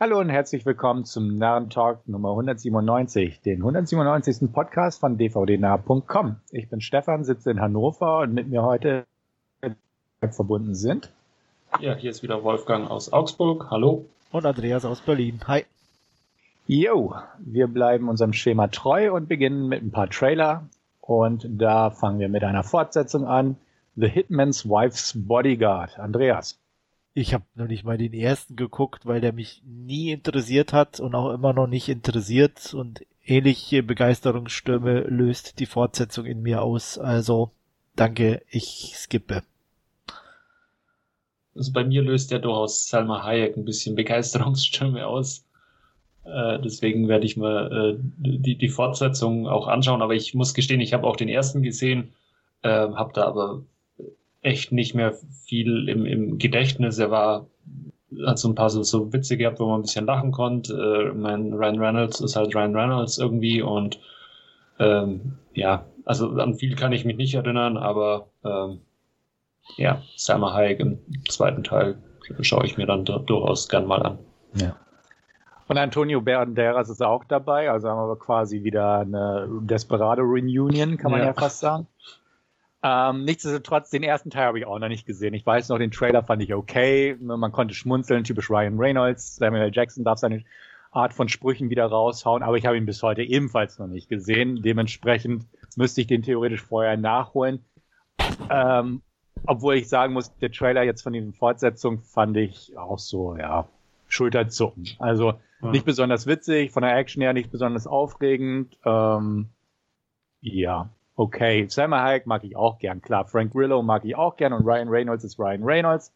Hallo 0.00 0.20
und 0.20 0.28
herzlich 0.28 0.64
willkommen 0.64 1.04
zum 1.04 1.38
Narrentalk 1.38 2.06
Nummer 2.06 2.30
197, 2.30 3.40
den 3.40 3.56
197. 3.56 4.52
Podcast 4.52 5.00
von 5.00 5.18
dvdnah.com. 5.18 6.36
Ich 6.52 6.68
bin 6.68 6.80
Stefan, 6.80 7.24
sitze 7.24 7.50
in 7.50 7.60
Hannover 7.60 8.20
und 8.20 8.32
mit 8.32 8.46
mir 8.46 8.62
heute 8.62 9.06
verbunden 10.30 10.76
sind. 10.76 11.10
Ja, 11.80 11.96
hier 11.96 12.12
ist 12.12 12.22
wieder 12.22 12.44
Wolfgang 12.44 12.88
aus 12.88 13.12
Augsburg. 13.12 13.72
Hallo. 13.72 14.04
Und 14.30 14.46
Andreas 14.46 14.84
aus 14.84 15.00
Berlin. 15.00 15.40
Hi. 15.48 15.64
Jo, 16.68 17.16
wir 17.40 17.66
bleiben 17.66 18.08
unserem 18.08 18.34
Schema 18.34 18.68
treu 18.68 19.12
und 19.12 19.28
beginnen 19.28 19.66
mit 19.66 19.82
ein 19.82 19.90
paar 19.90 20.08
Trailer. 20.08 20.68
Und 21.00 21.44
da 21.50 21.90
fangen 21.90 22.20
wir 22.20 22.28
mit 22.28 22.44
einer 22.44 22.62
Fortsetzung 22.62 23.26
an. 23.26 23.56
The 23.96 24.06
Hitman's 24.06 24.64
Wife's 24.64 25.12
Bodyguard. 25.16 25.98
Andreas. 25.98 26.56
Ich 27.18 27.34
habe 27.34 27.42
noch 27.56 27.66
nicht 27.66 27.82
mal 27.82 27.98
den 27.98 28.12
ersten 28.12 28.54
geguckt, 28.54 29.04
weil 29.04 29.20
der 29.20 29.32
mich 29.32 29.60
nie 29.66 30.12
interessiert 30.12 30.72
hat 30.72 31.00
und 31.00 31.16
auch 31.16 31.32
immer 31.32 31.52
noch 31.52 31.66
nicht 31.66 31.88
interessiert 31.88 32.72
und 32.74 33.04
ähnliche 33.24 33.82
Begeisterungsstürme 33.82 35.00
löst 35.00 35.58
die 35.58 35.66
Fortsetzung 35.66 36.26
in 36.26 36.42
mir 36.42 36.62
aus. 36.62 36.96
Also 36.96 37.50
danke, 37.96 38.42
ich 38.48 38.92
skippe. 38.94 39.42
Also 41.56 41.72
bei 41.72 41.82
mir 41.82 42.02
löst 42.02 42.30
ja 42.30 42.38
durchaus 42.38 42.88
Salma 42.88 43.24
Hayek 43.24 43.56
ein 43.56 43.64
bisschen 43.64 43.96
Begeisterungsstürme 43.96 45.04
aus. 45.04 45.44
Äh, 46.22 46.60
deswegen 46.60 47.08
werde 47.08 47.26
ich 47.26 47.36
mir 47.36 47.96
äh, 47.96 47.96
die, 47.98 48.56
die 48.56 48.68
Fortsetzung 48.68 49.48
auch 49.48 49.66
anschauen. 49.66 50.02
Aber 50.02 50.14
ich 50.14 50.34
muss 50.34 50.54
gestehen, 50.54 50.80
ich 50.80 50.92
habe 50.92 51.04
auch 51.04 51.16
den 51.16 51.28
ersten 51.28 51.64
gesehen, 51.64 52.12
äh, 52.62 52.68
habe 52.68 53.10
da 53.12 53.24
aber 53.24 53.64
echt 54.42 54.72
nicht 54.72 54.94
mehr 54.94 55.14
viel 55.44 55.88
im, 55.88 56.06
im 56.06 56.38
Gedächtnis. 56.38 56.98
Er 56.98 57.10
war, 57.10 57.46
hat 58.26 58.38
so 58.38 58.48
ein 58.48 58.54
paar 58.54 58.70
so, 58.70 58.82
so 58.82 59.12
Witze 59.12 59.36
gehabt, 59.36 59.60
wo 59.60 59.66
man 59.66 59.80
ein 59.80 59.82
bisschen 59.82 60.06
lachen 60.06 60.32
konnte. 60.32 60.74
Äh, 60.74 61.14
mein 61.14 61.52
Ryan 61.52 61.78
Reynolds 61.78 62.20
ist 62.20 62.36
halt 62.36 62.54
Ryan 62.54 62.76
Reynolds 62.76 63.18
irgendwie 63.18 63.62
und 63.62 63.98
ähm, 64.78 65.38
ja, 65.54 65.86
also 66.04 66.30
an 66.30 66.54
viel 66.54 66.76
kann 66.76 66.92
ich 66.92 67.04
mich 67.04 67.16
nicht 67.16 67.34
erinnern, 67.34 67.76
aber 67.76 68.28
ähm, 68.44 68.80
ja, 69.76 70.02
Salma 70.16 70.54
Hayek 70.54 70.80
im 70.80 70.98
zweiten 71.28 71.64
Teil 71.64 71.98
schaue 72.40 72.64
ich 72.64 72.76
mir 72.76 72.86
dann 72.86 73.04
durchaus 73.04 73.68
gern 73.68 73.86
mal 73.86 74.02
an. 74.02 74.18
Ja. 74.54 74.76
Und 75.66 75.76
Antonio 75.76 76.22
Banderas 76.22 76.88
ist 76.88 77.02
auch 77.02 77.24
dabei, 77.24 77.70
also 77.70 77.90
haben 77.90 78.08
wir 78.08 78.16
quasi 78.16 78.62
wieder 78.64 79.00
eine 79.00 79.46
Desperado 79.62 80.22
Reunion, 80.22 80.96
kann 80.96 81.10
man 81.10 81.20
ja, 81.20 81.26
ja 81.26 81.34
fast 81.34 81.60
sagen. 81.60 81.86
Ähm, 82.82 83.24
nichtsdestotrotz, 83.24 83.90
den 83.90 84.02
ersten 84.02 84.30
Teil 84.30 84.46
habe 84.46 84.58
ich 84.58 84.66
auch 84.66 84.78
noch 84.78 84.88
nicht 84.88 85.06
gesehen. 85.06 85.34
Ich 85.34 85.44
weiß 85.44 85.68
noch, 85.68 85.78
den 85.78 85.90
Trailer 85.90 86.22
fand 86.22 86.42
ich 86.42 86.54
okay. 86.54 87.16
Man 87.20 87.52
konnte 87.52 87.74
schmunzeln, 87.74 88.24
typisch 88.24 88.50
Ryan 88.50 88.78
Reynolds. 88.78 89.36
Samuel 89.36 89.64
L. 89.64 89.70
Jackson 89.72 90.04
darf 90.04 90.18
seine 90.18 90.44
Art 90.90 91.12
von 91.12 91.28
Sprüchen 91.28 91.70
wieder 91.70 91.86
raushauen, 91.86 92.42
aber 92.42 92.56
ich 92.56 92.66
habe 92.66 92.76
ihn 92.76 92.86
bis 92.86 93.02
heute 93.02 93.22
ebenfalls 93.22 93.78
noch 93.78 93.88
nicht 93.88 94.08
gesehen. 94.08 94.62
Dementsprechend 94.62 95.46
müsste 95.76 96.00
ich 96.00 96.06
den 96.06 96.22
theoretisch 96.22 96.62
vorher 96.62 96.96
nachholen. 96.96 97.64
Ähm, 98.50 99.02
obwohl 99.46 99.74
ich 99.76 99.88
sagen 99.88 100.14
muss, 100.14 100.34
der 100.38 100.50
Trailer 100.50 100.82
jetzt 100.82 101.02
von 101.02 101.12
diesen 101.12 101.32
Fortsetzungen 101.32 102.00
fand 102.02 102.36
ich 102.36 102.76
auch 102.76 102.98
so, 102.98 103.36
ja, 103.36 103.68
Schulterzucken. 104.08 104.88
Also 104.98 105.34
ja. 105.62 105.70
nicht 105.70 105.84
besonders 105.84 106.26
witzig, 106.26 106.72
von 106.72 106.82
der 106.82 106.96
Action 106.96 107.22
her 107.22 107.32
nicht 107.32 107.50
besonders 107.50 107.86
aufregend. 107.86 108.76
Ähm, 108.84 109.50
ja, 110.40 110.88
okay. 111.18 111.66
Selma 111.68 112.02
Hayek 112.02 112.26
mag 112.26 112.44
ich 112.44 112.56
auch 112.56 112.78
gern, 112.78 113.02
klar. 113.02 113.26
Frank 113.26 113.52
Grillo 113.52 113.82
mag 113.82 114.04
ich 114.04 114.16
auch 114.16 114.36
gern 114.36 114.52
und 114.52 114.64
Ryan 114.64 114.88
Reynolds 114.88 115.24
ist 115.24 115.38
Ryan 115.38 115.62
Reynolds. 115.64 116.12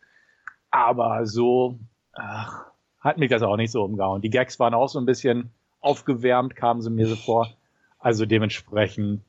Aber 0.70 1.27
so 1.27 1.78
ach, 2.14 2.67
hat 3.00 3.19
mich 3.19 3.30
das 3.30 3.42
auch 3.42 3.56
nicht 3.56 3.73
so 3.73 3.84
umgehauen. 3.84 4.23
Die 4.23 4.30
Gags 4.30 4.58
waren 4.58 4.75
auch 4.75 4.89
so 4.89 4.98
ein 4.98 5.06
bisschen 5.06 5.50
aufgewärmt, 5.80 6.56
kamen 6.56 6.80
sie 6.80 6.91
mir 6.91 7.06
so 7.06 7.17
vor. 7.17 7.50
Also 7.98 8.25
dementsprechend 8.25 9.23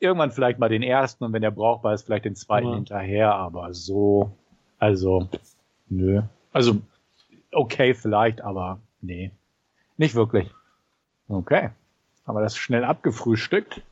irgendwann 0.00 0.32
vielleicht 0.32 0.58
mal 0.58 0.68
den 0.68 0.82
ersten 0.82 1.24
und 1.24 1.32
wenn 1.32 1.42
der 1.42 1.50
brauchbar 1.50 1.94
ist, 1.94 2.02
vielleicht 2.02 2.24
den 2.24 2.34
zweiten 2.34 2.68
ja. 2.68 2.74
hinterher, 2.74 3.34
aber 3.34 3.72
so, 3.74 4.32
also, 4.78 5.28
nö. 5.88 6.22
Also, 6.52 6.78
okay 7.52 7.94
vielleicht, 7.94 8.40
aber 8.40 8.80
nee, 9.02 9.30
nicht 9.98 10.14
wirklich. 10.14 10.50
Okay, 11.28 11.70
haben 12.26 12.34
wir 12.34 12.42
das 12.42 12.56
schnell 12.56 12.84
abgefrühstückt. 12.84 13.82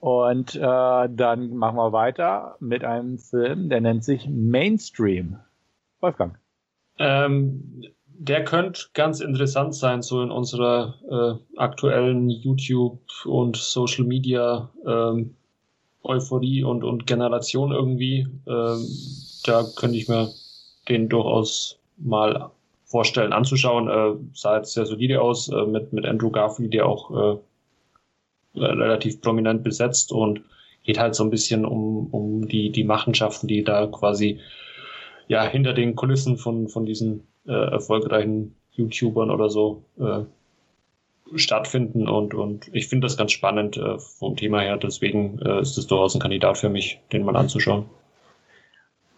Und 0.00 0.56
äh, 0.56 0.60
dann 0.60 1.54
machen 1.54 1.76
wir 1.76 1.92
weiter 1.92 2.56
mit 2.58 2.84
einem 2.84 3.18
Film, 3.18 3.68
der 3.68 3.82
nennt 3.82 4.02
sich 4.02 4.26
Mainstream. 4.28 5.38
Wolfgang. 6.00 6.38
Ähm, 6.98 7.82
der 8.06 8.44
könnte 8.44 8.80
ganz 8.94 9.20
interessant 9.20 9.74
sein, 9.74 10.02
so 10.02 10.22
in 10.22 10.30
unserer 10.30 10.94
äh, 11.10 11.58
aktuellen 11.58 12.30
YouTube- 12.30 13.26
und 13.26 13.56
Social 13.56 14.04
Media 14.04 14.70
ähm, 14.86 15.34
Euphorie 16.02 16.64
und, 16.64 16.82
und 16.82 17.06
Generation 17.06 17.72
irgendwie. 17.72 18.26
Ähm, 18.46 18.86
da 19.44 19.64
könnte 19.76 19.96
ich 19.96 20.08
mir 20.08 20.30
den 20.88 21.08
durchaus 21.08 21.78
mal 21.98 22.50
vorstellen 22.84 23.32
anzuschauen. 23.32 23.88
Äh, 23.88 24.18
sah 24.34 24.56
jetzt 24.56 24.72
sehr 24.72 24.86
solide 24.86 25.20
aus 25.20 25.48
äh, 25.48 25.66
mit, 25.66 25.92
mit 25.92 26.06
Andrew 26.06 26.30
Garfield, 26.30 26.72
der 26.72 26.86
auch 26.86 27.10
äh, 27.10 27.38
relativ 28.54 29.20
prominent 29.20 29.62
besetzt 29.62 30.12
und 30.12 30.42
geht 30.82 30.98
halt 30.98 31.14
so 31.14 31.24
ein 31.24 31.30
bisschen 31.30 31.64
um, 31.64 32.08
um 32.10 32.48
die, 32.48 32.70
die 32.70 32.84
Machenschaften, 32.84 33.46
die 33.46 33.62
da 33.62 33.86
quasi 33.86 34.40
ja 35.28 35.44
hinter 35.44 35.72
den 35.72 35.94
Kulissen 35.94 36.36
von, 36.36 36.68
von 36.68 36.86
diesen 36.86 37.26
äh, 37.46 37.52
erfolgreichen 37.52 38.54
YouTubern 38.72 39.30
oder 39.30 39.50
so 39.50 39.84
äh, 39.98 40.22
stattfinden 41.36 42.08
und, 42.08 42.34
und 42.34 42.68
ich 42.72 42.88
finde 42.88 43.06
das 43.06 43.16
ganz 43.16 43.32
spannend 43.32 43.76
äh, 43.76 43.98
vom 43.98 44.36
Thema 44.36 44.60
her. 44.60 44.76
Deswegen 44.76 45.38
äh, 45.40 45.60
ist 45.60 45.76
das 45.76 45.86
durchaus 45.86 46.14
ein 46.14 46.20
Kandidat 46.20 46.58
für 46.58 46.68
mich, 46.68 47.00
den 47.12 47.24
mal 47.24 47.36
anzuschauen. 47.36 47.86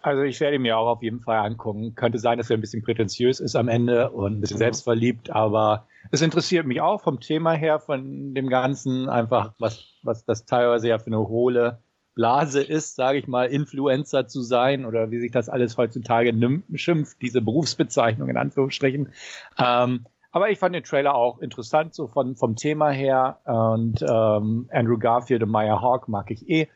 Also 0.03 0.21
ich 0.23 0.39
werde 0.41 0.59
mir 0.59 0.77
auch 0.77 0.87
auf 0.87 1.01
jeden 1.01 1.21
Fall 1.21 1.37
angucken. 1.37 1.95
Könnte 1.95 2.19
sein, 2.19 2.37
dass 2.37 2.49
er 2.49 2.57
ein 2.57 2.61
bisschen 2.61 2.83
prätentiös 2.83 3.39
ist 3.39 3.55
am 3.55 3.69
Ende 3.69 4.11
und 4.11 4.33
ein 4.33 4.41
bisschen 4.41 4.57
mhm. 4.57 4.65
selbstverliebt, 4.65 5.31
aber 5.31 5.87
es 6.11 6.21
interessiert 6.21 6.67
mich 6.67 6.81
auch 6.81 7.01
vom 7.01 7.21
Thema 7.21 7.53
her, 7.53 7.79
von 7.79 8.33
dem 8.33 8.49
Ganzen, 8.49 9.09
einfach 9.09 9.53
was, 9.59 9.85
was 10.03 10.25
das 10.25 10.45
teilweise 10.45 10.89
ja 10.89 10.99
für 10.99 11.07
eine 11.07 11.19
hohle 11.19 11.79
Blase 12.15 12.61
ist, 12.61 12.95
sage 12.95 13.17
ich 13.17 13.27
mal, 13.27 13.45
Influencer 13.45 14.27
zu 14.27 14.41
sein 14.41 14.85
oder 14.85 15.09
wie 15.09 15.19
sich 15.19 15.31
das 15.31 15.49
alles 15.49 15.77
heutzutage 15.77 16.33
schimpft, 16.75 17.21
diese 17.21 17.41
Berufsbezeichnung 17.41 18.29
in 18.29 18.37
Anführungsstrichen. 18.37 19.13
Ähm, 19.57 20.05
aber 20.33 20.49
ich 20.49 20.59
fand 20.59 20.75
den 20.75 20.83
Trailer 20.83 21.15
auch 21.15 21.39
interessant, 21.39 21.93
so 21.93 22.07
von, 22.07 22.35
vom 22.35 22.55
Thema 22.55 22.89
her. 22.89 23.39
Und 23.45 24.01
ähm, 24.01 24.67
Andrew 24.71 24.97
Garfield 24.97 25.43
und 25.43 25.49
Maya 25.49 25.79
Hawk 25.79 26.09
mag 26.09 26.29
ich 26.31 26.49
eh. 26.49 26.67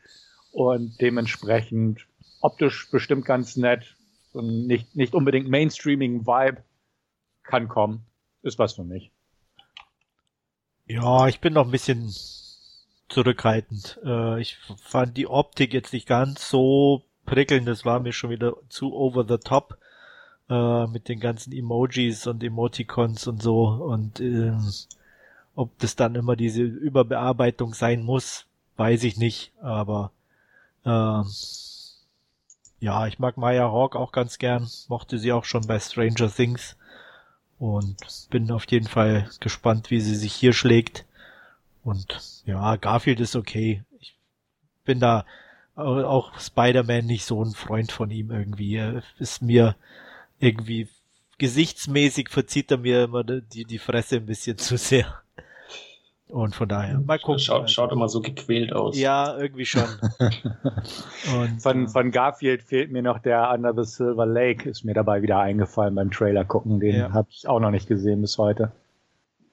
Und 0.52 0.96
dementsprechend 1.00 2.06
optisch 2.40 2.90
bestimmt 2.90 3.24
ganz 3.24 3.56
nett. 3.56 3.96
Und 4.32 4.66
nicht, 4.66 4.94
nicht 4.94 5.14
unbedingt 5.14 5.48
Mainstreaming 5.48 6.26
Vibe 6.26 6.62
kann 7.42 7.68
kommen. 7.68 8.04
Ist 8.42 8.58
was 8.58 8.74
für 8.74 8.84
mich. 8.84 9.10
Ja, 10.86 11.26
ich 11.26 11.40
bin 11.40 11.54
noch 11.54 11.66
ein 11.66 11.70
bisschen 11.70 12.12
zurückhaltend. 13.08 13.98
Äh, 14.04 14.40
ich 14.40 14.56
fand 14.82 15.16
die 15.16 15.26
Optik 15.26 15.72
jetzt 15.72 15.92
nicht 15.92 16.06
ganz 16.06 16.48
so 16.48 17.04
prickelnd, 17.24 17.68
das 17.68 17.84
war 17.84 18.00
mir 18.00 18.12
schon 18.12 18.30
wieder 18.30 18.56
zu 18.68 18.94
over 18.94 19.24
the 19.28 19.38
top 19.38 19.78
äh, 20.48 20.86
mit 20.86 21.08
den 21.08 21.20
ganzen 21.20 21.52
Emojis 21.52 22.26
und 22.26 22.42
Emoticons 22.42 23.26
und 23.26 23.42
so 23.42 23.66
und 23.66 24.20
äh, 24.20 24.52
ob 25.54 25.78
das 25.78 25.96
dann 25.96 26.14
immer 26.14 26.36
diese 26.36 26.62
Überbearbeitung 26.62 27.74
sein 27.74 28.02
muss, 28.02 28.46
weiß 28.76 29.02
ich 29.04 29.16
nicht, 29.18 29.52
aber 29.60 30.12
äh, 30.84 31.22
ja, 32.80 33.06
ich 33.06 33.18
mag 33.18 33.36
Maya 33.36 33.70
Hawk 33.70 33.96
auch 33.96 34.12
ganz 34.12 34.38
gern, 34.38 34.68
mochte 34.88 35.18
sie 35.18 35.32
auch 35.32 35.44
schon 35.44 35.66
bei 35.66 35.78
Stranger 35.80 36.32
Things 36.32 36.76
und 37.58 37.96
bin 38.30 38.50
auf 38.50 38.70
jeden 38.70 38.86
Fall 38.86 39.28
gespannt, 39.40 39.90
wie 39.90 40.00
sie 40.00 40.14
sich 40.14 40.32
hier 40.32 40.52
schlägt. 40.52 41.04
Und 41.82 42.42
ja, 42.44 42.76
Garfield 42.76 43.20
ist 43.20 43.34
okay. 43.34 43.82
Ich 44.00 44.16
bin 44.84 45.00
da 45.00 45.24
auch 45.74 46.38
Spider-Man 46.38 47.06
nicht 47.06 47.24
so 47.24 47.42
ein 47.44 47.52
Freund 47.52 47.92
von 47.92 48.10
ihm 48.10 48.30
irgendwie. 48.30 48.76
Er 48.76 49.02
ist 49.18 49.42
mir 49.42 49.76
irgendwie 50.40 50.88
gesichtsmäßig 51.38 52.30
verzieht 52.30 52.70
er 52.70 52.78
mir 52.78 53.04
immer 53.04 53.22
die, 53.24 53.64
die 53.64 53.78
Fresse 53.78 54.16
ein 54.16 54.26
bisschen 54.26 54.58
zu 54.58 54.76
sehr. 54.76 55.22
Und 56.28 56.54
von 56.54 56.68
daher, 56.68 57.00
mal 57.00 57.18
gucken. 57.18 57.38
Schaut, 57.38 57.62
also. 57.62 57.72
schaut 57.72 57.92
immer 57.92 58.08
so 58.08 58.20
gequält 58.20 58.72
aus. 58.72 58.98
Ja, 58.98 59.36
irgendwie 59.38 59.64
schon. 59.64 59.88
Und, 61.34 61.62
von, 61.62 61.86
äh, 61.86 61.88
von 61.88 62.10
Garfield 62.10 62.62
fehlt 62.62 62.92
mir 62.92 63.02
noch 63.02 63.18
der 63.18 63.50
Under 63.50 63.72
the 63.74 63.90
Silver 63.90 64.26
Lake, 64.26 64.68
ist 64.68 64.84
mir 64.84 64.92
dabei 64.92 65.22
wieder 65.22 65.38
eingefallen 65.38 65.94
beim 65.94 66.10
Trailer 66.10 66.44
gucken. 66.44 66.80
Den 66.80 66.96
ja. 66.96 67.12
habe 67.12 67.28
ich 67.30 67.48
auch 67.48 67.60
noch 67.60 67.70
nicht 67.70 67.88
gesehen 67.88 68.20
bis 68.20 68.36
heute. 68.36 68.72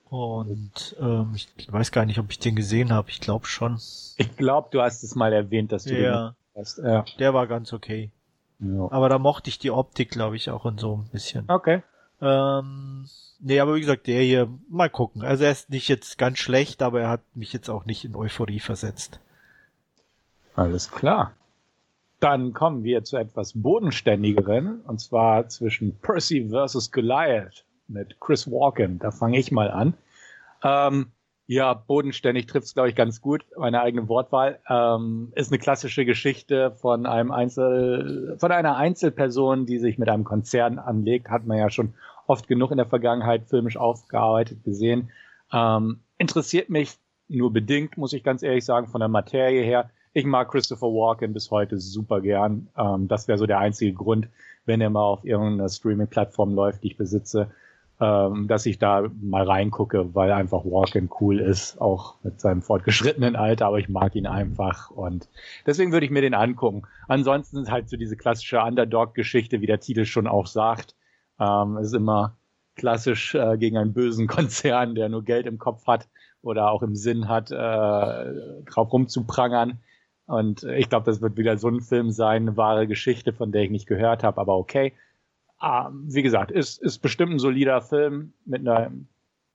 Und 0.10 0.96
ähm, 1.00 1.34
ich 1.34 1.72
weiß 1.72 1.92
gar 1.92 2.06
nicht, 2.06 2.20
ob 2.20 2.30
ich 2.30 2.40
den 2.40 2.56
gesehen 2.56 2.92
habe. 2.92 3.10
Ich 3.10 3.22
glaube 3.22 3.46
schon. 3.46 3.76
Ich 4.18 4.36
glaube, 4.38 4.70
du 4.72 4.82
hast 4.82 5.04
es 5.04 5.16
mal 5.16 5.34
erwähnt, 5.34 5.72
dass 5.72 5.86
du 5.86 6.00
ja. 6.00 6.30
den 6.30 6.36
hast. 6.56 6.78
Ja. 6.78 7.06
Der 7.20 7.34
war 7.34 7.48
ganz 7.48 7.74
okay. 7.74 8.12
Ja. 8.60 8.88
Aber 8.92 9.10
da 9.10 9.18
mochte 9.18 9.50
ich 9.50 9.60
die 9.60 9.72
Optik, 9.72 10.12
glaube 10.12 10.36
ich, 10.36 10.50
auch 10.50 10.66
und 10.66 10.80
so 10.80 10.98
ein 10.98 11.10
bisschen. 11.12 11.46
Okay. 11.50 11.84
Ähm, 12.22 13.08
nee, 13.40 13.60
aber 13.60 13.76
wie 13.76 13.82
gesagt, 13.82 14.08
der 14.08 14.22
hier, 14.22 14.50
mal 14.70 14.90
gucken. 14.90 15.22
Also 15.22 15.44
er 15.44 15.52
ist 15.52 15.70
nicht 15.70 15.88
jetzt 15.88 16.18
ganz 16.18 16.40
schlecht, 16.40 16.82
aber 16.82 17.02
er 17.02 17.10
hat 17.10 17.22
mich 17.34 17.54
jetzt 17.54 17.70
auch 17.70 17.86
nicht 17.86 18.06
in 18.06 18.16
Euphorie 18.16 18.60
versetzt. 18.60 19.20
Alles 20.56 20.92
klar. 20.92 21.34
Dann 22.20 22.54
kommen 22.54 22.84
wir 22.84 23.04
zu 23.04 23.18
etwas 23.18 23.54
bodenständigeren, 23.54 24.82
und 24.82 25.00
zwar 25.00 25.50
zwischen 25.50 25.98
Percy 26.00 26.48
versus 26.50 26.92
Goliath 26.92 27.66
mit 27.88 28.20
Chris 28.20 28.50
Walken. 28.50 29.00
Da 29.00 29.12
fange 29.12 29.38
ich 29.38 29.52
mal 29.52 29.70
an. 29.70 29.94
Ähm, 30.64 31.12
ja, 31.48 31.74
bodenständig 31.74 32.48
trifft 32.48 32.66
es, 32.66 32.74
glaube 32.74 32.90
ich, 32.90 32.96
ganz 32.96 33.22
gut. 33.22 33.46
Meine 33.56 33.82
eigene 33.82 34.08
Wortwahl 34.08 34.60
ähm, 34.68 35.32
ist 35.36 35.52
eine 35.52 35.60
klassische 35.60 36.06
Geschichte 36.06 36.72
von 36.72 37.06
einem 37.06 37.32
Einzel, 37.32 38.36
von 38.40 38.52
einer 38.52 38.78
Einzelperson, 38.78 39.66
die 39.66 39.78
sich 39.78 39.98
mit 40.00 40.10
einem 40.10 40.24
Konzern 40.24 40.80
anlegt. 40.80 41.30
Hat 41.30 41.46
man 41.46 41.58
ja 41.58 41.70
schon 41.70 41.94
oft 42.26 42.48
genug 42.48 42.72
in 42.72 42.78
der 42.78 42.88
Vergangenheit 42.88 43.48
filmisch 43.48 43.78
aufgearbeitet 43.78 44.64
gesehen. 44.64 45.12
Ähm, 45.54 46.00
interessiert 46.18 46.70
mich 46.70 46.98
nur 47.28 47.54
bedingt, 47.54 47.98
muss 47.98 48.14
ich 48.14 48.24
ganz 48.24 48.42
ehrlich 48.42 48.66
sagen, 48.66 48.88
von 48.88 49.00
der 49.00 49.10
Materie 49.10 49.64
her. 49.64 49.92
Ich 50.14 50.26
mag 50.26 50.50
Christopher 50.50 50.88
Walken 50.88 51.34
bis 51.34 51.52
heute 51.52 51.78
super 51.78 52.22
gern. 52.22 52.70
Ähm, 52.78 53.08
das 53.08 53.28
wäre 53.28 53.38
so 53.38 53.46
der 53.46 53.60
einzige 53.60 53.94
Grund, 53.94 54.30
wenn 54.66 54.82
er 54.82 54.90
mal 54.90 55.04
auf 55.04 55.24
irgendeiner 55.24 55.70
Streaming-Plattform 55.70 56.56
läuft, 56.56 56.84
die 56.84 56.88
ich 56.88 56.98
besitze, 56.98 57.52
ähm, 58.02 58.48
dass 58.48 58.66
ich 58.66 58.78
da 58.78 59.10
mal 59.22 59.44
reingucke, 59.44 60.14
weil 60.14 60.32
einfach 60.32 60.66
Walken 60.66 61.10
cool 61.22 61.40
ist, 61.40 61.80
auch 61.80 62.16
mit 62.24 62.42
seinem 62.42 62.62
fortgeschrittenen 62.62 63.36
Alter, 63.36 63.68
aber 63.68 63.80
ich 63.80 63.88
mag 63.88 64.16
ihn 64.16 64.28
einfach 64.28 64.92
und 64.92 65.30
deswegen 65.66 65.94
würde 65.94 66.06
ich 66.06 66.12
mir 66.12 66.22
den 66.22 66.34
angucken. 66.34 66.84
Ansonsten 67.08 67.60
ist 67.60 67.72
halt 67.72 67.90
so 67.90 67.96
diese 67.96 68.18
klassische 68.18 68.62
Underdog-Geschichte, 68.62 69.62
wie 69.62 69.68
der 69.68 69.80
Titel 69.80 70.06
schon 70.06 70.28
auch 70.28 70.48
sagt. 70.48 70.96
Ähm, 71.40 71.78
ist 71.78 71.94
immer 71.94 72.38
klassisch 72.76 73.34
äh, 73.36 73.58
gegen 73.58 73.78
einen 73.78 73.94
bösen 73.94 74.28
Konzern, 74.28 74.96
der 74.96 75.08
nur 75.08 75.24
Geld 75.24 75.46
im 75.46 75.58
Kopf 75.58 75.88
hat 75.88 76.10
oder 76.42 76.72
auch 76.72 76.84
im 76.84 76.96
Sinn 76.96 77.30
hat, 77.30 77.52
äh, 77.52 77.56
drauf 78.66 78.92
rumzuprangern. 78.92 79.80
Und 80.28 80.64
ich 80.64 80.90
glaube, 80.90 81.06
das 81.06 81.22
wird 81.22 81.38
wieder 81.38 81.58
so 81.58 81.70
ein 81.70 81.82
Film 81.82 82.12
sein, 82.12 82.44
eine 82.44 82.58
wahre 82.58 82.88
Geschichte, 82.88 83.32
von 83.32 83.52
der 83.52 83.62
ich 83.62 83.70
nicht 83.70 83.88
gehört 83.88 84.24
habe, 84.24 84.42
aber 84.42 84.58
okay. 84.58 84.94
Ähm, 85.66 86.04
wie 86.08 86.22
gesagt, 86.22 86.52
ist, 86.52 86.82
ist 86.82 87.00
bestimmt 87.00 87.34
ein 87.34 87.40
solider 87.40 87.82
Film 87.82 88.34
mit 88.46 88.62
einer 88.62 88.92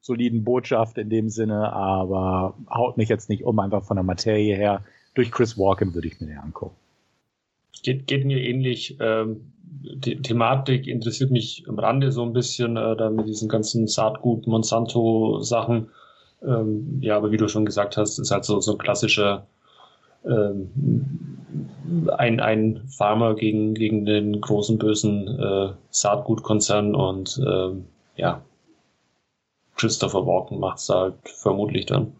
soliden 0.00 0.44
Botschaft 0.44 0.98
in 0.98 1.08
dem 1.08 1.28
Sinne, 1.28 1.72
aber 1.72 2.54
haut 2.68 2.96
mich 2.96 3.08
jetzt 3.08 3.28
nicht 3.28 3.44
um, 3.44 3.58
einfach 3.60 3.84
von 3.84 3.96
der 3.96 4.02
Materie 4.02 4.56
her. 4.56 4.82
Durch 5.14 5.30
Chris 5.30 5.56
Walken 5.56 5.94
würde 5.94 6.08
ich 6.08 6.20
mir 6.20 6.26
den 6.26 6.38
angucken. 6.38 6.74
Geht, 7.82 8.06
geht 8.06 8.24
mir 8.24 8.40
ähnlich. 8.40 8.96
Ähm, 8.98 9.52
die 9.62 10.20
Thematik 10.20 10.88
interessiert 10.88 11.30
mich 11.30 11.64
am 11.68 11.78
Rande 11.78 12.10
so 12.10 12.24
ein 12.24 12.32
bisschen, 12.32 12.76
äh, 12.76 12.96
da 12.96 13.10
mit 13.10 13.28
diesen 13.28 13.48
ganzen 13.48 13.86
Saatgut, 13.86 14.46
Monsanto-Sachen. 14.46 15.90
Ähm, 16.42 16.98
ja, 17.02 17.16
aber 17.16 17.30
wie 17.30 17.36
du 17.36 17.48
schon 17.48 17.64
gesagt 17.64 17.96
hast, 17.96 18.18
ist 18.18 18.30
halt 18.30 18.44
so, 18.44 18.60
so 18.60 18.72
ein 18.72 18.78
klassischer 18.78 19.46
ähm, 20.24 21.39
ein, 22.16 22.40
ein 22.40 22.82
Farmer 22.88 23.34
gegen, 23.34 23.74
gegen 23.74 24.04
den 24.04 24.40
großen 24.40 24.78
bösen 24.78 25.26
äh, 25.38 25.72
Saatgutkonzern 25.90 26.94
und 26.94 27.40
ähm, 27.46 27.86
ja, 28.16 28.42
Christopher 29.76 30.26
Walken 30.26 30.60
macht 30.60 30.78
es 30.78 30.88
halt 30.88 31.14
vermutlich 31.24 31.86
dann. 31.86 32.12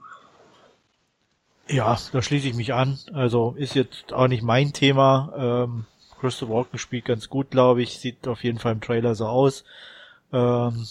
Ja, 1.69 1.97
da 2.12 2.23
schließe 2.23 2.49
ich 2.49 2.55
mich 2.55 2.75
an. 2.75 2.99
Also 3.12 3.55
ist 3.56 3.75
jetzt 3.75 4.12
auch 4.12 4.27
nicht 4.27 4.43
mein 4.43 4.73
Thema. 4.73 5.33
Ähm, 5.37 5.85
Christopher 6.19 6.55
Walken 6.55 6.79
spielt 6.79 7.05
ganz 7.05 7.29
gut, 7.29 7.50
glaube 7.50 7.83
ich. 7.83 7.99
Sieht 7.99 8.26
auf 8.26 8.43
jeden 8.43 8.59
Fall 8.59 8.73
im 8.73 8.81
Trailer 8.81 9.15
so 9.15 9.26
aus. 9.26 9.65
Ähm, 10.33 10.85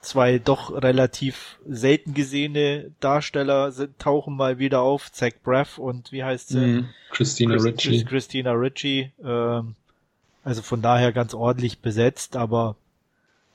zwei 0.00 0.38
doch 0.38 0.72
relativ 0.72 1.58
selten 1.68 2.14
gesehene 2.14 2.90
Darsteller 3.00 3.72
sind, 3.72 3.98
tauchen 3.98 4.36
mal 4.36 4.58
wieder 4.58 4.80
auf. 4.80 5.12
Zach 5.12 5.32
Braff 5.42 5.78
und 5.78 6.12
wie 6.12 6.24
heißt 6.24 6.48
sie? 6.48 6.58
Mm, 6.58 6.88
Christina 7.10 7.54
Chris, 7.54 7.64
Ritchie. 7.64 8.04
Christina 8.04 8.52
Ritchie. 8.52 9.12
Ähm, 9.22 9.74
also 10.42 10.62
von 10.62 10.80
daher 10.80 11.12
ganz 11.12 11.34
ordentlich 11.34 11.80
besetzt, 11.80 12.36
aber 12.36 12.76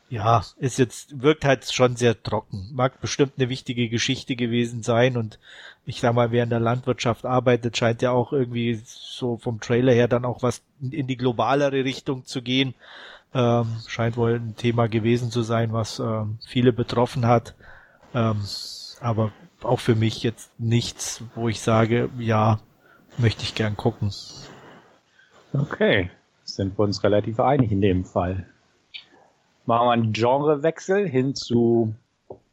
ja, 0.10 0.46
ist 0.58 0.78
jetzt, 0.78 1.22
wirkt 1.22 1.46
halt 1.46 1.66
schon 1.72 1.96
sehr 1.96 2.22
trocken. 2.22 2.70
Mag 2.74 3.02
bestimmt 3.02 3.34
eine 3.38 3.50
wichtige 3.50 3.90
Geschichte 3.90 4.36
gewesen 4.36 4.84
sein 4.84 5.18
und 5.18 5.40
ich 5.88 6.00
sag 6.00 6.14
mal, 6.14 6.32
wer 6.32 6.44
in 6.44 6.50
der 6.50 6.60
Landwirtschaft 6.60 7.26
arbeitet, 7.26 7.78
scheint 7.78 8.02
ja 8.02 8.12
auch 8.12 8.32
irgendwie 8.32 8.80
so 8.86 9.38
vom 9.38 9.60
Trailer 9.60 9.94
her 9.94 10.08
dann 10.08 10.26
auch 10.26 10.44
was 10.44 10.62
in 10.80 11.08
die 11.08 11.18
globalere 11.18 11.84
Richtung 11.84 12.26
zu 12.26 12.42
gehen. 12.42 12.76
Ähm, 13.33 13.68
scheint 13.88 14.18
wohl 14.18 14.36
ein 14.36 14.56
Thema 14.56 14.88
gewesen 14.88 15.30
zu 15.31 15.42
sein, 15.42 15.74
was 15.74 16.00
ähm, 16.00 16.39
viele 16.48 16.72
betroffen 16.72 17.25
hat. 17.25 17.54
Ähm, 18.13 18.42
aber 19.01 19.31
auch 19.62 19.80
für 19.80 19.95
mich 19.95 20.24
jetzt 20.24 20.51
nichts, 20.57 21.22
wo 21.36 21.50
ich 21.50 21.60
sage, 21.62 22.10
ja, 22.18 22.60
möchte 23.18 23.44
ich 23.44 23.56
gern 23.56 23.75
gucken. 23.75 24.12
Okay, 25.54 26.10
sind 26.44 26.77
wir 26.77 26.83
uns 26.83 27.04
relativ 27.04 27.39
einig 27.39 27.72
in 27.72 27.81
dem 27.81 28.06
Fall. 28.06 28.45
Machen 29.66 29.88
wir 29.88 29.92
einen 29.92 30.13
Genrewechsel 30.13 31.07
hin 31.07 31.33
zu 31.36 31.95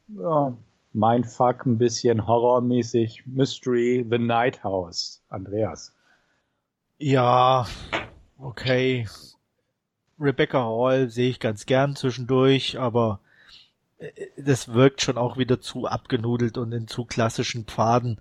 ja, 0.07 0.53
Mindfuck, 0.93 1.65
ein 1.65 1.77
bisschen 1.77 2.27
horrormäßig, 2.27 3.23
Mystery, 3.25 4.05
The 4.09 4.17
Night 4.17 4.63
House. 4.63 5.21
Andreas. 5.29 5.93
Ja, 6.97 7.65
okay. 8.37 9.07
Rebecca 10.23 10.63
Hall 10.63 11.09
sehe 11.09 11.29
ich 11.29 11.39
ganz 11.39 11.65
gern 11.65 11.95
zwischendurch, 11.95 12.79
aber 12.79 13.19
äh, 13.99 14.09
das 14.37 14.73
wirkt 14.73 15.01
schon 15.01 15.17
auch 15.17 15.37
wieder 15.37 15.61
zu 15.61 15.87
abgenudelt 15.87 16.57
und 16.57 16.71
in 16.71 16.87
zu 16.87 17.05
klassischen 17.05 17.65
Pfaden 17.65 18.19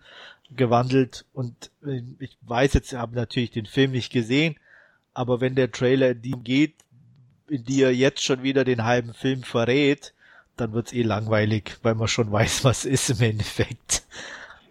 gewandelt. 0.50 1.24
Und 1.32 1.70
äh, 1.84 2.02
ich 2.18 2.36
weiß 2.42 2.74
jetzt, 2.74 2.92
ich 2.92 2.98
habe 2.98 3.14
natürlich 3.14 3.50
den 3.50 3.66
Film 3.66 3.92
nicht 3.92 4.12
gesehen, 4.12 4.56
aber 5.14 5.40
wenn 5.40 5.54
der 5.54 5.70
Trailer 5.70 6.10
in 6.10 6.22
die 6.22 6.32
geht, 6.32 6.74
in 7.48 7.64
die 7.64 7.82
er 7.82 7.94
jetzt 7.94 8.22
schon 8.22 8.42
wieder 8.42 8.64
den 8.64 8.84
halben 8.84 9.14
Film 9.14 9.42
verrät, 9.42 10.14
dann 10.56 10.72
wird's 10.72 10.92
eh 10.92 11.02
langweilig, 11.02 11.78
weil 11.82 11.94
man 11.94 12.08
schon 12.08 12.30
weiß, 12.32 12.64
was 12.64 12.84
ist 12.84 13.10
im 13.10 13.20
Endeffekt. 13.20 14.04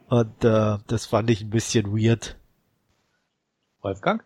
Und 0.07 0.43
äh, 0.43 0.77
das 0.87 1.05
fand 1.05 1.29
ich 1.29 1.41
ein 1.41 1.49
bisschen 1.49 1.91
weird. 1.97 2.35
Wolfgang? 3.81 4.23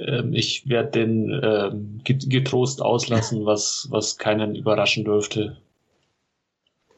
Ähm, 0.00 0.32
ich 0.32 0.68
werde 0.68 0.90
den 0.90 1.40
ähm, 1.42 2.00
getrost 2.04 2.82
auslassen, 2.82 3.44
was, 3.46 3.88
was 3.90 4.18
keinen 4.18 4.54
überraschen 4.54 5.04
dürfte. 5.04 5.58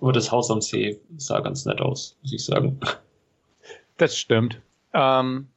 Aber 0.00 0.12
das 0.12 0.33
Haus 0.33 0.50
am 0.50 0.61
See 0.61 1.00
sah 1.17 1.41
ganz 1.41 1.65
nett 1.65 1.81
aus, 1.81 2.17
muss 2.23 2.33
ich 2.33 2.45
sagen. 2.45 2.81
Das 3.99 4.17
stimmt. 4.17 4.61
Ähm, 4.95 5.49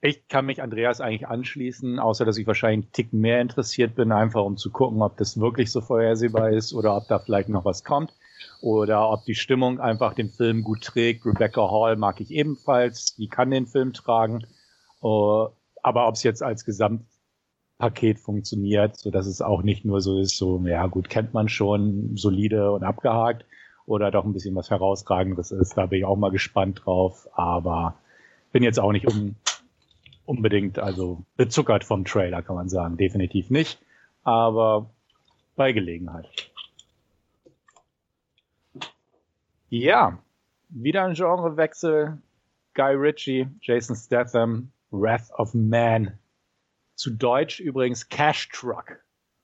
ich 0.00 0.28
kann 0.28 0.46
mich 0.46 0.62
Andreas 0.62 1.00
eigentlich 1.00 1.26
anschließen, 1.26 1.98
außer 1.98 2.24
dass 2.24 2.36
ich 2.36 2.46
wahrscheinlich 2.46 2.86
einen 2.86 2.92
Tick 2.92 3.12
mehr 3.12 3.40
interessiert 3.40 3.94
bin, 3.94 4.12
einfach 4.12 4.44
um 4.44 4.56
zu 4.56 4.70
gucken, 4.70 5.02
ob 5.02 5.16
das 5.16 5.38
wirklich 5.40 5.70
so 5.72 5.80
vorhersehbar 5.80 6.50
ist 6.50 6.72
oder 6.72 6.96
ob 6.96 7.08
da 7.08 7.18
vielleicht 7.18 7.48
noch 7.48 7.64
was 7.64 7.84
kommt 7.84 8.12
oder 8.60 9.10
ob 9.10 9.24
die 9.24 9.34
Stimmung 9.34 9.80
einfach 9.80 10.14
den 10.14 10.30
Film 10.30 10.62
gut 10.62 10.82
trägt. 10.82 11.24
Rebecca 11.24 11.70
Hall 11.70 11.96
mag 11.96 12.20
ich 12.20 12.30
ebenfalls, 12.30 13.16
die 13.16 13.28
kann 13.28 13.50
den 13.50 13.66
Film 13.66 13.92
tragen. 13.92 14.46
Uh, 15.02 15.48
aber 15.86 16.08
ob 16.08 16.16
es 16.16 16.24
jetzt 16.24 16.42
als 16.42 16.64
Gesamtpaket 16.64 18.18
funktioniert, 18.18 18.96
so 18.96 19.12
dass 19.12 19.28
es 19.28 19.40
auch 19.40 19.62
nicht 19.62 19.84
nur 19.84 20.00
so 20.00 20.18
ist, 20.18 20.36
so, 20.36 20.60
ja 20.66 20.84
gut, 20.88 21.08
kennt 21.08 21.32
man 21.32 21.48
schon, 21.48 22.16
solide 22.16 22.72
und 22.72 22.82
abgehakt, 22.82 23.44
oder 23.86 24.10
doch 24.10 24.24
ein 24.24 24.32
bisschen 24.32 24.56
was 24.56 24.68
herausragendes 24.68 25.52
ist, 25.52 25.76
da 25.76 25.86
bin 25.86 26.00
ich 26.00 26.04
auch 26.04 26.16
mal 26.16 26.32
gespannt 26.32 26.82
drauf, 26.84 27.28
aber 27.34 28.00
bin 28.50 28.64
jetzt 28.64 28.80
auch 28.80 28.90
nicht 28.90 29.06
um, 29.06 29.36
unbedingt, 30.24 30.80
also 30.80 31.22
bezuckert 31.36 31.84
vom 31.84 32.04
Trailer, 32.04 32.42
kann 32.42 32.56
man 32.56 32.68
sagen, 32.68 32.96
definitiv 32.96 33.50
nicht, 33.50 33.78
aber 34.24 34.90
bei 35.54 35.70
Gelegenheit. 35.70 36.50
Ja, 39.68 40.18
wieder 40.68 41.04
ein 41.04 41.14
Genrewechsel. 41.14 42.18
Guy 42.74 42.94
Ritchie, 42.94 43.46
Jason 43.62 43.96
Statham, 43.96 44.72
Wrath 44.90 45.30
of 45.36 45.54
Man. 45.54 46.18
Zu 46.94 47.10
Deutsch 47.10 47.60
übrigens 47.60 48.08
Cash 48.08 48.48
Truck. 48.50 48.98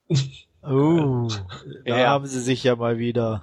Oh, 0.65 1.27
da 1.85 1.99
ja. 1.99 2.09
haben 2.11 2.25
sie 2.27 2.41
sich 2.41 2.63
ja 2.63 2.77
mal 2.77 2.97
wieder. 2.97 3.43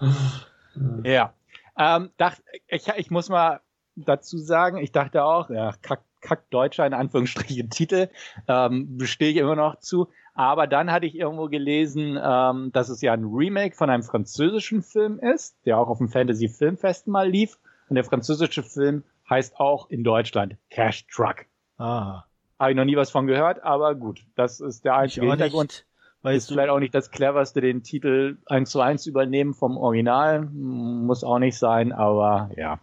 Ja. 1.04 1.34
Ähm, 1.78 2.12
dacht, 2.16 2.42
ich, 2.70 2.88
ich 2.96 3.12
muss 3.12 3.28
mal 3.28 3.60
dazu 3.98 4.38
sagen, 4.38 4.78
ich 4.78 4.94
dachte 4.94 5.26
auch, 5.26 5.50
ja, 5.50 5.74
kack, 5.82 6.02
kack 6.22 6.50
Deutscher 6.50 6.88
in 6.88 6.94
Anführungsstrichen 6.94 7.70
Titel, 7.70 8.08
ähm, 8.48 8.98
bestehe 8.98 9.32
ich 9.32 9.38
immer 9.38 9.58
noch 9.58 9.80
zu. 9.80 10.08
Aber 10.34 10.68
dann 10.68 10.92
hatte 10.92 11.06
ich 11.06 11.16
irgendwo 11.16 11.50
gelesen, 11.50 12.18
ähm, 12.22 12.72
dass 12.72 12.88
es 12.88 13.02
ja 13.02 13.12
ein 13.12 13.26
Remake 13.26 13.76
von 13.76 13.90
einem 13.90 14.04
französischen 14.04 14.82
Film 14.82 15.20
ist, 15.20 15.58
der 15.66 15.78
auch 15.78 15.90
auf 15.90 15.98
dem 15.98 16.08
Fantasy 16.08 16.48
Filmfest 16.48 17.08
mal 17.08 17.30
lief. 17.30 17.58
Und 17.90 17.96
der 17.96 18.06
französische 18.06 18.64
Film 18.64 19.04
heißt 19.30 19.60
auch 19.60 19.90
in 19.90 20.06
Deutschland 20.06 20.56
Cash 20.70 21.06
Truck. 21.08 21.46
Ah. 21.80 22.26
Habe 22.60 22.72
ich 22.72 22.78
noch 22.78 22.86
nie 22.86 22.98
was 22.98 23.10
von 23.10 23.26
gehört, 23.26 23.64
aber 23.64 23.96
gut, 23.96 24.26
das 24.36 24.60
ist 24.60 24.86
der 24.86 24.96
einzige 24.96 25.28
Hintergrund. 25.28 25.86
Weißt 26.22 26.38
ist 26.38 26.50
du? 26.50 26.56
vielleicht 26.56 26.70
auch 26.70 26.80
nicht 26.80 26.94
das 26.94 27.12
cleverste, 27.12 27.62
den 27.62 27.82
Titel 27.82 28.38
eins 28.46 28.72
zu 28.72 28.82
eins 28.82 29.06
übernehmen 29.06 29.54
vom 29.54 29.78
Original. 29.78 30.42
Muss 30.42 31.24
auch 31.24 31.40
nicht 31.40 31.58
sein, 31.58 31.94
aber 31.94 32.52
ja. 32.58 32.80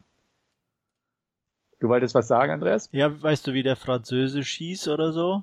Du 1.79 1.89
wolltest 1.89 2.15
was 2.15 2.27
sagen, 2.27 2.53
Andreas? 2.53 2.89
Ja, 2.93 3.23
weißt 3.23 3.47
du, 3.47 3.53
wie 3.53 3.63
der 3.63 3.77
Französisch 3.77 4.55
hieß 4.55 4.89
oder 4.89 5.13
so? 5.13 5.43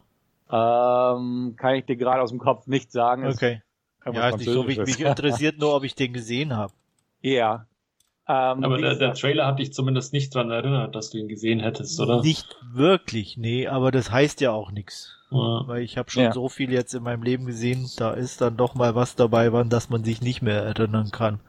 Ähm, 0.49 1.55
kann 1.55 1.75
ich 1.75 1.85
dir 1.85 1.95
gerade 1.95 2.21
aus 2.21 2.31
dem 2.31 2.39
Kopf 2.39 2.65
nicht 2.65 2.91
sagen. 2.91 3.27
Okay. 3.27 3.61
Ja, 4.11 4.29
ist 4.29 4.39
nicht 4.39 4.49
so 4.49 4.67
wichtig. 4.67 4.85
Mich 4.85 4.99
interessiert 4.99 5.59
nur, 5.59 5.75
ob 5.75 5.83
ich 5.83 5.95
den 5.95 6.13
gesehen 6.13 6.55
habe. 6.55 6.73
Ja. 7.25 7.67
Ähm, 8.25 8.63
aber 8.63 8.77
der, 8.77 8.95
der, 8.95 9.13
Trailer 9.13 9.45
hat 9.45 9.59
dich 9.59 9.73
zumindest 9.73 10.13
nicht 10.13 10.33
daran 10.33 10.49
erinnert, 10.49 10.95
dass 10.95 11.09
du 11.09 11.17
ihn 11.17 11.27
gesehen 11.27 11.59
hättest, 11.59 11.99
oder? 11.99 12.21
Nicht 12.21 12.55
wirklich, 12.71 13.35
nee, 13.35 13.67
aber 13.67 13.91
das 13.91 14.11
heißt 14.11 14.39
ja 14.39 14.51
auch 14.51 14.71
nichts. 14.71 15.17
Ja. 15.29 15.63
Weil 15.67 15.81
ich 15.81 15.97
habe 15.97 16.09
schon 16.09 16.23
ja. 16.23 16.31
so 16.31 16.47
viel 16.47 16.71
jetzt 16.71 16.93
in 16.93 17.03
meinem 17.03 17.23
Leben 17.23 17.45
gesehen, 17.45 17.89
da 17.97 18.11
ist 18.11 18.39
dann 18.39 18.55
doch 18.55 18.75
mal 18.75 18.95
was 18.95 19.15
dabei, 19.15 19.51
wann 19.51 19.69
dass 19.69 19.89
man 19.89 20.05
sich 20.05 20.21
nicht 20.21 20.41
mehr 20.41 20.61
erinnern 20.63 21.09
kann. 21.11 21.41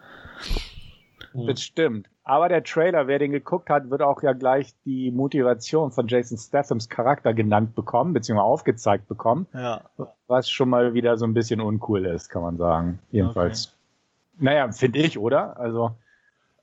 Das 1.35 1.63
stimmt. 1.63 2.09
Aber 2.25 2.49
der 2.49 2.65
Trailer, 2.65 3.07
wer 3.07 3.19
den 3.19 3.33
geguckt 3.33 3.69
hat, 3.69 3.91
wird 3.91 4.01
auch 4.01 4.23
ja 4.23 4.33
gleich 4.33 4.75
die 4.85 5.11
Motivation 5.11 5.93
von 5.93 6.09
Jason 6.09 6.39
Stathams 6.39 6.89
Charakter 6.89 7.35
genannt 7.35 7.75
bekommen, 7.75 8.15
beziehungsweise 8.15 8.47
aufgezeigt 8.47 9.09
bekommen. 9.09 9.47
Ja. 9.53 9.83
Was 10.27 10.49
schon 10.49 10.71
mal 10.71 10.95
wieder 10.95 11.19
so 11.19 11.27
ein 11.27 11.35
bisschen 11.35 11.61
uncool 11.61 12.07
ist, 12.07 12.31
kann 12.31 12.43
man 12.43 12.57
sagen. 12.57 12.99
Jedenfalls. 13.11 13.67
Okay. 13.67 14.45
Naja, 14.45 14.73
finde 14.73 15.01
ich, 15.01 15.19
oder? 15.19 15.61
Also. 15.61 15.93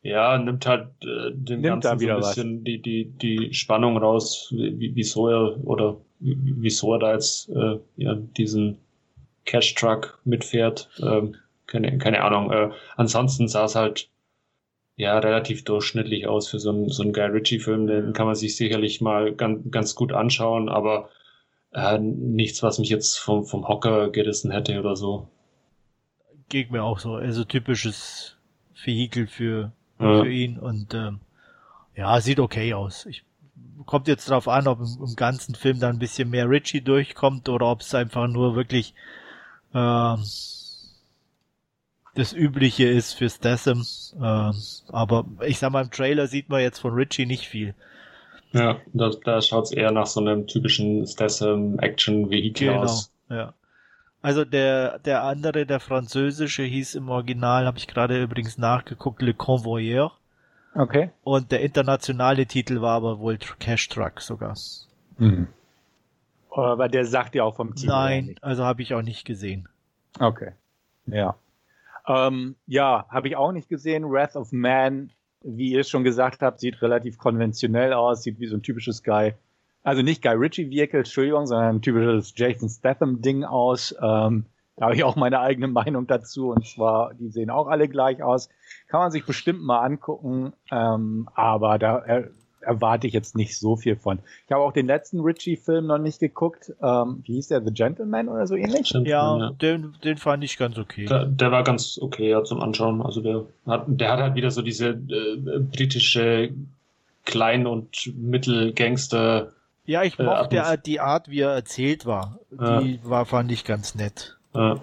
Ja, 0.03 0.37
nimmt 0.37 0.65
halt 0.65 0.89
äh, 1.03 1.31
den 1.31 1.61
nimmt 1.61 1.83
ganzen 1.83 1.99
so 1.99 2.09
ein 2.09 2.17
bisschen 2.17 2.63
die, 2.63 2.81
die, 2.81 3.05
die 3.05 3.53
Spannung 3.53 3.97
raus, 3.97 4.51
wie, 4.51 4.95
wieso 4.95 5.27
er 5.27 5.63
oder 5.65 5.97
wieso 6.19 6.93
er 6.93 6.99
da 6.99 7.13
jetzt 7.13 7.49
äh, 7.49 7.79
ja, 7.97 8.15
diesen 8.15 8.77
Cash-Truck 9.45 10.19
mitfährt. 10.23 10.89
Ähm, 11.01 11.35
keine, 11.67 11.97
keine 11.97 12.23
Ahnung. 12.23 12.51
Äh, 12.51 12.71
ansonsten 12.95 13.47
sah 13.47 13.65
es 13.65 13.75
halt 13.75 14.09
ja 14.95 15.17
relativ 15.19 15.63
durchschnittlich 15.63 16.27
aus 16.27 16.49
für 16.49 16.59
so 16.59 16.69
einen, 16.69 16.89
so 16.89 17.03
einen 17.03 17.13
Guy 17.13 17.25
Ritchie-Film. 17.25 17.87
Den 17.87 18.13
kann 18.13 18.25
man 18.25 18.35
sich 18.35 18.55
sicherlich 18.55 19.01
mal 19.01 19.33
ganz, 19.33 19.69
ganz 19.71 19.95
gut 19.95 20.13
anschauen, 20.13 20.69
aber 20.69 21.09
äh, 21.73 21.97
nichts, 21.99 22.61
was 22.63 22.79
mich 22.79 22.89
jetzt 22.89 23.17
vom, 23.17 23.45
vom 23.45 23.67
Hocker 23.67 24.09
gerissen 24.09 24.51
hätte 24.51 24.79
oder 24.79 24.95
so. 24.95 25.27
Geht 26.49 26.71
mir 26.71 26.83
auch 26.83 26.99
so. 26.99 27.13
Also 27.13 27.45
typisches 27.45 28.37
Vehikel 28.83 29.27
für, 29.27 29.71
ja. 30.01 30.21
für 30.21 30.29
ihn 30.29 30.57
und 30.57 30.93
ähm, 30.93 31.19
ja, 31.95 32.19
sieht 32.21 32.39
okay 32.39 32.73
aus. 32.73 33.05
Ich 33.05 33.23
kommt 33.85 34.07
jetzt 34.07 34.29
drauf 34.29 34.47
an, 34.47 34.67
ob 34.67 34.79
im, 34.79 35.03
im, 35.03 35.15
ganzen 35.15 35.55
Film 35.55 35.79
dann 35.79 35.95
ein 35.95 35.99
bisschen 35.99 36.29
mehr 36.29 36.49
Richie 36.49 36.81
durchkommt 36.81 37.49
oder 37.49 37.67
ob 37.67 37.81
es 37.81 37.93
einfach 37.93 38.27
nur 38.27 38.55
wirklich 38.55 38.93
äh, 39.73 40.15
das 42.15 42.33
Übliche 42.33 42.87
ist 42.87 43.13
für 43.13 43.29
Statham. 43.29 43.85
Äh, 44.19 44.51
aber 44.89 45.25
ich 45.45 45.59
sag 45.59 45.71
mal, 45.71 45.83
im 45.83 45.91
Trailer 45.91 46.27
sieht 46.27 46.49
man 46.49 46.61
jetzt 46.61 46.79
von 46.79 46.93
Richie 46.93 47.25
nicht 47.25 47.47
viel. 47.47 47.73
Ja, 48.53 48.79
da, 48.93 49.11
da 49.23 49.41
schaut 49.41 49.65
es 49.65 49.71
eher 49.71 49.91
nach 49.91 50.07
so 50.07 50.19
einem 50.19 50.45
typischen 50.45 51.07
Statham-Action-Vehikel 51.07 52.67
genau, 52.67 52.81
aus. 52.83 53.11
Ja. 53.29 53.53
Also 54.21 54.45
der, 54.45 54.99
der 54.99 55.23
andere, 55.23 55.65
der 55.65 55.79
französische, 55.79 56.63
hieß 56.63 56.95
im 56.95 57.09
Original, 57.09 57.65
habe 57.65 57.77
ich 57.77 57.87
gerade 57.87 58.21
übrigens 58.21 58.57
nachgeguckt, 58.57 59.21
Le 59.21 59.33
Convoyeur. 59.33 60.11
Okay. 60.75 61.09
Und 61.23 61.51
der 61.51 61.61
internationale 61.61 62.45
Titel 62.45 62.81
war 62.81 62.95
aber 62.95 63.19
wohl 63.19 63.37
Cash 63.37 63.89
Truck 63.89 64.21
sogar. 64.21 64.55
Mhm. 65.17 65.47
Aber 66.51 66.87
der 66.87 67.05
sagt 67.05 67.35
ja 67.35 67.43
auch 67.43 67.55
vom 67.55 67.75
Titel. 67.75 67.87
Nein, 67.87 68.35
also 68.41 68.63
habe 68.63 68.81
ich 68.81 68.93
auch 68.93 69.01
nicht 69.01 69.25
gesehen. 69.25 69.67
Okay. 70.19 70.51
Ja. 71.07 71.35
Ähm, 72.07 72.55
ja, 72.67 73.05
habe 73.09 73.27
ich 73.27 73.35
auch 73.35 73.51
nicht 73.51 73.69
gesehen. 73.69 74.09
Wrath 74.09 74.35
of 74.35 74.51
Man, 74.51 75.11
wie 75.41 75.71
ihr 75.71 75.81
es 75.81 75.89
schon 75.89 76.03
gesagt 76.03 76.41
habt, 76.41 76.59
sieht 76.59 76.81
relativ 76.81 77.17
konventionell 77.17 77.93
aus, 77.93 78.23
sieht 78.23 78.39
wie 78.39 78.47
so 78.47 78.55
ein 78.55 78.63
typisches 78.63 79.03
Guy. 79.03 79.33
Also 79.83 80.01
nicht 80.01 80.21
Guy 80.21 80.33
Ritchie 80.33 80.69
Vehicle, 80.69 80.99
Entschuldigung, 80.99 81.47
sondern 81.47 81.77
ein 81.77 81.81
typisches 81.81 82.33
Jason 82.35 82.69
Statham 82.69 83.21
Ding 83.21 83.43
aus. 83.43 83.95
Ähm, 84.01 84.45
da 84.77 84.85
habe 84.85 84.95
ich 84.95 85.03
auch 85.03 85.15
meine 85.15 85.39
eigene 85.39 85.67
Meinung 85.69 86.07
dazu. 86.07 86.51
Und 86.51 86.67
zwar, 86.67 87.13
die 87.13 87.29
sehen 87.29 87.49
auch 87.49 87.67
alle 87.67 87.87
gleich 87.87 88.21
aus. 88.21 88.49
Kann 88.87 88.99
man 88.99 89.11
sich 89.11 89.25
bestimmt 89.25 89.61
mal 89.63 89.79
angucken, 89.79 90.53
ähm, 90.71 91.29
aber 91.33 91.79
da 91.79 91.97
er, 91.99 92.29
erwarte 92.61 93.07
ich 93.07 93.13
jetzt 93.13 93.35
nicht 93.35 93.57
so 93.57 93.75
viel 93.75 93.95
von. 93.95 94.19
Ich 94.45 94.51
habe 94.51 94.63
auch 94.63 94.71
den 94.71 94.87
letzten 94.87 95.19
Ritchie-Film 95.19 95.87
noch 95.87 95.97
nicht 95.97 96.19
geguckt. 96.19 96.71
Ähm, 96.81 97.23
wie 97.25 97.33
hieß 97.33 97.49
der? 97.49 97.63
The 97.63 97.73
Gentleman 97.73 98.29
oder 98.29 98.47
so 98.47 98.55
ähnlich? 98.55 98.91
Ja, 98.91 99.37
ja. 99.37 99.49
Den, 99.51 99.95
den 100.03 100.17
fand 100.17 100.43
ich 100.43 100.57
ganz 100.57 100.77
okay. 100.77 101.05
Der, 101.05 101.25
der, 101.25 101.51
war 101.51 101.63
ganz 101.63 101.99
okay 102.01 102.29
ja, 102.29 102.43
zum 102.43 102.61
Anschauen. 102.61 103.01
Also 103.01 103.21
der 103.21 103.45
hat, 103.65 103.85
der 103.87 104.11
hat 104.11 104.19
halt 104.19 104.35
wieder 104.35 104.51
so 104.51 104.61
diese 104.61 104.89
äh, 104.89 105.59
britische 105.59 106.53
Klein- 107.25 107.67
und 107.67 108.13
Mittelgangster. 108.15 109.53
Ja, 109.85 110.03
ich 110.03 110.17
mochte 110.19 110.57
äh, 110.57 110.77
die 110.77 110.99
Art, 110.99 111.29
wie 111.29 111.41
er 111.41 111.51
erzählt 111.51 112.05
war. 112.05 112.39
Die 112.51 112.99
ja. 113.03 113.09
war, 113.09 113.25
fand 113.25 113.51
ich 113.51 113.65
ganz 113.65 113.95
nett. 113.95 114.37
Ja. 114.53 114.81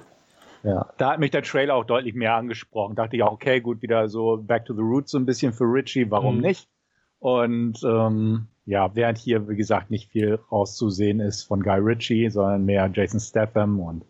Ja, 0.65 0.93
da 0.99 1.13
hat 1.13 1.21
mich 1.21 1.31
der 1.31 1.45
Trailer 1.45 1.77
auch 1.77 1.85
deutlich 1.85 2.15
mehr 2.15 2.35
angesprochen. 2.35 2.97
Dachte 2.97 3.17
ich 3.17 3.23
auch, 3.23 3.33
okay, 3.33 3.61
gut, 3.61 3.81
wieder 3.81 4.09
so 4.09 4.37
Back 4.39 4.65
to 4.65 4.75
the 4.75 4.83
Roots 4.83 5.13
so 5.13 5.19
ein 5.19 5.25
bisschen 5.25 5.53
für 5.53 5.65
Richie, 5.65 6.11
warum 6.11 6.37
mhm. 6.37 6.43
nicht? 6.43 6.69
Und 7.21 7.83
ähm, 7.85 8.49
ja, 8.67 8.95
während 8.95 9.19
hier, 9.19 9.49
wie 9.49 9.57
gesagt, 9.57 9.91
nicht 9.91 10.11
viel 10.11 10.39
rauszusehen 10.51 11.21
ist 11.21 11.45
von 11.45 11.63
Guy 11.63 11.79
Ritchie, 11.79 12.29
sondern 12.31 12.65
mehr 12.65 12.91
Jason 12.93 13.21
Statham 13.21 13.81
und 13.81 14.05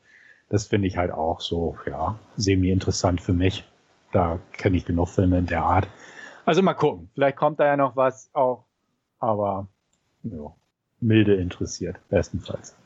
das 0.49 0.67
finde 0.67 0.89
ich 0.89 0.97
halt 0.97 1.13
auch 1.13 1.41
so, 1.41 1.77
ja, 1.87 2.19
semi-interessant 2.37 3.21
für 3.21 3.35
mich. 3.35 3.65
Da 4.13 4.39
kenne 4.53 4.79
ich 4.79 4.87
genug 4.87 5.09
Filme 5.09 5.39
in 5.39 5.47
der 5.47 5.63
Art. 5.63 5.87
Also 6.47 6.63
mal 6.63 6.73
gucken. 6.73 7.11
Vielleicht 7.13 7.37
kommt 7.37 7.61
da 7.61 7.67
ja 7.67 7.77
noch 7.77 7.95
was 7.97 8.31
auch, 8.33 8.65
aber 9.19 9.69
ja, 10.23 10.55
milde 11.01 11.35
interessiert, 11.35 11.97
bestenfalls. 12.09 12.77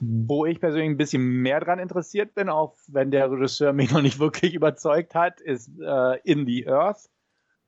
Wo 0.00 0.46
ich 0.46 0.60
persönlich 0.60 0.88
ein 0.88 0.96
bisschen 0.96 1.22
mehr 1.22 1.60
dran 1.60 1.78
interessiert 1.78 2.34
bin, 2.34 2.48
auch 2.48 2.74
wenn 2.88 3.10
der 3.10 3.30
Regisseur 3.30 3.72
mich 3.74 3.92
noch 3.92 4.02
nicht 4.02 4.18
wirklich 4.18 4.54
überzeugt 4.54 5.14
hat, 5.14 5.40
ist 5.40 5.70
äh, 5.80 6.18
In 6.24 6.46
the 6.46 6.66
Earth 6.68 7.10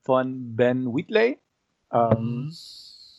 von 0.00 0.56
Ben 0.56 0.86
Wheatley. 0.86 1.38
Ähm, 1.92 2.46
mhm. 2.46 2.52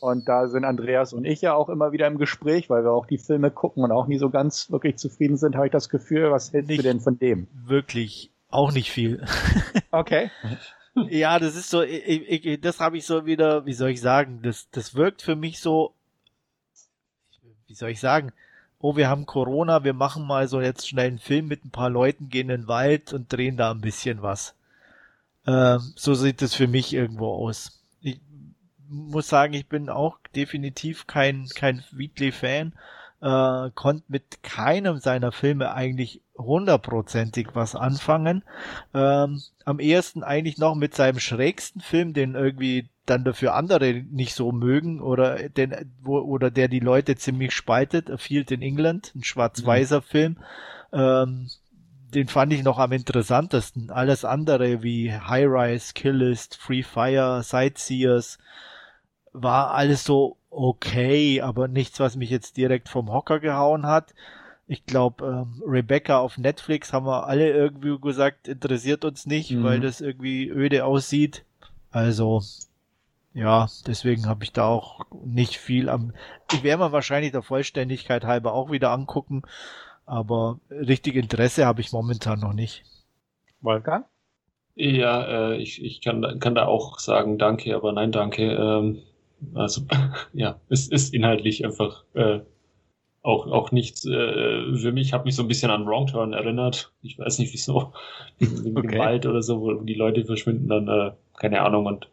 Und 0.00 0.28
da 0.28 0.48
sind 0.48 0.64
Andreas 0.64 1.14
und 1.14 1.24
ich 1.24 1.40
ja 1.40 1.54
auch 1.54 1.70
immer 1.70 1.92
wieder 1.92 2.06
im 2.06 2.18
Gespräch, 2.18 2.68
weil 2.68 2.84
wir 2.84 2.92
auch 2.92 3.06
die 3.06 3.16
Filme 3.16 3.50
gucken 3.50 3.84
und 3.84 3.90
auch 3.90 4.06
nie 4.06 4.18
so 4.18 4.28
ganz 4.28 4.70
wirklich 4.70 4.96
zufrieden 4.96 5.38
sind, 5.38 5.56
habe 5.56 5.66
ich 5.66 5.72
das 5.72 5.88
Gefühl. 5.88 6.30
Was 6.30 6.52
hältst 6.52 6.76
du 6.76 6.82
denn 6.82 7.00
von 7.00 7.18
dem? 7.18 7.46
Wirklich, 7.54 8.30
auch 8.50 8.72
nicht 8.72 8.90
viel. 8.90 9.24
Okay. 9.90 10.30
ja, 11.08 11.38
das 11.38 11.56
ist 11.56 11.70
so, 11.70 11.82
ich, 11.82 12.46
ich, 12.46 12.60
das 12.60 12.80
habe 12.80 12.96
ich 12.96 13.06
so 13.06 13.26
wieder, 13.26 13.66
wie 13.66 13.72
soll 13.72 13.90
ich 13.90 14.00
sagen, 14.00 14.40
das, 14.42 14.68
das 14.70 14.94
wirkt 14.94 15.22
für 15.22 15.36
mich 15.36 15.60
so, 15.60 15.92
wie 17.66 17.74
soll 17.74 17.90
ich 17.90 18.00
sagen, 18.00 18.32
oh, 18.78 18.96
wir 18.96 19.08
haben 19.08 19.26
Corona, 19.26 19.82
wir 19.82 19.94
machen 19.94 20.26
mal 20.26 20.46
so 20.46 20.60
jetzt 20.60 20.88
schnell 20.88 21.06
einen 21.06 21.18
Film 21.18 21.48
mit 21.48 21.64
ein 21.64 21.70
paar 21.70 21.90
Leuten, 21.90 22.28
gehen 22.28 22.50
in 22.50 22.62
den 22.62 22.68
Wald 22.68 23.12
und 23.12 23.32
drehen 23.32 23.56
da 23.56 23.70
ein 23.70 23.80
bisschen 23.80 24.22
was. 24.22 24.54
Ähm, 25.46 25.80
so 25.96 26.14
sieht 26.14 26.42
es 26.42 26.54
für 26.54 26.68
mich 26.68 26.92
irgendwo 26.92 27.32
aus. 27.32 27.80
Ich 28.00 28.20
muss 28.88 29.28
sagen, 29.28 29.54
ich 29.54 29.66
bin 29.68 29.88
auch 29.88 30.18
definitiv 30.36 31.06
kein, 31.06 31.48
kein 31.54 31.82
Wheatley-Fan, 31.92 32.72
äh, 33.24 33.70
konnte 33.74 34.04
mit 34.08 34.42
keinem 34.42 34.98
seiner 34.98 35.32
Filme 35.32 35.72
eigentlich 35.72 36.20
hundertprozentig 36.36 37.48
was 37.54 37.74
anfangen. 37.74 38.44
Ähm, 38.92 39.40
am 39.64 39.80
ehesten 39.80 40.22
eigentlich 40.22 40.58
noch 40.58 40.74
mit 40.74 40.94
seinem 40.94 41.18
schrägsten 41.20 41.80
Film, 41.80 42.12
den 42.12 42.34
irgendwie 42.34 42.90
dann 43.06 43.24
dafür 43.24 43.54
andere 43.54 43.94
nicht 43.94 44.34
so 44.34 44.52
mögen 44.52 45.00
oder 45.00 45.48
den, 45.48 45.94
wo, 46.02 46.18
oder 46.18 46.50
der 46.50 46.68
die 46.68 46.80
Leute 46.80 47.16
ziemlich 47.16 47.52
spaltet, 47.52 48.10
A 48.10 48.18
Field 48.18 48.50
in 48.50 48.60
England, 48.60 49.12
ein 49.14 49.24
schwarz-weißer 49.24 50.00
mhm. 50.00 50.02
Film. 50.02 50.36
Ähm, 50.92 51.50
den 52.14 52.28
fand 52.28 52.52
ich 52.52 52.62
noch 52.62 52.78
am 52.78 52.92
interessantesten. 52.92 53.90
Alles 53.90 54.24
andere 54.26 54.82
wie 54.82 55.12
High 55.12 55.46
Rise, 55.48 55.94
Killist, 55.94 56.56
Free 56.56 56.82
Fire, 56.82 57.42
Sightseers 57.42 58.38
war 59.34 59.72
alles 59.72 60.04
so 60.04 60.38
okay, 60.48 61.42
aber 61.42 61.68
nichts, 61.68 62.00
was 62.00 62.16
mich 62.16 62.30
jetzt 62.30 62.56
direkt 62.56 62.88
vom 62.88 63.12
Hocker 63.12 63.40
gehauen 63.40 63.84
hat. 63.84 64.14
Ich 64.66 64.86
glaube, 64.86 65.26
ähm, 65.26 65.62
Rebecca 65.66 66.18
auf 66.18 66.38
Netflix 66.38 66.92
haben 66.92 67.04
wir 67.04 67.26
alle 67.26 67.50
irgendwie 67.50 67.98
gesagt, 68.00 68.48
interessiert 68.48 69.04
uns 69.04 69.26
nicht, 69.26 69.50
mhm. 69.50 69.64
weil 69.64 69.80
das 69.80 70.00
irgendwie 70.00 70.48
öde 70.48 70.86
aussieht. 70.86 71.44
Also, 71.90 72.42
ja, 73.34 73.68
deswegen 73.86 74.26
habe 74.26 74.44
ich 74.44 74.52
da 74.52 74.66
auch 74.66 75.00
nicht 75.24 75.58
viel 75.58 75.88
am. 75.88 76.14
Ich 76.52 76.62
werde 76.62 76.84
mir 76.84 76.92
wahrscheinlich 76.92 77.32
der 77.32 77.42
Vollständigkeit 77.42 78.24
halber 78.24 78.54
auch 78.54 78.70
wieder 78.70 78.92
angucken, 78.92 79.42
aber 80.06 80.60
richtig 80.70 81.16
Interesse 81.16 81.66
habe 81.66 81.80
ich 81.80 81.92
momentan 81.92 82.40
noch 82.40 82.52
nicht. 82.52 82.84
Wolfgang? 83.60 84.06
Ja, 84.76 85.52
äh, 85.52 85.56
ich, 85.56 85.84
ich 85.84 86.00
kann, 86.00 86.38
kann 86.40 86.54
da 86.54 86.66
auch 86.66 86.98
sagen, 86.98 87.38
danke, 87.38 87.74
aber 87.76 87.92
nein, 87.92 88.12
danke. 88.12 88.52
Ähm, 88.52 89.02
also, 89.54 89.82
ja, 90.32 90.60
es 90.68 90.88
ist 90.88 91.14
inhaltlich 91.14 91.64
einfach 91.64 92.04
äh, 92.14 92.40
auch, 93.22 93.46
auch 93.46 93.72
nichts 93.72 94.04
äh, 94.04 94.76
für 94.76 94.92
mich, 94.92 95.12
hat 95.12 95.24
mich 95.24 95.34
so 95.34 95.42
ein 95.42 95.48
bisschen 95.48 95.70
an 95.70 95.86
Wrong 95.86 96.06
Turn 96.06 96.34
erinnert. 96.34 96.92
Ich 97.02 97.18
weiß 97.18 97.38
nicht 97.38 97.52
wieso. 97.52 97.92
Wegen 98.38 98.76
okay. 98.76 98.88
dem 98.88 98.98
Wald 98.98 99.26
oder 99.26 99.42
so, 99.42 99.60
wo 99.60 99.72
die 99.74 99.94
Leute 99.94 100.24
verschwinden 100.24 100.68
dann, 100.68 100.88
äh, 100.88 101.12
keine 101.38 101.62
Ahnung, 101.62 101.86
und 101.86 102.08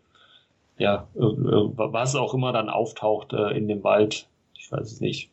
ja, 0.77 1.07
äh, 1.15 1.19
äh, 1.19 1.69
was 1.75 2.15
auch 2.15 2.33
immer 2.33 2.53
dann 2.53 2.69
auftaucht 2.69 3.33
äh, 3.33 3.57
in 3.57 3.67
dem 3.67 3.83
Wald, 3.83 4.27
ich 4.55 4.71
weiß 4.71 4.91
es 4.91 5.01
nicht. 5.01 5.29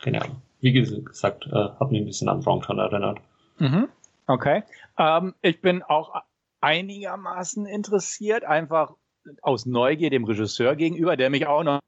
Keine 0.00 0.22
Ahnung. 0.22 0.42
Wie 0.60 0.72
gesagt, 0.72 1.46
äh, 1.46 1.54
hat 1.78 1.90
mich 1.90 2.00
ein 2.00 2.06
bisschen 2.06 2.28
an 2.28 2.44
Wrong 2.46 2.62
Turn 2.62 2.78
erinnert. 2.78 3.18
Mhm. 3.58 3.88
Okay. 4.26 4.62
Ähm, 4.98 5.34
ich 5.42 5.60
bin 5.60 5.82
auch 5.82 6.14
einigermaßen 6.60 7.66
interessiert, 7.66 8.44
einfach 8.44 8.94
aus 9.42 9.66
Neugier 9.66 10.10
dem 10.10 10.24
Regisseur 10.24 10.76
gegenüber, 10.76 11.16
der 11.16 11.30
mich 11.30 11.46
auch 11.46 11.62
noch 11.62 11.80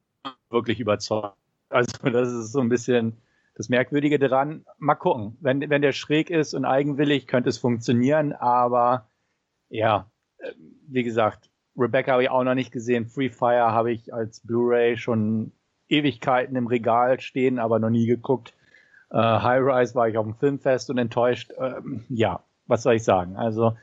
wirklich 0.50 0.80
überzeugt. 0.80 1.36
Also 1.70 1.92
das 2.10 2.32
ist 2.32 2.52
so 2.52 2.60
ein 2.60 2.68
bisschen 2.68 3.18
das 3.54 3.68
Merkwürdige 3.68 4.18
daran. 4.18 4.64
Mal 4.78 4.94
gucken. 4.94 5.36
Wenn, 5.40 5.68
wenn 5.68 5.82
der 5.82 5.92
schräg 5.92 6.30
ist 6.30 6.54
und 6.54 6.64
eigenwillig, 6.64 7.26
könnte 7.26 7.50
es 7.50 7.58
funktionieren, 7.58 8.32
aber 8.32 9.08
ja, 9.68 10.10
äh, 10.38 10.52
wie 10.86 11.02
gesagt, 11.02 11.50
Rebecca 11.76 12.12
habe 12.12 12.22
ich 12.24 12.30
auch 12.30 12.44
noch 12.44 12.54
nicht 12.54 12.72
gesehen. 12.72 13.06
Free 13.06 13.28
Fire 13.28 13.72
habe 13.72 13.92
ich 13.92 14.12
als 14.12 14.40
Blu-ray 14.40 14.96
schon 14.96 15.52
Ewigkeiten 15.88 16.56
im 16.56 16.66
Regal 16.66 17.20
stehen, 17.20 17.58
aber 17.58 17.78
noch 17.78 17.90
nie 17.90 18.06
geguckt. 18.06 18.54
Äh, 19.10 19.16
High 19.16 19.62
Rise 19.62 19.94
war 19.94 20.08
ich 20.08 20.18
auf 20.18 20.26
dem 20.26 20.34
Filmfest 20.34 20.90
und 20.90 20.98
enttäuscht. 20.98 21.52
Ähm, 21.58 22.04
ja, 22.08 22.42
was 22.66 22.82
soll 22.82 22.94
ich 22.94 23.04
sagen? 23.04 23.36
Also 23.36 23.76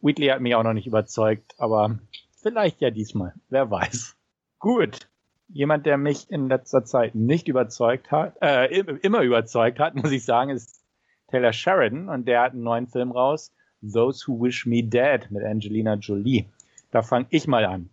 Wheatley 0.00 0.28
hat 0.28 0.40
mich 0.40 0.54
auch 0.54 0.62
noch 0.62 0.72
nicht 0.72 0.86
überzeugt, 0.86 1.54
aber 1.58 1.98
vielleicht 2.46 2.80
ja 2.80 2.90
diesmal. 2.90 3.34
Wer 3.48 3.68
weiß. 3.68 4.16
Gut. 4.60 5.08
Jemand, 5.48 5.84
der 5.84 5.96
mich 5.96 6.30
in 6.30 6.48
letzter 6.48 6.84
Zeit 6.84 7.16
nicht 7.16 7.48
überzeugt 7.48 8.12
hat, 8.12 8.36
äh, 8.40 8.66
immer 8.78 9.22
überzeugt 9.22 9.80
hat, 9.80 9.94
muss 9.96 10.12
ich 10.12 10.24
sagen, 10.24 10.50
ist 10.50 10.84
Taylor 11.26 11.52
Sheridan 11.52 12.08
und 12.08 12.28
der 12.28 12.42
hat 12.42 12.52
einen 12.52 12.62
neuen 12.62 12.86
Film 12.86 13.10
raus, 13.10 13.52
Those 13.82 14.26
Who 14.26 14.40
Wish 14.44 14.64
Me 14.64 14.84
Dead 14.84 15.28
mit 15.30 15.42
Angelina 15.42 15.94
Jolie. 15.94 16.46
Da 16.92 17.02
fange 17.02 17.26
ich 17.30 17.48
mal 17.48 17.64
an. 17.64 17.90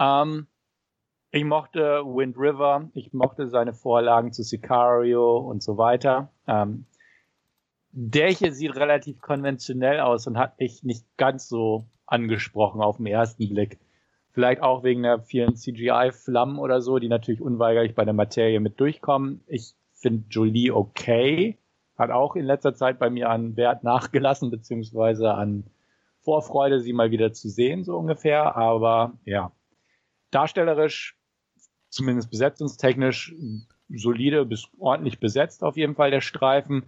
Ähm, 0.00 0.48
ich 1.30 1.44
mochte 1.44 2.02
Wind 2.04 2.36
River, 2.36 2.88
ich 2.94 3.12
mochte 3.12 3.46
seine 3.48 3.72
Vorlagen 3.72 4.32
zu 4.32 4.42
Sicario 4.42 5.38
und 5.38 5.62
so 5.62 5.78
weiter. 5.78 6.32
Ähm, 6.48 6.86
der 7.92 8.30
hier 8.30 8.52
sieht 8.52 8.74
relativ 8.74 9.20
konventionell 9.20 10.00
aus 10.00 10.26
und 10.26 10.38
hat 10.38 10.58
mich 10.58 10.82
nicht 10.82 11.06
ganz 11.16 11.48
so 11.48 11.86
angesprochen 12.06 12.80
auf 12.80 12.96
den 12.96 13.06
ersten 13.06 13.48
Blick. 13.48 13.78
Vielleicht 14.32 14.62
auch 14.62 14.82
wegen 14.82 15.02
der 15.02 15.20
vielen 15.20 15.56
CGI-Flammen 15.56 16.58
oder 16.58 16.80
so, 16.80 16.98
die 16.98 17.08
natürlich 17.08 17.40
unweigerlich 17.40 17.94
bei 17.94 18.04
der 18.04 18.14
Materie 18.14 18.60
mit 18.60 18.80
durchkommen. 18.80 19.42
Ich 19.46 19.74
finde 19.92 20.24
Jolie 20.30 20.70
okay. 20.70 21.58
Hat 21.98 22.10
auch 22.10 22.34
in 22.34 22.46
letzter 22.46 22.74
Zeit 22.74 22.98
bei 22.98 23.10
mir 23.10 23.28
an 23.28 23.56
Wert 23.56 23.84
nachgelassen, 23.84 24.50
beziehungsweise 24.50 25.34
an 25.34 25.64
Vorfreude, 26.20 26.80
sie 26.80 26.94
mal 26.94 27.10
wieder 27.10 27.32
zu 27.32 27.50
sehen, 27.50 27.84
so 27.84 27.96
ungefähr. 27.98 28.56
Aber 28.56 29.18
ja, 29.26 29.52
darstellerisch, 30.30 31.18
zumindest 31.90 32.30
besetzungstechnisch, 32.30 33.34
solide 33.90 34.46
bis 34.46 34.68
ordentlich 34.78 35.20
besetzt 35.20 35.62
auf 35.62 35.76
jeden 35.76 35.94
Fall 35.94 36.10
der 36.10 36.22
Streifen 36.22 36.84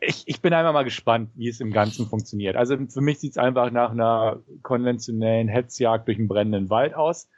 ich, 0.00 0.24
ich 0.26 0.40
bin 0.40 0.54
einfach 0.54 0.72
mal 0.72 0.84
gespannt, 0.84 1.30
wie 1.34 1.48
es 1.48 1.60
im 1.60 1.72
Ganzen 1.72 2.06
funktioniert. 2.06 2.56
Also 2.56 2.76
für 2.88 3.00
mich 3.02 3.18
sieht 3.18 3.32
es 3.32 3.38
einfach 3.38 3.70
nach 3.70 3.90
einer 3.90 4.42
konventionellen 4.62 5.48
Hetzjagd 5.48 6.08
durch 6.08 6.18
einen 6.18 6.28
brennenden 6.28 6.70
Wald 6.70 6.94
aus. 6.94 7.28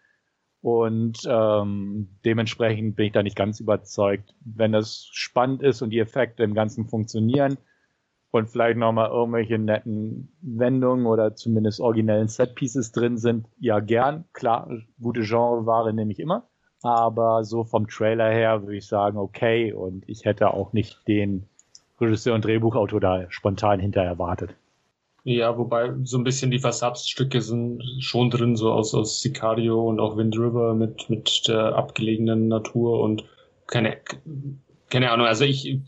Und 0.60 1.18
ähm, 1.26 2.20
dementsprechend 2.24 2.94
bin 2.94 3.06
ich 3.06 3.12
da 3.12 3.24
nicht 3.24 3.36
ganz 3.36 3.58
überzeugt. 3.58 4.32
Wenn 4.44 4.70
das 4.70 5.08
spannend 5.10 5.60
ist 5.60 5.82
und 5.82 5.90
die 5.90 5.98
Effekte 5.98 6.44
im 6.44 6.54
Ganzen 6.54 6.86
funktionieren 6.86 7.58
und 8.30 8.48
vielleicht 8.48 8.78
nochmal 8.78 9.10
irgendwelche 9.10 9.58
netten 9.58 10.32
Wendungen 10.40 11.06
oder 11.06 11.34
zumindest 11.34 11.80
originellen 11.80 12.28
Setpieces 12.28 12.92
drin 12.92 13.18
sind, 13.18 13.48
ja 13.58 13.80
gern. 13.80 14.24
Klar, 14.32 14.70
gute 15.00 15.22
Genreware 15.22 15.92
nehme 15.92 16.12
ich 16.12 16.20
immer. 16.20 16.48
Aber 16.84 17.42
so 17.42 17.64
vom 17.64 17.88
Trailer 17.88 18.30
her 18.30 18.62
würde 18.62 18.76
ich 18.76 18.86
sagen, 18.86 19.18
okay. 19.18 19.72
Und 19.72 20.08
ich 20.08 20.24
hätte 20.24 20.54
auch 20.54 20.72
nicht 20.72 21.06
den 21.08 21.48
Regisseur 22.02 22.34
und 22.34 22.44
Drehbuchautor 22.44 23.00
da 23.00 23.26
spontan 23.30 23.80
hinter 23.80 24.02
erwartet. 24.02 24.54
Ja, 25.24 25.56
wobei 25.56 25.92
so 26.02 26.18
ein 26.18 26.24
bisschen 26.24 26.50
die 26.50 26.58
Versatzstücke 26.58 27.40
sind 27.40 27.82
schon 28.00 28.28
drin, 28.30 28.56
so 28.56 28.72
aus, 28.72 28.92
aus 28.92 29.22
Sicario 29.22 29.88
und 29.88 30.00
auch 30.00 30.16
Wind 30.16 30.36
River 30.36 30.74
mit, 30.74 31.08
mit 31.08 31.46
der 31.46 31.76
abgelegenen 31.76 32.48
Natur 32.48 33.00
und 33.00 33.24
keine, 33.68 33.98
keine 34.90 35.12
Ahnung, 35.12 35.26
also 35.26 35.44
ich 35.44 35.78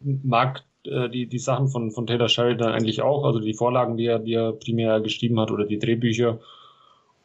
mag 0.00 0.62
äh, 0.84 1.08
die, 1.08 1.26
die 1.26 1.38
Sachen 1.38 1.68
von, 1.68 1.90
von 1.90 2.06
Taylor 2.06 2.28
Sheridan 2.28 2.72
eigentlich 2.72 3.02
auch, 3.02 3.24
also 3.24 3.40
die 3.40 3.54
Vorlagen, 3.54 3.96
die 3.96 4.06
er, 4.06 4.20
die 4.20 4.34
er 4.34 4.52
primär 4.52 5.00
geschrieben 5.00 5.40
hat 5.40 5.50
oder 5.50 5.64
die 5.64 5.80
Drehbücher 5.80 6.38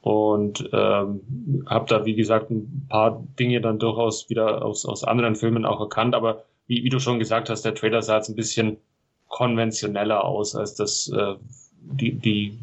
und 0.02 0.70
ähm, 0.74 1.64
habe 1.68 1.86
da, 1.88 2.06
wie 2.06 2.16
gesagt, 2.16 2.50
ein 2.50 2.88
paar 2.90 3.24
Dinge 3.40 3.62
dann 3.62 3.80
durchaus 3.80 4.30
wieder 4.30 4.66
aus, 4.66 4.86
aus 4.86 5.04
anderen 5.04 5.36
Filmen 5.36 5.66
auch 5.66 5.80
erkannt, 5.80 6.16
aber 6.16 6.44
wie, 6.68 6.84
wie 6.84 6.90
du 6.90 7.00
schon 7.00 7.20
gesagt 7.20 7.50
hast, 7.50 7.64
der 7.64 7.76
Trailer 7.76 8.02
sah 8.02 8.18
jetzt 8.18 8.30
ein 8.30 8.36
bisschen 8.36 8.78
konventioneller 9.28 10.24
aus 10.24 10.56
als 10.56 10.76
das 10.76 11.10
äh, 11.10 11.36
die, 11.82 12.14
die 12.14 12.60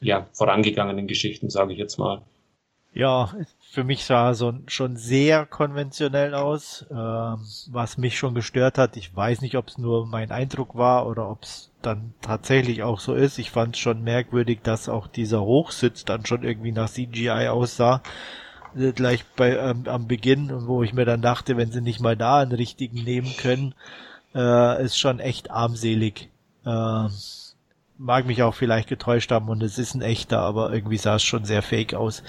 ja, 0.00 0.26
vorangegangenen 0.32 1.06
Geschichten, 1.06 1.50
sage 1.50 1.72
ich 1.72 1.78
jetzt 1.78 1.98
mal. 1.98 2.22
Ja, 2.92 3.34
für 3.72 3.82
mich 3.82 4.04
sah 4.04 4.28
er 4.28 4.34
so 4.34 4.54
schon 4.68 4.96
sehr 4.96 5.46
konventionell 5.46 6.32
aus, 6.32 6.86
ähm, 6.90 7.38
was 7.72 7.98
mich 7.98 8.16
schon 8.16 8.34
gestört 8.34 8.78
hat. 8.78 8.96
Ich 8.96 9.14
weiß 9.14 9.40
nicht, 9.40 9.56
ob 9.56 9.66
es 9.66 9.78
nur 9.78 10.06
mein 10.06 10.30
Eindruck 10.30 10.76
war 10.76 11.08
oder 11.08 11.28
ob 11.28 11.42
es 11.42 11.72
dann 11.82 12.14
tatsächlich 12.20 12.84
auch 12.84 13.00
so 13.00 13.14
ist. 13.14 13.38
Ich 13.38 13.50
fand 13.50 13.74
es 13.74 13.80
schon 13.80 14.04
merkwürdig, 14.04 14.60
dass 14.62 14.88
auch 14.88 15.08
dieser 15.08 15.42
Hochsitz 15.42 16.04
dann 16.04 16.24
schon 16.24 16.44
irgendwie 16.44 16.70
nach 16.70 16.88
CGI 16.88 17.48
aussah. 17.48 18.00
Äh, 18.76 18.92
gleich 18.92 19.24
bei 19.36 19.56
ähm, 19.56 19.84
am 19.86 20.06
Beginn, 20.06 20.66
wo 20.66 20.82
ich 20.82 20.92
mir 20.92 21.04
dann 21.04 21.22
dachte, 21.22 21.56
wenn 21.56 21.72
sie 21.72 21.80
nicht 21.80 22.00
mal 22.00 22.16
da 22.16 22.38
einen 22.38 22.52
richtigen 22.52 23.02
nehmen 23.02 23.34
können, 23.36 23.74
äh, 24.34 24.84
ist 24.84 24.98
schon 24.98 25.20
echt 25.20 25.50
armselig. 25.50 26.28
Äh, 26.64 27.08
mag 27.98 28.26
mich 28.26 28.42
auch 28.42 28.54
vielleicht 28.54 28.88
getäuscht 28.88 29.30
haben 29.30 29.48
und 29.48 29.62
es 29.62 29.78
ist 29.78 29.94
ein 29.94 30.02
echter, 30.02 30.40
aber 30.40 30.72
irgendwie 30.72 30.96
sah 30.96 31.16
es 31.16 31.22
schon 31.22 31.44
sehr 31.44 31.62
fake 31.62 31.94
aus. 31.94 32.22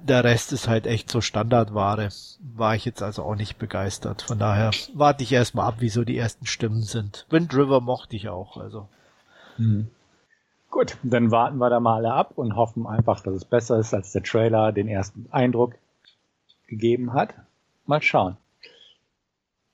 Der 0.00 0.24
Rest 0.24 0.52
ist 0.52 0.68
halt 0.68 0.86
echt 0.86 1.10
so 1.10 1.20
Standardware. 1.20 2.08
War 2.54 2.74
ich 2.74 2.84
jetzt 2.84 3.02
also 3.02 3.24
auch 3.24 3.34
nicht 3.34 3.58
begeistert. 3.58 4.22
Von 4.22 4.38
daher 4.38 4.70
warte 4.94 5.22
ich 5.22 5.32
erstmal 5.32 5.66
ab, 5.66 5.76
wie 5.80 5.90
so 5.90 6.02
die 6.04 6.16
ersten 6.16 6.46
Stimmen 6.46 6.82
sind. 6.82 7.26
Wind 7.28 7.52
River 7.54 7.80
mochte 7.80 8.16
ich 8.16 8.28
auch, 8.30 8.56
also. 8.56 8.88
Mhm. 9.58 9.88
Gut, 10.72 10.96
dann 11.02 11.30
warten 11.30 11.58
wir 11.58 11.68
da 11.68 11.80
mal 11.80 11.96
alle 11.96 12.14
ab 12.14 12.32
und 12.36 12.56
hoffen 12.56 12.86
einfach, 12.86 13.20
dass 13.20 13.34
es 13.34 13.44
besser 13.44 13.78
ist, 13.78 13.92
als 13.92 14.12
der 14.12 14.22
Trailer 14.22 14.72
den 14.72 14.88
ersten 14.88 15.26
Eindruck 15.30 15.74
gegeben 16.66 17.12
hat. 17.12 17.34
Mal 17.84 18.00
schauen. 18.00 18.38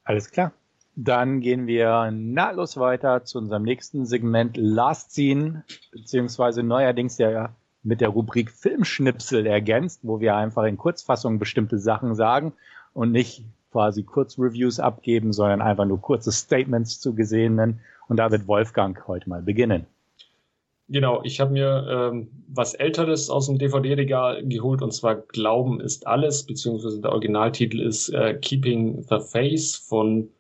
Alles 0.02 0.32
klar. 0.32 0.50
Dann 0.96 1.40
gehen 1.40 1.68
wir 1.68 2.10
nahtlos 2.10 2.78
weiter 2.78 3.24
zu 3.24 3.38
unserem 3.38 3.62
nächsten 3.62 4.06
Segment 4.06 4.56
Last 4.56 5.12
Scene, 5.12 5.62
beziehungsweise 5.92 6.64
neuerdings 6.64 7.16
ja 7.18 7.50
mit 7.84 8.00
der 8.00 8.08
Rubrik 8.08 8.50
Filmschnipsel 8.50 9.46
ergänzt, 9.46 10.00
wo 10.02 10.18
wir 10.18 10.34
einfach 10.34 10.64
in 10.64 10.76
Kurzfassung 10.76 11.38
bestimmte 11.38 11.78
Sachen 11.78 12.16
sagen 12.16 12.54
und 12.92 13.12
nicht 13.12 13.44
quasi 13.70 14.02
Kurzreviews 14.02 14.80
abgeben, 14.80 15.32
sondern 15.32 15.62
einfach 15.62 15.84
nur 15.84 16.00
kurze 16.00 16.32
Statements 16.32 16.98
zu 16.98 17.14
Gesehenen. 17.14 17.78
Und 18.08 18.16
da 18.16 18.32
wird 18.32 18.48
Wolfgang 18.48 19.06
heute 19.06 19.28
mal 19.28 19.42
beginnen. 19.42 19.86
Genau, 20.90 21.20
ich 21.22 21.38
habe 21.38 21.52
mir 21.52 21.86
ähm, 21.90 22.28
was 22.48 22.72
Älteres 22.72 23.28
aus 23.28 23.46
dem 23.46 23.58
DVD-Regal 23.58 24.42
geholt 24.46 24.80
und 24.80 24.92
zwar 24.92 25.16
Glauben 25.16 25.80
ist 25.80 26.06
alles, 26.06 26.44
beziehungsweise 26.46 27.02
der 27.02 27.12
Originaltitel 27.12 27.80
ist 27.80 28.08
äh, 28.08 28.34
Keeping 28.34 29.02
the 29.02 29.18
Face 29.20 29.76
von 29.76 30.30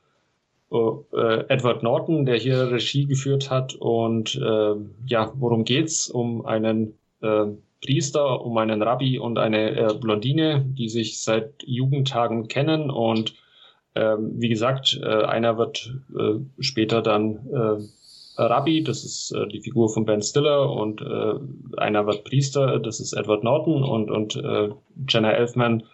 äh, 0.72 1.44
Edward 1.48 1.82
Norton, 1.82 2.24
der 2.24 2.36
hier 2.36 2.70
Regie 2.70 3.06
geführt 3.06 3.50
hat. 3.50 3.74
Und 3.74 4.36
äh, 4.36 4.74
ja, 5.06 5.32
worum 5.36 5.64
geht's? 5.64 6.08
Um 6.08 6.46
einen 6.46 6.94
äh, 7.20 7.46
Priester, 7.82 8.42
um 8.42 8.56
einen 8.56 8.80
Rabbi 8.80 9.18
und 9.18 9.38
eine 9.38 9.76
äh, 9.76 9.94
Blondine, 9.94 10.64
die 10.66 10.88
sich 10.88 11.22
seit 11.22 11.62
Jugendtagen 11.62 12.48
kennen 12.48 12.90
und 12.90 13.34
ähm, 13.94 14.32
wie 14.36 14.48
gesagt, 14.48 14.98
äh, 15.02 15.24
einer 15.24 15.58
wird 15.58 15.92
äh, 16.16 16.34
später 16.60 17.02
dann 17.02 17.46
äh, 17.52 17.82
Rabbi, 18.42 18.82
das 18.82 19.04
ist 19.04 19.32
äh, 19.32 19.46
die 19.48 19.60
Figur 19.60 19.88
von 19.88 20.04
Ben 20.04 20.22
Stiller, 20.22 20.70
und 20.70 21.00
äh, 21.00 21.34
einer 21.76 22.06
wird 22.06 22.24
Priester, 22.24 22.78
das 22.78 23.00
ist 23.00 23.12
Edward 23.12 23.44
Norton, 23.44 23.82
und, 23.82 24.10
und 24.10 24.36
äh, 24.36 24.70
Jenna 25.08 25.32
Elfman 25.32 25.84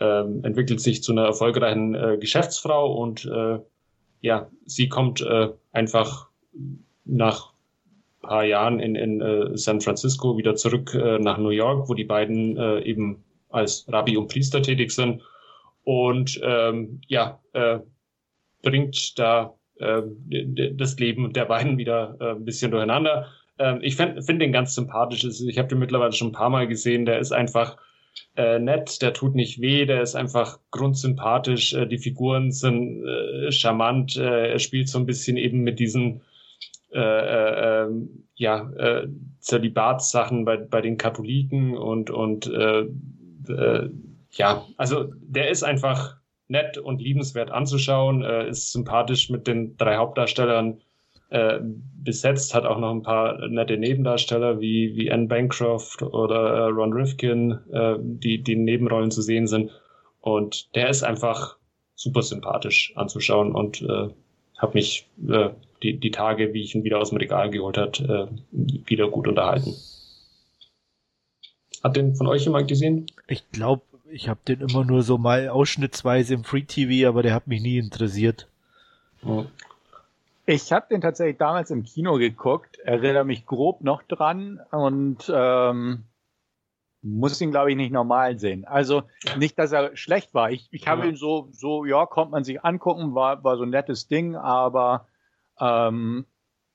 äh, 0.00 0.20
entwickelt 0.20 0.80
sich 0.80 1.02
zu 1.02 1.12
einer 1.12 1.24
erfolgreichen 1.24 1.94
äh, 1.94 2.18
Geschäftsfrau 2.20 2.92
und 2.94 3.24
äh, 3.24 3.58
ja, 4.20 4.50
sie 4.64 4.88
kommt 4.88 5.20
äh, 5.20 5.50
einfach 5.72 6.28
nach 7.04 7.52
paar 8.20 8.44
Jahren 8.44 8.80
in, 8.80 8.94
in 8.94 9.20
äh, 9.20 9.56
San 9.56 9.80
Francisco 9.80 10.36
wieder 10.36 10.54
zurück 10.54 10.94
äh, 10.94 11.18
nach 11.18 11.38
New 11.38 11.50
York, 11.50 11.88
wo 11.88 11.94
die 11.94 12.04
beiden 12.04 12.56
äh, 12.56 12.80
eben 12.80 13.24
als 13.48 13.86
Rabbi 13.88 14.16
und 14.16 14.28
Priester 14.28 14.60
tätig 14.62 14.90
sind. 14.90 15.22
Und 15.84 16.38
ähm, 16.42 17.00
ja, 17.06 17.40
äh, 17.52 17.78
bringt 18.62 19.18
da 19.18 19.54
das 19.78 20.98
Leben 20.98 21.32
der 21.32 21.44
beiden 21.44 21.78
wieder 21.78 22.16
äh, 22.20 22.30
ein 22.30 22.44
bisschen 22.44 22.70
durcheinander. 22.70 23.26
Ähm, 23.58 23.78
ich 23.82 23.96
finde 23.96 24.22
find 24.22 24.40
den 24.42 24.52
ganz 24.52 24.74
sympathisch. 24.74 25.24
Ich 25.24 25.58
habe 25.58 25.68
den 25.68 25.78
mittlerweile 25.78 26.12
schon 26.12 26.28
ein 26.28 26.32
paar 26.32 26.50
Mal 26.50 26.68
gesehen. 26.68 27.04
Der 27.04 27.18
ist 27.18 27.32
einfach 27.32 27.76
äh, 28.36 28.58
nett, 28.58 29.00
der 29.02 29.12
tut 29.12 29.34
nicht 29.34 29.60
weh, 29.60 29.86
der 29.86 30.02
ist 30.02 30.14
einfach 30.14 30.58
grundsympathisch. 30.70 31.74
Äh, 31.74 31.86
die 31.86 31.98
Figuren 31.98 32.52
sind 32.52 33.04
charmant. 33.50 34.16
Er 34.16 34.58
spielt 34.58 34.88
so 34.88 34.98
ein 34.98 35.06
bisschen 35.06 35.36
eben 35.36 35.62
mit 35.62 35.78
diesen 35.78 36.22
äh, 36.90 37.00
äh, 37.00 37.84
ähm, 37.84 38.24
ja, 38.34 38.70
äh, 38.78 39.08
Zölibatssachen 39.40 40.46
bei, 40.46 40.56
bei 40.56 40.80
den 40.80 40.96
Katholiken 40.96 41.76
und, 41.76 42.08
und 42.08 42.46
äh, 42.46 42.86
ja, 44.32 44.64
also 44.78 45.12
der 45.20 45.50
ist 45.50 45.64
einfach 45.64 46.16
nett 46.48 46.78
und 46.78 47.00
liebenswert 47.00 47.50
anzuschauen, 47.50 48.22
äh, 48.22 48.48
ist 48.48 48.72
sympathisch 48.72 49.30
mit 49.30 49.46
den 49.46 49.76
drei 49.76 49.96
Hauptdarstellern 49.96 50.80
äh, 51.30 51.60
besetzt, 52.02 52.54
hat 52.54 52.64
auch 52.64 52.78
noch 52.78 52.90
ein 52.90 53.02
paar 53.02 53.46
nette 53.48 53.76
Nebendarsteller 53.76 54.60
wie, 54.60 54.96
wie 54.96 55.12
Anne 55.12 55.26
Bancroft 55.26 56.02
oder 56.02 56.54
äh, 56.54 56.64
Ron 56.68 56.94
Rifkin, 56.94 57.58
äh, 57.70 57.96
die, 58.00 58.42
die 58.42 58.54
in 58.54 58.64
Nebenrollen 58.64 59.10
zu 59.10 59.20
sehen 59.20 59.46
sind. 59.46 59.70
Und 60.22 60.74
der 60.74 60.88
ist 60.88 61.02
einfach 61.02 61.56
super 61.94 62.22
sympathisch 62.22 62.92
anzuschauen 62.96 63.54
und 63.54 63.82
äh, 63.82 64.08
habe 64.56 64.74
mich 64.74 65.06
die, 65.82 66.00
die 66.00 66.10
Tage, 66.10 66.52
wie 66.52 66.62
ich 66.62 66.74
ihn 66.74 66.82
wieder 66.82 66.98
aus 66.98 67.10
dem 67.10 67.18
Regal 67.18 67.48
geholt 67.50 67.78
hat, 67.78 68.02
wieder 68.50 69.08
gut 69.08 69.28
unterhalten. 69.28 69.76
Hat 71.84 71.94
den 71.94 72.16
von 72.16 72.26
euch 72.26 72.44
jemand 72.44 72.66
gesehen? 72.66 73.06
Ich 73.28 73.48
glaube, 73.52 73.82
ich 74.10 74.28
habe 74.28 74.40
den 74.46 74.60
immer 74.60 74.84
nur 74.84 75.02
so 75.02 75.18
mal 75.18 75.48
ausschnittsweise 75.48 76.34
im 76.34 76.44
Free 76.44 76.62
TV, 76.62 77.08
aber 77.08 77.22
der 77.22 77.34
hat 77.34 77.46
mich 77.46 77.62
nie 77.62 77.78
interessiert. 77.78 78.48
Ich 80.46 80.72
habe 80.72 80.86
den 80.90 81.00
tatsächlich 81.00 81.38
damals 81.38 81.70
im 81.70 81.84
Kino 81.84 82.16
geguckt, 82.16 82.78
erinnere 82.78 83.24
mich 83.24 83.46
grob 83.46 83.82
noch 83.82 84.02
dran 84.02 84.60
und 84.70 85.30
ähm, 85.34 86.04
muss 87.02 87.40
ihn, 87.40 87.50
glaube 87.50 87.70
ich, 87.70 87.76
nicht 87.76 87.92
normal 87.92 88.38
sehen. 88.38 88.64
Also 88.64 89.02
nicht, 89.36 89.58
dass 89.58 89.72
er 89.72 89.96
schlecht 89.96 90.34
war. 90.34 90.50
Ich, 90.50 90.68
ich 90.70 90.88
habe 90.88 91.02
ja. 91.02 91.08
ihn 91.08 91.16
so, 91.16 91.48
so, 91.52 91.84
ja, 91.84 92.06
konnte 92.06 92.32
man 92.32 92.44
sich 92.44 92.64
angucken, 92.64 93.14
war, 93.14 93.44
war 93.44 93.56
so 93.56 93.64
ein 93.64 93.70
nettes 93.70 94.08
Ding, 94.08 94.36
aber 94.36 95.06
ähm, 95.60 96.26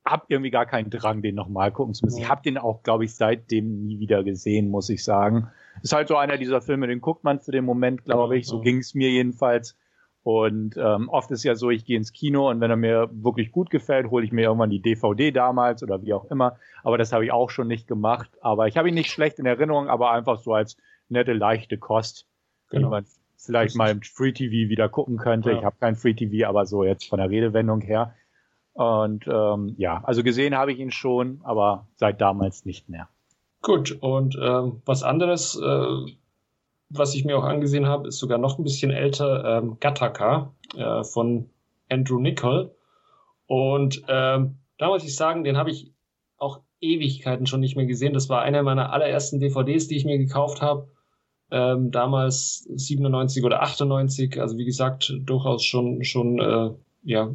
hab 0.05 0.25
irgendwie 0.29 0.51
gar 0.51 0.65
keinen 0.65 0.89
Drang, 0.89 1.21
den 1.21 1.35
nochmal 1.35 1.71
gucken 1.71 1.93
zu 1.93 2.05
müssen. 2.05 2.19
Ich 2.19 2.29
habe 2.29 2.41
den 2.41 2.57
auch, 2.57 2.83
glaube 2.83 3.05
ich, 3.05 3.15
seitdem 3.15 3.85
nie 3.85 3.99
wieder 3.99 4.23
gesehen, 4.23 4.69
muss 4.69 4.89
ich 4.89 5.03
sagen. 5.03 5.47
Ist 5.81 5.93
halt 5.93 6.07
so 6.07 6.17
einer 6.17 6.37
dieser 6.37 6.61
Filme, 6.61 6.87
den 6.87 7.01
guckt 7.01 7.23
man 7.23 7.39
für 7.39 7.51
den 7.51 7.65
Moment, 7.65 8.03
glaube 8.03 8.37
ich. 8.37 8.47
So 8.47 8.59
ging 8.59 8.79
es 8.79 8.93
mir 8.93 9.09
jedenfalls. 9.09 9.77
Und 10.23 10.77
ähm, 10.77 11.09
oft 11.09 11.31
ist 11.31 11.43
ja 11.43 11.55
so, 11.55 11.69
ich 11.69 11.83
gehe 11.83 11.97
ins 11.97 12.13
Kino 12.13 12.49
und 12.49 12.61
wenn 12.61 12.71
er 12.71 12.77
mir 12.77 13.09
wirklich 13.11 13.51
gut 13.51 13.69
gefällt, 13.69 14.09
hole 14.09 14.23
ich 14.23 14.31
mir 14.31 14.43
irgendwann 14.43 14.69
die 14.69 14.81
DVD 14.81 15.31
damals 15.31 15.83
oder 15.83 16.01
wie 16.01 16.13
auch 16.13 16.31
immer. 16.31 16.57
Aber 16.81 16.97
das 16.97 17.11
habe 17.11 17.25
ich 17.25 17.31
auch 17.31 17.49
schon 17.49 17.67
nicht 17.67 17.87
gemacht. 17.87 18.29
Aber 18.41 18.67
ich 18.67 18.77
habe 18.77 18.87
ihn 18.87 18.95
nicht 18.95 19.11
schlecht 19.11 19.39
in 19.39 19.45
Erinnerung, 19.45 19.89
aber 19.89 20.11
einfach 20.11 20.39
so 20.39 20.53
als 20.53 20.77
nette, 21.09 21.33
leichte 21.33 21.77
Kost, 21.77 22.25
genau. 22.69 22.87
die 22.87 22.91
man 22.91 23.05
vielleicht 23.35 23.75
mal 23.75 23.91
im 23.91 24.01
Free 24.01 24.31
TV 24.31 24.69
wieder 24.69 24.87
gucken 24.87 25.17
könnte. 25.17 25.51
Ja. 25.51 25.57
Ich 25.57 25.65
habe 25.65 25.75
kein 25.77 25.95
Free 25.95 26.13
TV, 26.13 26.47
aber 26.47 26.65
so 26.65 26.85
jetzt 26.85 27.09
von 27.09 27.19
der 27.19 27.29
Redewendung 27.29 27.81
her. 27.81 28.15
Und 28.73 29.27
ähm, 29.27 29.75
ja, 29.77 30.01
also 30.03 30.23
gesehen 30.23 30.55
habe 30.57 30.71
ich 30.71 30.79
ihn 30.79 30.91
schon, 30.91 31.41
aber 31.43 31.87
seit 31.95 32.21
damals 32.21 32.65
nicht 32.65 32.89
mehr. 32.89 33.07
Gut, 33.61 33.97
und 34.01 34.37
ähm, 34.41 34.81
was 34.85 35.03
anderes, 35.03 35.55
äh, 35.55 36.11
was 36.89 37.15
ich 37.15 37.23
mir 37.23 37.37
auch 37.37 37.43
angesehen 37.43 37.87
habe, 37.87 38.07
ist 38.07 38.17
sogar 38.17 38.37
noch 38.37 38.57
ein 38.57 38.63
bisschen 38.63 38.91
älter, 38.91 39.59
ähm, 39.59 39.77
Gattaca 39.79 40.53
äh, 40.75 41.03
von 41.03 41.49
Andrew 41.89 42.19
Nichol. 42.19 42.71
Und 43.45 44.03
ähm, 44.07 44.57
da 44.77 44.87
muss 44.87 45.03
ich 45.03 45.15
sagen, 45.15 45.43
den 45.43 45.57
habe 45.57 45.69
ich 45.69 45.93
auch 46.37 46.59
Ewigkeiten 46.81 47.45
schon 47.45 47.61
nicht 47.61 47.75
mehr 47.75 47.85
gesehen. 47.85 48.13
Das 48.13 48.27
war 48.29 48.41
einer 48.41 48.63
meiner 48.63 48.91
allerersten 48.91 49.39
DVDs, 49.39 49.87
die 49.87 49.97
ich 49.97 50.05
mir 50.05 50.17
gekauft 50.17 50.61
habe. 50.61 50.89
Ähm, 51.51 51.91
damals 51.91 52.67
97 52.75 53.43
oder 53.43 53.61
98, 53.61 54.41
also 54.41 54.57
wie 54.57 54.65
gesagt, 54.65 55.13
durchaus 55.21 55.63
schon, 55.63 56.03
schon 56.03 56.39
äh, 56.39 56.71
ja, 57.03 57.31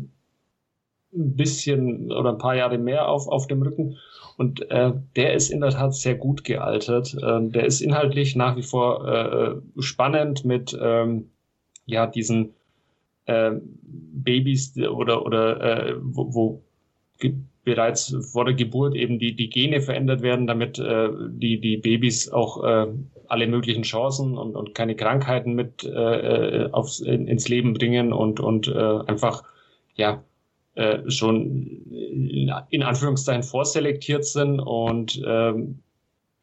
ein 1.15 1.37
bisschen 1.37 2.13
oder 2.13 2.31
ein 2.31 2.39
paar 2.39 2.57
Jahre 2.57 2.79
mehr 2.79 3.09
auf, 3.09 3.29
auf 3.29 3.47
dem 3.47 3.63
Rücken. 3.63 3.97
Und 4.37 4.71
äh, 4.71 4.93
der 5.17 5.35
ist 5.35 5.51
in 5.51 5.61
der 5.61 5.71
Tat 5.71 5.95
sehr 5.95 6.15
gut 6.15 6.45
gealtert. 6.45 7.17
Ähm, 7.23 7.51
der 7.51 7.65
ist 7.65 7.81
inhaltlich 7.81 8.37
nach 8.37 8.57
wie 8.57 8.63
vor 8.63 9.07
äh, 9.09 9.83
spannend 9.83 10.45
mit 10.45 10.79
ähm, 10.81 11.31
ja 11.87 12.07
diesen 12.07 12.55
äh, 13.27 13.53
Babys 13.83 14.77
oder 14.79 15.25
oder 15.25 15.61
äh, 15.89 15.95
wo, 16.01 16.35
wo 16.35 16.63
bereits 17.65 18.15
vor 18.33 18.45
der 18.45 18.55
Geburt 18.55 18.95
eben 18.95 19.19
die 19.19 19.35
die 19.35 19.51
Gene 19.51 19.81
verändert 19.81 20.23
werden, 20.23 20.47
damit 20.47 20.79
äh, 20.79 21.09
die 21.31 21.61
die 21.61 21.79
Babys 21.79 22.31
auch 22.31 22.63
äh, 22.63 22.87
alle 23.27 23.47
möglichen 23.47 23.83
Chancen 23.83 24.39
und, 24.39 24.55
und 24.55 24.75
keine 24.75 24.95
Krankheiten 24.95 25.55
mit 25.55 25.85
äh, 25.85 26.69
aufs, 26.71 27.01
in, 27.01 27.27
ins 27.27 27.49
Leben 27.49 27.75
bringen 27.75 28.13
und 28.13 28.41
und 28.41 28.69
äh, 28.69 29.01
einfach 29.07 29.43
ja 29.97 30.23
äh, 30.79 31.11
schon 31.11 31.67
in 32.71 32.83
Anführungszeichen 32.85 33.43
vorselektiert 33.43 34.25
sind. 34.25 34.61
Und 34.61 35.21
ähm, 35.27 35.83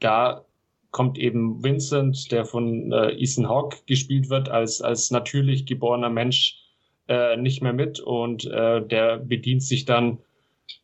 da 0.01 0.43
kommt 0.91 1.17
eben 1.17 1.63
Vincent, 1.63 2.31
der 2.33 2.43
von 2.43 2.91
äh, 2.91 3.11
Ethan 3.13 3.47
Hawke 3.47 3.77
gespielt 3.85 4.29
wird, 4.29 4.49
als, 4.49 4.81
als 4.81 5.09
natürlich 5.09 5.65
geborener 5.65 6.09
Mensch 6.09 6.59
äh, 7.07 7.37
nicht 7.37 7.63
mehr 7.63 7.71
mit. 7.71 8.01
Und 8.01 8.45
äh, 8.45 8.85
der 8.85 9.19
bedient 9.19 9.63
sich 9.63 9.85
dann 9.85 10.17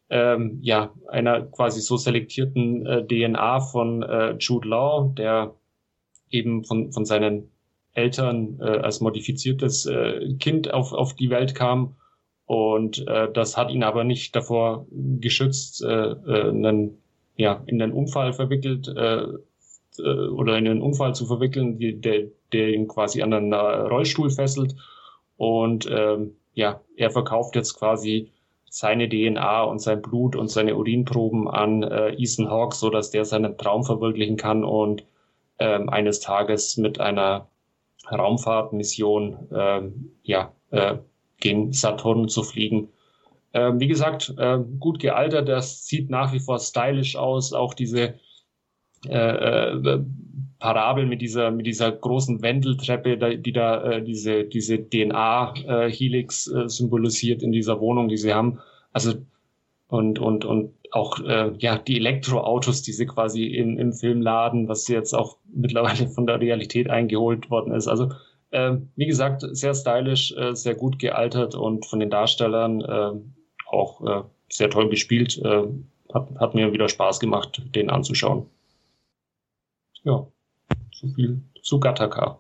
ähm, 0.10 0.60
ja 0.62 0.94
einer 1.10 1.42
quasi 1.42 1.82
so 1.82 1.98
selektierten 1.98 2.86
äh, 2.86 3.06
DNA 3.06 3.60
von 3.60 4.02
äh, 4.02 4.36
Jude 4.40 4.70
Law, 4.70 5.14
der 5.18 5.56
eben 6.30 6.64
von, 6.64 6.94
von 6.94 7.04
seinen 7.04 7.52
Eltern 7.92 8.60
äh, 8.62 8.78
als 8.78 9.02
modifiziertes 9.02 9.88
äh, 9.88 10.36
Kind 10.40 10.74
auf, 10.74 10.94
auf 10.94 11.16
die 11.16 11.30
Welt 11.30 11.54
kam 11.54 11.98
und 12.52 13.08
äh, 13.08 13.32
das 13.32 13.56
hat 13.56 13.72
ihn 13.72 13.82
aber 13.82 14.04
nicht 14.04 14.36
davor 14.36 14.86
geschützt, 14.92 15.82
äh, 15.86 15.88
äh, 15.88 16.50
einen, 16.50 17.02
ja, 17.38 17.64
in 17.66 17.82
einen 17.82 17.94
Unfall 17.94 18.34
verwickelt 18.34 18.90
äh, 18.90 19.22
äh, 19.98 20.28
oder 20.28 20.58
in 20.58 20.68
einen 20.68 20.82
Unfall 20.82 21.16
zu 21.16 21.26
verwickeln, 21.28 21.80
die, 21.80 22.02
der, 22.02 22.26
der 22.52 22.74
ihn 22.74 22.90
quasi 22.90 23.22
an 23.22 23.32
einen 23.32 23.54
Rollstuhl 23.54 24.30
fesselt. 24.30 24.76
Und 25.38 25.90
ähm, 25.90 26.36
ja, 26.54 26.82
er 26.98 27.12
verkauft 27.12 27.56
jetzt 27.56 27.80
quasi 27.80 28.34
seine 28.70 29.08
DNA 29.08 29.64
und 29.64 29.80
sein 29.80 30.02
Blut 30.02 30.36
und 30.36 30.50
seine 30.50 30.76
Urinproben 30.76 31.48
an 31.48 31.84
äh, 31.84 32.10
Ethan 32.22 32.50
Hawke, 32.50 32.76
so 32.76 32.90
dass 32.90 33.12
der 33.12 33.24
seinen 33.24 33.58
Traum 33.58 33.86
verwirklichen 33.86 34.36
kann 34.36 34.66
und 34.66 35.06
ähm, 35.58 35.88
eines 35.88 36.20
Tages 36.20 36.76
mit 36.76 37.00
einer 37.00 37.48
Raumfahrtmission 38.12 39.48
ähm, 39.54 40.12
ja, 40.24 40.52
äh, 40.72 40.98
gegen 41.42 41.74
Saturn 41.74 42.30
zu 42.30 42.44
fliegen. 42.44 42.90
Ähm, 43.54 43.80
wie 43.80 43.88
gesagt, 43.88 44.34
äh, 44.38 44.60
gut 44.80 45.00
gealtert, 45.00 45.50
das 45.50 45.86
sieht 45.86 46.10
nach 46.10 46.32
wie 46.32 46.40
vor 46.40 46.60
stylisch 46.60 47.18
aus. 47.18 47.52
Auch 47.52 47.74
diese 47.74 48.16
äh, 49.08 49.14
äh, 49.14 50.00
Parabel 50.60 51.06
mit 51.08 51.22
dieser 51.22 51.52
mit 51.52 51.66
dieser 51.66 51.92
großen 51.92 52.42
Wendeltreppe, 52.42 53.38
die 53.38 53.52
da 53.52 53.84
äh, 53.84 54.04
diese 54.04 54.46
diese 54.46 54.78
DNA-Helix 54.78 56.48
äh, 56.48 56.70
symbolisiert 56.70 57.42
in 57.44 57.52
dieser 57.52 57.80
Wohnung, 57.82 58.08
die 58.08 58.18
sie 58.18 58.34
haben. 58.34 58.60
Also 58.94 59.14
und 59.88 60.20
und 60.20 60.46
und 60.46 60.74
auch 60.92 61.20
äh, 61.20 61.52
ja 61.58 61.78
die 61.78 61.98
Elektroautos, 61.98 62.84
die 62.84 62.94
sie 62.94 63.06
quasi 63.06 63.48
im, 63.48 63.78
im 63.78 63.92
Film 63.92 64.22
laden, 64.22 64.68
was 64.70 64.88
jetzt 64.88 65.14
auch 65.14 65.38
mittlerweile 65.52 66.08
von 66.08 66.28
der 66.28 66.40
Realität 66.40 66.90
eingeholt 66.90 67.50
worden 67.50 67.74
ist. 67.74 67.88
Also 67.88 68.06
äh, 68.06 68.10
wie 68.52 69.06
gesagt, 69.06 69.44
sehr 69.52 69.74
stylisch, 69.74 70.36
äh, 70.36 70.56
sehr 70.56 70.76
gut 70.76 71.00
gealtert 71.00 71.56
und 71.56 71.86
von 71.86 72.00
den 72.00 72.10
Darstellern 72.10 72.82
äh, 72.82 73.12
auch 73.68 74.02
äh, 74.06 74.24
sehr 74.50 74.70
toll 74.70 74.90
gespielt. 74.90 75.38
Äh, 75.38 75.68
hat, 76.14 76.28
hat 76.38 76.56
mir 76.56 76.74
wieder 76.74 76.90
Spaß 76.90 77.20
gemacht, 77.20 77.62
den 77.74 77.90
anzuschauen. 77.90 78.46
Ja, 80.04 80.28
so 80.92 81.08
viel 81.08 81.42
zu 81.64 81.80
Gattaca. 81.80 82.40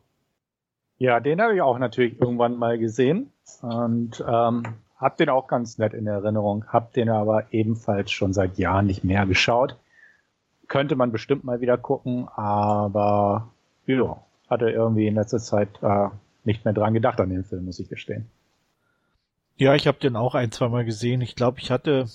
Ja, 0.97 1.19
den 1.19 1.41
habe 1.41 1.55
ich 1.55 1.61
auch 1.61 1.79
natürlich 1.79 2.19
irgendwann 2.19 2.57
mal 2.57 2.77
gesehen 2.77 3.31
und 3.61 4.23
ähm, 4.27 4.63
hab 4.97 5.17
den 5.17 5.29
auch 5.29 5.47
ganz 5.47 5.77
nett 5.77 5.93
in 5.93 6.05
Erinnerung, 6.05 6.65
hab 6.67 6.93
den 6.93 7.09
aber 7.09 7.51
ebenfalls 7.51 8.11
schon 8.11 8.33
seit 8.33 8.57
Jahren 8.57 8.85
nicht 8.85 9.03
mehr 9.03 9.25
geschaut. 9.25 9.77
Könnte 10.67 10.95
man 10.95 11.11
bestimmt 11.11 11.43
mal 11.43 11.59
wieder 11.59 11.77
gucken, 11.77 12.27
aber 12.35 13.49
ja, 13.87 14.21
hatte 14.51 14.69
irgendwie 14.69 15.07
in 15.07 15.15
letzter 15.15 15.39
Zeit 15.39 15.69
äh, 15.81 16.09
nicht 16.43 16.65
mehr 16.65 16.73
dran 16.73 16.93
gedacht 16.93 17.19
an 17.19 17.29
den 17.29 17.45
Film, 17.45 17.65
muss 17.65 17.79
ich 17.79 17.89
gestehen. 17.89 18.27
Ja, 19.57 19.73
ich 19.75 19.87
habe 19.87 19.99
den 19.99 20.15
auch 20.15 20.35
ein, 20.35 20.51
zwei 20.51 20.67
Mal 20.67 20.85
gesehen. 20.85 21.21
Ich 21.21 21.35
glaube, 21.35 21.59
ich 21.59 21.71
hatte, 21.71 22.05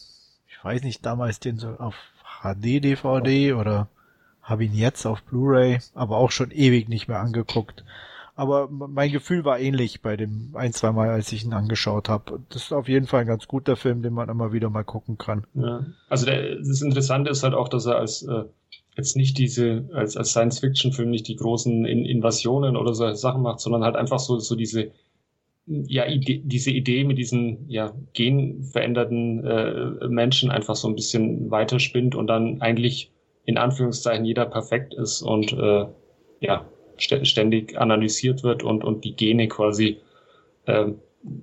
ich 0.47 0.65
weiß 0.65 0.83
nicht, 0.83 1.05
damals 1.07 1.41
den 1.41 1.59
so 1.59 1.69
auf 1.79 1.95
HD-DVD 2.43 3.55
oder 3.55 3.89
habe 4.43 4.65
ihn 4.65 4.75
jetzt 4.75 5.07
auf 5.07 5.23
Blu-ray, 5.23 5.79
aber 5.95 6.19
auch 6.19 6.31
schon 6.31 6.51
ewig 6.51 6.89
nicht 6.89 7.09
mehr 7.09 7.21
angeguckt. 7.21 7.85
Aber 8.37 8.69
mein 8.69 9.11
Gefühl 9.11 9.47
war 9.47 9.59
ähnlich 9.59 10.03
bei 10.03 10.17
dem 10.17 10.51
ein, 10.55 10.75
zwei 10.75 10.93
Mal, 10.93 11.09
als 11.09 11.33
ich 11.33 11.45
ihn 11.45 11.55
angeschaut 11.55 12.11
habe. 12.11 12.41
Das 12.51 12.65
ist 12.65 12.73
auf 12.73 12.87
jeden 12.87 13.07
Fall 13.07 13.23
ein 13.23 13.27
ganz 13.27 13.49
guter 13.49 13.77
Film, 13.77 14.03
den 14.03 14.13
man 14.13 14.29
immer 14.29 14.53
wieder 14.53 14.69
mal 14.69 14.85
gucken 14.85 15.17
kann. 15.17 15.47
Ja. 15.55 15.87
Also 16.11 16.27
der, 16.27 16.57
das 16.57 16.83
Interessante 16.83 17.31
ist 17.31 17.43
halt 17.43 17.55
auch, 17.55 17.71
dass 17.71 17.87
er 17.87 17.97
als 17.97 18.23
äh, 18.25 18.45
jetzt 18.97 19.17
nicht 19.17 19.39
diese, 19.39 19.89
als, 19.93 20.17
als 20.17 20.31
Science-Fiction-Film 20.31 21.11
nicht 21.11 21.29
die 21.29 21.37
großen 21.37 21.85
In 21.85 22.05
Invasionen 22.05 22.77
oder 22.77 22.95
so 22.95 23.13
Sachen 23.15 23.43
macht, 23.43 23.61
sondern 23.61 23.85
halt 23.85 23.97
einfach 23.97 24.19
so, 24.19 24.39
so 24.39 24.57
diese, 24.57 24.91
ja, 25.67 26.07
Idee, 26.07 26.41
diese 26.45 26.71
Idee 26.71 27.05
mit 27.05 27.19
diesen 27.19 27.69
ja, 27.69 27.93
genveränderten 28.15 29.45
äh, 29.45 30.09
Menschen 30.09 30.51
einfach 30.51 30.77
so 30.77 30.89
ein 30.89 30.95
bisschen 30.95 31.51
weiterspinnt 31.51 32.15
und 32.15 32.29
dann 32.29 32.61
eigentlich 32.63 33.11
in 33.45 33.59
Anführungszeichen 33.59 34.25
jeder 34.25 34.47
perfekt 34.47 34.95
ist 34.95 35.23
und 35.23 35.53
äh, 35.53 35.87
ja, 36.41 36.67
ständig 36.97 37.79
analysiert 37.79 38.43
wird 38.43 38.63
und, 38.63 38.83
und 38.85 39.05
die 39.05 39.15
Gene 39.15 39.49
quasi 39.49 39.99
äh, 40.67 40.93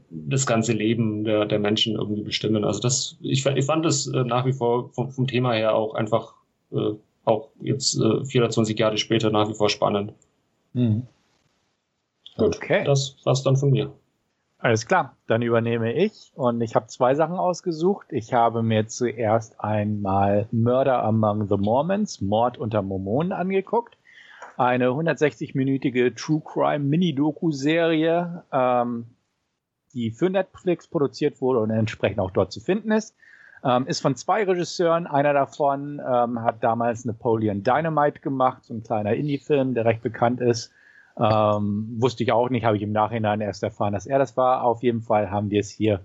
das 0.10 0.46
ganze 0.46 0.74
Leben 0.74 1.24
der, 1.24 1.46
der 1.46 1.60
Menschen 1.60 1.96
irgendwie 1.96 2.24
bestimmen. 2.24 2.64
Also 2.64 2.80
das, 2.80 3.18
ich, 3.22 3.46
ich 3.46 3.66
fand 3.66 3.86
das 3.86 4.08
äh, 4.08 4.24
nach 4.24 4.46
wie 4.46 4.54
vor 4.54 4.90
vom, 4.94 5.12
vom 5.12 5.28
Thema 5.28 5.54
her 5.54 5.76
auch 5.76 5.94
einfach 5.96 6.36
äh, 6.72 6.94
auch 7.26 7.50
jetzt 7.62 8.00
äh, 8.00 8.26
24 8.26 8.78
Jahre 8.78 8.98
später 8.98 9.30
nach 9.30 9.50
wie 9.50 9.54
vor 9.54 9.70
spannend. 9.70 10.14
Mhm. 10.74 11.08
Gut, 12.38 12.58
okay. 12.58 12.84
das 12.84 13.16
war's 13.24 13.44
dann 13.44 13.56
von 13.56 13.72
mir. 13.72 13.94
Alles 14.58 14.88
klar, 14.88 15.18
dann 15.28 15.42
übernehme 15.42 15.94
ich 15.94 16.32
und 16.36 16.62
ich 16.62 16.74
habe 16.76 16.88
zwei 16.88 17.16
Sachen 17.16 17.36
ausgesucht. 17.36 18.08
Ich 18.12 18.34
habe 18.34 18.64
mir 18.64 18.88
zuerst 18.88 19.60
einmal 19.60 20.48
Murder 20.52 21.04
Among 21.04 21.50
the 21.50 21.58
Mormons, 21.58 22.22
Mord 22.22 22.58
unter 22.58 22.82
Mormonen 22.82 23.34
angeguckt. 23.34 23.98
Eine 24.56 24.88
160-minütige 24.88 26.16
True 26.16 26.42
Crime 26.46 26.86
Mini-Doku-Serie, 26.86 28.46
ähm, 28.54 29.08
die 29.94 30.12
für 30.12 30.30
Netflix 30.30 30.88
produziert 30.88 31.42
wurde 31.42 31.60
und 31.60 31.70
entsprechend 31.70 32.22
auch 32.22 32.32
dort 32.32 32.54
zu 32.54 32.62
finden 32.62 32.92
ist. 32.94 33.16
Ähm, 33.66 33.88
ist 33.88 34.02
von 34.02 34.16
zwei 34.16 34.44
Regisseuren. 34.44 35.08
Einer 35.08 35.34
davon 35.34 36.02
ähm, 36.06 36.42
hat 36.42 36.64
damals 36.64 37.06
Napoleon 37.06 37.64
Dynamite 37.64 38.20
gemacht, 38.20 38.66
so 38.66 38.74
ein 38.74 38.84
kleiner 38.84 39.14
Indie-Film, 39.14 39.74
der 39.74 39.86
recht 39.86 40.02
bekannt 40.02 40.42
ist. 40.42 40.72
Ähm, 41.18 41.96
wusste 42.00 42.24
ich 42.24 42.32
auch 42.32 42.50
nicht, 42.50 42.66
habe 42.66 42.76
ich 42.76 42.82
im 42.82 42.92
Nachhinein 42.92 43.40
erst 43.40 43.64
erfahren, 43.64 43.94
dass 43.94 44.06
er 44.06 44.20
das 44.20 44.36
war. 44.36 44.64
Auf 44.64 44.84
jeden 44.84 45.02
Fall 45.02 45.32
haben 45.32 45.50
wir 45.50 45.62
es 45.62 45.70
hier 45.70 46.02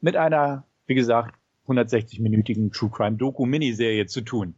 mit 0.00 0.16
einer, 0.16 0.64
wie 0.86 0.94
gesagt, 0.94 1.34
160-minütigen 1.68 2.72
True 2.72 2.90
Crime 2.90 3.16
Doku 3.16 3.44
Miniserie 3.44 4.06
zu 4.06 4.22
tun. 4.22 4.54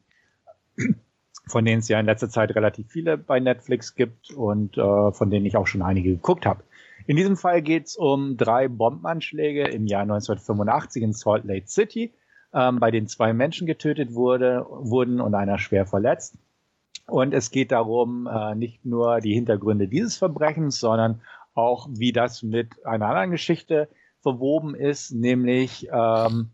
Von 1.47 1.65
denen 1.65 1.81
es 1.81 1.89
ja 1.89 1.99
in 1.99 2.07
letzter 2.07 2.31
Zeit 2.31 2.55
relativ 2.55 2.89
viele 2.89 3.19
bei 3.19 3.41
Netflix 3.41 3.95
gibt 3.95 4.33
und 4.33 4.79
äh, 4.79 5.13
von 5.13 5.29
denen 5.29 5.45
ich 5.45 5.59
auch 5.59 5.67
schon 5.67 5.83
einige 5.83 6.13
geguckt 6.13 6.47
habe. 6.47 6.63
In 7.07 7.17
diesem 7.17 7.37
Fall 7.37 7.61
geht 7.61 7.85
es 7.85 7.97
um 7.97 8.39
drei 8.39 8.67
Bombenanschläge 8.69 9.65
im 9.65 9.87
Jahr 9.87 10.03
1985 10.03 11.03
in 11.03 11.13
Salt 11.13 11.45
Lake 11.45 11.69
City 11.69 12.15
ähm, 12.55 12.79
bei 12.79 12.91
denen 12.91 13.09
zwei 13.09 13.33
Menschen 13.33 13.67
getötet 13.67 14.15
wurde, 14.15 14.65
wurden 14.69 15.21
und 15.21 15.35
einer 15.35 15.59
schwer 15.59 15.87
verletzt. 15.87 16.39
Und 17.07 17.35
es 17.35 17.51
geht 17.51 17.73
darum, 17.73 18.27
äh, 18.27 18.55
nicht 18.55 18.85
nur 18.85 19.21
die 19.21 19.35
Hintergründe 19.35 19.89
dieses 19.89 20.17
Verbrechens, 20.17 20.79
sondern 20.79 21.21
auch, 21.55 21.89
wie 21.91 22.13
das 22.13 22.43
mit 22.43 22.85
einer 22.87 23.09
anderen 23.09 23.31
Geschichte 23.31 23.89
verwoben 24.21 24.75
ist, 24.75 25.13
nämlich 25.13 25.89
ähm, 25.93 26.51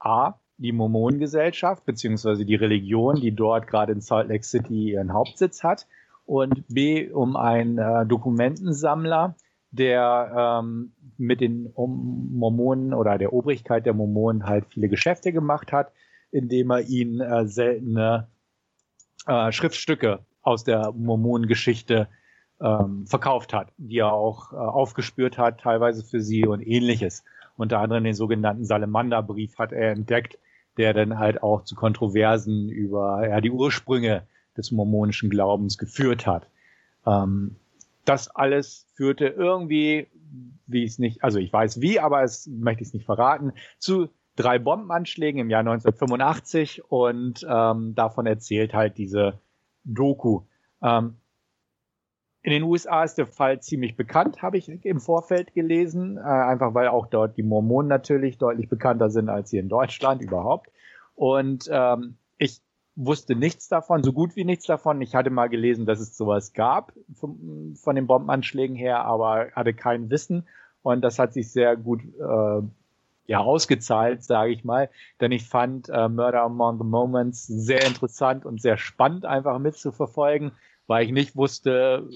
A, 0.00 0.34
die 0.58 0.72
Mormonengesellschaft, 0.72 1.84
beziehungsweise 1.84 2.44
die 2.44 2.54
Religion, 2.54 3.20
die 3.20 3.32
dort 3.32 3.66
gerade 3.66 3.92
in 3.92 4.00
Salt 4.00 4.28
Lake 4.28 4.44
City 4.44 4.92
ihren 4.92 5.12
Hauptsitz 5.12 5.62
hat, 5.62 5.86
und 6.24 6.64
B, 6.68 7.10
um 7.10 7.36
einen 7.36 7.78
äh, 7.78 8.06
Dokumentensammler, 8.06 9.34
der 9.72 10.60
ähm, 10.62 10.92
mit 11.16 11.40
den 11.40 11.72
Mormonen 11.74 12.94
oder 12.94 13.18
der 13.18 13.32
Obrigkeit 13.32 13.86
der 13.86 13.94
Mormonen 13.94 14.46
halt 14.46 14.66
viele 14.68 14.88
Geschäfte 14.88 15.32
gemacht 15.32 15.72
hat, 15.72 15.92
indem 16.30 16.70
er 16.70 16.82
ihnen 16.82 17.20
äh, 17.20 17.46
seltene 17.46 18.28
äh, 19.26 19.50
Schriftstücke 19.50 20.20
aus 20.42 20.64
der 20.64 20.92
Mormonengeschichte 20.92 22.08
ähm, 22.60 23.06
verkauft 23.06 23.52
hat, 23.52 23.72
die 23.76 23.98
er 23.98 24.12
auch 24.12 24.52
äh, 24.52 24.56
aufgespürt 24.56 25.38
hat, 25.38 25.60
teilweise 25.60 26.04
für 26.04 26.20
sie 26.20 26.46
und 26.46 26.60
ähnliches. 26.60 27.24
Unter 27.56 27.80
anderem 27.80 28.04
den 28.04 28.14
sogenannten 28.14 28.64
Salamanderbrief 28.64 29.58
hat 29.58 29.72
er 29.72 29.92
entdeckt, 29.92 30.38
der 30.76 30.94
dann 30.94 31.18
halt 31.18 31.42
auch 31.42 31.64
zu 31.64 31.74
Kontroversen 31.74 32.68
über 32.68 33.26
ja, 33.28 33.40
die 33.40 33.50
Ursprünge 33.50 34.26
des 34.56 34.70
mormonischen 34.70 35.30
Glaubens 35.30 35.78
geführt 35.78 36.26
hat. 36.26 36.48
Ähm, 37.06 37.56
das 38.04 38.28
alles 38.28 38.86
führte 38.94 39.26
irgendwie, 39.26 40.08
wie 40.66 40.84
es 40.84 40.98
nicht, 40.98 41.22
also 41.22 41.38
ich 41.38 41.52
weiß 41.52 41.80
wie, 41.80 42.00
aber 42.00 42.22
es 42.22 42.46
möchte 42.46 42.82
ich 42.82 42.88
es 42.88 42.94
nicht 42.94 43.06
verraten, 43.06 43.52
zu 43.78 44.08
drei 44.36 44.58
Bombenanschlägen 44.58 45.40
im 45.40 45.50
Jahr 45.50 45.60
1985 45.60 46.90
und 46.90 47.46
ähm, 47.48 47.94
davon 47.94 48.26
erzählt 48.26 48.74
halt 48.74 48.98
diese 48.98 49.40
Doku. 49.84 50.42
Ähm, 50.82 51.16
in 52.44 52.50
den 52.50 52.64
USA 52.64 53.04
ist 53.04 53.18
der 53.18 53.26
Fall 53.26 53.60
ziemlich 53.60 53.96
bekannt, 53.96 54.42
habe 54.42 54.58
ich 54.58 54.68
im 54.68 55.00
Vorfeld 55.00 55.54
gelesen, 55.54 56.16
äh, 56.16 56.22
einfach 56.22 56.74
weil 56.74 56.88
auch 56.88 57.06
dort 57.06 57.36
die 57.36 57.44
Mormonen 57.44 57.88
natürlich 57.88 58.36
deutlich 58.38 58.68
bekannter 58.68 59.10
sind 59.10 59.28
als 59.28 59.50
hier 59.50 59.60
in 59.60 59.68
Deutschland 59.68 60.22
überhaupt. 60.22 60.70
Und 61.14 61.68
ähm, 61.70 62.16
ich 62.38 62.60
wusste 62.94 63.34
nichts 63.34 63.68
davon, 63.68 64.02
so 64.02 64.12
gut 64.12 64.36
wie 64.36 64.44
nichts 64.44 64.66
davon. 64.66 65.00
Ich 65.00 65.14
hatte 65.14 65.30
mal 65.30 65.48
gelesen, 65.48 65.86
dass 65.86 66.00
es 66.00 66.16
sowas 66.16 66.52
gab 66.52 66.92
von, 67.14 67.74
von 67.76 67.96
den 67.96 68.06
Bombenanschlägen 68.06 68.76
her, 68.76 69.04
aber 69.04 69.48
hatte 69.54 69.74
kein 69.74 70.10
Wissen. 70.10 70.46
Und 70.82 71.02
das 71.02 71.18
hat 71.18 71.32
sich 71.32 71.50
sehr 71.50 71.76
gut 71.76 72.02
äh, 72.02 72.62
ja 73.26 73.38
ausgezahlt, 73.38 74.24
sage 74.24 74.52
ich 74.52 74.64
mal. 74.64 74.90
Denn 75.20 75.32
ich 75.32 75.48
fand 75.48 75.88
äh, 75.88 76.08
Murder 76.08 76.42
Among 76.42 76.78
the 76.78 76.84
Moments 76.84 77.46
sehr 77.46 77.86
interessant 77.86 78.44
und 78.44 78.60
sehr 78.60 78.76
spannend 78.76 79.24
einfach 79.24 79.58
mitzuverfolgen, 79.58 80.52
weil 80.86 81.06
ich 81.06 81.12
nicht 81.12 81.36
wusste 81.36 82.08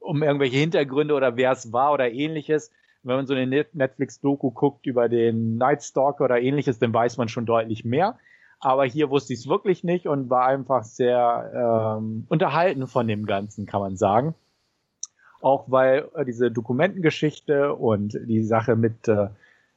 um 0.00 0.22
irgendwelche 0.22 0.58
Hintergründe 0.58 1.14
oder 1.14 1.36
wer 1.36 1.52
es 1.52 1.72
war 1.72 1.92
oder 1.92 2.10
ähnliches. 2.10 2.70
Wenn 3.02 3.16
man 3.16 3.26
so 3.26 3.34
eine 3.34 3.66
Netflix-Doku 3.72 4.50
guckt 4.50 4.86
über 4.86 5.08
den 5.08 5.56
Night 5.56 5.82
Stalker 5.82 6.24
oder 6.24 6.40
ähnliches, 6.40 6.78
dann 6.78 6.92
weiß 6.92 7.16
man 7.16 7.28
schon 7.28 7.46
deutlich 7.46 7.84
mehr. 7.84 8.18
Aber 8.64 8.86
hier 8.86 9.10
wusste 9.10 9.34
ich 9.34 9.40
es 9.40 9.46
wirklich 9.46 9.84
nicht 9.84 10.06
und 10.06 10.30
war 10.30 10.46
einfach 10.46 10.84
sehr 10.84 11.98
ähm, 11.98 12.24
unterhalten 12.30 12.86
von 12.86 13.06
dem 13.06 13.26
Ganzen, 13.26 13.66
kann 13.66 13.82
man 13.82 13.98
sagen. 13.98 14.34
Auch 15.42 15.66
weil 15.70 16.08
äh, 16.14 16.24
diese 16.24 16.50
Dokumentengeschichte 16.50 17.74
und 17.74 18.18
die 18.26 18.42
Sache 18.42 18.74
mit 18.74 19.06
äh, 19.06 19.28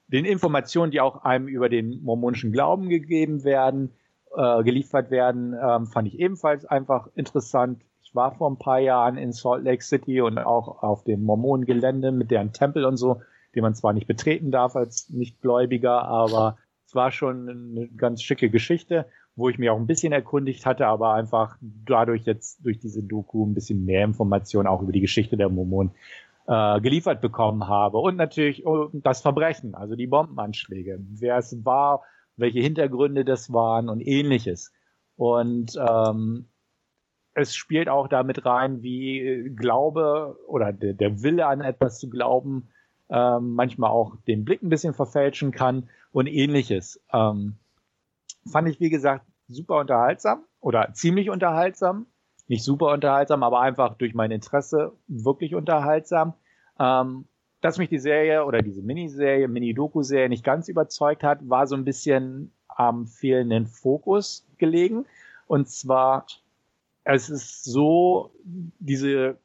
den 0.07 0.23
Informationen, 0.23 0.93
die 0.93 1.01
auch 1.01 1.25
einem 1.25 1.49
über 1.49 1.67
den 1.67 2.01
mormonischen 2.01 2.53
Glauben 2.53 2.87
gegeben 2.87 3.43
werden, 3.43 3.91
äh, 4.33 4.63
geliefert 4.63 5.11
werden, 5.11 5.53
ähm, 5.61 5.87
fand 5.87 6.07
ich 6.07 6.17
ebenfalls 6.17 6.65
einfach 6.65 7.09
interessant. 7.13 7.81
Ich 8.03 8.15
war 8.15 8.35
vor 8.35 8.49
ein 8.49 8.57
paar 8.57 8.79
Jahren 8.79 9.17
in 9.17 9.33
Salt 9.33 9.65
Lake 9.65 9.83
City 9.83 10.21
und 10.21 10.37
auch 10.37 10.81
auf 10.81 11.03
dem 11.03 11.23
Mormonengelände 11.23 12.13
mit 12.13 12.31
deren 12.31 12.53
Tempel 12.53 12.85
und 12.85 12.95
so, 12.95 13.21
den 13.53 13.63
man 13.63 13.75
zwar 13.75 13.91
nicht 13.91 14.07
betreten 14.07 14.49
darf 14.49 14.77
als 14.77 15.09
Nichtgläubiger, 15.09 16.03
aber 16.03 16.57
es 16.87 16.95
war 16.95 17.11
schon 17.11 17.49
eine 17.49 17.89
ganz 17.89 18.23
schicke 18.23 18.49
Geschichte, 18.49 19.07
wo 19.35 19.49
ich 19.49 19.57
mir 19.57 19.73
auch 19.73 19.77
ein 19.77 19.87
bisschen 19.87 20.13
erkundigt 20.13 20.65
hatte, 20.65 20.87
aber 20.87 21.13
einfach 21.13 21.57
dadurch 21.61 22.23
jetzt 22.23 22.65
durch 22.65 22.79
diese 22.79 23.03
Doku 23.03 23.45
ein 23.45 23.53
bisschen 23.53 23.83
mehr 23.83 24.05
Informationen 24.05 24.67
auch 24.67 24.81
über 24.81 24.93
die 24.93 25.01
Geschichte 25.01 25.35
der 25.35 25.49
Mormonen 25.49 25.91
äh, 26.47 26.79
geliefert 26.79 27.19
bekommen 27.19 27.67
habe. 27.67 27.97
Und 27.97 28.15
natürlich 28.15 28.65
oh, 28.65 28.89
das 28.93 29.21
Verbrechen, 29.21 29.75
also 29.75 29.97
die 29.97 30.07
Bombenanschläge, 30.07 30.99
wer 31.01 31.37
es 31.37 31.65
war, 31.65 32.03
welche 32.37 32.61
Hintergründe 32.61 33.25
das 33.25 33.51
waren 33.51 33.89
und 33.89 33.99
ähnliches. 33.99 34.71
Und 35.17 35.77
ähm, 35.77 36.47
es 37.33 37.53
spielt 37.53 37.89
auch 37.89 38.07
damit 38.07 38.45
rein, 38.45 38.81
wie 38.81 39.51
Glaube 39.57 40.37
oder 40.47 40.71
der, 40.71 40.93
der 40.93 41.21
Wille 41.21 41.47
an 41.47 41.59
etwas 41.59 41.99
zu 41.99 42.09
glauben 42.09 42.69
ähm, 43.09 43.53
manchmal 43.53 43.89
auch 43.89 44.15
den 44.27 44.45
Blick 44.45 44.61
ein 44.61 44.69
bisschen 44.69 44.93
verfälschen 44.93 45.51
kann 45.51 45.89
und 46.11 46.27
ähnliches. 46.27 47.01
Ähm, 47.11 47.55
fand 48.49 48.69
ich, 48.69 48.79
wie 48.79 48.89
gesagt, 48.89 49.25
super 49.47 49.79
unterhaltsam 49.79 50.43
oder 50.59 50.93
ziemlich 50.93 51.29
unterhaltsam. 51.29 52.07
Nicht 52.47 52.63
super 52.63 52.93
unterhaltsam, 52.93 53.43
aber 53.43 53.59
einfach 53.61 53.95
durch 53.95 54.13
mein 54.13 54.31
Interesse 54.31 54.93
wirklich 55.07 55.53
unterhaltsam. 55.53 56.33
Ähm, 56.79 57.25
dass 57.61 57.77
mich 57.77 57.89
die 57.89 57.99
Serie 57.99 58.45
oder 58.45 58.61
diese 58.61 58.81
Miniserie, 58.81 59.47
Mini-Doku-Serie 59.47 60.29
nicht 60.29 60.43
ganz 60.43 60.69
überzeugt 60.69 61.23
hat, 61.23 61.49
war 61.49 61.67
so 61.67 61.75
ein 61.75 61.85
bisschen 61.85 62.51
am 62.67 63.07
fehlenden 63.07 63.65
Fokus 63.65 64.47
gelegen. 64.57 65.05
Und 65.47 65.67
zwar, 65.67 66.25
es 67.03 67.29
ist 67.29 67.63
so, 67.63 68.31
diese 68.43 69.37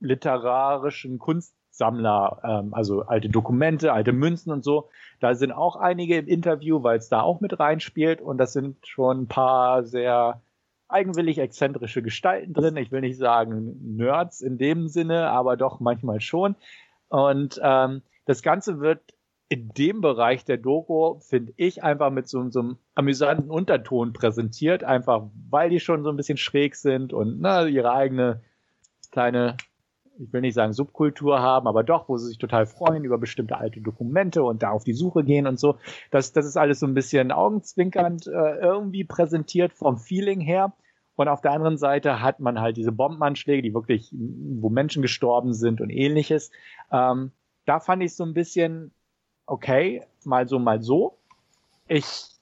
literarischen 0.00 1.18
Kunst 1.18 1.55
Sammler, 1.76 2.40
ähm, 2.42 2.74
also 2.74 3.02
alte 3.02 3.28
Dokumente, 3.28 3.92
alte 3.92 4.12
Münzen 4.12 4.50
und 4.50 4.64
so. 4.64 4.88
Da 5.20 5.34
sind 5.34 5.52
auch 5.52 5.76
einige 5.76 6.16
im 6.16 6.26
Interview, 6.26 6.82
weil 6.82 6.98
es 6.98 7.08
da 7.08 7.20
auch 7.20 7.40
mit 7.40 7.58
reinspielt 7.58 8.20
und 8.20 8.38
das 8.38 8.52
sind 8.52 8.86
schon 8.86 9.22
ein 9.22 9.28
paar 9.28 9.84
sehr 9.84 10.40
eigenwillig 10.88 11.38
exzentrische 11.38 12.02
Gestalten 12.02 12.54
drin. 12.54 12.76
Ich 12.76 12.92
will 12.92 13.00
nicht 13.00 13.18
sagen 13.18 13.96
Nerds 13.96 14.40
in 14.40 14.56
dem 14.58 14.88
Sinne, 14.88 15.30
aber 15.30 15.56
doch 15.56 15.80
manchmal 15.80 16.20
schon. 16.20 16.56
Und 17.08 17.60
ähm, 17.62 18.02
das 18.24 18.42
Ganze 18.42 18.80
wird 18.80 19.00
in 19.48 19.68
dem 19.68 20.00
Bereich 20.00 20.44
der 20.44 20.56
Doku, 20.56 21.20
finde 21.20 21.52
ich, 21.56 21.82
einfach 21.84 22.10
mit 22.10 22.28
so, 22.28 22.50
so, 22.50 22.60
einem 22.60 22.78
amüsanten 22.94 23.50
Unterton 23.50 24.12
präsentiert, 24.12 24.82
einfach 24.82 25.24
weil 25.50 25.70
die 25.70 25.78
schon 25.78 26.02
so 26.02 26.10
ein 26.10 26.16
bisschen 26.16 26.38
schräg 26.38 26.74
sind 26.74 27.12
und 27.12 27.40
ne, 27.40 27.68
ihre 27.68 27.92
eigene 27.92 28.40
kleine, 29.12 29.56
ich 30.18 30.32
will 30.32 30.40
nicht 30.40 30.54
sagen 30.54 30.72
Subkultur 30.72 31.40
haben, 31.40 31.66
aber 31.66 31.82
doch, 31.84 32.08
wo 32.08 32.16
sie 32.16 32.28
sich 32.28 32.38
total 32.38 32.66
freuen 32.66 33.04
über 33.04 33.18
bestimmte 33.18 33.58
alte 33.58 33.80
Dokumente 33.80 34.42
und 34.42 34.62
da 34.62 34.70
auf 34.70 34.84
die 34.84 34.92
Suche 34.92 35.24
gehen 35.24 35.46
und 35.46 35.58
so. 35.58 35.76
Das, 36.10 36.32
das 36.32 36.46
ist 36.46 36.56
alles 36.56 36.80
so 36.80 36.86
ein 36.86 36.94
bisschen 36.94 37.32
augenzwinkernd 37.32 38.26
äh, 38.26 38.56
irgendwie 38.58 39.04
präsentiert 39.04 39.72
vom 39.72 39.98
Feeling 39.98 40.40
her. 40.40 40.72
Und 41.16 41.28
auf 41.28 41.40
der 41.40 41.52
anderen 41.52 41.78
Seite 41.78 42.20
hat 42.20 42.40
man 42.40 42.60
halt 42.60 42.76
diese 42.76 42.92
Bombenanschläge, 42.92 43.62
die 43.62 43.74
wirklich, 43.74 44.12
wo 44.12 44.68
Menschen 44.68 45.00
gestorben 45.00 45.54
sind 45.54 45.80
und 45.80 45.88
ähnliches. 45.90 46.50
Ähm, 46.92 47.32
da 47.64 47.80
fand 47.80 48.02
ich 48.02 48.14
so 48.14 48.24
ein 48.24 48.34
bisschen, 48.34 48.92
okay, 49.46 50.02
mal 50.24 50.46
so, 50.46 50.58
mal 50.58 50.82
so. 50.82 51.16
Ich 51.88 52.35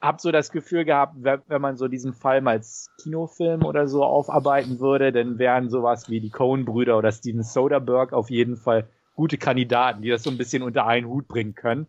habe 0.00 0.20
so 0.20 0.32
das 0.32 0.50
Gefühl 0.50 0.84
gehabt, 0.84 1.16
wenn 1.18 1.60
man 1.60 1.76
so 1.76 1.86
diesen 1.86 2.14
Fall 2.14 2.40
mal 2.40 2.52
als 2.52 2.88
Kinofilm 3.02 3.64
oder 3.64 3.86
so 3.86 4.04
aufarbeiten 4.04 4.80
würde, 4.80 5.12
dann 5.12 5.38
wären 5.38 5.68
sowas 5.68 6.08
wie 6.08 6.20
die 6.20 6.30
Coen-Brüder 6.30 6.96
oder 6.96 7.12
Steven 7.12 7.42
Soderbergh 7.42 8.14
auf 8.14 8.30
jeden 8.30 8.56
Fall 8.56 8.88
gute 9.14 9.36
Kandidaten, 9.36 10.00
die 10.00 10.08
das 10.08 10.22
so 10.22 10.30
ein 10.30 10.38
bisschen 10.38 10.62
unter 10.62 10.86
einen 10.86 11.06
Hut 11.06 11.28
bringen 11.28 11.54
können. 11.54 11.86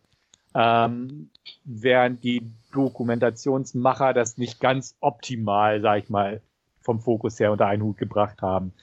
Ähm, 0.54 1.30
während 1.64 2.26
die 2.26 2.52
Dokumentationsmacher 2.74 4.14
das 4.14 4.38
nicht 4.38 4.60
ganz 4.60 4.98
optimal, 5.00 5.80
sag 5.80 6.00
ich 6.00 6.10
mal, 6.10 6.42
vom 6.82 7.00
Fokus 7.00 7.40
her 7.40 7.54
unter 7.54 7.68
einen 7.68 7.84
Hut 7.84 7.98
gebracht 7.98 8.42
haben. 8.42 8.74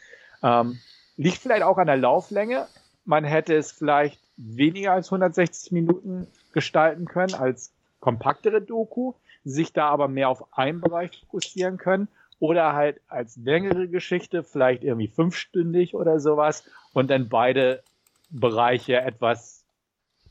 Ähm, 0.43 0.79
liegt 1.17 1.39
vielleicht 1.39 1.65
auch 1.65 1.77
an 1.77 1.89
der 1.89 1.99
Lauflänge. 1.99 2.67
Man 3.05 3.25
hätte 3.25 3.55
es 3.55 3.73
vielleicht 3.73 4.19
weniger 4.39 4.93
als 4.93 5.09
160 5.09 5.73
Minuten 5.73 6.27
gestalten 6.53 7.05
können 7.05 7.35
als 7.35 7.75
kompaktere 8.01 8.63
Doku, 8.63 9.15
sich 9.45 9.73
da 9.73 9.89
aber 9.89 10.09
mehr 10.09 10.29
auf 10.29 10.57
einen 10.57 10.81
Bereich 10.81 11.19
fokussieren 11.21 11.79
können 11.79 12.09
oder 12.39 12.75
halt 12.75 13.01
als 13.09 13.37
längere 13.37 13.89
Geschichte, 13.89 14.45
vielleicht 14.45 14.85
irgendwie 14.85 15.09
fünfstündig 15.09 15.95
oder 15.95 16.21
sowas 16.21 16.65
und 16.93 17.11
dann 17.11 17.29
beide 17.29 17.83
Bereiche 18.31 19.01
etwas 19.01 19.65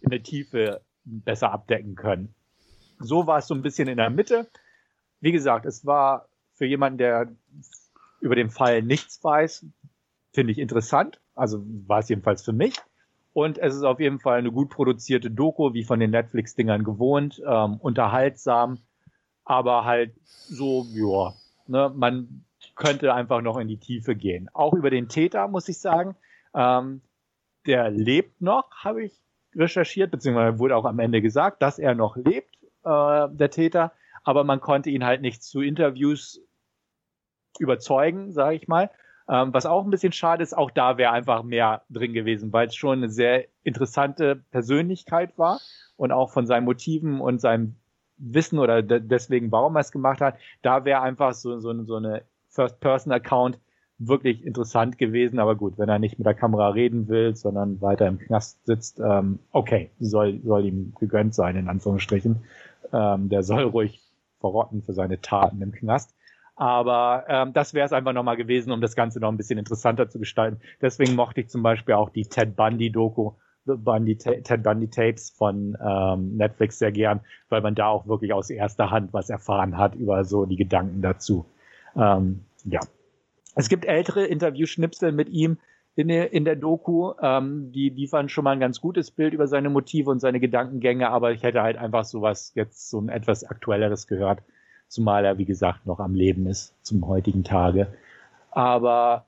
in 0.01 0.09
der 0.09 0.23
Tiefe 0.23 0.81
besser 1.03 1.51
abdecken 1.51 1.95
können. 1.95 2.33
So 2.99 3.27
war 3.27 3.39
es 3.39 3.47
so 3.47 3.55
ein 3.55 3.61
bisschen 3.61 3.87
in 3.87 3.97
der 3.97 4.09
Mitte. 4.09 4.47
Wie 5.19 5.31
gesagt, 5.31 5.65
es 5.65 5.85
war 5.85 6.27
für 6.55 6.65
jemanden, 6.65 6.97
der 6.97 7.31
über 8.19 8.35
den 8.35 8.49
Fall 8.49 8.81
nichts 8.81 9.23
weiß, 9.23 9.65
finde 10.33 10.51
ich 10.51 10.59
interessant. 10.59 11.19
Also 11.35 11.63
war 11.87 11.99
es 11.99 12.09
jedenfalls 12.09 12.43
für 12.43 12.53
mich. 12.53 12.75
Und 13.37 13.59
es 13.59 13.75
ist 13.75 13.83
auf 13.83 13.99
jeden 13.99 14.17
Fall 14.17 14.39
eine 14.39 14.51
gut 14.51 14.71
produzierte 14.71 15.29
Doku, 15.29 15.75
wie 15.75 15.83
von 15.83 15.99
den 15.99 16.09
Netflix-Dingern 16.09 16.83
gewohnt, 16.83 17.39
ähm, 17.47 17.77
unterhaltsam, 17.79 18.79
aber 19.45 19.85
halt 19.85 20.15
so, 20.25 20.87
ja, 20.89 21.35
ne, 21.67 21.93
man 21.95 22.43
könnte 22.73 23.13
einfach 23.13 23.43
noch 23.43 23.57
in 23.57 23.67
die 23.67 23.77
Tiefe 23.77 24.15
gehen. 24.15 24.49
Auch 24.53 24.73
über 24.73 24.89
den 24.89 25.07
Täter, 25.07 25.47
muss 25.49 25.69
ich 25.69 25.77
sagen. 25.77 26.15
Ähm, 26.55 27.01
der 27.67 27.91
lebt 27.91 28.41
noch, 28.41 28.71
habe 28.71 29.03
ich 29.03 29.13
recherchiert, 29.55 30.09
beziehungsweise 30.09 30.57
wurde 30.57 30.75
auch 30.75 30.85
am 30.85 30.97
Ende 30.97 31.21
gesagt, 31.21 31.61
dass 31.61 31.77
er 31.77 31.93
noch 31.93 32.15
lebt, 32.15 32.55
äh, 32.85 33.27
der 33.29 33.51
Täter, 33.51 33.91
aber 34.23 34.45
man 34.45 34.61
konnte 34.61 34.89
ihn 34.89 35.05
halt 35.05 35.21
nicht 35.21 35.43
zu 35.43 35.61
Interviews 35.61 36.41
überzeugen, 37.59 38.31
sage 38.31 38.55
ich 38.55 38.67
mal. 38.67 38.89
Ähm, 39.29 39.53
was 39.53 39.65
auch 39.65 39.83
ein 39.83 39.89
bisschen 39.89 40.13
schade 40.13 40.43
ist, 40.43 40.57
auch 40.57 40.71
da 40.71 40.97
wäre 40.97 41.11
einfach 41.11 41.43
mehr 41.43 41.81
drin 41.89 42.13
gewesen, 42.13 42.53
weil 42.53 42.67
es 42.67 42.75
schon 42.75 42.99
eine 42.99 43.09
sehr 43.09 43.45
interessante 43.63 44.37
Persönlichkeit 44.51 45.37
war 45.37 45.59
und 45.97 46.11
auch 46.11 46.31
von 46.31 46.47
seinen 46.47 46.65
Motiven 46.65 47.19
und 47.19 47.41
seinem 47.41 47.75
Wissen 48.17 48.57
oder 48.57 48.81
de 48.81 48.99
deswegen, 48.99 49.51
warum 49.51 49.75
er 49.75 49.81
es 49.81 49.91
gemacht 49.91 50.21
hat, 50.21 50.37
da 50.61 50.85
wäre 50.85 51.01
einfach 51.01 51.33
so, 51.33 51.59
so, 51.59 51.83
so 51.83 51.95
eine 51.95 52.23
First-Person-Account 52.49 53.59
wirklich 53.99 54.45
interessant 54.45 54.97
gewesen. 54.97 55.39
Aber 55.39 55.55
gut, 55.55 55.77
wenn 55.77 55.89
er 55.89 55.99
nicht 55.99 56.17
mit 56.17 56.25
der 56.25 56.33
Kamera 56.33 56.69
reden 56.69 57.07
will, 57.07 57.35
sondern 57.35 57.81
weiter 57.81 58.07
im 58.07 58.19
Knast 58.19 58.65
sitzt, 58.65 58.99
ähm, 58.99 59.39
okay, 59.51 59.91
soll, 59.99 60.39
soll 60.43 60.65
ihm 60.65 60.93
gegönnt 60.99 61.35
sein, 61.35 61.55
in 61.55 61.67
Anführungsstrichen. 61.67 62.43
Ähm, 62.93 63.29
der 63.29 63.43
soll 63.43 63.63
ruhig 63.63 64.01
verrotten 64.39 64.83
für 64.83 64.93
seine 64.93 65.19
Taten 65.21 65.61
im 65.61 65.71
Knast. 65.71 66.15
Aber 66.57 67.25
ähm, 67.29 67.53
das 67.53 67.75
wäre 67.75 67.85
es 67.85 67.93
einfach 67.93 68.13
nochmal 68.13 68.35
gewesen, 68.35 68.71
um 68.71 68.81
das 68.81 68.95
Ganze 68.95 69.19
noch 69.19 69.29
ein 69.29 69.37
bisschen 69.37 69.59
interessanter 69.59 70.09
zu 70.09 70.17
gestalten. 70.17 70.59
Deswegen 70.81 71.13
mochte 71.13 71.41
ich 71.41 71.49
zum 71.49 71.61
Beispiel 71.61 71.93
auch 71.93 72.09
die 72.09 72.25
Ted 72.25 72.55
Bundy-Doku, 72.55 73.33
Bundy, 73.65 74.17
Ted 74.17 74.63
Bundy 74.63 74.89
Tapes 74.89 75.29
von 75.29 75.77
ähm, 75.79 76.35
Netflix 76.35 76.79
sehr 76.79 76.91
gern, 76.91 77.19
weil 77.49 77.61
man 77.61 77.75
da 77.75 77.87
auch 77.87 78.07
wirklich 78.07 78.33
aus 78.33 78.49
erster 78.49 78.89
Hand 78.89 79.13
was 79.13 79.29
erfahren 79.29 79.77
hat 79.77 79.93
über 79.93 80.23
so 80.23 80.45
die 80.45 80.55
Gedanken 80.55 81.03
dazu. 81.03 81.45
Ähm, 81.95 82.45
ja. 82.63 82.79
Es 83.55 83.69
gibt 83.69 83.85
ältere 83.85 84.25
Interviewschnipsel 84.25 85.11
mit 85.11 85.29
ihm 85.29 85.57
in 85.95 86.07
der, 86.07 86.33
in 86.33 86.43
der 86.43 86.55
Doku, 86.55 87.13
ähm, 87.21 87.71
die 87.71 87.89
liefern 87.89 88.29
schon 88.29 88.43
mal 88.43 88.51
ein 88.51 88.59
ganz 88.59 88.81
gutes 88.81 89.11
Bild 89.11 89.33
über 89.33 89.47
seine 89.47 89.69
Motive 89.69 90.09
und 90.09 90.19
seine 90.19 90.39
Gedankengänge, 90.39 91.09
aber 91.09 91.33
ich 91.33 91.43
hätte 91.43 91.61
halt 91.61 91.77
einfach 91.77 92.05
sowas 92.05 92.53
jetzt 92.55 92.89
so 92.89 92.99
ein 92.99 93.09
etwas 93.09 93.43
aktuelleres 93.43 94.07
gehört 94.07 94.41
zumal 94.87 95.25
er, 95.25 95.37
wie 95.37 95.45
gesagt, 95.45 95.85
noch 95.85 95.99
am 95.99 96.15
Leben 96.15 96.47
ist 96.47 96.73
zum 96.83 97.07
heutigen 97.07 97.43
Tage. 97.43 97.87
Aber 98.51 99.25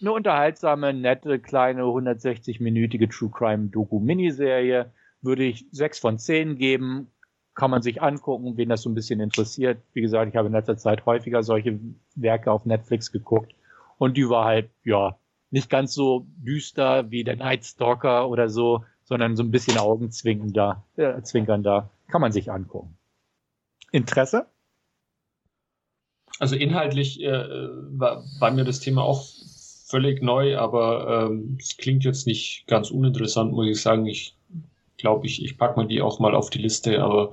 eine 0.00 0.12
unterhaltsame, 0.12 0.92
nette, 0.92 1.38
kleine, 1.38 1.82
160-minütige 1.82 3.10
True 3.10 3.30
Crime 3.30 3.68
Doku 3.68 4.00
Miniserie 4.00 4.92
würde 5.22 5.44
ich 5.44 5.66
sechs 5.70 5.98
von 5.98 6.18
zehn 6.18 6.56
geben. 6.56 7.10
Kann 7.54 7.70
man 7.70 7.82
sich 7.82 8.02
angucken, 8.02 8.56
wen 8.56 8.68
das 8.68 8.82
so 8.82 8.90
ein 8.90 8.94
bisschen 8.94 9.20
interessiert. 9.20 9.78
Wie 9.92 10.00
gesagt, 10.00 10.28
ich 10.28 10.36
habe 10.36 10.48
in 10.48 10.52
letzter 10.52 10.76
Zeit 10.76 11.06
häufiger 11.06 11.42
solche 11.42 11.78
Werke 12.16 12.50
auf 12.50 12.66
Netflix 12.66 13.12
geguckt. 13.12 13.54
Und 13.96 14.16
die 14.16 14.28
war 14.28 14.44
halt, 14.44 14.70
ja, 14.82 15.16
nicht 15.50 15.70
ganz 15.70 15.94
so 15.94 16.26
düster 16.36 17.10
wie 17.10 17.22
der 17.22 17.36
Night 17.36 17.64
Stalker 17.64 18.28
oder 18.28 18.48
so, 18.48 18.84
sondern 19.04 19.36
so 19.36 19.44
ein 19.44 19.52
bisschen 19.52 19.78
augenzwinkernder, 19.78 20.84
äh, 20.96 21.22
zwinkernder. 21.22 21.90
Kann 22.08 22.20
man 22.20 22.32
sich 22.32 22.50
angucken. 22.50 22.96
Interesse? 23.92 24.46
Also 26.40 26.56
inhaltlich 26.56 27.22
äh, 27.22 27.44
war, 27.90 28.24
war, 28.38 28.50
mir 28.50 28.64
das 28.64 28.80
Thema 28.80 29.02
auch 29.02 29.24
völlig 29.86 30.22
neu, 30.22 30.58
aber 30.58 31.28
ähm, 31.30 31.56
es 31.60 31.76
klingt 31.76 32.04
jetzt 32.04 32.26
nicht 32.26 32.64
ganz 32.66 32.90
uninteressant, 32.90 33.52
muss 33.52 33.68
ich 33.68 33.80
sagen. 33.80 34.06
Ich 34.06 34.34
glaube, 34.96 35.26
ich, 35.26 35.44
ich 35.44 35.56
packe 35.58 35.78
mal 35.78 35.86
die 35.86 36.02
auch 36.02 36.18
mal 36.18 36.34
auf 36.34 36.50
die 36.50 36.58
Liste, 36.58 37.02
aber 37.02 37.32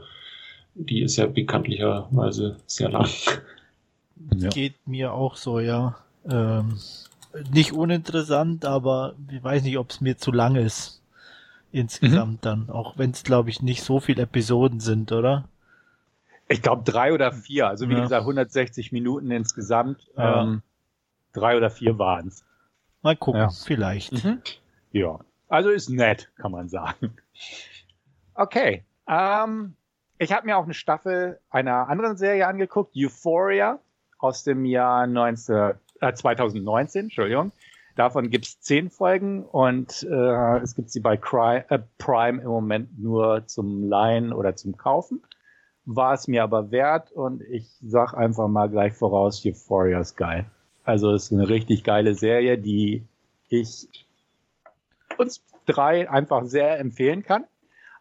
die 0.75 1.01
ist 1.01 1.17
ja 1.17 1.25
bekanntlicherweise 1.25 2.57
sehr 2.67 2.89
lang. 2.89 3.09
Ja. 4.35 4.49
Geht 4.49 4.75
mir 4.85 5.13
auch 5.13 5.35
so, 5.35 5.59
ja. 5.59 5.97
Ähm, 6.29 6.77
nicht 7.51 7.73
uninteressant, 7.73 8.65
aber 8.65 9.15
ich 9.31 9.43
weiß 9.43 9.63
nicht, 9.63 9.77
ob 9.77 9.89
es 9.89 10.01
mir 10.01 10.17
zu 10.17 10.31
lang 10.31 10.55
ist. 10.55 11.01
Insgesamt 11.71 12.33
mhm. 12.33 12.41
dann. 12.41 12.69
Auch 12.69 12.97
wenn 12.97 13.11
es, 13.11 13.23
glaube 13.23 13.49
ich, 13.49 13.61
nicht 13.61 13.83
so 13.83 13.99
viele 13.99 14.23
Episoden 14.23 14.79
sind, 14.79 15.11
oder? 15.11 15.45
Ich 16.51 16.61
glaube 16.61 16.83
drei 16.83 17.13
oder 17.13 17.31
vier. 17.31 17.67
Also 17.67 17.87
wie 17.87 17.93
ja. 17.93 18.01
gesagt, 18.01 18.21
160 18.21 18.91
Minuten 18.91 19.31
insgesamt. 19.31 20.09
Ja. 20.17 20.43
Ähm, 20.43 20.61
drei 21.33 21.55
oder 21.55 21.69
vier 21.69 21.97
waren 21.97 22.27
es. 22.27 22.43
Mal 23.01 23.15
gucken, 23.15 23.41
ja. 23.41 23.49
vielleicht. 23.49 24.23
Mhm. 24.23 24.41
Ja. 24.91 25.19
Also 25.47 25.69
ist 25.69 25.89
nett, 25.89 26.29
kann 26.35 26.51
man 26.51 26.67
sagen. 26.69 27.15
Okay. 28.33 28.83
Ähm, 29.07 29.75
ich 30.17 30.31
habe 30.31 30.45
mir 30.45 30.57
auch 30.57 30.65
eine 30.65 30.73
Staffel 30.73 31.39
einer 31.49 31.89
anderen 31.89 32.17
Serie 32.17 32.47
angeguckt, 32.47 32.93
Euphoria 32.95 33.79
aus 34.19 34.43
dem 34.43 34.65
Jahr 34.65 35.07
19, 35.07 35.73
äh, 36.01 36.13
2019, 36.13 37.05
Entschuldigung. 37.05 37.51
Davon 37.95 38.29
gibt 38.29 38.45
es 38.45 38.61
zehn 38.61 38.89
Folgen 38.89 39.45
und 39.45 40.03
äh, 40.03 40.57
es 40.59 40.75
gibt 40.75 40.89
sie 40.91 41.01
bei 41.01 41.17
Cry, 41.17 41.63
äh, 41.69 41.79
Prime 41.97 42.41
im 42.41 42.47
Moment 42.47 42.99
nur 42.99 43.47
zum 43.47 43.83
Leihen 43.83 44.31
oder 44.33 44.55
zum 44.55 44.77
Kaufen 44.77 45.21
war 45.85 46.13
es 46.13 46.27
mir 46.27 46.43
aber 46.43 46.71
wert 46.71 47.11
und 47.11 47.41
ich 47.41 47.67
sag 47.81 48.13
einfach 48.13 48.47
mal 48.47 48.69
gleich 48.69 48.93
voraus, 48.93 49.43
Euphoria 49.45 49.99
ist 49.99 50.15
geil. 50.15 50.45
Also 50.83 51.13
es 51.13 51.25
ist 51.25 51.33
eine 51.33 51.47
richtig 51.47 51.83
geile 51.83 52.15
Serie, 52.15 52.57
die 52.57 53.03
ich 53.49 53.87
uns 55.17 55.43
drei 55.65 56.09
einfach 56.09 56.45
sehr 56.45 56.79
empfehlen 56.79 57.23
kann. 57.23 57.45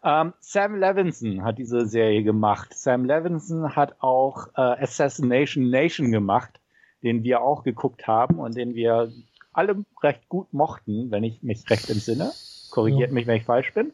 Ähm, 0.02 0.32
Sam 0.40 0.76
Levinson 0.76 1.44
hat 1.44 1.58
diese 1.58 1.86
Serie 1.86 2.22
gemacht. 2.22 2.72
Sam 2.74 3.04
Levinson 3.04 3.76
hat 3.76 3.96
auch 4.00 4.48
äh, 4.56 4.82
Assassination 4.82 5.68
Nation 5.68 6.10
gemacht, 6.10 6.60
den 7.02 7.22
wir 7.22 7.42
auch 7.42 7.64
geguckt 7.64 8.06
haben 8.06 8.38
und 8.38 8.56
den 8.56 8.74
wir 8.74 9.12
alle 9.52 9.84
recht 10.02 10.28
gut 10.28 10.52
mochten, 10.54 11.10
wenn 11.10 11.24
ich 11.24 11.42
mich 11.42 11.68
recht 11.68 11.90
entsinne. 11.90 12.32
Korrigiert 12.70 13.10
ja. 13.10 13.14
mich, 13.14 13.26
wenn 13.26 13.36
ich 13.36 13.44
falsch 13.44 13.74
bin. 13.74 13.92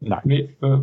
Nein. 0.00 0.22
Nee, 0.24 0.56
äh, 0.62 0.78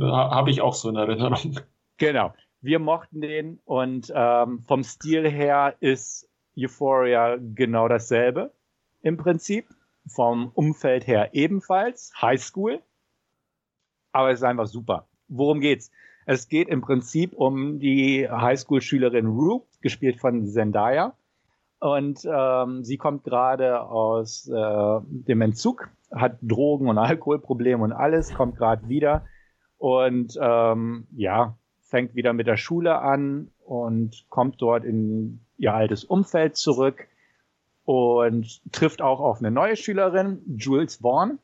habe 0.00 0.50
ich 0.50 0.60
auch 0.60 0.74
so 0.74 0.88
in 0.88 0.96
Erinnerung. 0.96 1.58
Genau. 2.00 2.32
wir 2.60 2.78
mochten 2.78 3.20
den 3.20 3.58
und 3.64 4.12
ähm, 4.14 4.60
vom 4.60 4.84
Stil 4.84 5.28
her 5.28 5.74
ist 5.80 6.28
Euphoria 6.56 7.36
genau 7.40 7.88
dasselbe 7.88 8.52
im 9.02 9.16
Prinzip. 9.16 9.66
Vom 10.06 10.52
Umfeld 10.54 11.06
her 11.06 11.30
ebenfalls 11.34 12.12
Highschool. 12.22 12.80
Aber 14.12 14.30
es 14.30 14.38
ist 14.38 14.44
einfach 14.44 14.66
super. 14.66 15.06
Worum 15.28 15.60
geht's? 15.60 15.90
Es 16.24 16.48
geht 16.48 16.68
im 16.68 16.80
Prinzip 16.82 17.32
um 17.34 17.78
die 17.78 18.28
Highschool-Schülerin 18.30 19.26
Rue, 19.26 19.62
gespielt 19.80 20.20
von 20.20 20.46
Zendaya. 20.46 21.14
Und 21.80 22.26
ähm, 22.30 22.84
sie 22.84 22.96
kommt 22.96 23.24
gerade 23.24 23.82
aus 23.82 24.48
äh, 24.48 25.00
dem 25.04 25.40
Entzug, 25.40 25.90
hat 26.10 26.38
Drogen- 26.42 26.88
und 26.88 26.98
Alkoholprobleme 26.98 27.82
und 27.82 27.92
alles, 27.92 28.34
kommt 28.34 28.56
gerade 28.56 28.88
wieder 28.88 29.24
und 29.78 30.38
ähm, 30.40 31.06
ja, 31.16 31.56
fängt 31.80 32.14
wieder 32.14 32.32
mit 32.32 32.46
der 32.46 32.56
Schule 32.56 32.98
an 32.98 33.50
und 33.64 34.26
kommt 34.28 34.60
dort 34.60 34.84
in 34.84 35.40
ihr 35.56 35.74
altes 35.74 36.04
Umfeld 36.04 36.56
zurück 36.56 37.08
und 37.84 38.60
trifft 38.72 39.00
auch 39.00 39.20
auf 39.20 39.38
eine 39.38 39.50
neue 39.50 39.76
Schülerin, 39.76 40.42
Jules 40.58 40.96
Vaughn, 40.96 41.38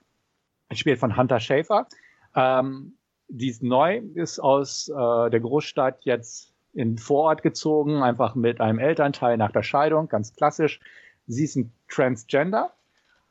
spielt 0.73 0.99
von 0.99 1.17
Hunter 1.17 1.41
Schafer. 1.41 1.87
Ähm, 2.35 2.95
die 3.29 3.49
ist 3.49 3.63
neu, 3.63 4.03
ist 4.15 4.41
aus 4.41 4.89
äh, 4.89 5.31
der 5.31 5.41
Großstadt 5.41 6.05
jetzt 6.05 6.53
in 6.75 6.99
Vorort 6.99 7.43
gezogen, 7.43 8.03
einfach 8.03 8.35
mit 8.35 8.61
einem 8.61 8.79
Elternteil 8.79 9.37
nach 9.37 9.53
der 9.53 9.63
Scheidung, 9.63 10.09
ganz 10.09 10.35
klassisch. 10.35 10.81
Sie 11.27 11.45
ist 11.45 11.57
ein 11.57 11.73
Transgender 11.89 12.73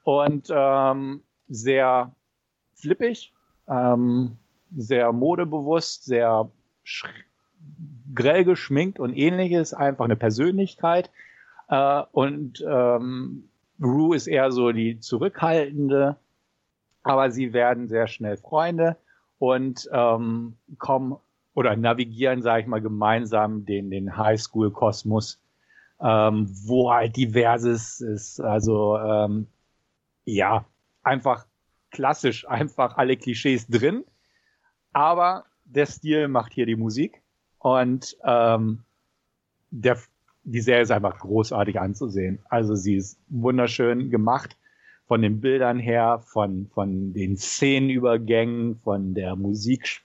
und 0.04 0.48
ähm, 0.52 1.22
sehr 1.48 2.16
flippig, 2.74 3.34
ähm, 3.68 4.38
sehr 4.76 5.12
modebewusst, 5.12 6.06
sehr 6.06 6.50
grell 8.14 8.44
geschminkt 8.44 9.00
und 9.00 9.16
ähnliches, 9.16 9.74
einfach 9.74 10.06
eine 10.06 10.16
Persönlichkeit. 10.16 11.10
Äh, 11.70 12.04
und 12.12 12.64
ähm, 12.68 13.50
Rue 13.82 14.16
ist 14.16 14.28
eher 14.28 14.52
so 14.52 14.72
die 14.72 15.00
zurückhaltende, 15.00 16.18
aber 17.04 17.32
sie 17.32 17.54
werden 17.54 17.88
sehr 17.88 18.08
schnell 18.08 18.38
Freunde 18.38 18.98
und 19.40 19.90
ähm, 19.92 20.56
kommen 20.78 21.18
oder 21.54 21.76
navigieren, 21.76 22.42
sage 22.42 22.62
ich 22.62 22.68
mal, 22.68 22.82
gemeinsam 22.82 23.66
den, 23.66 23.92
den 23.92 24.18
Highschool-Kosmos, 24.18 25.40
ähm, 26.02 26.48
wo 26.66 26.92
halt 26.92 27.16
diverses 27.16 28.02
ist. 28.02 28.40
Also 28.40 28.98
ähm, 28.98 29.48
ja, 30.26 30.66
einfach 31.04 31.46
klassisch, 31.92 32.48
einfach 32.48 32.98
alle 32.98 33.18
Klischees 33.18 33.68
drin. 33.68 34.04
Aber 34.94 35.46
der 35.66 35.86
Stil 35.86 36.28
macht 36.28 36.54
hier 36.54 36.66
die 36.66 36.76
Musik 36.76 37.22
und 37.60 38.16
ähm, 38.24 38.84
der, 39.72 39.98
die 40.44 40.62
Serie 40.62 40.84
ist 40.84 40.92
einfach 40.92 41.20
großartig 41.20 41.80
anzusehen. 41.80 42.40
Also 42.50 42.76
sie 42.76 42.96
ist 42.96 43.20
wunderschön 43.30 44.10
gemacht 44.10 44.58
von 45.08 45.22
den 45.22 45.42
Bildern 45.42 45.80
her, 45.80 46.22
von, 46.26 46.70
von 46.74 47.14
den 47.14 47.38
Szenenübergängen, 47.38 48.78
von 48.78 49.14
der 49.14 49.36
Musik. 49.36 50.02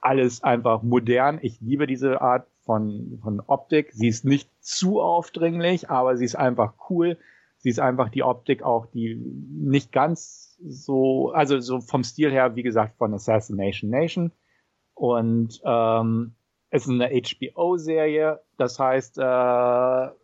Alles 0.00 0.42
einfach 0.42 0.82
modern. 0.82 1.38
Ich 1.40 1.60
liebe 1.60 1.86
diese 1.86 2.20
Art 2.20 2.46
von, 2.64 3.18
von 3.22 3.40
Optik. 3.46 3.92
Sie 3.92 4.08
ist 4.08 4.24
nicht 4.24 4.50
zu 4.60 5.00
aufdringlich, 5.00 5.88
aber 5.88 6.16
sie 6.16 6.24
ist 6.24 6.36
einfach 6.36 6.74
cool. 6.90 7.16
Sie 7.64 7.70
ist 7.70 7.80
einfach 7.80 8.10
die 8.10 8.22
Optik 8.22 8.62
auch, 8.62 8.84
die 8.84 9.14
nicht 9.14 9.90
ganz 9.90 10.58
so, 10.62 11.30
also 11.30 11.60
so 11.60 11.80
vom 11.80 12.04
Stil 12.04 12.30
her, 12.30 12.56
wie 12.56 12.62
gesagt, 12.62 12.98
von 12.98 13.14
Assassination 13.14 13.88
Nation. 13.88 14.32
Und 14.92 15.62
ähm, 15.64 16.34
es 16.68 16.86
ist 16.86 16.90
eine 16.90 17.08
HBO-Serie, 17.08 18.42
das 18.58 18.78
heißt, 18.78 19.16
äh, 19.16 19.22
man 19.22 20.14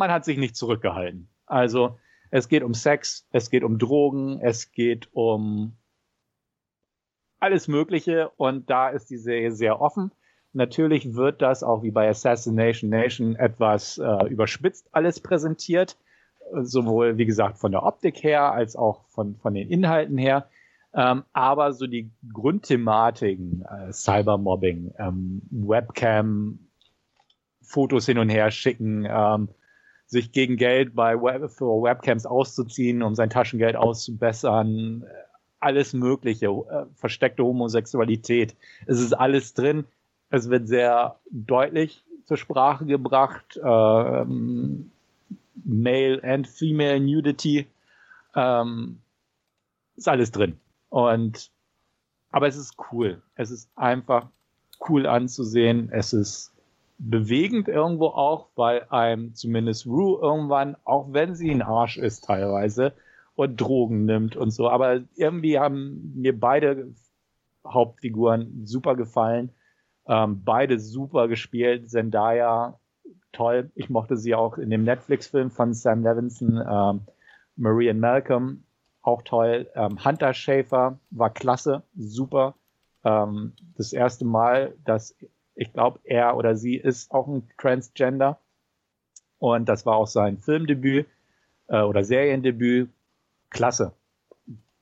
hat 0.00 0.24
sich 0.24 0.38
nicht 0.38 0.56
zurückgehalten. 0.56 1.28
Also 1.44 1.98
es 2.30 2.48
geht 2.48 2.62
um 2.62 2.72
Sex, 2.72 3.28
es 3.32 3.50
geht 3.50 3.64
um 3.64 3.78
Drogen, 3.78 4.40
es 4.40 4.72
geht 4.72 5.10
um 5.12 5.76
alles 7.38 7.68
Mögliche 7.68 8.30
und 8.38 8.70
da 8.70 8.88
ist 8.88 9.10
die 9.10 9.18
Serie 9.18 9.52
sehr 9.52 9.82
offen. 9.82 10.10
Natürlich 10.54 11.12
wird 11.12 11.42
das 11.42 11.62
auch 11.62 11.82
wie 11.82 11.90
bei 11.90 12.08
Assassination 12.08 12.88
Nation 12.88 13.36
etwas 13.36 13.98
äh, 13.98 14.26
überspitzt 14.28 14.88
alles 14.92 15.20
präsentiert, 15.20 15.98
sowohl 16.62 17.18
wie 17.18 17.26
gesagt 17.26 17.58
von 17.58 17.72
der 17.72 17.82
Optik 17.82 18.22
her 18.22 18.52
als 18.52 18.76
auch 18.76 19.04
von, 19.08 19.36
von 19.36 19.54
den 19.54 19.68
Inhalten 19.68 20.18
her. 20.18 20.48
Ähm, 20.94 21.24
aber 21.32 21.72
so 21.72 21.86
die 21.86 22.10
Grundthematiken, 22.32 23.64
äh, 23.64 23.92
Cybermobbing, 23.92 24.94
ähm, 24.98 25.42
Webcam, 25.50 26.58
Fotos 27.62 28.06
hin 28.06 28.18
und 28.18 28.30
her 28.30 28.50
schicken, 28.50 29.06
ähm, 29.08 29.48
sich 30.06 30.32
gegen 30.32 30.56
Geld 30.56 30.94
bei 30.94 31.20
Web 31.20 31.50
für 31.50 31.82
Webcams 31.82 32.24
auszuziehen, 32.24 33.02
um 33.02 33.14
sein 33.14 33.28
Taschengeld 33.28 33.76
auszubessern, 33.76 35.04
alles 35.60 35.92
Mögliche, 35.92 36.46
äh, 36.46 36.86
versteckte 36.94 37.44
Homosexualität. 37.44 38.56
Es 38.86 39.00
ist 39.00 39.12
alles 39.12 39.54
drin. 39.54 39.84
Es 40.30 40.48
wird 40.48 40.68
sehr 40.68 41.16
deutlich 41.30 42.04
zur 42.24 42.36
Sprache 42.36 42.86
gebracht. 42.86 43.60
Ähm, 43.62 44.90
Male 45.64 46.22
and 46.22 46.46
Female 46.46 47.00
Nudity. 47.00 47.66
Ähm, 48.34 49.00
ist 49.96 50.08
alles 50.08 50.30
drin. 50.30 50.58
Und 50.88 51.50
aber 52.30 52.46
es 52.46 52.56
ist 52.56 52.76
cool. 52.92 53.22
Es 53.34 53.50
ist 53.50 53.70
einfach 53.76 54.28
cool 54.88 55.06
anzusehen. 55.06 55.90
Es 55.90 56.12
ist 56.12 56.52
bewegend 56.98 57.68
irgendwo 57.68 58.06
auch, 58.08 58.48
weil 58.56 58.84
einem 58.90 59.34
zumindest 59.34 59.86
Rue 59.86 60.18
irgendwann, 60.20 60.76
auch 60.84 61.12
wenn 61.12 61.34
sie 61.34 61.50
ein 61.50 61.62
Arsch 61.62 61.96
ist 61.96 62.24
teilweise 62.24 62.92
und 63.34 63.60
Drogen 63.60 64.04
nimmt 64.04 64.36
und 64.36 64.50
so, 64.50 64.68
aber 64.68 65.00
irgendwie 65.14 65.60
haben 65.60 66.12
mir 66.16 66.38
beide 66.38 66.92
Hauptfiguren 67.64 68.66
super 68.66 68.96
gefallen. 68.96 69.50
Ähm, 70.06 70.42
beide 70.44 70.80
super 70.80 71.28
gespielt. 71.28 71.90
Zendaya, 71.90 72.78
toll. 73.32 73.70
Ich 73.74 73.90
mochte 73.90 74.16
sie 74.16 74.34
auch 74.34 74.58
in 74.58 74.70
dem 74.70 74.84
Netflix-Film 74.84 75.50
von 75.50 75.74
Sam 75.74 76.02
Levinson, 76.02 76.62
ähm, 76.68 77.00
Marie 77.56 77.90
and 77.90 78.00
Malcolm, 78.00 78.64
auch 79.02 79.22
toll. 79.22 79.68
Ähm, 79.74 80.04
Hunter 80.04 80.34
Schäfer 80.34 80.98
war 81.10 81.30
klasse, 81.30 81.82
super. 81.96 82.54
Ähm, 83.04 83.52
das 83.76 83.92
erste 83.92 84.24
Mal, 84.24 84.74
dass 84.84 85.14
ich 85.54 85.72
glaube, 85.72 85.98
er 86.04 86.36
oder 86.36 86.56
sie 86.56 86.76
ist 86.76 87.10
auch 87.10 87.26
ein 87.26 87.48
Transgender. 87.58 88.38
Und 89.38 89.68
das 89.68 89.86
war 89.86 89.96
auch 89.96 90.06
sein 90.06 90.38
Filmdebüt 90.38 91.06
äh, 91.68 91.80
oder 91.82 92.04
Seriendebüt. 92.04 92.90
Klasse. 93.50 93.92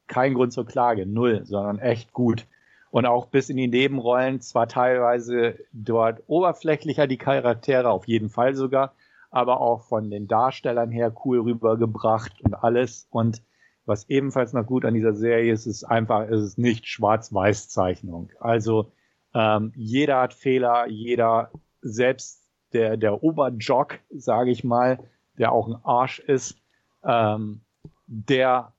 Kein 0.07 0.35
Grund 0.35 0.53
zur 0.53 0.67
Klage, 0.67 1.07
null, 1.07 1.45
sondern 1.45 1.79
echt 1.79 2.13
gut. 2.13 2.47
Und 2.97 3.05
auch 3.05 3.27
bis 3.27 3.51
in 3.51 3.59
die 3.59 3.69
Nebenrollen, 3.69 4.41
zwar 4.41 4.69
teilweise 4.69 5.59
dort 5.75 6.23
oberflächlicher 6.29 7.07
die 7.07 7.19
Charaktere, 7.19 7.91
auf 7.91 8.09
jeden 8.09 8.31
Fall 8.31 8.55
sogar, 8.55 8.95
aber 9.31 9.61
auch 9.61 9.83
von 9.83 10.09
den 10.09 10.29
Darstellern 10.29 10.91
her 10.91 11.15
cool 11.23 11.41
rübergebracht 11.41 12.41
und 12.41 12.55
alles. 12.55 13.07
Und 13.11 13.43
was 13.85 14.09
ebenfalls 14.09 14.55
noch 14.55 14.65
gut 14.65 14.87
an 14.87 14.95
dieser 14.95 15.13
Serie 15.13 15.53
ist, 15.53 15.67
ist 15.67 15.85
einfach, 15.85 16.27
ist 16.27 16.41
es 16.41 16.57
nicht 16.57 16.87
Schwarz-Weiß-Zeichnung. 16.87 18.31
Also 18.41 18.91
ähm, 19.35 19.73
jeder 19.77 20.23
hat 20.23 20.33
Fehler, 20.33 20.87
jeder, 20.87 21.51
selbst 21.83 22.49
der, 22.73 22.97
der 22.97 23.23
Oberjock, 23.23 23.99
sage 24.09 24.51
ich 24.51 24.65
mal, 24.65 25.01
der 25.37 25.53
auch 25.53 25.69
ein 25.69 25.77
Arsch 25.85 26.19
ist, 26.21 26.57
ähm, 27.05 27.61
der 28.07 28.73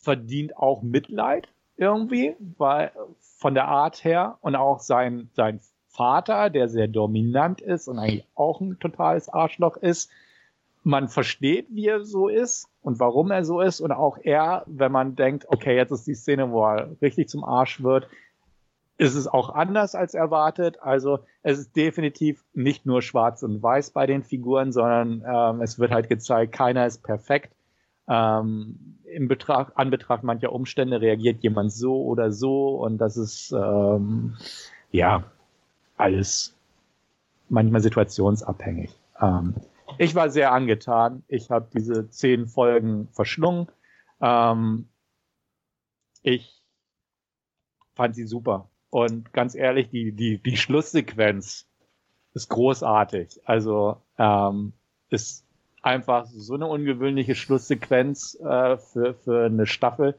verdient 0.00 0.56
auch 0.56 0.80
Mitleid 0.80 1.48
irgendwie, 1.78 2.36
weil 2.58 2.92
von 3.38 3.54
der 3.54 3.68
Art 3.68 4.04
her 4.04 4.38
und 4.40 4.56
auch 4.56 4.80
sein, 4.80 5.30
sein 5.34 5.60
Vater, 5.88 6.50
der 6.50 6.68
sehr 6.68 6.88
dominant 6.88 7.60
ist 7.60 7.88
und 7.88 7.98
eigentlich 7.98 8.26
auch 8.34 8.60
ein 8.60 8.78
totales 8.78 9.28
Arschloch 9.28 9.76
ist, 9.76 10.10
man 10.84 11.08
versteht, 11.08 11.66
wie 11.70 11.86
er 11.86 12.04
so 12.04 12.28
ist 12.28 12.68
und 12.82 13.00
warum 13.00 13.30
er 13.30 13.44
so 13.44 13.60
ist 13.60 13.80
und 13.80 13.92
auch 13.92 14.18
er, 14.22 14.64
wenn 14.66 14.92
man 14.92 15.16
denkt, 15.16 15.46
okay, 15.48 15.76
jetzt 15.76 15.90
ist 15.90 16.06
die 16.06 16.14
Szene, 16.14 16.50
wo 16.50 16.64
er 16.64 16.90
richtig 17.02 17.28
zum 17.28 17.44
Arsch 17.44 17.82
wird, 17.82 18.08
ist 18.96 19.14
es 19.14 19.28
auch 19.28 19.50
anders 19.50 19.94
als 19.94 20.14
erwartet. 20.14 20.82
Also 20.82 21.20
es 21.42 21.58
ist 21.58 21.76
definitiv 21.76 22.44
nicht 22.52 22.84
nur 22.84 23.00
schwarz 23.00 23.42
und 23.42 23.62
weiß 23.62 23.90
bei 23.90 24.06
den 24.06 24.24
Figuren, 24.24 24.72
sondern 24.72 25.24
ähm, 25.26 25.62
es 25.62 25.78
wird 25.78 25.92
halt 25.92 26.08
gezeigt, 26.08 26.52
keiner 26.52 26.86
ist 26.86 27.02
perfekt. 27.02 27.52
Ähm, 28.08 28.98
Im 29.04 29.28
Betracht, 29.28 29.76
Anbetracht 29.76 30.22
mancher 30.22 30.52
Umstände 30.52 31.00
reagiert 31.00 31.42
jemand 31.42 31.72
so 31.72 32.02
oder 32.04 32.32
so 32.32 32.76
und 32.76 32.98
das 32.98 33.16
ist 33.16 33.52
ähm, 33.52 34.36
ja 34.90 35.24
alles 35.96 36.54
manchmal 37.48 37.80
situationsabhängig. 37.80 38.90
Ähm, 39.20 39.54
ich 39.98 40.14
war 40.14 40.30
sehr 40.30 40.52
angetan. 40.52 41.22
Ich 41.28 41.50
habe 41.50 41.68
diese 41.74 42.10
zehn 42.10 42.46
Folgen 42.46 43.08
verschlungen. 43.12 43.68
Ähm, 44.20 44.88
ich 46.22 46.62
fand 47.94 48.14
sie 48.14 48.26
super. 48.26 48.70
Und 48.90 49.32
ganz 49.32 49.54
ehrlich, 49.54 49.90
die, 49.90 50.12
die, 50.12 50.38
die 50.38 50.56
Schlusssequenz 50.56 51.66
ist 52.34 52.48
großartig. 52.48 53.40
Also 53.44 54.00
ähm, 54.18 54.72
ist 55.10 55.44
einfach 55.82 56.26
so 56.26 56.54
eine 56.54 56.66
ungewöhnliche 56.66 57.34
Schlusssequenz 57.34 58.38
äh, 58.40 58.76
für, 58.78 59.14
für 59.14 59.46
eine 59.46 59.66
Staffel. 59.66 60.14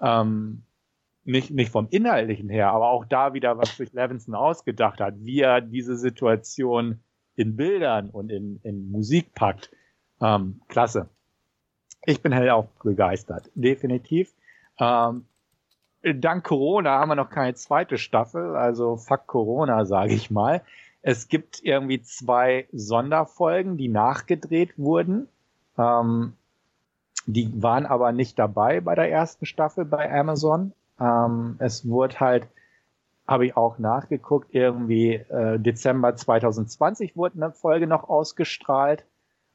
Ähm, 0.00 0.62
nicht, 1.24 1.50
nicht 1.50 1.70
vom 1.70 1.88
Inhaltlichen 1.90 2.48
her, 2.48 2.70
aber 2.70 2.90
auch 2.90 3.06
da 3.06 3.32
wieder, 3.32 3.56
was 3.56 3.76
sich 3.76 3.92
Levinson 3.92 4.34
ausgedacht 4.34 5.00
hat, 5.00 5.14
wie 5.18 5.40
er 5.40 5.60
diese 5.60 5.96
Situation 5.96 7.00
in 7.34 7.56
Bildern 7.56 8.10
und 8.10 8.30
in, 8.30 8.60
in 8.62 8.90
Musik 8.90 9.34
packt. 9.34 9.70
Ähm, 10.20 10.60
klasse. 10.68 11.08
Ich 12.04 12.20
bin 12.20 12.34
halt 12.34 12.50
auch 12.50 12.66
begeistert, 12.82 13.50
definitiv. 13.54 14.34
Ähm, 14.78 15.24
dank 16.02 16.44
Corona 16.44 16.98
haben 16.98 17.08
wir 17.08 17.14
noch 17.14 17.30
keine 17.30 17.54
zweite 17.54 17.96
Staffel, 17.96 18.56
also 18.56 18.96
fuck 18.96 19.26
Corona, 19.26 19.86
sage 19.86 20.12
ich 20.12 20.30
mal. 20.30 20.62
Es 21.06 21.28
gibt 21.28 21.62
irgendwie 21.62 22.00
zwei 22.00 22.66
Sonderfolgen, 22.72 23.76
die 23.76 23.88
nachgedreht 23.88 24.78
wurden. 24.78 25.28
Ähm, 25.76 26.32
die 27.26 27.62
waren 27.62 27.84
aber 27.84 28.12
nicht 28.12 28.38
dabei 28.38 28.80
bei 28.80 28.94
der 28.94 29.10
ersten 29.10 29.44
Staffel 29.44 29.84
bei 29.84 30.10
Amazon. 30.10 30.72
Ähm, 30.98 31.56
es 31.58 31.86
wurde 31.86 32.20
halt, 32.20 32.48
habe 33.26 33.44
ich 33.44 33.54
auch 33.54 33.78
nachgeguckt, 33.78 34.54
irgendwie 34.54 35.16
äh, 35.16 35.58
Dezember 35.58 36.16
2020 36.16 37.18
wurde 37.18 37.36
eine 37.36 37.52
Folge 37.52 37.86
noch 37.86 38.08
ausgestrahlt 38.08 39.04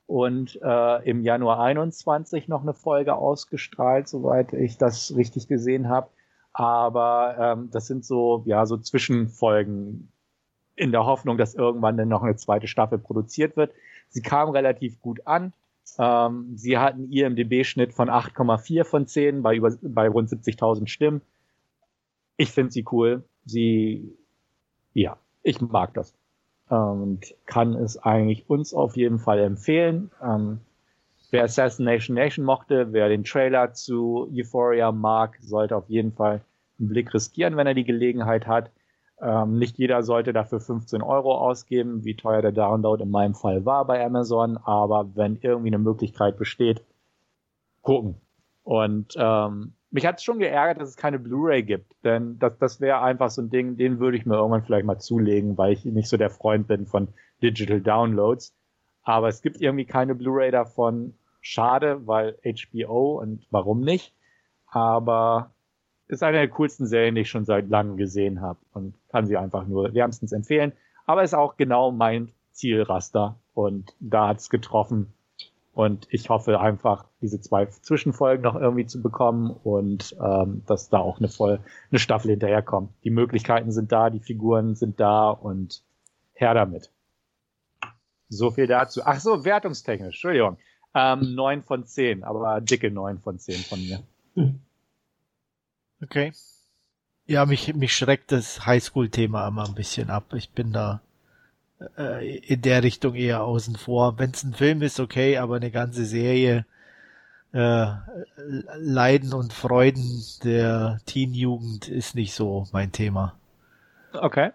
und 0.06 0.60
äh, 0.62 1.10
im 1.10 1.24
Januar 1.24 1.62
21 1.62 2.48
noch 2.48 2.62
eine 2.62 2.76
Folge 2.76 3.16
ausgestrahlt, 3.16 4.08
soweit 4.08 4.54
ich 4.54 4.78
das 4.78 5.16
richtig 5.16 5.48
gesehen 5.48 5.90
habe. 5.90 6.10
Aber 6.54 7.36
ähm, 7.40 7.70
das 7.72 7.88
sind 7.88 8.06
so, 8.06 8.44
ja, 8.46 8.68
so 8.68 8.78
Zwischenfolgen 8.78 10.12
in 10.80 10.92
der 10.92 11.06
Hoffnung, 11.06 11.38
dass 11.38 11.56
irgendwann 11.56 11.98
dann 11.98 12.08
noch 12.08 12.24
eine 12.24 12.38
zweite 12.38 12.68
Staffel 12.68 12.98
produziert 12.98 13.58
wird. 13.58 13.74
Sie 14.08 14.22
kam 14.22 14.50
relativ 14.50 15.00
gut 15.02 15.28
an. 15.28 15.54
Ähm, 15.98 16.54
sie 16.56 16.78
hatten 16.78 17.12
IMDB-Schnitt 17.12 17.94
von 17.94 18.10
8,4 18.10 18.86
von 18.86 19.06
10 19.06 19.44
bei, 19.44 19.56
über, 19.56 19.76
bei 19.82 20.08
rund 20.08 20.30
70.000 20.30 20.88
Stimmen. 20.88 21.22
Ich 22.38 22.52
finde 22.52 22.72
sie 22.72 22.86
cool. 22.92 23.24
Sie, 23.46 24.16
ja, 24.94 25.18
ich 25.44 25.60
mag 25.60 25.94
das. 25.94 26.14
Und 26.70 27.34
kann 27.46 27.74
es 27.74 27.98
eigentlich 27.98 28.50
uns 28.50 28.74
auf 28.74 28.96
jeden 28.96 29.20
Fall 29.20 29.40
empfehlen. 29.40 30.12
Ähm, 30.24 30.60
wer 31.32 31.44
Assassination 31.44 32.16
Nation 32.16 32.46
mochte, 32.46 32.94
wer 32.94 33.10
den 33.10 33.24
Trailer 33.26 33.74
zu 33.74 34.30
Euphoria 34.34 34.92
mag, 34.92 35.38
sollte 35.42 35.76
auf 35.76 35.90
jeden 35.90 36.14
Fall 36.14 36.42
einen 36.80 36.90
Blick 36.90 37.14
riskieren, 37.14 37.58
wenn 37.58 37.68
er 37.68 37.74
die 37.74 37.84
Gelegenheit 37.84 38.48
hat. 38.48 38.72
Ähm, 39.22 39.58
nicht 39.58 39.78
jeder 39.78 40.04
sollte 40.04 40.32
dafür 40.34 40.60
15 40.60 41.02
Euro 41.02 41.38
ausgeben, 41.38 42.06
wie 42.06 42.16
teuer 42.16 42.42
der 42.42 42.52
Download 42.52 43.04
in 43.04 43.12
meinem 43.12 43.36
Fall 43.36 43.66
war 43.66 43.86
bei 43.86 44.04
Amazon, 44.04 44.58
aber 44.58 45.16
wenn 45.16 45.38
irgendwie 45.42 45.70
eine 45.70 45.80
Möglichkeit 45.80 46.38
besteht, 46.38 46.84
gucken. 47.82 48.16
Und 48.64 49.16
ähm, 49.18 49.74
mich 49.92 50.06
hat 50.06 50.18
es 50.18 50.24
schon 50.24 50.40
geärgert, 50.40 50.80
dass 50.80 50.90
es 50.90 50.96
keine 50.96 51.20
Blu-ray 51.20 51.64
gibt, 51.64 51.96
denn 52.04 52.38
das, 52.40 52.58
das 52.60 52.80
wäre 52.80 53.02
einfach 53.02 53.30
so 53.30 53.42
ein 53.42 53.50
Ding, 53.50 53.76
den 53.76 54.00
würde 54.00 54.18
ich 54.18 54.26
mir 54.26 54.36
irgendwann 54.36 54.64
vielleicht 54.64 54.86
mal 54.86 55.00
zulegen, 55.00 55.58
weil 55.58 55.74
ich 55.74 55.84
nicht 55.86 56.08
so 56.08 56.18
der 56.18 56.30
Freund 56.30 56.68
bin 56.68 56.86
von 56.86 57.10
Digital 57.42 57.82
Downloads. 57.82 58.56
Aber 59.04 59.28
es 59.28 59.42
gibt 59.42 59.60
irgendwie 59.60 59.86
keine 59.86 60.14
Blu-ray 60.16 60.52
davon. 60.52 61.16
Schade, 61.42 62.06
weil 62.06 62.38
HBO 62.44 63.20
und 63.20 63.48
warum 63.50 63.82
nicht? 63.82 64.14
Aber 64.68 65.52
ist 66.10 66.24
eine 66.24 66.38
der 66.38 66.50
coolsten 66.50 66.88
Serien, 66.88 67.16
die 67.16 67.22
ich 67.22 67.30
schon 67.30 67.46
seit 67.46 67.70
langem 67.70 67.96
gesehen 67.96 68.42
habe 68.42 68.60
und 68.74 68.96
kann 69.10 69.28
sie 69.28 69.38
einfach 69.38 69.66
nur 69.66 69.94
wärmstens 69.94 70.32
empfehlen. 70.32 70.74
Aber 71.06 71.24
ist 71.24 71.36
auch 71.36 71.56
genau 71.56 71.92
mein 71.92 72.32
Zielraster 72.52 73.36
und 73.54 73.94
da 74.00 74.28
hat's 74.28 74.50
getroffen. 74.50 75.14
Und 75.74 76.08
ich 76.10 76.30
hoffe 76.30 76.60
einfach, 76.60 77.06
diese 77.22 77.40
zwei 77.40 77.68
Zwischenfolgen 77.68 78.44
noch 78.44 78.56
irgendwie 78.56 78.86
zu 78.86 79.02
bekommen 79.02 79.52
und 79.64 80.16
ähm, 80.22 80.64
dass 80.66 80.90
da 80.90 80.98
auch 80.98 81.20
eine 81.20 81.30
voll 81.30 81.60
eine 81.90 82.00
Staffel 82.00 82.32
hinterherkommt. 82.32 82.92
Die 83.04 83.12
Möglichkeiten 83.12 83.72
sind 83.72 83.92
da, 83.92 84.10
die 84.10 84.20
Figuren 84.20 84.76
sind 84.76 85.00
da 85.00 85.30
und 85.30 85.84
her 86.34 86.54
damit. 86.54 86.92
So 88.30 88.52
viel 88.52 88.68
dazu. 88.68 89.02
Ach 89.06 89.20
so, 89.20 89.46
wertungstechnisch, 89.46 90.16
Entschuldigung. 90.16 90.58
Ähm, 90.96 91.36
9 91.36 91.62
von 91.62 91.86
10, 91.86 92.24
aber 92.24 92.62
dicke 92.62 92.92
9 92.92 93.20
von 93.20 93.38
10 93.38 93.56
von 93.56 93.80
mir. 93.80 94.00
Hm. 94.36 94.60
Okay. 96.02 96.34
Ja, 97.26 97.46
mich, 97.46 97.74
mich 97.76 97.96
schreckt 97.96 98.32
das 98.32 98.66
Highschool-Thema 98.66 99.48
immer 99.48 99.66
ein 99.66 99.76
bisschen 99.76 100.10
ab. 100.10 100.34
Ich 100.34 100.50
bin 100.50 100.74
da 100.74 101.02
äh, 101.98 102.38
in 102.38 102.62
der 102.62 102.84
Richtung 102.84 103.16
eher 103.16 103.44
außen 103.44 103.76
vor. 103.76 104.18
Wenn 104.18 104.32
es 104.32 104.44
ein 104.44 104.54
Film 104.54 104.82
ist, 104.82 105.00
okay, 105.00 105.38
aber 105.38 105.58
eine 105.58 105.72
ganze 105.72 106.06
Serie, 106.06 106.66
äh, 107.52 107.88
Leiden 108.78 109.34
und 109.34 109.54
Freuden 109.54 110.24
der 110.44 111.02
Teenjugend 111.06 111.88
ist 111.88 112.16
nicht 112.16 112.34
so 112.34 112.68
mein 112.72 112.92
Thema. 112.92 113.36
Okay. 114.14 114.52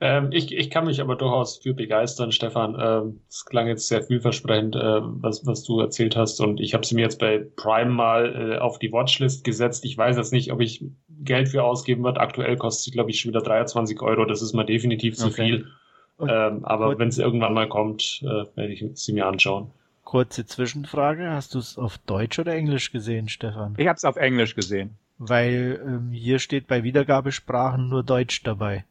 Ähm, 0.00 0.30
ich, 0.30 0.54
ich 0.54 0.70
kann 0.70 0.86
mich 0.86 1.00
aber 1.00 1.16
durchaus 1.16 1.58
für 1.58 1.74
begeistern, 1.74 2.30
Stefan. 2.30 2.76
Ähm, 2.80 3.20
es 3.28 3.44
klang 3.44 3.66
jetzt 3.66 3.88
sehr 3.88 4.02
vielversprechend, 4.02 4.76
äh, 4.76 5.00
was, 5.02 5.44
was 5.44 5.64
du 5.64 5.80
erzählt 5.80 6.14
hast. 6.16 6.40
Und 6.40 6.60
ich 6.60 6.74
habe 6.74 6.86
sie 6.86 6.94
mir 6.94 7.02
jetzt 7.02 7.18
bei 7.18 7.44
Prime 7.56 7.90
mal 7.90 8.52
äh, 8.52 8.58
auf 8.58 8.78
die 8.78 8.92
Watchlist 8.92 9.42
gesetzt. 9.42 9.84
Ich 9.84 9.98
weiß 9.98 10.16
jetzt 10.16 10.32
nicht, 10.32 10.52
ob 10.52 10.60
ich 10.60 10.84
Geld 11.08 11.48
für 11.48 11.64
ausgeben 11.64 12.04
wird. 12.04 12.18
Aktuell 12.18 12.56
kostet 12.56 12.84
sie, 12.84 12.90
glaube 12.92 13.10
ich, 13.10 13.20
schon 13.20 13.30
wieder 13.30 13.42
23 13.42 14.00
Euro. 14.00 14.24
Das 14.24 14.40
ist 14.40 14.52
mal 14.52 14.64
definitiv 14.64 15.16
zu 15.16 15.28
okay. 15.28 15.44
viel. 15.44 15.66
Ähm, 16.20 16.64
aber 16.64 16.98
wenn 16.98 17.08
es 17.08 17.18
irgendwann 17.18 17.54
mal 17.54 17.68
kommt, 17.68 18.22
äh, 18.22 18.44
werde 18.56 18.72
ich 18.72 18.84
sie 18.94 19.12
mir 19.12 19.26
anschauen. 19.26 19.70
Kurze 20.04 20.46
Zwischenfrage. 20.46 21.30
Hast 21.30 21.54
du 21.54 21.58
es 21.58 21.76
auf 21.76 21.98
Deutsch 21.98 22.38
oder 22.38 22.54
Englisch 22.54 22.92
gesehen, 22.92 23.28
Stefan? 23.28 23.74
Ich 23.76 23.86
habe 23.88 23.96
es 23.96 24.04
auf 24.04 24.16
Englisch 24.16 24.54
gesehen. 24.54 24.96
Weil 25.18 25.80
ähm, 25.84 26.12
hier 26.12 26.38
steht 26.38 26.68
bei 26.68 26.84
Wiedergabesprachen 26.84 27.88
nur 27.88 28.04
Deutsch 28.04 28.42
dabei. 28.44 28.84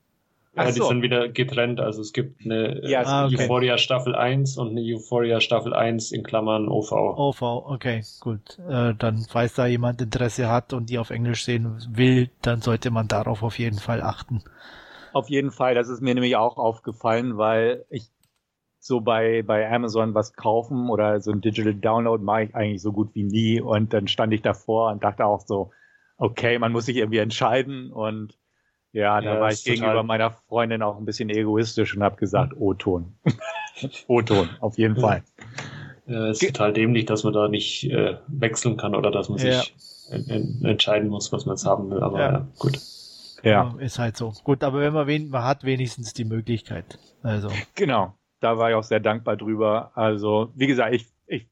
Ja, 0.57 0.71
so. 0.71 0.83
die 0.83 0.87
sind 0.87 1.01
wieder 1.03 1.29
getrennt. 1.29 1.79
Also 1.79 2.01
es 2.01 2.13
gibt 2.13 2.43
eine 2.43 2.81
ja, 2.87 3.03
ah, 3.05 3.25
okay. 3.25 3.43
Euphoria 3.43 3.77
Staffel 3.77 4.15
1 4.15 4.57
und 4.57 4.69
eine 4.69 4.81
Euphoria 4.81 5.39
Staffel 5.39 5.73
1 5.73 6.11
in 6.11 6.23
Klammern 6.23 6.67
OV. 6.67 6.91
OV, 6.91 7.41
okay, 7.41 8.03
gut. 8.19 8.59
Äh, 8.67 8.95
dann, 8.95 9.25
falls 9.29 9.53
da 9.53 9.67
jemand 9.67 10.01
Interesse 10.01 10.49
hat 10.49 10.73
und 10.73 10.89
die 10.89 10.97
auf 10.97 11.11
Englisch 11.11 11.45
sehen 11.45 11.77
will, 11.91 12.29
dann 12.41 12.61
sollte 12.61 12.89
man 12.89 13.07
darauf 13.07 13.43
auf 13.43 13.59
jeden 13.59 13.79
Fall 13.79 14.01
achten. 14.01 14.43
Auf 15.13 15.29
jeden 15.29 15.51
Fall, 15.51 15.75
das 15.75 15.89
ist 15.89 16.01
mir 16.01 16.13
nämlich 16.13 16.35
auch 16.35 16.57
aufgefallen, 16.57 17.37
weil 17.37 17.85
ich 17.89 18.09
so 18.79 19.01
bei, 19.01 19.43
bei 19.43 19.69
Amazon 19.69 20.13
was 20.13 20.33
kaufen 20.33 20.89
oder 20.89 21.19
so 21.19 21.31
ein 21.31 21.41
Digital 21.41 21.75
Download 21.75 22.23
mache 22.23 22.43
ich 22.43 22.55
eigentlich 22.55 22.81
so 22.81 22.91
gut 22.91 23.13
wie 23.13 23.23
nie. 23.23 23.61
Und 23.61 23.93
dann 23.93 24.07
stand 24.07 24.33
ich 24.33 24.41
davor 24.41 24.91
und 24.91 25.03
dachte 25.03 25.25
auch 25.25 25.41
so, 25.45 25.71
okay, 26.17 26.57
man 26.57 26.71
muss 26.71 26.85
sich 26.85 26.97
irgendwie 26.97 27.19
entscheiden 27.19 27.91
und 27.91 28.37
ja, 28.97 29.21
da 29.21 29.35
ja, 29.35 29.39
war 29.39 29.51
ich 29.51 29.63
gegenüber 29.63 30.01
meiner 30.01 30.31
Freundin 30.31 30.81
auch 30.81 30.97
ein 30.97 31.05
bisschen 31.05 31.29
egoistisch 31.29 31.95
und 31.95 32.01
habe 32.01 32.15
gesagt, 32.15 32.53
O-Ton. 32.57 33.13
O-Ton, 34.07 34.49
auf 34.59 34.77
jeden 34.77 34.97
Fall. 34.97 35.23
Ja, 36.09 36.27
es 36.29 36.41
ist 36.41 36.55
total 36.55 36.71
dämlich, 36.71 37.03
dass 37.03 37.25
man 37.25 37.33
da 37.33 37.49
nicht 37.49 37.83
äh, 37.91 38.15
wechseln 38.27 38.77
kann 38.77 38.95
oder 38.95 39.11
dass 39.11 39.27
man 39.27 39.39
sich 39.39 39.75
en 40.09 40.63
entscheiden 40.63 41.09
muss, 41.09 41.33
was 41.33 41.45
man 41.45 41.57
jetzt 41.57 41.65
haben 41.65 41.89
will. 41.89 41.99
Aber 41.99 42.17
ja, 42.17 42.31
ja 42.31 42.47
gut. 42.59 42.79
Ja. 43.43 43.75
Ist 43.79 43.99
halt 43.99 44.15
so. 44.15 44.31
Gut, 44.45 44.63
aber 44.63 44.79
wenn 44.79 44.93
man, 44.93 45.07
wen 45.07 45.27
man 45.27 45.43
hat, 45.43 45.65
wenigstens 45.65 46.13
die 46.13 46.23
Möglichkeit. 46.23 46.97
Also. 47.23 47.49
Genau. 47.75 48.13
Da 48.39 48.57
war 48.57 48.69
ich 48.69 48.75
auch 48.77 48.85
sehr 48.85 49.01
dankbar 49.01 49.35
drüber. 49.35 49.91
Also, 49.95 50.49
wie 50.55 50.67
gesagt, 50.67 50.95
ich, 50.95 51.07
ich 51.25 51.49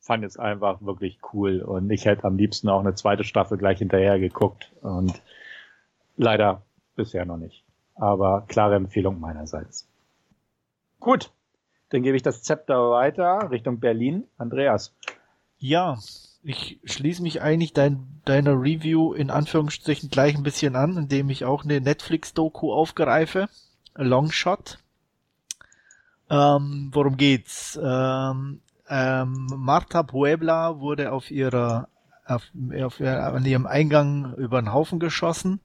fand 0.00 0.22
es 0.22 0.36
einfach 0.36 0.82
wirklich 0.82 1.20
cool 1.32 1.62
und 1.62 1.90
ich 1.90 2.04
hätte 2.04 2.24
am 2.24 2.36
liebsten 2.36 2.68
auch 2.68 2.80
eine 2.80 2.94
zweite 2.94 3.24
Staffel 3.24 3.56
gleich 3.56 3.78
hinterher 3.78 4.18
geguckt 4.18 4.70
und 4.82 5.22
Leider 6.16 6.62
bisher 6.94 7.24
noch 7.24 7.36
nicht. 7.36 7.64
Aber 7.94 8.44
klare 8.48 8.76
Empfehlung 8.76 9.20
meinerseits. 9.20 9.88
Gut, 11.00 11.30
dann 11.90 12.02
gebe 12.02 12.16
ich 12.16 12.22
das 12.22 12.42
Zepter 12.42 12.90
weiter 12.90 13.50
Richtung 13.50 13.80
Berlin. 13.80 14.24
Andreas. 14.38 14.94
Ja, 15.58 15.98
ich 16.42 16.80
schließe 16.84 17.22
mich 17.22 17.42
eigentlich 17.42 17.72
dein, 17.72 18.20
deiner 18.24 18.52
Review 18.52 19.12
in 19.12 19.30
Anführungsstrichen 19.30 20.10
gleich 20.10 20.36
ein 20.36 20.42
bisschen 20.42 20.74
an, 20.74 20.96
indem 20.96 21.30
ich 21.30 21.44
auch 21.44 21.64
eine 21.64 21.80
Netflix-Doku 21.80 22.72
aufgreife. 22.72 23.48
A 23.94 24.02
Long 24.02 24.30
Shot. 24.30 24.78
Ähm, 26.30 26.90
worum 26.92 27.16
geht's? 27.16 27.78
Ähm, 27.82 28.60
ähm, 28.88 29.46
Marta 29.56 30.02
Puebla 30.02 30.80
wurde 30.80 31.12
auf 31.12 31.30
ihrer 31.30 31.88
auf, 32.24 32.50
auf, 32.80 33.00
an 33.00 33.44
ihrem 33.44 33.66
Eingang 33.66 34.34
über 34.36 34.62
den 34.62 34.72
Haufen 34.72 34.98
geschossen 34.98 35.60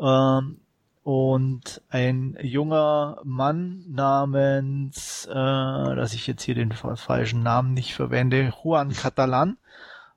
ähm, 0.00 0.58
und 1.02 1.82
ein 1.88 2.36
junger 2.40 3.20
Mann 3.22 3.84
namens, 3.88 5.26
äh, 5.26 5.34
dass 5.34 6.14
ich 6.14 6.26
jetzt 6.26 6.42
hier 6.42 6.56
den 6.56 6.72
falschen 6.72 7.42
Namen 7.42 7.74
nicht 7.74 7.94
verwende, 7.94 8.52
Juan 8.62 8.92
Catalan, 8.92 9.56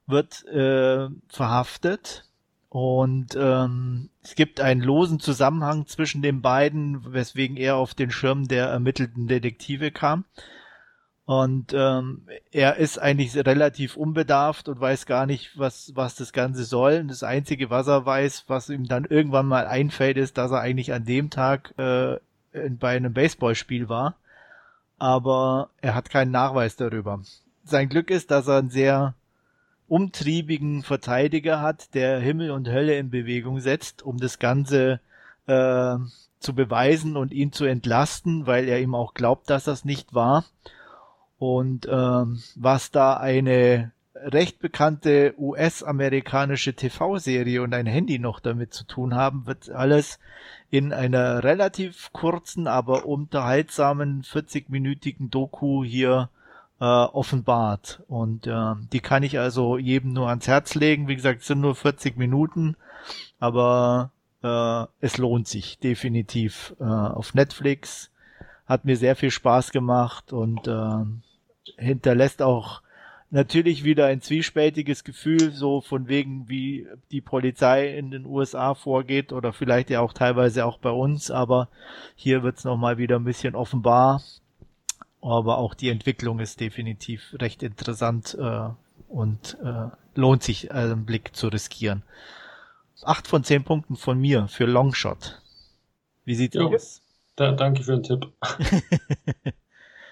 wird 0.07 0.45
äh, 0.47 1.09
verhaftet 1.27 2.25
und 2.69 3.35
ähm, 3.35 4.09
es 4.21 4.35
gibt 4.35 4.61
einen 4.61 4.81
losen 4.81 5.19
Zusammenhang 5.19 5.87
zwischen 5.87 6.21
den 6.21 6.41
beiden, 6.41 7.13
weswegen 7.13 7.57
er 7.57 7.75
auf 7.75 7.95
den 7.95 8.11
Schirm 8.11 8.47
der 8.47 8.67
ermittelten 8.67 9.27
Detektive 9.27 9.91
kam. 9.91 10.25
Und 11.29 11.75
ähm, 11.75 12.23
er 12.51 12.77
ist 12.77 12.97
eigentlich 12.97 13.35
relativ 13.35 13.97
unbedarft 13.97 14.67
und 14.67 14.81
weiß 14.81 15.05
gar 15.05 15.27
nicht, 15.27 15.59
was, 15.59 15.91
was 15.93 16.15
das 16.15 16.33
Ganze 16.33 16.63
soll. 16.63 17.01
Und 17.01 17.09
das 17.09 17.21
Einzige, 17.21 17.69
was 17.69 17.85
er 17.85 18.03
weiß, 18.03 18.45
was 18.47 18.67
ihm 18.71 18.87
dann 18.87 19.05
irgendwann 19.05 19.45
mal 19.45 19.67
einfällt, 19.67 20.17
ist, 20.17 20.39
dass 20.39 20.49
er 20.49 20.61
eigentlich 20.61 20.91
an 20.91 21.05
dem 21.05 21.29
Tag 21.29 21.75
äh, 21.77 22.17
bei 22.71 22.97
einem 22.97 23.13
Baseballspiel 23.13 23.89
war. 23.89 24.15
Aber 24.97 25.69
er 25.81 25.93
hat 25.93 26.09
keinen 26.09 26.31
Nachweis 26.31 26.77
darüber. 26.77 27.21
Sein 27.63 27.89
Glück 27.89 28.09
ist, 28.09 28.31
dass 28.31 28.47
er 28.47 28.57
einen 28.57 28.71
sehr 28.71 29.13
umtriebigen 29.87 30.81
Verteidiger 30.81 31.61
hat, 31.61 31.93
der 31.93 32.19
Himmel 32.19 32.49
und 32.49 32.69
Hölle 32.69 32.97
in 32.97 33.11
Bewegung 33.11 33.59
setzt, 33.59 34.01
um 34.01 34.17
das 34.17 34.39
Ganze 34.39 34.99
äh, 35.45 35.95
zu 36.39 36.55
beweisen 36.55 37.15
und 37.15 37.31
ihn 37.31 37.51
zu 37.51 37.65
entlasten, 37.65 38.47
weil 38.47 38.67
er 38.67 38.81
ihm 38.81 38.95
auch 38.95 39.13
glaubt, 39.13 39.51
dass 39.51 39.65
das 39.65 39.85
nicht 39.85 40.15
war. 40.15 40.43
Und 41.39 41.87
ähm, 41.89 42.41
was 42.55 42.91
da 42.91 43.15
eine 43.15 43.91
recht 44.13 44.59
bekannte 44.59 45.33
US-amerikanische 45.37 46.73
TV-Serie 46.73 47.61
und 47.61 47.73
ein 47.73 47.85
Handy 47.85 48.19
noch 48.19 48.39
damit 48.39 48.73
zu 48.73 48.83
tun 48.83 49.15
haben, 49.15 49.47
wird 49.47 49.69
alles 49.69 50.19
in 50.69 50.93
einer 50.93 51.43
relativ 51.43 52.11
kurzen, 52.11 52.67
aber 52.67 53.05
unterhaltsamen 53.05 54.23
40-minütigen 54.23 55.29
Doku 55.29 55.83
hier 55.83 56.29
äh, 56.79 56.83
offenbart. 56.83 58.03
Und 58.07 58.45
äh, 58.47 58.75
die 58.91 58.99
kann 58.99 59.23
ich 59.23 59.39
also 59.39 59.77
jedem 59.77 60.13
nur 60.13 60.29
ans 60.29 60.47
Herz 60.47 60.75
legen. 60.75 61.07
Wie 61.07 61.15
gesagt, 61.15 61.41
es 61.41 61.47
sind 61.47 61.61
nur 61.61 61.75
40 61.75 62.17
Minuten, 62.17 62.75
aber 63.39 64.11
äh, 64.43 64.85
es 64.99 65.17
lohnt 65.17 65.47
sich 65.47 65.79
definitiv 65.79 66.75
äh, 66.79 66.83
auf 66.83 67.33
Netflix. 67.33 68.11
Hat 68.65 68.85
mir 68.85 68.97
sehr 68.97 69.15
viel 69.15 69.31
Spaß 69.31 69.71
gemacht 69.71 70.31
und 70.31 70.67
äh, 70.67 71.05
hinterlässt 71.79 72.41
auch 72.41 72.81
natürlich 73.31 73.83
wieder 73.83 74.07
ein 74.07 74.21
zwiespältiges 74.21 75.03
Gefühl, 75.03 75.51
so 75.51 75.81
von 75.81 76.07
wegen, 76.07 76.49
wie 76.49 76.87
die 77.11 77.21
Polizei 77.21 77.95
in 77.95 78.11
den 78.11 78.25
USA 78.25 78.73
vorgeht 78.73 79.31
oder 79.31 79.53
vielleicht 79.53 79.89
ja 79.89 80.01
auch 80.01 80.13
teilweise 80.13 80.65
auch 80.65 80.79
bei 80.79 80.91
uns, 80.91 81.29
aber 81.29 81.69
hier 82.15 82.43
wird's 82.43 82.63
nochmal 82.63 82.97
wieder 82.97 83.17
ein 83.17 83.25
bisschen 83.25 83.55
offenbar. 83.55 84.21
Aber 85.21 85.57
auch 85.57 85.73
die 85.73 85.89
Entwicklung 85.89 86.39
ist 86.39 86.61
definitiv 86.61 87.35
recht 87.39 87.61
interessant 87.61 88.37
äh, 88.39 88.69
und 89.09 89.57
äh, 89.63 89.89
lohnt 90.15 90.43
sich 90.43 90.71
einen 90.71 91.05
Blick 91.05 91.35
zu 91.35 91.49
riskieren. 91.49 92.03
Acht 93.03 93.27
von 93.27 93.43
zehn 93.43 93.63
Punkten 93.63 93.95
von 93.95 94.19
mir 94.19 94.47
für 94.47 94.65
Longshot. 94.65 95.41
Wie 96.25 96.35
sieht's 96.35 96.55
jo, 96.55 96.73
aus? 96.73 97.01
Da, 97.35 97.51
danke 97.51 97.83
für 97.83 97.97
den 97.97 98.03
Tipp. 98.03 98.31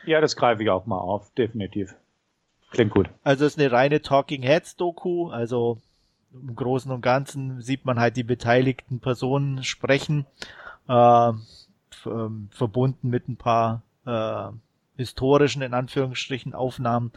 ja, 0.08 0.22
das 0.22 0.36
greife 0.36 0.64
ich 0.64 0.70
auch 0.70 0.86
mal 0.86 0.98
auf, 0.98 1.32
definitiv. 1.36 1.96
Klingt 2.72 2.92
gut. 2.92 3.10
Also 3.24 3.46
es 3.46 3.54
ist 3.54 3.60
eine 3.60 3.72
reine 3.72 4.02
Talking 4.02 4.42
Heads 4.42 4.76
Doku, 4.76 5.30
also 5.30 5.80
im 6.34 6.56
Großen 6.56 6.92
und 6.92 7.02
Ganzen 7.02 7.62
sieht 7.62 7.86
man 7.86 8.00
halt 8.00 8.18
die 8.18 8.24
beteiligten 8.24 9.00
Personen 9.00 9.64
sprechen, 9.64 10.26
äh, 10.88 11.32
verbunden 12.52 13.10
mit 13.10 13.28
ein 13.28 13.38
paar 13.38 13.82
äh, 14.06 14.50
historischen, 14.98 15.62
in 15.62 15.74
Anführungsstrichen, 15.74 16.54
Aufnahmen 16.54 17.12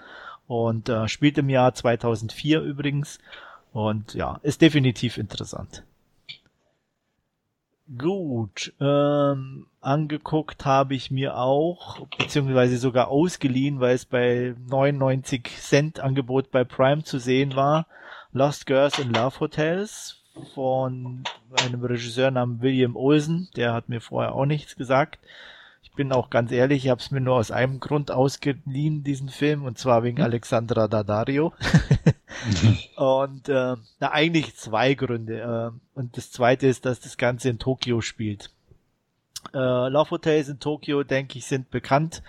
und 0.47 0.89
äh, 0.89 1.09
spielt 1.09 1.39
im 1.39 1.49
Jahr 1.49 1.75
2004 1.75 2.61
übrigens 2.61 3.19
und 3.73 4.15
ja, 4.15 4.41
ist 4.43 4.63
definitiv 4.63 5.17
interessant. 5.17 5.85
Gut, 7.99 8.73
ähm, 8.81 9.67
angeguckt 9.81 10.65
habe 10.65 10.95
ich 10.95 11.11
mir 11.11 11.37
auch, 11.37 12.07
beziehungsweise 12.19 12.77
sogar 12.77 13.09
ausgeliehen, 13.09 13.81
weil 13.81 13.97
es 13.97 14.05
bei 14.05 14.55
99 14.69 15.51
Cent 15.59 15.99
Angebot 15.99 16.53
bei 16.53 16.63
Prime 16.63 17.03
zu 17.03 17.19
sehen 17.19 17.57
war, 17.57 17.87
Lost 18.33 18.67
Girls 18.67 19.01
in 19.01 19.13
Love 19.13 19.41
Hotels 19.41 20.23
von 20.55 21.25
einem 21.65 21.83
Regisseur 21.83 22.31
namens 22.31 22.63
William 22.63 22.95
Olsen, 22.95 23.49
der 23.57 23.73
hat 23.73 23.89
mir 23.89 24.01
vorher 24.01 24.37
auch 24.37 24.47
nichts 24.47 24.77
gesagt. 24.77 25.19
Ich 25.83 25.91
bin 25.93 26.13
auch 26.13 26.31
ganz 26.31 26.53
ehrlich, 26.53 26.85
ich 26.85 26.91
habe 26.91 27.01
es 27.01 27.11
mir 27.11 27.21
nur 27.21 27.37
aus 27.37 27.51
einem 27.51 27.81
Grund 27.81 28.13
ausgeliehen, 28.13 29.03
diesen 29.03 29.31
Film, 29.31 29.65
und 29.65 29.79
zwar 29.79 30.05
wegen 30.05 30.19
hm. 30.19 30.25
Alexandra 30.25 30.87
Daddario. 30.87 31.53
und 32.97 33.49
äh, 33.49 33.77
na, 33.99 34.13
eigentlich 34.13 34.57
zwei 34.57 34.95
Gründe. 34.95 35.41
Äh, 35.41 35.99
und 35.99 36.17
das 36.17 36.31
zweite 36.31 36.67
ist, 36.67 36.85
dass 36.85 37.01
das 37.01 37.17
Ganze 37.17 37.49
in 37.49 37.59
Tokio 37.59 38.01
spielt. 38.01 38.51
Äh, 39.55 39.89
Love 39.89 40.11
Hotels 40.11 40.49
in 40.49 40.61
Tokio, 40.61 41.03
denke 41.03 41.39
ich, 41.39 41.47
sind 41.47 41.71
bekannt. 41.71 42.23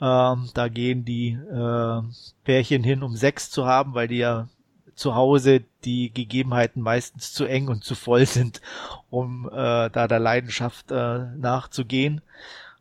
Ähm, 0.00 0.50
da 0.54 0.68
gehen 0.68 1.04
die 1.04 1.32
äh, 1.32 2.02
Pärchen 2.44 2.84
hin, 2.84 3.02
um 3.02 3.16
Sex 3.16 3.50
zu 3.50 3.66
haben, 3.66 3.94
weil 3.94 4.08
die 4.08 4.18
ja 4.18 4.48
zu 4.94 5.14
Hause 5.14 5.62
die 5.84 6.12
Gegebenheiten 6.12 6.82
meistens 6.82 7.32
zu 7.32 7.44
eng 7.44 7.68
und 7.68 7.84
zu 7.84 7.94
voll 7.94 8.26
sind, 8.26 8.60
um 9.10 9.48
äh, 9.48 9.90
da 9.90 10.08
der 10.08 10.18
Leidenschaft 10.18 10.90
äh, 10.90 11.26
nachzugehen. 11.36 12.22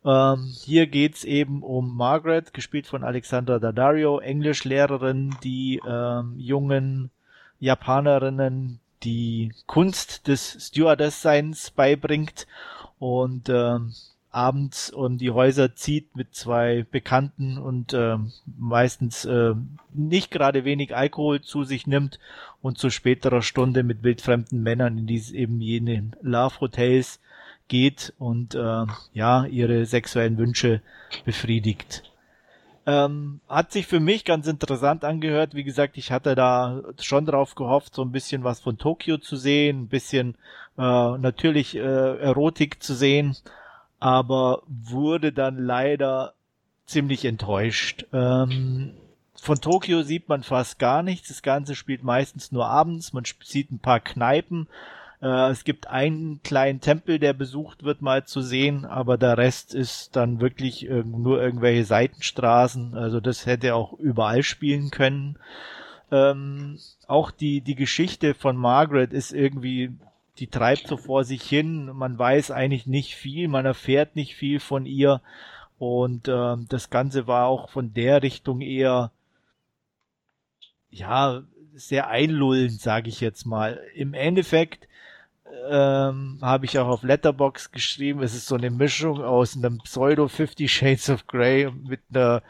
Ähm, 0.05 0.53
hier 0.63 0.85
geht's 0.85 1.23
eben 1.23 1.63
um 1.63 1.95
Margaret, 1.97 2.53
gespielt 2.53 2.85
von 2.85 3.03
Alexandra 3.03 3.57
Daddario, 3.57 4.19
Englischlehrerin, 4.19 5.35
die 5.43 5.81
ähm, 5.87 6.35
jungen 6.37 7.09
Japanerinnen 7.59 8.79
die 9.03 9.51
Kunst 9.65 10.27
des 10.27 10.67
Stewardess-Seins 10.67 11.71
beibringt 11.71 12.47
und 12.99 13.49
ähm, 13.49 13.93
abends 14.29 14.89
um 14.89 15.17
die 15.17 15.31
Häuser 15.31 15.75
zieht 15.75 16.15
mit 16.15 16.35
zwei 16.35 16.85
Bekannten 16.91 17.57
und 17.57 17.93
äh, 17.93 18.17
meistens 18.57 19.23
äh, 19.25 19.53
nicht 19.93 20.29
gerade 20.29 20.65
wenig 20.65 20.95
Alkohol 20.95 21.41
zu 21.41 21.63
sich 21.63 21.87
nimmt 21.87 22.19
und 22.61 22.77
zu 22.77 22.89
späterer 22.89 23.41
Stunde 23.41 23.83
mit 23.83 24.03
wildfremden 24.03 24.61
Männern 24.61 24.97
in 24.97 25.07
diesen 25.07 25.35
eben 25.35 25.61
jenen 25.61 26.15
Love 26.21 26.59
Hotels 26.59 27.21
geht 27.67 28.13
und 28.17 28.55
äh, 28.55 28.85
ja, 29.13 29.45
ihre 29.45 29.85
sexuellen 29.85 30.37
Wünsche 30.37 30.81
befriedigt. 31.25 32.03
Ähm, 32.87 33.39
hat 33.49 33.71
sich 33.71 33.87
für 33.87 33.99
mich 33.99 34.25
ganz 34.25 34.45
interessant 34.47 35.03
angehört. 35.03 35.55
Wie 35.55 35.63
gesagt, 35.63 35.97
ich 35.97 36.11
hatte 36.11 36.35
da 36.35 36.83
schon 36.99 37.25
drauf 37.25 37.55
gehofft, 37.55 37.95
so 37.95 38.03
ein 38.03 38.11
bisschen 38.11 38.43
was 38.43 38.59
von 38.59 38.77
Tokio 38.77 39.17
zu 39.17 39.37
sehen, 39.37 39.83
ein 39.83 39.87
bisschen 39.87 40.35
äh, 40.77 41.17
natürlich 41.17 41.75
äh, 41.75 41.79
Erotik 41.79 42.83
zu 42.83 42.93
sehen, 42.93 43.35
aber 43.99 44.61
wurde 44.67 45.31
dann 45.31 45.57
leider 45.57 46.33
ziemlich 46.85 47.25
enttäuscht. 47.25 48.05
Ähm, 48.13 48.91
von 49.33 49.59
Tokio 49.59 50.03
sieht 50.03 50.29
man 50.29 50.43
fast 50.43 50.79
gar 50.79 51.01
nichts. 51.01 51.29
Das 51.29 51.41
Ganze 51.41 51.75
spielt 51.75 52.03
meistens 52.03 52.51
nur 52.51 52.67
abends. 52.67 53.13
Man 53.13 53.23
sieht 53.43 53.71
ein 53.71 53.79
paar 53.79 53.99
Kneipen. 53.99 54.67
Äh, 55.21 55.49
es 55.49 55.63
gibt 55.63 55.87
einen 55.87 56.41
kleinen 56.43 56.81
Tempel, 56.81 57.19
der 57.19 57.33
besucht 57.33 57.83
wird, 57.83 58.01
mal 58.01 58.25
zu 58.25 58.41
sehen, 58.41 58.85
aber 58.85 59.17
der 59.17 59.37
Rest 59.37 59.73
ist 59.73 60.15
dann 60.15 60.41
wirklich 60.41 60.89
äh, 60.89 61.03
nur 61.03 61.41
irgendwelche 61.41 61.85
Seitenstraßen. 61.85 62.95
Also 62.95 63.19
das 63.19 63.45
hätte 63.45 63.75
auch 63.75 63.93
überall 63.93 64.43
spielen 64.43 64.91
können. 64.91 65.37
Ähm, 66.11 66.79
auch 67.07 67.31
die, 67.31 67.61
die 67.61 67.75
Geschichte 67.75 68.33
von 68.33 68.55
Margaret 68.55 69.13
ist 69.13 69.31
irgendwie, 69.31 69.91
die 70.37 70.47
treibt 70.47 70.87
so 70.87 70.97
vor 70.97 71.23
sich 71.23 71.43
hin. 71.43 71.91
Man 71.93 72.17
weiß 72.17 72.51
eigentlich 72.51 72.85
nicht 72.85 73.15
viel, 73.15 73.47
man 73.47 73.65
erfährt 73.65 74.15
nicht 74.15 74.35
viel 74.35 74.59
von 74.59 74.85
ihr. 74.85 75.21
Und 75.77 76.27
äh, 76.27 76.55
das 76.69 76.89
Ganze 76.89 77.27
war 77.27 77.47
auch 77.47 77.69
von 77.69 77.93
der 77.93 78.23
Richtung 78.23 78.61
eher, 78.61 79.11
ja, 80.89 81.43
sehr 81.73 82.07
einlullend, 82.07 82.79
sage 82.79 83.09
ich 83.09 83.19
jetzt 83.19 83.45
mal. 83.45 83.81
Im 83.93 84.13
Endeffekt 84.13 84.87
ähm, 85.69 86.39
habe 86.41 86.65
ich 86.65 86.77
auch 86.79 86.87
auf 86.87 87.03
Letterbox 87.03 87.71
geschrieben. 87.71 88.21
Es 88.21 88.35
ist 88.35 88.47
so 88.47 88.55
eine 88.55 88.71
Mischung 88.71 89.23
aus 89.23 89.55
einem 89.55 89.79
Pseudo 89.79 90.27
Fifty 90.27 90.67
Shades 90.67 91.09
of 91.09 91.27
Grey 91.27 91.71
mit 91.71 92.01
einer 92.13 92.41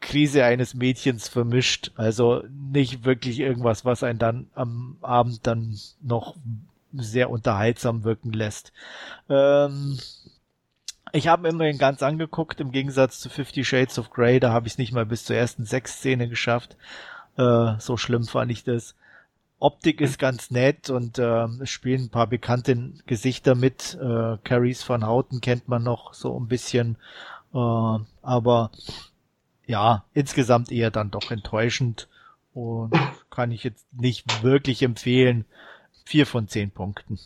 Krise 0.00 0.44
eines 0.44 0.74
Mädchens 0.74 1.28
vermischt. 1.28 1.92
Also 1.96 2.42
nicht 2.50 3.04
wirklich 3.04 3.40
irgendwas, 3.40 3.84
was 3.84 4.02
einen 4.02 4.18
dann 4.18 4.48
am 4.54 4.96
Abend 5.00 5.46
dann 5.46 5.78
noch 6.02 6.36
sehr 6.92 7.30
unterhaltsam 7.30 8.04
wirken 8.04 8.32
lässt. 8.32 8.72
Ähm, 9.28 9.98
ich 11.12 11.28
habe 11.28 11.48
immerhin 11.48 11.78
ganz 11.78 12.02
angeguckt, 12.02 12.60
im 12.60 12.72
Gegensatz 12.72 13.20
zu 13.20 13.28
Fifty 13.28 13.64
Shades 13.64 13.98
of 13.98 14.10
Grey, 14.10 14.40
da 14.40 14.52
habe 14.52 14.66
ich 14.66 14.74
es 14.74 14.78
nicht 14.78 14.92
mal 14.92 15.06
bis 15.06 15.24
zur 15.24 15.36
ersten 15.36 15.64
sechs 15.64 15.96
Szene 15.96 16.28
geschafft. 16.28 16.76
Äh, 17.36 17.74
so 17.78 17.96
schlimm 17.96 18.24
fand 18.24 18.50
ich 18.50 18.64
das. 18.64 18.94
Optik 19.62 20.00
ist 20.00 20.18
ganz 20.18 20.50
nett 20.50 20.90
und 20.90 21.20
äh, 21.20 21.44
es 21.62 21.70
spielen 21.70 22.06
ein 22.06 22.10
paar 22.10 22.26
bekannte 22.26 22.94
Gesichter 23.06 23.54
mit. 23.54 23.96
Äh, 24.00 24.38
Caries 24.42 24.88
van 24.88 25.06
Houten 25.06 25.40
kennt 25.40 25.68
man 25.68 25.84
noch 25.84 26.14
so 26.14 26.36
ein 26.38 26.48
bisschen, 26.48 26.96
äh, 27.54 27.98
aber 28.22 28.72
ja, 29.64 30.04
insgesamt 30.14 30.72
eher 30.72 30.90
dann 30.90 31.12
doch 31.12 31.30
enttäuschend 31.30 32.08
und 32.54 32.92
kann 33.30 33.52
ich 33.52 33.62
jetzt 33.62 33.86
nicht 33.92 34.42
wirklich 34.42 34.82
empfehlen. 34.82 35.44
vier 36.04 36.26
von 36.26 36.48
zehn 36.48 36.72
Punkten. 36.72 37.20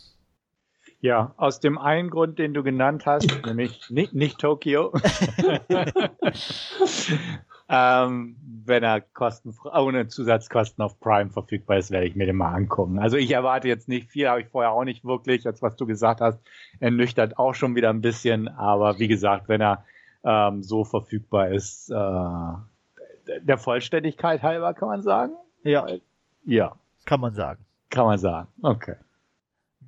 Ja, 1.01 1.33
aus 1.37 1.59
dem 1.59 1.79
einen 1.79 2.11
Grund, 2.11 2.37
den 2.37 2.53
du 2.53 2.61
genannt 2.61 3.07
hast, 3.07 3.31
nämlich 3.45 3.89
nicht, 3.89 4.13
nicht 4.13 4.37
Tokio. 4.37 4.93
ähm, 7.69 8.37
wenn 8.65 8.83
er 8.83 9.01
kostenfrei, 9.01 9.79
ohne 9.79 10.07
Zusatzkosten 10.07 10.83
auf 10.83 10.99
Prime 10.99 11.29
verfügbar 11.29 11.77
ist, 11.77 11.91
werde 11.91 12.07
ich 12.07 12.15
mir 12.15 12.25
den 12.25 12.37
mal 12.37 12.53
angucken. 12.53 12.99
Also 12.99 13.17
ich 13.17 13.31
erwarte 13.31 13.67
jetzt 13.67 13.89
nicht 13.89 14.09
viel, 14.09 14.29
habe 14.29 14.41
ich 14.41 14.47
vorher 14.47 14.71
auch 14.71 14.85
nicht 14.85 15.03
wirklich, 15.03 15.45
als 15.45 15.61
was 15.61 15.75
du 15.75 15.85
gesagt 15.85 16.21
hast, 16.21 16.39
ernüchtert 16.79 17.37
auch 17.37 17.53
schon 17.53 17.75
wieder 17.75 17.89
ein 17.89 18.01
bisschen, 18.01 18.47
aber 18.47 18.99
wie 18.99 19.07
gesagt, 19.07 19.49
wenn 19.49 19.61
er 19.61 19.83
ähm, 20.23 20.63
so 20.63 20.85
verfügbar 20.85 21.49
ist, 21.49 21.89
äh, 21.89 21.95
der 23.41 23.57
Vollständigkeit 23.57 24.43
halber 24.43 24.73
kann 24.73 24.87
man 24.87 25.01
sagen? 25.01 25.33
Ja. 25.63 25.85
Ja. 26.45 26.75
Kann 27.05 27.19
man 27.19 27.33
sagen. 27.33 27.65
Kann 27.89 28.05
man 28.05 28.17
sagen. 28.17 28.47
Okay. 28.61 28.95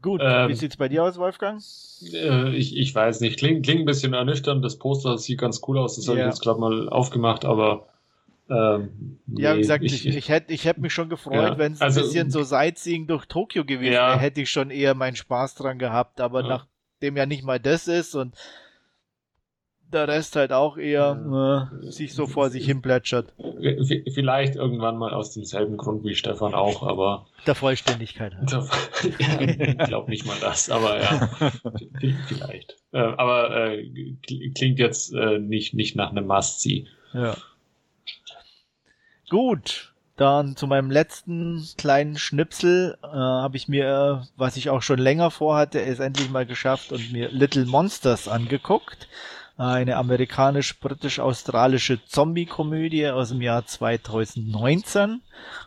Gut, 0.02 0.22
ähm, 0.24 0.50
wie 0.50 0.56
sieht's 0.56 0.78
bei 0.78 0.88
dir 0.88 1.04
aus, 1.04 1.18
Wolfgang? 1.18 1.62
Äh, 2.14 2.56
ich, 2.56 2.78
ich 2.78 2.93
weiß 2.95 3.22
nicht. 3.22 3.38
Klingt, 3.38 3.66
klingt 3.66 3.82
ein 3.82 3.86
bisschen 3.86 4.14
ernüchternd. 4.14 4.64
Das 4.64 4.78
Poster 4.78 5.18
sieht 5.18 5.39
ganz 5.39 5.62
cool 5.68 5.78
aus. 5.78 5.95
Das 5.95 6.06
ja. 6.06 6.12
habe 6.12 6.22
ich 6.22 6.26
jetzt 6.28 6.41
gerade 6.41 6.60
mal 6.60 6.89
aufgemacht, 6.89 7.43
aber 7.43 7.88
ähm, 8.50 9.20
nee, 9.28 9.43
ja, 9.43 9.56
wie 9.56 9.60
gesagt, 9.60 9.84
ich, 9.84 10.08
ich, 10.08 10.16
ich 10.16 10.30
hätte 10.30 10.52
ich 10.52 10.66
hätt 10.66 10.80
mich 10.80 10.91
schon 10.91 11.08
gefreut, 11.08 11.36
ja, 11.36 11.58
wenn 11.60 11.74
es 11.74 11.82
also, 11.82 12.00
ein 12.00 12.06
bisschen 12.06 12.32
so 12.32 12.41
Sightseeing 12.41 13.06
durch 13.06 13.28
Tokio 13.28 13.64
gewesen 13.64 13.93
ja. 13.93 14.10
wäre, 14.10 14.20
hätte 14.20 14.41
ich 14.41 14.50
schon 14.50 14.72
eher 14.72 14.95
meinen 14.95 15.16
Spaß 15.16 15.54
dran 15.54 15.78
gehabt, 15.78 16.20
aber 16.20 16.41
ja. 16.41 16.47
nachdem 16.47 17.16
ja 17.16 17.28
nicht 17.28 17.43
mal 17.43 17.60
das 17.60 17.88
ist 17.88 18.16
und 18.16 18.36
der 19.92 20.08
Rest 20.08 20.36
halt 20.36 20.52
auch 20.52 20.78
eher 20.78 21.70
äh, 21.84 21.92
sich 21.92 22.14
so 22.14 22.28
vor 22.28 22.50
sich 22.50 22.66
hin 22.66 22.82
plätschert. 22.82 23.34
Vielleicht 24.14 24.56
irgendwann 24.56 24.98
mal 24.98 25.14
aus 25.14 25.34
demselben 25.34 25.78
Grund 25.78 26.04
wie 26.04 26.16
Stefan 26.16 26.54
auch, 26.54 26.84
aber. 26.84 27.28
Der 27.48 27.56
Vollständigkeit. 27.56 28.34
Halt. 28.36 28.70
ich 29.04 29.88
glaube 29.88 30.10
nicht 30.10 30.26
mal 30.26 30.38
das, 30.40 30.70
aber 30.70 31.02
ja, 31.02 31.30
vielleicht. 32.28 32.78
Äh, 32.92 33.00
aber 33.00 33.74
äh, 33.74 34.16
klingt 34.56 34.80
jetzt 34.80 35.14
äh, 35.14 35.40
nicht, 35.40 35.74
nicht 35.74 35.96
nach 35.96 36.12
einem 36.12 36.28
Must-See. 36.28 36.88
Ja. 37.14 37.36
Gut, 39.30 39.94
dann 40.16 40.56
zu 40.56 40.68
meinem 40.68 40.92
letzten 40.92 41.66
kleinen 41.78 42.18
Schnipsel 42.18 42.98
äh, 43.04 43.08
habe 43.08 43.58
ich 43.58 43.68
mir, 43.68 44.28
was 44.36 44.58
ich 44.58 44.70
auch 44.70 44.82
schon 44.82 45.00
länger 45.00 45.32
vorhatte, 45.32 45.82
es 45.82 46.00
endlich 46.00 46.30
mal 46.30 46.46
geschafft 46.46 46.92
und 46.92 47.12
mir 47.12 47.30
Little 47.30 47.66
Monsters 47.66 48.28
angeguckt 48.28 49.08
eine 49.60 49.97
amerikanisch-britisch-australische 49.97 52.03
Zombie-Komödie 52.05 53.10
aus 53.10 53.30
dem 53.30 53.41
Jahr 53.41 53.66
2019 53.66 55.22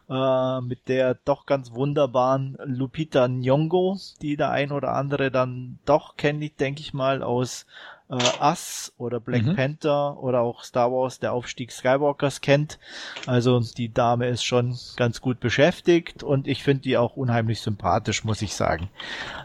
äh, 0.08 0.60
mit 0.62 0.88
der 0.88 1.16
doch 1.26 1.44
ganz 1.44 1.72
wunderbaren 1.72 2.56
Lupita 2.64 3.26
Nyong'o, 3.26 4.00
die 4.22 4.38
der 4.38 4.50
ein 4.50 4.72
oder 4.72 4.94
andere 4.94 5.30
dann 5.30 5.78
doch 5.84 6.16
kennt, 6.16 6.58
denke 6.58 6.80
ich 6.80 6.94
mal, 6.94 7.22
aus 7.22 7.66
äh, 8.08 8.16
Us 8.40 8.92
oder 8.98 9.20
Black 9.20 9.44
mhm. 9.44 9.56
Panther 9.56 10.22
oder 10.22 10.40
auch 10.40 10.64
Star 10.64 10.90
Wars, 10.92 11.18
der 11.18 11.32
Aufstieg 11.32 11.72
Skywalkers 11.72 12.40
kennt. 12.40 12.78
Also 13.26 13.60
die 13.60 13.92
Dame 13.92 14.28
ist 14.28 14.44
schon 14.44 14.76
ganz 14.96 15.20
gut 15.20 15.40
beschäftigt 15.40 16.22
und 16.22 16.46
ich 16.46 16.62
finde 16.62 16.82
die 16.82 16.96
auch 16.96 17.16
unheimlich 17.16 17.60
sympathisch, 17.60 18.24
muss 18.24 18.42
ich 18.42 18.54
sagen. 18.54 18.90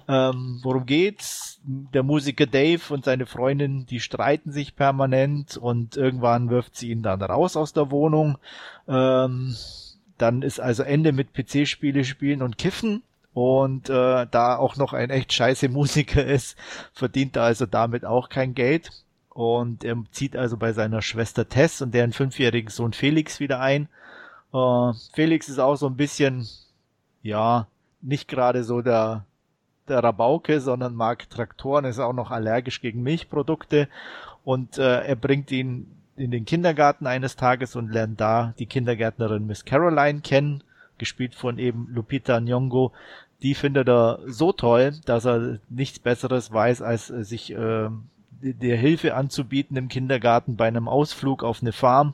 Ähm, 0.08 0.60
worum 0.64 0.86
geht's? 0.86 1.60
Der 1.64 2.04
Musiker 2.04 2.46
Dave 2.46 2.82
und 2.94 3.06
seine 3.06 3.26
Freundin, 3.26 3.86
die 3.86 4.00
streiten 4.00 4.52
sich 4.52 4.76
permanent 4.76 5.58
und 5.58 5.98
irgendwann 5.98 6.50
wirft 6.50 6.76
sie 6.76 6.92
ihn 6.92 7.04
dann 7.04 7.22
raus 7.22 7.58
aus 7.58 7.74
der 7.74 7.92
Wohnung. 7.92 8.38
Ähm, 8.88 9.56
dann 10.18 10.42
ist 10.42 10.60
also 10.60 10.84
Ende 10.84 11.12
mit 11.12 11.34
PC-Spiele 11.34 12.04
spielen 12.04 12.42
und 12.42 12.58
kiffen 12.58 13.04
und 13.38 13.88
äh, 13.88 14.26
da 14.32 14.56
auch 14.56 14.78
noch 14.78 14.94
ein 14.94 15.12
echt 15.12 15.32
scheiße 15.32 15.70
Musiker 15.70 16.26
ist, 16.26 16.58
verdient 16.92 17.36
er 17.36 17.44
also 17.44 17.68
damit 17.68 18.04
auch 18.04 18.30
kein 18.30 18.56
Geld. 18.56 18.90
Und 19.30 19.84
er 19.84 19.96
zieht 20.10 20.36
also 20.36 20.58
bei 20.58 20.74
seiner 20.74 21.04
Schwester 21.04 21.48
Tess 21.48 21.84
und 21.84 21.94
deren 21.94 22.14
fünfjährigen 22.14 22.72
Sohn 22.72 22.94
Felix 22.94 23.40
wieder 23.40 23.60
ein. 23.60 23.90
Äh, 24.56 24.92
Felix 25.14 25.50
ist 25.50 25.60
auch 25.60 25.76
so 25.76 25.86
ein 25.86 25.98
bisschen, 25.98 26.48
ja, 27.22 27.68
nicht 28.02 28.28
gerade 28.28 28.64
so 28.64 28.82
der, 28.82 29.24
der 29.88 30.04
Rabauke, 30.04 30.60
sondern 30.60 30.96
mag 30.96 31.30
Traktoren, 31.30 31.86
ist 31.86 32.00
auch 32.00 32.14
noch 32.14 32.32
allergisch 32.32 32.82
gegen 32.82 33.04
Milchprodukte 33.04 33.88
und 34.46 34.80
äh, 34.80 35.04
er 35.04 35.16
bringt 35.16 35.52
ihn 35.52 35.86
in 36.16 36.32
den 36.32 36.46
Kindergarten 36.46 37.06
eines 37.06 37.36
Tages 37.36 37.76
und 37.76 37.92
lernt 37.92 38.20
da 38.20 38.56
die 38.58 38.66
Kindergärtnerin 38.66 39.46
Miss 39.46 39.64
Caroline 39.64 40.22
kennen, 40.22 40.64
gespielt 40.98 41.36
von 41.36 41.60
eben 41.60 41.88
Lupita 41.94 42.38
Nyong'o, 42.38 42.92
die 43.44 43.56
findet 43.56 43.88
er 43.88 44.20
so 44.26 44.52
toll, 44.52 44.94
dass 45.06 45.26
er 45.26 45.60
nichts 45.70 46.00
Besseres 46.00 46.52
weiß, 46.52 46.82
als 46.82 47.10
äh, 47.10 47.24
sich 47.24 47.52
äh, 47.52 47.90
der 48.42 48.78
Hilfe 48.78 49.16
anzubieten 49.16 49.78
im 49.78 49.88
Kindergarten 49.88 50.58
bei 50.58 50.68
einem 50.68 50.88
Ausflug 50.88 51.44
auf 51.44 51.62
eine 51.62 51.72
Farm. 51.72 52.14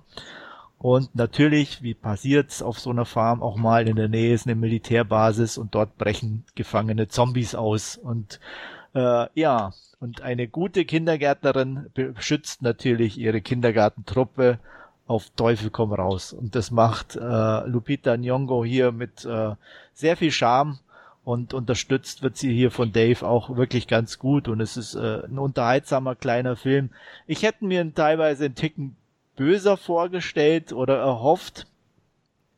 Und 0.78 1.16
natürlich, 1.16 1.82
wie 1.82 1.94
passiert's 1.94 2.62
auf 2.62 2.80
so 2.80 2.90
einer 2.90 3.06
Farm 3.06 3.42
auch 3.42 3.56
mal 3.56 3.88
in 3.88 3.96
der 3.96 4.10
Nähe 4.10 4.34
ist 4.34 4.46
eine 4.46 4.56
Militärbasis 4.56 5.58
und 5.58 5.76
dort 5.76 5.98
brechen 5.98 6.44
gefangene 6.56 7.08
Zombies 7.08 7.56
aus. 7.56 7.96
Und 7.96 8.42
äh, 8.94 9.28
ja, 9.34 9.72
und 10.02 10.22
eine 10.22 10.50
gute 10.50 10.84
Kindergärtnerin 10.84 11.90
beschützt 11.94 12.62
natürlich 12.62 13.18
ihre 13.18 13.40
Kindergartentruppe 13.40 14.60
auf 15.08 15.30
Teufel 15.38 15.70
komm 15.70 15.94
raus. 15.94 16.34
Und 16.34 16.56
das 16.56 16.72
macht 16.72 17.16
äh, 17.16 17.68
Lupita 17.68 18.14
Nyong'o 18.14 18.66
hier 18.66 18.92
mit 18.92 19.24
äh, 19.24 19.56
sehr 19.94 20.18
viel 20.18 20.32
Charme 20.32 20.80
und 21.24 21.54
unterstützt 21.54 22.22
wird 22.22 22.38
sie 22.38 22.54
hier 22.54 22.72
von 22.72 22.92
Dave 22.92 23.26
auch 23.26 23.56
wirklich 23.56 23.88
ganz 23.88 24.20
gut 24.20 24.48
und 24.48 24.60
es 24.60 24.78
ist 24.78 24.96
äh, 24.96 25.26
ein 25.26 25.40
unterhaltsamer 25.40 26.16
kleiner 26.16 26.56
Film. 26.56 26.90
Ich 27.28 27.44
hätte 27.44 27.66
mir 27.66 27.94
teilweise 27.94 28.46
einen 28.46 28.56
Ticken 28.56 28.96
böser 29.36 29.78
vorgestellt 29.78 30.74
oder 30.74 30.98
erhofft. 30.98 31.66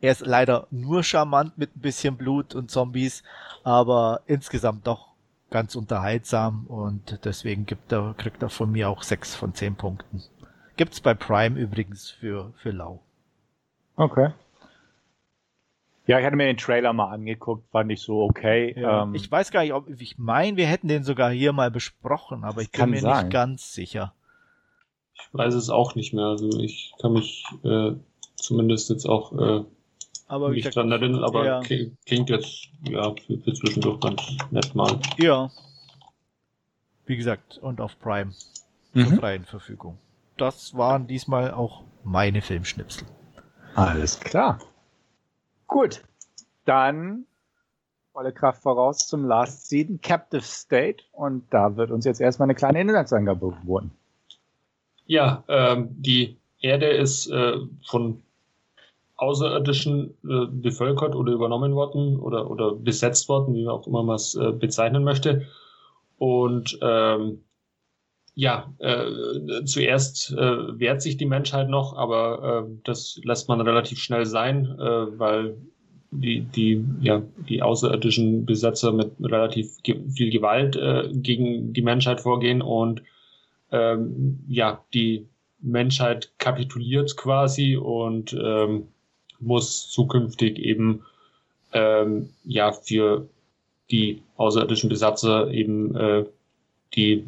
Er 0.02 0.12
ist 0.12 0.26
leider 0.26 0.68
nur 0.72 1.04
charmant 1.04 1.58
mit 1.58 1.76
ein 1.76 1.82
bisschen 1.82 2.18
Blut 2.18 2.56
und 2.56 2.72
Zombies, 2.72 3.24
aber 3.64 4.22
insgesamt 4.26 4.88
doch 4.88 5.10
ganz 5.52 5.76
unterhaltsam 5.76 6.66
und 6.68 7.20
deswegen 7.24 7.66
gibt 7.66 7.92
er, 7.92 8.14
kriegt 8.18 8.42
er 8.42 8.50
von 8.50 8.72
mir 8.72 8.90
auch 8.90 9.04
sechs 9.04 9.36
von 9.36 9.54
zehn 9.54 9.76
Punkten. 9.76 10.24
Gibt's 10.76 11.00
bei 11.00 11.14
Prime 11.14 11.58
übrigens 11.58 12.10
für, 12.10 12.52
für 12.58 12.72
Lau. 12.72 13.00
Okay. 13.96 14.32
Ja, 16.08 16.20
ich 16.20 16.26
hatte 16.26 16.36
mir 16.36 16.46
den 16.46 16.58
Trailer 16.58 16.94
mal 16.94 17.12
angeguckt, 17.12 17.68
fand 17.72 17.92
ich 17.92 18.02
so 18.02 18.22
okay. 18.22 18.80
Ja, 18.80 19.04
ähm, 19.04 19.16
ich 19.16 19.32
weiß 19.32 19.52
gar 19.52 19.62
nicht, 19.62 19.74
ob 19.74 19.90
ich 19.90 20.18
meine, 20.18 20.56
wir 20.56 20.68
hätten 20.68 20.88
den 20.88 21.04
sogar 21.04 21.32
hier 21.32 21.52
mal 21.52 21.72
besprochen, 21.72 22.44
aber 22.44 22.62
ich 22.62 22.72
bin 22.72 22.92
mir 22.92 23.00
sein. 23.00 23.26
nicht 23.26 23.34
ganz 23.34 23.74
sicher. 23.74 24.14
Ich 25.16 25.28
weiß 25.32 25.56
es 25.56 25.70
auch 25.70 25.96
nicht 25.96 26.14
mehr. 26.14 26.26
Also 26.26 26.60
ich 26.60 26.94
kann 27.02 27.14
mich 27.14 27.44
äh, 27.64 27.94
zumindest 28.36 28.90
jetzt 28.90 29.06
auch 29.06 29.32
äh, 29.34 29.64
aber 30.28 30.50
nicht 30.50 30.76
dran 30.76 30.92
erinnern, 30.92 31.24
aber 31.24 31.46
ja. 31.46 31.60
klingt 31.62 32.30
jetzt 32.30 32.70
ja 32.84 33.14
für, 33.26 33.38
für 33.40 33.54
zwischendurch 33.54 34.00
ganz 34.00 34.22
nett 34.52 34.74
mal. 34.76 35.00
Ja. 35.18 35.52
Wie 37.06 37.16
gesagt, 37.16 37.60
und 37.60 37.82
auf 37.82 38.00
Prime 38.00 38.32
zur 38.94 39.04
mhm. 39.04 39.20
freien 39.20 39.46
Verfügung. 39.46 39.98
Das 40.38 40.76
waren 40.76 41.08
diesmal 41.08 41.52
auch 41.52 41.84
meine 42.04 42.42
Filmschnipsel. 42.42 43.08
Alles 43.76 44.20
klar. 44.20 44.60
Gut, 45.68 46.04
dann 46.66 47.26
volle 48.14 48.32
Kraft 48.32 48.62
voraus 48.64 49.08
zum 49.08 49.26
Last 49.26 49.68
Season 49.68 50.00
Captive 50.02 50.42
State 50.42 51.04
und 51.12 51.44
da 51.50 51.76
wird 51.76 51.92
uns 51.92 52.06
jetzt 52.06 52.22
erstmal 52.22 52.46
eine 52.46 52.56
kleine 52.56 52.80
Inhaltsangabe 52.80 53.50
geboten. 53.50 53.92
Ja, 55.06 55.44
ähm, 55.48 55.90
die 55.92 56.38
Erde 56.62 56.88
ist 56.88 57.28
äh, 57.30 57.58
von 57.86 58.24
Außerirdischen 59.18 60.18
äh, 60.24 60.46
bevölkert 60.50 61.16
oder 61.16 61.34
übernommen 61.34 61.76
worden 61.76 62.20
oder, 62.20 62.50
oder 62.50 62.74
besetzt 62.74 63.30
worden, 63.30 63.54
wie 63.54 63.68
auch 63.68 63.86
immer 63.88 64.04
man 64.04 64.16
es 64.16 64.36
äh, 64.36 64.52
bezeichnen 64.52 65.04
möchte. 65.04 65.48
Und 66.18 66.78
ähm, 66.82 67.44
ja, 68.36 68.74
äh, 68.80 69.64
zuerst 69.64 70.32
äh, 70.32 70.80
wehrt 70.80 71.02
sich 71.02 71.16
die 71.16 71.26
Menschheit 71.26 71.70
noch, 71.70 71.96
aber 71.96 72.68
äh, 72.68 72.72
das 72.84 73.20
lässt 73.24 73.48
man 73.48 73.62
relativ 73.62 74.00
schnell 74.00 74.26
sein, 74.26 74.66
äh, 74.78 75.18
weil 75.20 75.56
die, 76.12 76.42
die, 76.42 76.84
ja, 77.02 77.24
die 77.50 77.62
außerirdischen 77.62 78.46
Besetzer 78.46 78.92
mit 78.92 79.12
relativ 79.22 79.82
ge 79.84 80.02
viel 80.10 80.30
Gewalt 80.30 80.76
äh, 80.76 81.10
gegen 81.14 81.74
die 81.74 81.82
Menschheit 81.82 82.22
vorgehen 82.22 82.62
und 82.62 83.04
ähm, 83.72 84.44
ja, 84.48 84.84
die 84.94 85.28
Menschheit 85.60 86.32
kapituliert 86.38 87.16
quasi 87.16 87.78
und 87.78 88.38
ähm, 88.40 88.88
muss 89.40 89.90
zukünftig 89.90 90.60
eben 90.60 91.04
ähm, 91.74 92.30
ja 92.44 92.72
für 92.74 93.28
die 93.92 94.22
außerirdischen 94.36 94.90
Besatzer 94.90 95.52
eben 95.52 95.96
äh, 95.96 96.26
die 96.96 97.26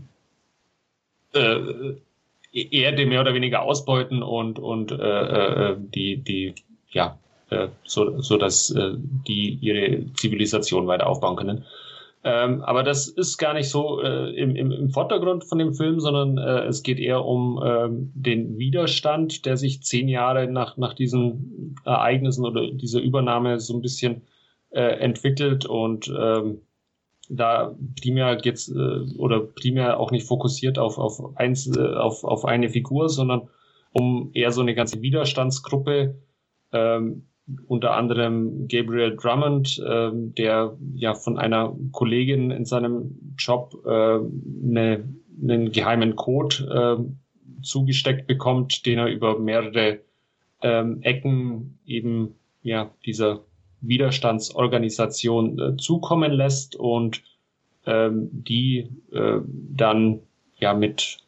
Erde 2.53 3.05
mehr 3.05 3.21
oder 3.21 3.33
weniger 3.33 3.61
ausbeuten 3.61 4.23
und, 4.23 4.59
und 4.59 4.91
äh, 4.91 4.95
äh, 4.95 5.75
die, 5.79 6.17
die 6.17 6.55
ja, 6.89 7.19
äh, 7.49 7.67
so, 7.83 8.19
so 8.21 8.37
dass 8.37 8.71
äh, 8.71 8.93
die 9.27 9.57
ihre 9.61 10.11
Zivilisation 10.13 10.87
weiter 10.87 11.07
aufbauen 11.07 11.35
können. 11.35 11.65
Ähm, 12.23 12.61
aber 12.63 12.83
das 12.83 13.07
ist 13.07 13.37
gar 13.37 13.53
nicht 13.53 13.69
so 13.69 14.01
äh, 14.01 14.31
im, 14.35 14.55
im, 14.55 14.71
im 14.71 14.89
Vordergrund 14.89 15.45
von 15.45 15.59
dem 15.59 15.73
Film, 15.73 15.99
sondern 15.99 16.37
äh, 16.37 16.65
es 16.65 16.83
geht 16.83 16.99
eher 16.99 17.23
um 17.23 17.61
äh, 17.63 17.87
den 17.89 18.57
Widerstand, 18.57 19.45
der 19.45 19.55
sich 19.55 19.83
zehn 19.83 20.09
Jahre 20.09 20.47
nach, 20.47 20.77
nach 20.77 20.93
diesen 20.93 21.75
Ereignissen 21.85 22.45
oder 22.45 22.69
dieser 22.71 22.99
Übernahme 22.99 23.59
so 23.59 23.75
ein 23.75 23.81
bisschen 23.81 24.23
äh, 24.71 24.81
entwickelt 24.81 25.65
und 25.65 26.11
ähm, 26.19 26.61
da 27.29 27.75
primär 28.01 28.35
geht's 28.37 28.69
äh, 28.69 29.17
oder 29.17 29.41
primär 29.41 29.99
auch 29.99 30.11
nicht 30.11 30.27
fokussiert 30.27 30.79
auf, 30.79 30.97
auf, 30.97 31.37
eins, 31.37 31.67
äh, 31.75 31.79
auf, 31.79 32.23
auf 32.23 32.45
eine 32.45 32.69
Figur, 32.69 33.09
sondern 33.09 33.49
um 33.91 34.31
eher 34.33 34.51
so 34.51 34.61
eine 34.61 34.75
ganze 34.75 35.01
Widerstandsgruppe, 35.01 36.15
ähm, 36.71 37.27
unter 37.67 37.95
anderem 37.95 38.67
Gabriel 38.67 39.15
Drummond, 39.15 39.79
äh, 39.79 40.11
der 40.13 40.77
ja 40.95 41.13
von 41.13 41.37
einer 41.37 41.75
Kollegin 41.91 42.51
in 42.51 42.65
seinem 42.65 43.35
Job 43.37 43.73
äh, 43.85 43.89
eine, 43.89 45.07
einen 45.41 45.71
geheimen 45.71 46.15
Code 46.15 46.99
äh, 46.99 47.63
zugesteckt 47.63 48.27
bekommt, 48.27 48.85
den 48.85 48.99
er 48.99 49.07
über 49.07 49.39
mehrere 49.39 49.99
ähm, 50.61 51.01
Ecken 51.01 51.79
eben 51.85 52.35
ja 52.61 52.91
dieser 53.05 53.41
Widerstandsorganisation 53.81 55.59
äh, 55.59 55.77
zukommen 55.77 56.31
lässt 56.31 56.75
und 56.75 57.23
ähm, 57.85 58.29
die 58.31 58.89
äh, 59.11 59.39
dann 59.45 60.19
ja 60.59 60.73
mit 60.73 61.19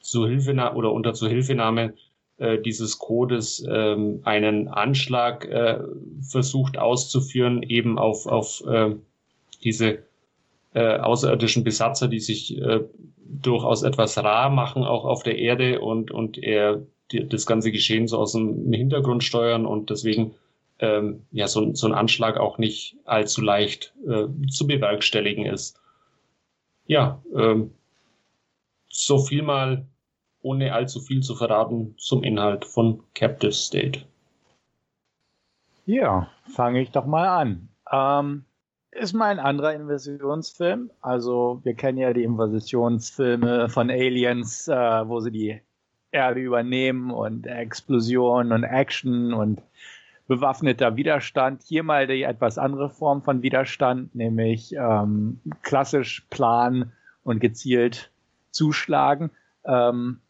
Zuhilfenahme 0.00 0.76
oder 0.76 0.92
unter 0.92 1.14
Zuhilfenahme 1.14 1.94
äh, 2.38 2.58
dieses 2.58 2.98
Codes 2.98 3.64
ähm, 3.68 4.20
einen 4.24 4.68
Anschlag 4.68 5.46
äh, 5.46 5.78
versucht 6.20 6.78
auszuführen, 6.78 7.62
eben 7.62 7.98
auf, 7.98 8.26
auf 8.26 8.64
äh, 8.66 8.96
diese 9.62 10.00
äh, 10.74 10.98
außerirdischen 10.98 11.64
Besatzer, 11.64 12.08
die 12.08 12.20
sich 12.20 12.58
äh, 12.58 12.80
durchaus 13.24 13.82
etwas 13.82 14.18
rar 14.18 14.50
machen, 14.50 14.84
auch 14.84 15.04
auf 15.04 15.22
der 15.22 15.38
Erde 15.38 15.80
und, 15.80 16.10
und 16.10 16.38
er 16.38 16.82
die, 17.12 17.28
das 17.28 17.46
ganze 17.46 17.72
Geschehen 17.72 18.08
so 18.08 18.18
aus 18.18 18.32
dem 18.32 18.72
Hintergrund 18.72 19.24
steuern 19.24 19.66
und 19.66 19.90
deswegen 19.90 20.34
ähm, 20.80 21.26
ja 21.30 21.46
so, 21.46 21.74
so 21.74 21.86
ein 21.86 21.94
Anschlag 21.94 22.36
auch 22.38 22.58
nicht 22.58 22.96
allzu 23.04 23.42
leicht 23.42 23.94
äh, 24.06 24.26
zu 24.48 24.66
bewerkstelligen 24.66 25.46
ist. 25.46 25.80
Ja, 26.86 27.22
ähm, 27.34 27.72
so 28.88 29.18
viel 29.18 29.42
mal 29.42 29.86
ohne 30.42 30.72
allzu 30.72 31.00
viel 31.00 31.20
zu 31.22 31.34
verraten, 31.34 31.94
zum 31.98 32.22
Inhalt 32.22 32.64
von 32.64 33.02
Captive 33.14 33.52
State. 33.52 34.06
Ja, 35.86 36.28
fange 36.54 36.80
ich 36.80 36.90
doch 36.90 37.06
mal 37.06 37.28
an. 37.28 37.68
Ähm, 37.92 38.44
ist 38.92 39.12
mal 39.12 39.30
ein 39.30 39.38
anderer 39.38 39.74
Invasionsfilm. 39.74 40.90
Also 41.00 41.60
wir 41.62 41.74
kennen 41.74 41.98
ja 41.98 42.12
die 42.12 42.24
Invasionsfilme 42.24 43.68
von 43.68 43.90
Aliens, 43.90 44.68
äh, 44.68 45.08
wo 45.08 45.20
sie 45.20 45.30
die 45.30 45.60
Erde 46.12 46.40
übernehmen 46.40 47.10
und 47.10 47.46
Explosionen 47.46 48.52
und 48.52 48.64
Action 48.64 49.32
und 49.32 49.62
bewaffneter 50.30 50.94
Widerstand. 50.94 51.60
Hier 51.64 51.82
mal 51.82 52.06
die 52.06 52.22
etwas 52.22 52.56
andere 52.56 52.88
Form 52.88 53.20
von 53.22 53.42
Widerstand, 53.42 54.14
nämlich 54.14 54.72
ähm, 54.74 55.40
klassisch 55.62 56.24
plan 56.30 56.92
und 57.24 57.40
gezielt 57.40 58.12
zuschlagen. 58.52 59.32
Ähm, 59.64 60.20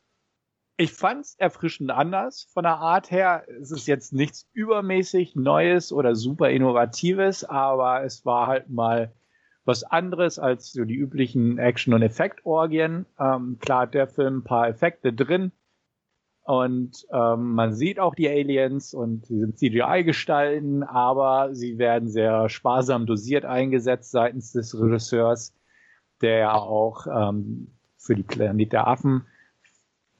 ich 0.79 0.95
fand 0.95 1.27
es 1.27 1.35
erfrischend 1.35 1.91
anders 1.91 2.49
von 2.55 2.63
der 2.63 2.79
Art 2.79 3.11
her. 3.11 3.45
Es 3.61 3.71
ist 3.73 3.87
jetzt 3.87 4.15
nichts 4.15 4.49
übermäßig 4.55 5.37
Neues 5.37 5.93
oder 5.93 6.15
super 6.15 6.49
Innovatives, 6.49 7.45
aber 7.45 8.03
es 8.03 8.25
war 8.25 8.47
halt 8.47 8.71
mal 8.71 9.13
was 9.67 9.85
anderes 9.85 10.39
als 10.39 10.73
so 10.73 10.87
die 10.87 10.97
üblichen 10.97 11.59
Action- 11.59 11.93
und 11.93 12.01
Effektorgien. 12.01 13.05
Ähm, 13.19 13.59
klar 13.61 13.83
hat 13.83 13.93
der 13.93 14.09
Film 14.09 14.39
ein 14.39 14.45
paar 14.45 14.67
Effekte 14.67 15.13
drin 15.13 15.53
und 16.51 17.07
ähm, 17.13 17.53
man 17.53 17.75
sieht 17.75 18.01
auch 18.01 18.17
die 18.17 18.29
Aliens 18.29 18.93
und 18.93 19.25
sie 19.27 19.39
sind 19.39 19.57
CGI-Gestalten, 19.57 20.83
aber 20.83 21.55
sie 21.55 21.79
werden 21.79 22.09
sehr 22.09 22.49
sparsam 22.49 23.07
dosiert 23.07 23.45
eingesetzt 23.45 24.11
seitens 24.11 24.51
des 24.51 24.77
Regisseurs, 24.77 25.55
der 26.21 26.39
ja 26.39 26.55
auch 26.55 27.07
ähm, 27.07 27.69
für 27.99 28.17
die 28.17 28.25
Planet 28.25 28.73
der 28.73 28.89
Affen 28.89 29.27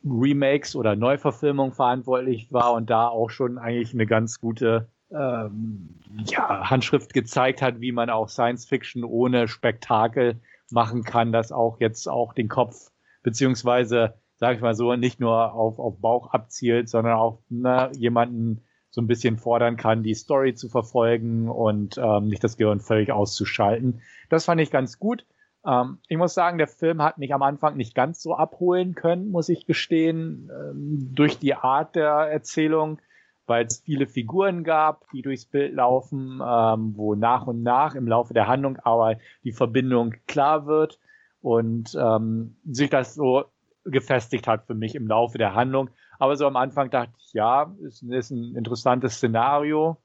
Remakes 0.05 0.77
oder 0.77 0.95
Neuverfilmung 0.95 1.73
verantwortlich 1.73 2.53
war 2.53 2.75
und 2.75 2.91
da 2.91 3.09
auch 3.09 3.31
schon 3.31 3.59
eigentlich 3.59 3.93
eine 3.93 4.07
ganz 4.07 4.41
gute 4.41 4.89
ähm, 5.11 5.97
ja, 6.27 6.71
Handschrift 6.71 7.13
gezeigt 7.13 7.61
hat, 7.61 7.81
wie 7.81 7.91
man 7.91 8.09
auch 8.09 8.29
Science 8.29 8.67
Fiction 8.67 9.03
ohne 9.03 9.49
Spektakel 9.49 10.41
machen 10.71 11.03
kann, 11.03 11.33
das 11.33 11.51
auch 11.51 11.81
jetzt 11.81 12.09
auch 12.09 12.35
den 12.35 12.49
Kopf 12.49 12.93
beziehungsweise, 13.25 14.15
sage 14.41 14.57
ich 14.57 14.63
mal 14.63 14.75
so, 14.75 14.97
nicht 14.97 15.21
nur 15.21 15.53
auf, 15.53 15.79
auf 15.79 16.01
Bauch 16.01 16.33
abzielt, 16.33 16.89
sondern 16.89 17.19
auch 17.19 17.41
ne, 17.51 17.91
jemanden 17.95 18.63
so 18.89 19.03
ein 19.03 19.07
bisschen 19.07 19.37
fordern 19.37 19.77
kann, 19.77 20.03
die 20.03 20.15
Story 20.15 20.55
zu 20.55 20.69
verfolgen 20.69 21.49
und 21.49 21.99
ähm, 21.99 22.25
nicht 22.25 22.43
das 22.43 22.57
Gehirn 22.57 22.81
völlig 22.81 23.13
auszuschalten. 23.13 24.01
Das 24.31 24.47
fand 24.47 24.61
ich 24.61 24.71
ganz 24.71 24.99
gut. 24.99 25.27
Ähm, 25.65 25.99
ich 26.09 26.17
muss 26.17 26.33
sagen, 26.33 26.57
der 26.57 26.69
Film 26.69 27.03
hat 27.03 27.19
mich 27.19 27.35
am 27.35 27.43
Anfang 27.43 27.77
nicht 27.77 27.95
ganz 27.95 28.23
so 28.23 28.35
abholen 28.35 28.95
können, 28.95 29.31
muss 29.31 29.51
ich 29.51 29.67
gestehen, 29.67 30.51
ähm, 30.51 31.13
durch 31.15 31.39
die 31.39 31.55
Art 31.55 31.95
der 31.95 32.11
Erzählung, 32.11 32.99
weil 33.47 33.67
es 33.67 33.81
viele 33.85 34.07
Figuren 34.07 34.65
gab, 34.65 35.05
die 35.13 35.21
durchs 35.21 35.45
Bild 35.45 35.75
laufen, 35.75 36.41
ähm, 36.45 36.95
wo 36.97 37.15
nach 37.15 37.47
und 37.47 37.63
nach 37.63 37.95
im 37.95 38.09
Laufe 38.09 38.33
der 38.33 38.49
Handlung 38.49 38.79
aber 38.79 39.17
die 39.45 39.53
Verbindung 39.53 40.15
klar 40.27 40.67
wird 40.67 40.99
und 41.43 41.97
ähm, 42.01 42.57
sich 42.65 42.89
das 42.89 43.15
so 43.15 43.45
gefestigt 43.85 44.47
hat 44.47 44.67
für 44.67 44.75
mich 44.75 44.95
im 44.95 45.07
Laufe 45.07 45.39
der 45.39 45.55
Handlung. 45.55 45.91
Aber 46.19 46.37
so 46.37 46.47
am 46.47 46.57
Anfang 46.57 46.91
dachte 46.91 47.13
ich, 47.19 47.33
ja, 47.33 47.75
ist, 47.81 48.03
ist 48.03 48.31
ein 48.31 48.55
interessantes 48.55 49.15
Szenario. 49.15 49.97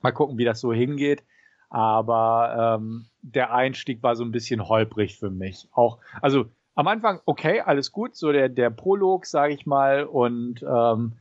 Mal 0.00 0.12
gucken, 0.12 0.38
wie 0.38 0.44
das 0.44 0.60
so 0.60 0.72
hingeht. 0.72 1.24
Aber 1.68 2.78
ähm, 2.78 3.06
der 3.22 3.52
Einstieg 3.52 4.02
war 4.02 4.14
so 4.14 4.24
ein 4.24 4.32
bisschen 4.32 4.68
holprig 4.68 5.18
für 5.18 5.30
mich. 5.30 5.68
Auch, 5.72 5.98
also 6.20 6.46
am 6.74 6.86
Anfang, 6.86 7.20
okay, 7.24 7.60
alles 7.60 7.92
gut, 7.92 8.16
so 8.16 8.32
der, 8.32 8.48
der 8.48 8.70
Prolog, 8.70 9.26
sage 9.26 9.54
ich 9.54 9.66
mal, 9.66 10.04
und 10.04 10.62
ähm, 10.62 11.18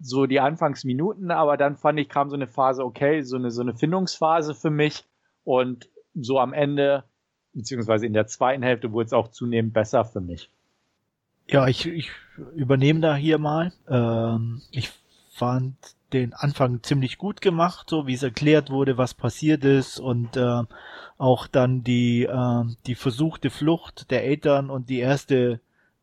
so 0.00 0.26
die 0.26 0.40
Anfangsminuten, 0.40 1.30
aber 1.30 1.56
dann 1.56 1.76
fand 1.76 1.98
ich, 1.98 2.08
kam 2.08 2.30
so 2.30 2.36
eine 2.36 2.46
Phase, 2.46 2.84
okay, 2.84 3.22
so 3.22 3.36
eine, 3.36 3.50
so 3.50 3.62
eine 3.62 3.74
Findungsphase 3.74 4.54
für 4.54 4.70
mich 4.70 5.04
und 5.44 5.90
so 6.14 6.38
am 6.38 6.52
Ende, 6.52 7.04
beziehungsweise 7.52 8.06
in 8.06 8.12
der 8.12 8.26
zweiten 8.26 8.62
Hälfte 8.62 8.92
wurde 8.92 9.06
es 9.06 9.12
auch 9.12 9.28
zunehmend 9.28 9.72
besser 9.72 10.04
für 10.04 10.20
mich. 10.20 10.50
Ja, 11.50 11.66
ich, 11.66 11.86
ich 11.86 12.10
übernehme 12.54 13.00
da 13.00 13.16
hier 13.16 13.38
mal. 13.38 13.72
Ähm, 13.88 14.60
ich 14.70 14.90
fand 15.32 15.76
den 16.12 16.34
Anfang 16.34 16.82
ziemlich 16.82 17.16
gut 17.16 17.40
gemacht, 17.40 17.88
so 17.88 18.06
wie 18.06 18.14
es 18.14 18.22
erklärt 18.22 18.70
wurde, 18.70 18.98
was 18.98 19.14
passiert 19.14 19.64
ist 19.64 19.98
und 19.98 20.36
äh, 20.36 20.62
auch 21.16 21.46
dann 21.46 21.84
die 21.84 22.24
äh, 22.24 22.64
die 22.86 22.94
versuchte 22.94 23.50
Flucht 23.50 24.10
der 24.10 24.24
Eltern 24.24 24.70
und 24.70 24.88
die 24.88 24.98
erste 24.98 25.60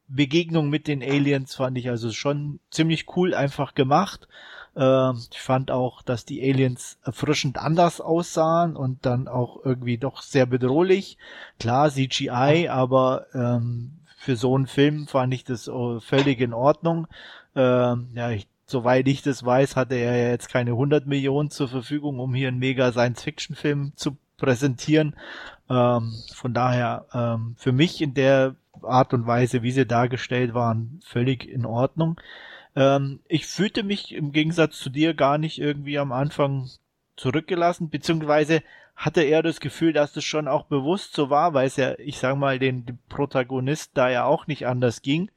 Begegnung 0.08 0.70
mit 0.70 0.88
den 0.88 1.02
Aliens 1.02 1.56
fand 1.56 1.78
ich 1.78 1.90
also 1.90 2.12
schon 2.12 2.60
ziemlich 2.70 3.16
cool 3.16 3.34
einfach 3.34 3.74
gemacht. 3.76 4.28
Äh, 4.76 5.12
ich 5.32 5.42
fand 5.42 5.70
auch, 5.72 6.02
dass 6.02 6.26
die 6.26 6.42
Aliens 6.42 6.98
erfrischend 7.04 7.58
anders 7.58 8.02
aussahen 8.02 8.76
und 8.76 9.06
dann 9.06 9.28
auch 9.28 9.64
irgendwie 9.64 9.98
doch 9.98 10.22
sehr 10.22 10.46
bedrohlich. 10.46 11.18
Klar 11.60 11.90
CGI, 11.92 12.68
aber 12.70 13.28
ähm, 13.34 14.00
für 14.26 14.36
so 14.36 14.56
einen 14.56 14.68
Film 14.68 15.08
fand 15.08 15.34
ich 15.34 15.44
das 15.44 15.68
äh, 15.68 16.00
völlig 16.00 16.42
in 16.42 16.54
Ordnung. 16.54 17.08
Äh, 17.56 17.62
ja, 17.62 18.32
ich 18.32 18.48
soweit 18.68 19.08
ich 19.08 19.22
das 19.22 19.46
weiß, 19.46 19.76
hatte 19.76 19.96
er 19.96 20.18
ja 20.18 20.30
jetzt 20.30 20.50
keine 20.50 20.72
100 20.72 21.06
Millionen 21.06 21.52
zur 21.52 21.68
Verfügung, 21.68 22.20
um 22.20 22.34
hier 22.34 22.48
einen 22.48 22.58
mega 22.58 22.92
Science-Fiction-Film 22.92 23.94
zu 23.96 24.18
präsentieren. 24.38 25.16
Ähm, 25.70 26.14
von 26.34 26.54
daher 26.54 27.06
ähm, 27.14 27.56
für 27.58 27.72
mich 27.72 28.02
in 28.02 28.14
der 28.14 28.56
Art 28.82 29.14
und 29.14 29.28
Weise, 29.28 29.62
wie 29.62 29.72
sie 29.72 29.86
dargestellt 29.86 30.54
waren, 30.54 31.00
völlig 31.06 31.48
in 31.48 31.66
Ordnung. 31.66 32.20
Ähm, 32.76 33.20
ich 33.28 33.46
fühlte 33.46 33.84
mich 33.84 34.14
im 34.14 34.32
Gegensatz 34.32 34.80
zu 34.80 34.90
dir 34.90 35.14
gar 35.14 35.38
nicht 35.38 35.60
irgendwie 35.60 36.00
am 36.00 36.12
Anfang 36.12 36.70
zurückgelassen, 37.16 37.90
beziehungsweise 37.90 38.62
hatte 38.96 39.22
er 39.22 39.44
das 39.44 39.60
Gefühl, 39.60 39.94
dass 39.94 40.14
das 40.14 40.24
schon 40.24 40.48
auch 40.48 40.66
bewusst 40.66 41.14
so 41.14 41.30
war, 41.30 41.54
weil 41.54 41.68
es 41.68 41.76
ja, 41.76 41.98
ich 42.00 42.18
sag 42.18 42.38
mal, 42.38 42.60
den, 42.60 42.86
den 42.86 43.00
Protagonist 43.10 43.92
da 43.96 44.10
ja 44.10 44.26
auch 44.26 44.48
nicht 44.48 44.68
anders 44.68 45.02
ging. 45.02 45.30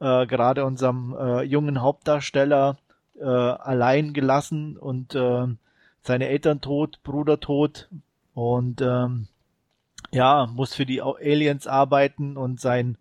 Äh, 0.00 0.26
gerade 0.26 0.64
unserem 0.64 1.16
äh, 1.18 1.42
jungen 1.42 1.80
Hauptdarsteller 1.80 2.76
äh, 3.18 3.24
allein 3.24 4.12
gelassen 4.12 4.76
und 4.76 5.14
äh, 5.14 5.46
seine 6.02 6.28
Eltern 6.28 6.60
tot, 6.60 7.02
Bruder 7.02 7.40
tot 7.40 7.88
und 8.34 8.82
ähm, 8.82 9.28
ja, 10.12 10.46
muss 10.46 10.74
für 10.74 10.86
die 10.86 11.02
Aliens 11.02 11.66
arbeiten 11.66 12.36
und 12.36 12.60
sein 12.60 12.98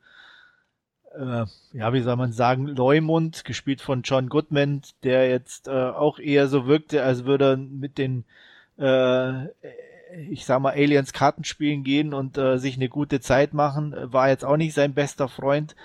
äh, 1.18 1.46
ja, 1.74 1.94
wie 1.94 2.02
soll 2.02 2.16
man 2.16 2.32
sagen, 2.32 2.68
Leumund, 2.68 3.46
gespielt 3.46 3.82
von 3.82 4.02
John 4.04 4.30
Goodman, 4.30 4.82
der 5.04 5.30
jetzt 5.30 5.68
äh, 5.68 5.72
auch 5.72 6.20
eher 6.20 6.48
so 6.48 6.68
wirkte, 6.68 7.04
als 7.04 7.26
würde 7.26 7.52
er 7.52 7.58
mit 7.58 7.98
den, 7.98 8.26
äh, 8.78 9.46
ich 10.30 10.46
sag 10.46 10.62
mal, 10.62 10.74
Aliens 10.74 11.14
Karten 11.14 11.44
spielen 11.44 11.84
gehen 11.84 12.14
und 12.14 12.38
äh, 12.38 12.58
sich 12.58 12.76
eine 12.76 12.90
gute 12.90 13.20
Zeit 13.20 13.54
machen, 13.54 13.96
war 14.02 14.30
jetzt 14.30 14.46
auch 14.46 14.58
nicht 14.58 14.74
sein 14.74 14.94
bester 14.94 15.28
Freund. 15.28 15.76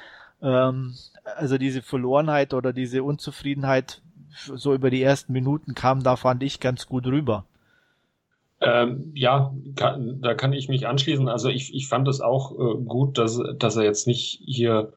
Ähm, 0.43 0.95
also 1.37 1.59
diese 1.59 1.83
Verlorenheit 1.83 2.55
oder 2.55 2.73
diese 2.73 3.03
Unzufriedenheit 3.03 4.03
so 4.33 4.75
über 4.75 4.91
die 4.91 5.03
ersten 5.03 5.33
Minuten 5.33 5.75
kam 5.75 6.03
da, 6.03 6.17
fand 6.17 6.43
ich, 6.43 6.61
ganz 6.61 6.87
gut 6.87 7.07
rüber. 7.07 7.45
Ähm, 8.61 9.11
ja, 9.15 9.55
kann, 9.75 10.21
da 10.21 10.35
kann 10.35 10.53
ich 10.53 10.69
mich 10.69 10.87
anschließen. 10.87 11.29
Also 11.29 11.49
ich, 11.49 11.75
ich 11.75 11.89
fand 11.89 12.07
es 12.09 12.21
auch 12.21 12.53
äh, 12.53 12.77
gut, 12.85 13.19
dass, 13.19 13.41
dass 13.59 13.77
er 13.77 13.85
jetzt 13.85 14.07
nicht 14.07 14.43
hier 14.45 14.93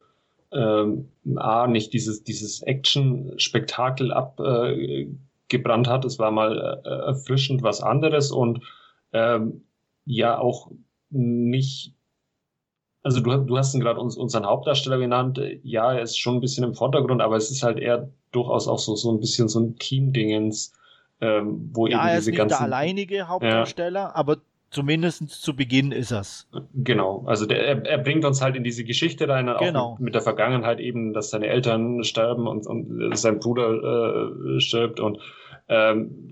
ähm, 0.52 1.08
A, 1.36 1.66
nicht 1.66 1.92
dieses, 1.92 2.22
dieses 2.24 2.62
Action-Spektakel 2.62 4.12
abgebrannt 4.12 5.86
äh, 5.86 5.90
hat. 5.90 6.04
Es 6.04 6.18
war 6.18 6.30
mal 6.30 6.82
äh, 6.84 6.88
erfrischend 6.88 7.62
was 7.62 7.80
anderes 7.80 8.30
und 8.30 8.60
ähm, 9.14 9.62
ja 10.04 10.38
auch 10.38 10.70
nicht. 11.08 11.94
Also 13.02 13.20
du, 13.20 13.36
du 13.36 13.56
hast 13.56 13.74
ihn 13.74 13.80
gerade 13.80 14.00
uns, 14.00 14.16
unseren 14.16 14.44
Hauptdarsteller 14.44 14.98
genannt. 14.98 15.40
Ja, 15.62 15.92
er 15.92 16.02
ist 16.02 16.18
schon 16.18 16.34
ein 16.36 16.40
bisschen 16.40 16.64
im 16.64 16.74
Vordergrund, 16.74 17.22
aber 17.22 17.36
es 17.36 17.50
ist 17.50 17.62
halt 17.62 17.78
eher 17.78 18.08
durchaus 18.32 18.66
auch 18.68 18.78
so, 18.78 18.96
so 18.96 19.12
ein 19.12 19.20
bisschen 19.20 19.48
so 19.48 19.60
ein 19.60 19.76
Team-Dingens, 19.76 20.72
ähm, 21.20 21.70
wo 21.72 21.86
ja, 21.86 21.98
eben 21.98 22.08
er 22.08 22.16
diese 22.16 22.18
ist 22.18 22.26
nicht 22.26 22.36
ganzen. 22.38 22.54
der 22.56 22.60
alleinige 22.62 23.28
Hauptdarsteller, 23.28 24.00
ja. 24.00 24.14
aber 24.14 24.38
zumindest 24.70 25.28
zu 25.28 25.54
Beginn 25.54 25.92
ist 25.92 26.10
er's. 26.10 26.48
Genau, 26.74 27.24
also 27.26 27.46
der, 27.46 27.64
er, 27.64 27.86
er 27.86 27.98
bringt 27.98 28.24
uns 28.24 28.42
halt 28.42 28.56
in 28.56 28.64
diese 28.64 28.82
Geschichte 28.84 29.28
rein, 29.28 29.48
auch 29.48 29.60
Genau. 29.60 29.92
mit, 29.92 30.00
mit 30.00 30.14
der 30.14 30.22
Vergangenheit 30.22 30.80
eben, 30.80 31.12
dass 31.12 31.30
seine 31.30 31.46
Eltern 31.46 32.02
sterben 32.02 32.48
und, 32.48 32.66
und 32.66 33.16
sein 33.16 33.38
Bruder 33.38 34.26
äh, 34.56 34.60
stirbt 34.60 34.98
und 34.98 35.18
ähm, 35.68 36.30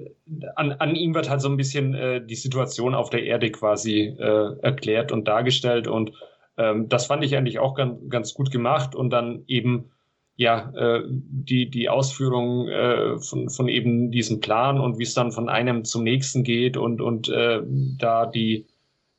an, 0.56 0.72
an 0.72 0.94
ihm 0.94 1.14
wird 1.14 1.30
halt 1.30 1.40
so 1.40 1.48
ein 1.48 1.56
bisschen 1.56 1.94
äh, 1.94 2.24
die 2.24 2.34
Situation 2.34 2.94
auf 2.94 3.10
der 3.10 3.24
Erde 3.24 3.50
quasi 3.50 4.14
äh, 4.18 4.58
erklärt 4.60 5.12
und 5.12 5.26
dargestellt 5.26 5.86
und 5.86 6.12
ähm, 6.56 6.88
das 6.88 7.06
fand 7.06 7.24
ich 7.24 7.36
eigentlich 7.36 7.58
auch 7.58 7.74
ganz, 7.74 7.98
ganz 8.08 8.34
gut 8.34 8.50
gemacht 8.50 8.94
und 8.94 9.10
dann 9.10 9.44
eben 9.46 9.90
ja, 10.36 10.72
äh, 10.74 11.02
die, 11.08 11.68
die 11.70 11.88
Ausführung 11.88 12.68
äh, 12.68 13.18
von, 13.18 13.50
von 13.50 13.68
eben 13.68 14.10
diesem 14.10 14.40
Plan 14.40 14.80
und 14.80 14.98
wie 14.98 15.04
es 15.04 15.14
dann 15.14 15.32
von 15.32 15.48
einem 15.48 15.84
zum 15.84 16.04
nächsten 16.04 16.42
geht 16.42 16.76
und, 16.76 17.00
und 17.00 17.28
äh, 17.28 17.60
da 17.98 18.26
die 18.26 18.66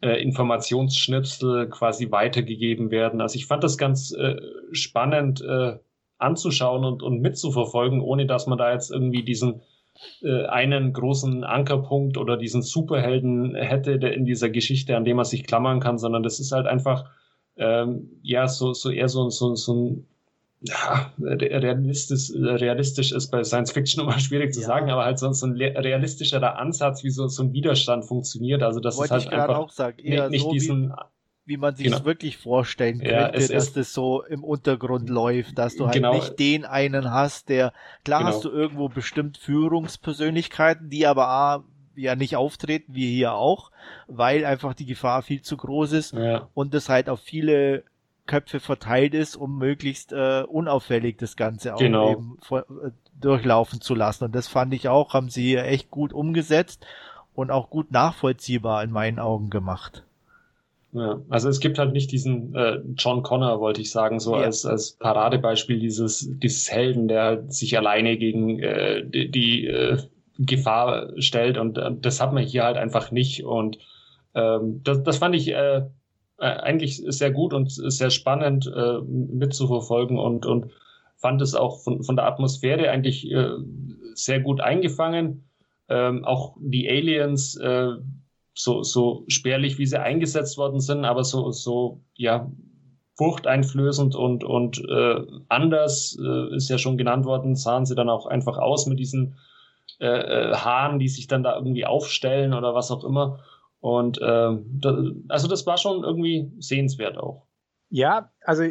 äh, 0.02 0.22
Informationsschnipsel 0.22 1.70
quasi 1.70 2.12
weitergegeben 2.12 2.92
werden. 2.92 3.22
Also 3.22 3.36
ich 3.36 3.46
fand 3.46 3.64
das 3.64 3.78
ganz 3.78 4.12
äh, 4.12 4.36
spannend 4.72 5.42
äh, 5.42 5.78
anzuschauen 6.18 6.84
und, 6.84 7.04
und 7.04 7.22
mitzuverfolgen, 7.22 8.02
ohne 8.02 8.26
dass 8.26 8.48
man 8.48 8.58
da 8.58 8.74
jetzt 8.74 8.92
irgendwie 8.92 9.24
diesen 9.24 9.62
äh, 10.22 10.46
einen 10.46 10.94
großen 10.94 11.44
Ankerpunkt 11.44 12.18
oder 12.18 12.38
diesen 12.38 12.62
Superhelden 12.62 13.56
hätte, 13.56 14.00
der 14.00 14.14
in 14.14 14.26
dieser 14.26 14.50
Geschichte, 14.50 14.98
an 14.98 15.06
dem 15.06 15.18
man 15.18 15.26
sich 15.26 15.46
klammern 15.46 15.80
kann, 15.80 15.98
sondern 15.98 16.24
das 16.24 16.40
ist 16.40 16.52
halt 16.52 16.68
einfach 16.68 17.06
ähm, 17.58 18.20
ja 18.24 18.48
so, 18.48 18.74
so 18.74 18.90
eher 18.90 19.10
so, 19.10 19.30
so, 19.30 19.56
so 19.56 19.74
ein 19.76 20.08
ja, 20.66 21.12
realistisch, 21.20 22.32
realistisch 22.34 23.12
ist 23.12 23.30
bei 23.32 23.44
Science 23.44 23.74
Fiction 23.74 24.04
immer 24.04 24.18
schwierig 24.20 24.54
zu 24.54 24.62
Ja. 24.62 24.68
sagen, 24.68 24.90
aber 24.90 25.04
halt 25.04 25.20
so, 25.20 25.30
so 25.34 25.46
ein 25.46 25.54
realistischerer 25.58 26.58
Ansatz, 26.58 27.04
wie 27.04 27.10
so, 27.10 27.28
so 27.28 27.44
ein 27.44 27.52
Widerstand 27.52 28.06
funktioniert. 28.06 28.64
Also 28.64 28.80
das 28.80 28.98
Wollte 28.98 29.16
ist 29.16 29.26
ich 29.26 29.28
halt 29.28 29.36
gerade 29.36 29.54
einfach 29.54 29.66
auch 29.66 29.72
sagen. 29.72 30.00
Eher 30.00 30.30
nicht, 30.30 30.42
so, 30.42 30.52
diesen, 30.54 30.94
wie 31.46 31.58
man 31.58 31.76
sich 31.76 31.86
Genau. 31.88 32.06
wirklich 32.06 32.38
vorstellen 32.38 33.00
könnte, 33.00 33.12
Ja, 33.14 33.30
es 33.30 33.48
dass 33.50 33.68
ist- 33.68 33.78
das 33.78 33.94
so 33.94 34.24
im 34.24 34.44
Untergrund 34.44 35.10
läuft, 35.10 35.58
dass 35.58 35.76
du 35.76 35.86
halt 35.86 35.96
Genau. 35.96 36.14
nicht 36.14 36.40
den 36.40 36.64
einen 36.66 37.12
hast, 37.12 37.50
der, 37.50 37.74
klar 38.06 38.20
Genau. 38.20 38.32
hast 38.32 38.46
du 38.46 38.50
irgendwo 38.50 38.88
bestimmt 38.90 39.38
Führungspersönlichkeiten, 39.38 40.90
die 40.90 41.06
aber 41.08 41.28
A, 41.28 41.64
ja 41.96 42.16
nicht 42.16 42.36
auftreten, 42.36 42.96
wie 42.96 43.14
hier 43.14 43.34
auch, 43.34 43.72
weil 44.08 44.46
einfach 44.46 44.74
die 44.74 44.86
Gefahr 44.86 45.22
viel 45.22 45.42
zu 45.42 45.58
groß 45.58 45.92
ist 45.94 46.14
ja, 46.14 46.48
und 46.54 46.74
das 46.74 46.90
halt 46.90 47.08
auf 47.10 47.20
viele 47.20 47.84
Köpfe 48.26 48.60
verteilt 48.60 49.14
ist, 49.14 49.36
um 49.36 49.58
möglichst 49.58 50.14
äh, 50.14 50.44
unauffällig 50.48 51.18
das 51.18 51.36
Ganze 51.36 51.76
auch 51.76 51.80
Genau. 51.80 52.10
eben 52.12 52.38
vor, 52.42 52.62
äh, 52.62 52.92
durchlaufen 53.20 53.82
zu 53.82 53.96
lassen. 53.96 54.24
Und 54.24 54.34
das 54.34 54.48
fand 54.48 54.74
ich 54.74 54.88
auch, 54.88 55.14
haben 55.14 55.30
sie 55.30 55.44
hier 55.44 55.66
echt 55.66 55.92
gut 55.92 56.14
umgesetzt 56.14 56.86
und 57.36 57.52
auch 57.52 57.70
gut 57.70 57.92
nachvollziehbar 57.92 58.82
in 58.84 58.92
meinen 58.92 59.20
Augen 59.20 59.50
gemacht. 59.50 60.04
Ja. 60.94 61.22
Also 61.30 61.50
es 61.50 61.60
gibt 61.60 61.80
halt 61.80 61.94
nicht 61.94 62.12
diesen 62.12 62.54
äh, 62.56 62.80
John 62.96 63.24
Connor, 63.24 63.60
wollte 63.60 63.82
ich 63.82 63.92
sagen, 63.92 64.20
so 64.20 64.36
Ja. 64.36 64.44
als, 64.44 64.66
als 64.66 64.92
Paradebeispiel 64.94 65.80
dieses, 65.80 66.30
dieses 66.40 66.72
Helden, 66.72 67.08
der 67.08 67.24
halt 67.24 67.54
sich 67.54 67.78
alleine 67.78 68.18
gegen 68.18 68.60
äh, 68.60 69.04
die, 69.06 69.30
die 69.32 69.68
äh, 69.68 69.98
Gefahr 70.40 71.10
stellt 71.18 71.58
und 71.58 71.78
äh, 71.78 71.92
das 72.00 72.22
hat 72.22 72.34
man 72.34 72.44
hier 72.44 72.64
halt 72.64 72.78
einfach 72.78 73.12
nicht 73.12 73.44
und 73.44 73.78
ähm, 74.36 74.82
das, 74.84 75.04
das 75.04 75.18
fand 75.18 75.36
ich 75.36 75.50
äh, 75.50 75.78
äh, 75.78 75.84
eigentlich 76.40 77.04
sehr 77.08 77.32
gut 77.32 77.54
und 77.54 77.72
sehr 77.72 78.10
spannend 78.10 78.72
äh, 78.76 79.00
mitzuverfolgen 79.02 80.18
und, 80.18 80.46
und 80.46 80.72
fand 81.18 81.42
es 81.42 81.56
auch 81.56 81.82
von, 81.82 82.04
von 82.04 82.16
der 82.16 82.26
Atmosphäre 82.26 82.90
eigentlich 82.90 83.32
äh, 83.32 83.52
sehr 84.16 84.40
gut 84.42 84.60
eingefangen. 84.60 85.46
Ähm, 85.90 86.26
auch 86.26 86.56
die 86.60 86.90
Aliens, 86.90 87.56
äh, 87.58 87.90
so, 88.54 88.84
so 88.84 89.26
spärlich 89.28 89.78
wie 89.78 89.86
sie 89.86 90.02
eingesetzt 90.02 90.58
worden 90.58 90.80
sind, 90.80 91.06
aber 91.06 91.24
so, 91.24 91.52
so 91.52 92.02
ja, 92.16 92.52
furchteinflößend 93.18 94.16
und, 94.16 94.44
und 94.44 94.80
äh, 94.90 95.22
anders 95.50 96.18
äh, 96.20 96.56
ist 96.56 96.70
ja 96.70 96.78
schon 96.78 96.98
genannt 96.98 97.26
worden, 97.26 97.56
sahen 97.56 97.86
sie 97.86 97.96
dann 97.96 98.10
auch 98.10 98.26
einfach 98.26 98.58
aus 98.58 98.86
mit 98.86 99.00
diesen 99.00 99.36
äh, 100.00 100.08
äh, 100.08 100.56
Haaren, 100.56 101.00
die 101.00 101.08
sich 101.08 101.28
dann 101.28 101.44
da 101.44 101.56
irgendwie 101.56 101.86
aufstellen 101.86 102.54
oder 102.54 102.74
was 102.74 102.92
auch 102.92 103.04
immer. 103.04 103.40
Und 103.80 104.20
ähm, 104.24 104.66
da, 104.80 104.98
also 105.28 105.48
das 105.48 105.66
war 105.66 105.78
schon 105.78 106.04
irgendwie 106.04 106.52
sehenswert 106.60 107.18
auch. 107.18 107.46
Ja, 107.90 108.32
also 108.42 108.64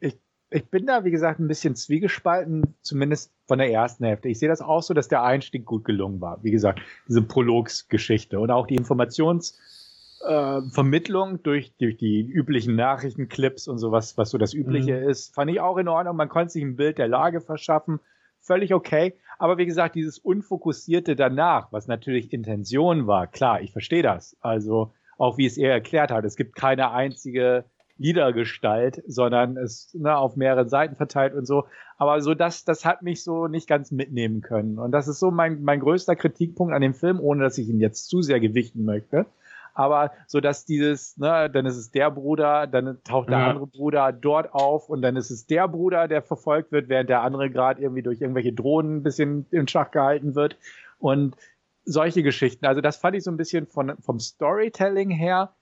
ich, 0.00 0.16
ich 0.50 0.64
bin 0.70 0.86
da, 0.86 1.04
wie 1.04 1.10
gesagt, 1.10 1.40
ein 1.40 1.48
bisschen 1.48 1.74
zwiegespalten, 1.74 2.74
zumindest 2.80 3.32
von 3.46 3.58
der 3.58 3.70
ersten 3.70 4.04
Hälfte. 4.04 4.28
Ich 4.28 4.38
sehe 4.38 4.48
das 4.48 4.60
auch 4.60 4.82
so, 4.82 4.92
dass 4.92 5.08
der 5.08 5.22
Einstieg 5.22 5.64
gut 5.64 5.84
gelungen 5.84 6.20
war. 6.20 6.42
Wie 6.42 6.50
gesagt, 6.50 6.80
diese 7.08 7.22
Prologsgeschichte 7.22 8.40
und 8.40 8.50
auch 8.50 8.66
die 8.66 8.74
Informationsvermittlung 8.74 11.36
äh, 11.36 11.38
durch, 11.42 11.72
durch 11.78 11.96
die 11.96 12.22
üblichen 12.22 12.74
Nachrichtenclips 12.74 13.68
und 13.68 13.78
sowas, 13.78 14.18
was 14.18 14.30
so 14.30 14.38
das 14.38 14.52
Übliche 14.52 15.00
Mhm. 15.00 15.08
ist, 15.08 15.34
fand 15.34 15.50
ich 15.50 15.60
auch 15.60 15.76
in 15.76 15.88
Ordnung. 15.88 16.16
Man 16.16 16.28
konnte 16.28 16.50
sich 16.50 16.62
ein 16.62 16.76
Bild 16.76 16.98
der 16.98 17.08
Lage 17.08 17.40
verschaffen. 17.40 18.00
Völlig 18.40 18.74
okay. 18.74 19.14
Aber 19.38 19.58
wie 19.58 19.66
gesagt, 19.66 19.94
dieses 19.94 20.18
Unfokussierte 20.18 21.16
danach, 21.16 21.72
was 21.72 21.88
natürlich 21.88 22.32
Intention 22.32 23.06
war, 23.06 23.26
klar, 23.26 23.60
ich 23.60 23.72
verstehe 23.72 24.02
das. 24.02 24.36
Also 24.40 24.92
auch 25.18 25.38
wie 25.38 25.46
es 25.46 25.56
er 25.56 25.72
erklärt 25.72 26.10
hat, 26.10 26.24
es 26.24 26.36
gibt 26.36 26.56
keine 26.56 26.90
einzige 26.90 27.64
Liedergestalt, 27.98 29.02
sondern 29.06 29.56
es 29.56 29.94
ne, 29.94 30.16
auf 30.16 30.36
mehreren 30.36 30.68
Seiten 30.68 30.96
verteilt 30.96 31.34
und 31.34 31.46
so. 31.46 31.64
Aber 31.98 32.20
so 32.20 32.34
das, 32.34 32.64
das 32.64 32.84
hat 32.84 33.02
mich 33.02 33.24
so 33.24 33.46
nicht 33.46 33.68
ganz 33.68 33.90
mitnehmen 33.90 34.42
können. 34.42 34.78
Und 34.78 34.92
das 34.92 35.08
ist 35.08 35.18
so 35.18 35.30
mein, 35.30 35.62
mein 35.62 35.80
größter 35.80 36.16
Kritikpunkt 36.16 36.74
an 36.74 36.82
dem 36.82 36.94
Film, 36.94 37.20
ohne 37.20 37.44
dass 37.44 37.58
ich 37.58 37.68
ihn 37.68 37.80
jetzt 37.80 38.08
zu 38.08 38.22
sehr 38.22 38.40
gewichten 38.40 38.84
möchte. 38.84 39.26
Aber 39.72 40.10
so 40.26 40.40
dass 40.40 40.64
dieses, 40.64 41.18
ne, 41.18 41.50
dann 41.50 41.66
ist 41.66 41.76
es 41.76 41.90
der 41.90 42.10
Bruder, 42.10 42.66
dann 42.66 42.98
taucht 43.04 43.28
der 43.28 43.38
Ja. 43.38 43.50
andere 43.50 43.66
Bruder 43.66 44.10
dort 44.12 44.54
auf 44.54 44.88
und 44.88 45.02
dann 45.02 45.16
ist 45.16 45.30
es 45.30 45.46
der 45.46 45.68
Bruder, 45.68 46.08
der 46.08 46.22
verfolgt 46.22 46.72
wird, 46.72 46.88
während 46.88 47.10
der 47.10 47.22
andere 47.22 47.50
gerade 47.50 47.82
irgendwie 47.82 48.02
durch 48.02 48.20
irgendwelche 48.20 48.54
Drohnen 48.54 48.96
ein 48.96 49.02
bisschen 49.02 49.46
in 49.50 49.68
Schach 49.68 49.90
gehalten 49.90 50.34
wird. 50.34 50.56
Und 50.98 51.36
solche 51.84 52.22
Geschichten. 52.22 52.66
Also 52.66 52.80
das 52.80 52.96
fand 52.96 53.16
ich 53.16 53.22
so 53.22 53.30
ein 53.30 53.36
bisschen 53.36 53.66
von, 53.66 53.96
vom 54.00 54.18
Storytelling 54.18 55.10
her 55.10 55.52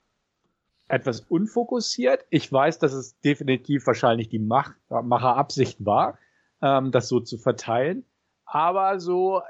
etwas 0.89 1.21
unfokussiert. 1.21 2.25
Ich 2.31 2.51
weiß, 2.53 2.79
dass 2.79 2.93
es 2.93 3.19
definitiv 3.21 3.87
wahrscheinlich 3.87 4.29
die 4.29 4.39
Mach 4.39 4.73
Macherabsicht 4.89 5.85
war, 5.85 6.19
ähm, 6.63 6.91
das 6.91 7.09
so 7.09 7.21
zu 7.21 7.39
verteilen. 7.39 8.05
Aber 8.45 9.01
so, 9.01 9.43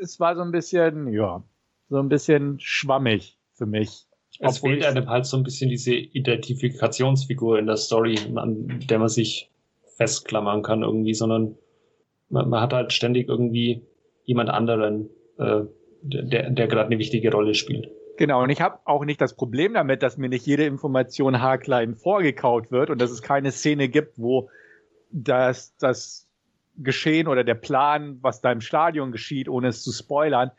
es 0.00 0.18
war 0.20 0.34
so 0.36 0.42
ein 0.42 0.52
bisschen, 0.52 1.12
ja, 1.12 1.42
so 1.88 1.98
ein 1.98 2.08
bisschen 2.08 2.58
schwammig 2.60 3.38
für 3.52 3.66
mich. 3.66 4.06
Es 4.38 4.56
Obwohl 4.56 4.74
fehlt 4.74 4.86
einem 4.86 5.08
halt 5.08 5.26
so 5.26 5.36
ein 5.36 5.42
bisschen 5.42 5.68
diese 5.68 5.92
Identifikationsfigur 5.94 7.58
in 7.58 7.66
der 7.66 7.76
Story, 7.76 8.18
an 8.36 8.80
der 8.88 8.98
man 8.98 9.08
sich 9.08 9.50
festklammern 9.96 10.62
kann 10.62 10.82
irgendwie, 10.82 11.14
sondern 11.14 11.56
man, 12.30 12.48
man 12.48 12.60
hat 12.60 12.72
halt 12.72 12.92
ständig 12.92 13.28
irgendwie 13.28 13.82
jemand 14.24 14.48
anderen, 14.48 15.10
äh, 15.36 15.62
der, 16.02 16.50
der 16.50 16.68
gerade 16.68 16.86
eine 16.86 16.98
wichtige 16.98 17.30
Rolle 17.30 17.54
spielt. 17.54 17.90
Genau, 18.20 18.42
und 18.42 18.50
ich 18.50 18.60
habe 18.60 18.80
auch 18.84 19.06
nicht 19.06 19.18
das 19.22 19.34
Problem 19.34 19.72
damit, 19.72 20.02
dass 20.02 20.18
mir 20.18 20.28
nicht 20.28 20.44
jede 20.44 20.66
Information 20.66 21.40
haarklein 21.40 21.94
vorgekaut 21.94 22.70
wird 22.70 22.90
und 22.90 23.00
dass 23.00 23.10
es 23.10 23.22
keine 23.22 23.50
Szene 23.50 23.88
gibt, 23.88 24.18
wo 24.18 24.50
das, 25.10 25.74
das 25.78 26.28
Geschehen 26.76 27.28
oder 27.28 27.44
der 27.44 27.54
Plan, 27.54 28.18
was 28.20 28.42
da 28.42 28.52
im 28.52 28.60
Stadion 28.60 29.10
geschieht, 29.10 29.48
ohne 29.48 29.68
es 29.68 29.82
zu 29.82 29.90
spoilern, 29.90 30.50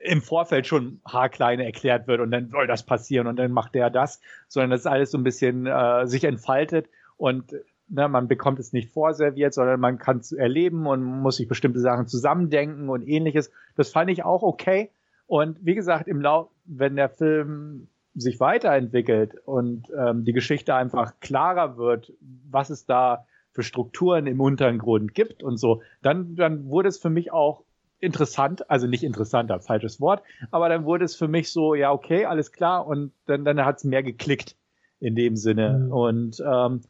im 0.00 0.22
Vorfeld 0.22 0.66
schon 0.66 1.02
haarkleine 1.06 1.66
erklärt 1.66 2.06
wird 2.06 2.22
und 2.22 2.30
dann 2.30 2.48
soll 2.48 2.66
das 2.66 2.82
passieren 2.82 3.26
und 3.26 3.36
dann 3.36 3.52
macht 3.52 3.74
der 3.74 3.90
das, 3.90 4.22
sondern 4.48 4.70
das 4.70 4.86
alles 4.86 5.10
so 5.10 5.18
ein 5.18 5.22
bisschen 5.22 5.66
äh, 5.66 6.06
sich 6.06 6.24
entfaltet 6.24 6.88
und 7.18 7.52
ne, 7.88 8.08
man 8.08 8.26
bekommt 8.26 8.58
es 8.58 8.72
nicht 8.72 8.90
vorserviert, 8.90 9.52
sondern 9.52 9.80
man 9.80 9.98
kann 9.98 10.16
es 10.16 10.32
erleben 10.32 10.86
und 10.86 11.02
muss 11.02 11.36
sich 11.36 11.46
bestimmte 11.46 11.80
Sachen 11.80 12.06
zusammendenken 12.06 12.88
und 12.88 13.06
ähnliches. 13.06 13.52
Das 13.76 13.90
fand 13.90 14.08
ich 14.08 14.24
auch 14.24 14.42
okay. 14.42 14.88
Und 15.26 15.58
wie 15.60 15.74
gesagt, 15.74 16.08
im 16.08 16.22
Lauf, 16.22 16.48
wenn 16.64 16.96
der 16.96 17.08
Film 17.08 17.88
sich 18.14 18.40
weiterentwickelt 18.40 19.36
und 19.44 19.90
ähm, 19.98 20.24
die 20.24 20.32
Geschichte 20.32 20.74
einfach 20.74 21.18
klarer 21.20 21.76
wird, 21.76 22.12
was 22.20 22.70
es 22.70 22.84
da 22.84 23.26
für 23.52 23.62
Strukturen 23.62 24.26
im 24.26 24.40
Untergrund 24.40 25.14
gibt 25.14 25.42
und 25.42 25.56
so, 25.56 25.82
dann, 26.02 26.36
dann 26.36 26.66
wurde 26.66 26.88
es 26.88 26.98
für 26.98 27.10
mich 27.10 27.32
auch 27.32 27.64
interessant, 27.98 28.68
also 28.68 28.86
nicht 28.86 29.04
interessanter, 29.04 29.60
falsches 29.60 30.00
Wort, 30.00 30.22
aber 30.50 30.68
dann 30.68 30.84
wurde 30.84 31.04
es 31.04 31.14
für 31.14 31.28
mich 31.28 31.52
so, 31.52 31.74
ja, 31.74 31.92
okay, 31.92 32.24
alles 32.24 32.52
klar, 32.52 32.86
und 32.86 33.12
dann, 33.26 33.44
dann 33.44 33.64
hat 33.64 33.78
es 33.78 33.84
mehr 33.84 34.02
geklickt 34.02 34.56
in 34.98 35.14
dem 35.14 35.36
Sinne. 35.36 35.86
Mhm. 35.86 35.92
Und 35.92 36.42
ähm, 36.46 36.80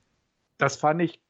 das 0.59 0.77
fand 0.77 1.03
ich 1.03 1.21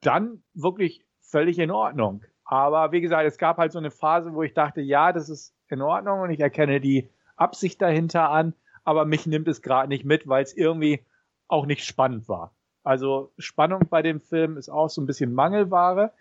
dann 0.00 0.42
wirklich 0.54 1.04
völlig 1.20 1.58
in 1.58 1.70
Ordnung. 1.70 2.22
Aber 2.44 2.92
wie 2.92 3.00
gesagt, 3.00 3.26
es 3.26 3.38
gab 3.38 3.58
halt 3.58 3.72
so 3.72 3.78
eine 3.78 3.90
Phase, 3.90 4.34
wo 4.34 4.42
ich 4.42 4.54
dachte, 4.54 4.80
ja, 4.80 5.12
das 5.12 5.28
ist 5.28 5.54
in 5.68 5.82
Ordnung 5.82 6.20
und 6.20 6.30
ich 6.30 6.40
erkenne 6.40 6.80
die 6.80 7.10
Absicht 7.40 7.80
dahinter 7.80 8.30
an, 8.30 8.54
aber 8.84 9.04
mich 9.04 9.26
nimmt 9.26 9.48
es 9.48 9.62
gerade 9.62 9.88
nicht 9.88 10.04
mit, 10.04 10.28
weil 10.28 10.42
es 10.42 10.54
irgendwie 10.54 11.04
auch 11.48 11.66
nicht 11.66 11.84
spannend 11.84 12.28
war. 12.28 12.54
Also 12.82 13.32
Spannung 13.38 13.88
bei 13.90 14.02
dem 14.02 14.20
Film 14.20 14.56
ist 14.56 14.68
auch 14.68 14.88
so 14.88 15.00
ein 15.00 15.06
bisschen 15.06 15.34
Mangelware. 15.34 16.12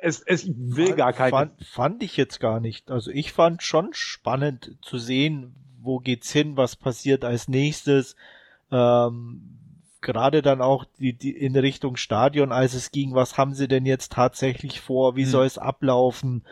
Es, 0.00 0.22
es 0.22 0.46
will 0.48 0.94
gar 0.94 1.12
keine. 1.12 1.30
Fand, 1.30 1.64
fand 1.64 2.02
ich 2.02 2.16
jetzt 2.16 2.40
gar 2.40 2.60
nicht. 2.60 2.90
Also 2.90 3.10
ich 3.10 3.32
fand 3.32 3.62
schon 3.62 3.90
spannend 3.92 4.76
zu 4.82 4.98
sehen, 4.98 5.54
wo 5.80 5.98
geht's 5.98 6.30
hin, 6.32 6.56
was 6.56 6.76
passiert 6.76 7.24
als 7.24 7.48
nächstes. 7.48 8.16
Ähm, 8.70 9.58
gerade 10.00 10.42
dann 10.42 10.60
auch 10.60 10.84
die, 10.98 11.12
die 11.12 11.36
in 11.36 11.56
Richtung 11.56 11.96
Stadion, 11.96 12.52
als 12.52 12.74
es 12.74 12.90
ging, 12.90 13.14
was 13.14 13.38
haben 13.38 13.54
sie 13.54 13.68
denn 13.68 13.86
jetzt 13.86 14.12
tatsächlich 14.12 14.80
vor, 14.80 15.16
wie 15.16 15.24
hm. 15.24 15.30
soll 15.30 15.46
es 15.46 15.58
ablaufen? 15.58 16.44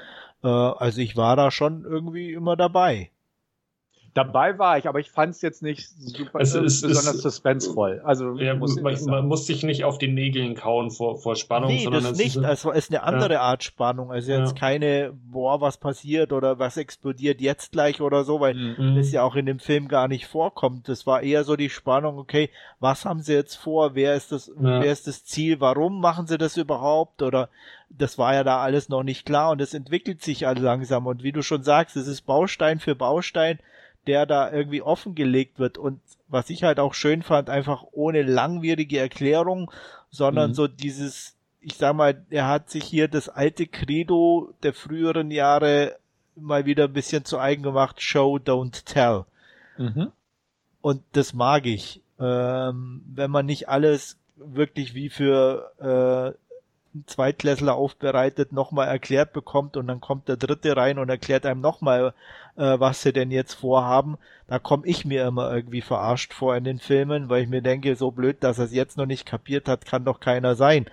Äh, 0.43 0.49
also 0.49 1.01
ich 1.01 1.17
war 1.17 1.37
da 1.37 1.51
schon 1.51 1.85
irgendwie 1.85 2.33
immer 2.33 2.57
dabei. 2.57 3.11
Dabei 4.15 4.61
war 4.61 4.79
ich, 4.79 4.87
aber 4.87 5.01
ich 5.01 5.11
fand 5.11 5.35
es 5.35 5.43
jetzt 5.43 5.61
nicht 5.61 5.89
super, 5.89 6.39
es 6.39 6.55
ist, 6.55 6.85
äh, 6.85 6.87
besonders 6.87 7.17
ist, 7.17 7.23
suspensvoll. 7.23 8.01
Also 8.05 8.39
ja, 8.39 8.55
muss 8.55 8.81
man, 8.81 8.95
man, 9.07 9.27
muss 9.27 9.45
sich 9.45 9.65
nicht 9.65 9.83
auf 9.83 9.99
die 9.99 10.07
Nägeln 10.07 10.55
kauen 10.55 10.93
vor, 10.93 11.19
vor 11.19 11.35
Spannung. 11.35 11.71
Nee, 11.71 11.83
sondern 11.83 12.05
das 12.05 12.17
nicht. 12.17 12.37
Es 12.37 12.65
ist 12.65 12.91
eine 12.93 13.03
andere 13.03 13.35
ja. 13.35 13.41
Art 13.41 13.65
Spannung. 13.65 14.13
Also 14.13 14.31
jetzt 14.31 14.55
ja. 14.55 14.59
keine, 14.61 15.13
boah, 15.13 15.61
was 15.61 15.79
passiert 15.79 16.33
oder 16.33 16.61
was 16.61 16.77
explodiert 16.77 17.41
jetzt 17.41 17.73
gleich 17.73 18.01
oder 18.01 18.23
so, 18.23 18.39
weil 18.39 18.55
mhm. 18.55 18.95
das 18.95 19.11
ja 19.11 19.25
auch 19.25 19.35
in 19.35 19.47
dem 19.47 19.59
Film 19.59 19.89
gar 19.89 20.07
nicht 20.07 20.27
vorkommt. 20.29 20.89
Das 20.89 21.09
war 21.09 21.23
eher 21.23 21.43
so 21.43 21.57
die 21.57 21.71
Spannung, 21.71 22.17
okay, 22.17 22.51
was 22.79 23.05
haben 23.05 23.21
sie 23.21 23.35
jetzt 23.35 23.57
vor? 23.57 23.97
Wer 23.97 24.15
ist 24.15 24.31
das, 24.31 24.47
ja. 24.47 24.81
wer 24.81 24.93
ist 24.93 25.09
das 25.09 25.25
Ziel? 25.25 25.59
Warum 25.59 26.01
machen 26.01 26.29
sie 26.29 26.39
das 26.39 26.57
überhaupt? 26.57 27.21
Oder 27.21 27.49
das 27.91 28.17
war 28.17 28.33
ja 28.35 28.45
da 28.45 28.59
alles 28.59 28.89
noch 28.89 29.03
nicht 29.03 29.27
klar 29.27 29.51
und 29.51 29.61
es 29.61 29.75
entwickelt 29.75 30.23
sich 30.23 30.47
also 30.47 30.63
langsam. 30.63 31.09
Und 31.09 31.25
wie 31.25 31.33
du 31.33 31.43
schon 31.43 31.65
sagst, 31.65 31.97
es 31.97 32.07
ist 32.07 32.23
Baustein 32.23 32.79
für 32.79 32.95
Baustein 32.95 33.59
der 34.07 34.27
da 34.27 34.51
irgendwie 34.51 34.83
offengelegt 34.83 35.59
wird 35.59 35.79
und 35.79 36.01
was 36.29 36.51
ich 36.51 36.65
halt 36.65 36.81
auch 36.81 36.95
schön 36.95 37.23
fand, 37.23 37.51
einfach 37.51 37.85
ohne 37.93 38.23
langwierige 38.23 38.99
Erklärung, 38.99 39.71
sondern 40.11 40.51
mhm. 40.51 40.55
so 40.55 40.67
dieses, 40.67 41.37
ich 41.61 41.77
sag 41.77 41.95
mal, 41.95 42.25
er 42.31 42.49
hat 42.49 42.71
sich 42.71 42.85
hier 42.85 43.09
das 43.09 43.29
alte 43.29 43.67
Credo 43.67 44.53
der 44.63 44.75
früheren 44.75 45.31
Jahre 45.31 45.97
mal 46.37 46.67
wieder 46.67 46.85
ein 46.85 46.93
bisschen 46.93 47.25
zu 47.25 47.39
eigen 47.39 47.63
gemacht, 47.63 48.03
Show, 48.03 48.37
don't 48.37 48.85
tell. 48.85 49.25
Mhm. 49.79 50.11
Und 50.81 51.03
das 51.13 51.35
mag 51.35 51.67
ich. 51.67 52.01
Ähm, 52.19 53.03
wenn 53.07 53.31
man 53.31 53.47
nicht 53.47 53.69
alles 53.69 54.19
wirklich 54.37 54.95
wie 54.95 55.11
für 55.11 55.73
äh, 55.79 56.44
Zweitklässler 57.07 57.75
aufbereitet, 57.75 58.53
nochmal 58.53 58.89
erklärt 58.89 59.33
bekommt 59.33 59.77
und 59.77 59.87
dann 59.87 60.01
kommt 60.01 60.29
der 60.29 60.37
Dritte 60.37 60.77
rein 60.77 60.99
und 60.99 61.09
erklärt 61.09 61.45
einem 61.47 61.61
nochmal, 61.61 62.15
äh, 62.57 62.79
was 62.79 63.03
sie 63.03 63.13
denn 63.13 63.31
jetzt 63.31 63.55
vorhaben. 63.55 64.17
Da 64.47 64.59
komme 64.59 64.87
ich 64.87 65.05
mir 65.05 65.27
immer 65.27 65.53
irgendwie 65.53 65.81
verarscht 65.81 66.33
vor 66.33 66.57
in 66.57 66.65
den 66.65 66.79
Filmen, 66.79 67.29
weil 67.29 67.43
ich 67.43 67.49
mir 67.49 67.63
denke, 67.63 67.97
so 67.97 68.11
blöd, 68.11 68.43
dass 68.45 68.59
er 68.59 68.67
es 68.67 68.73
jetzt 68.73 68.97
noch 68.97 69.07
nicht 69.07 69.27
kapiert 69.27 69.69
hat, 69.69 69.87
kann 69.87 70.05
doch 70.05 70.21
keiner 70.21 70.55
sein. 70.55 70.87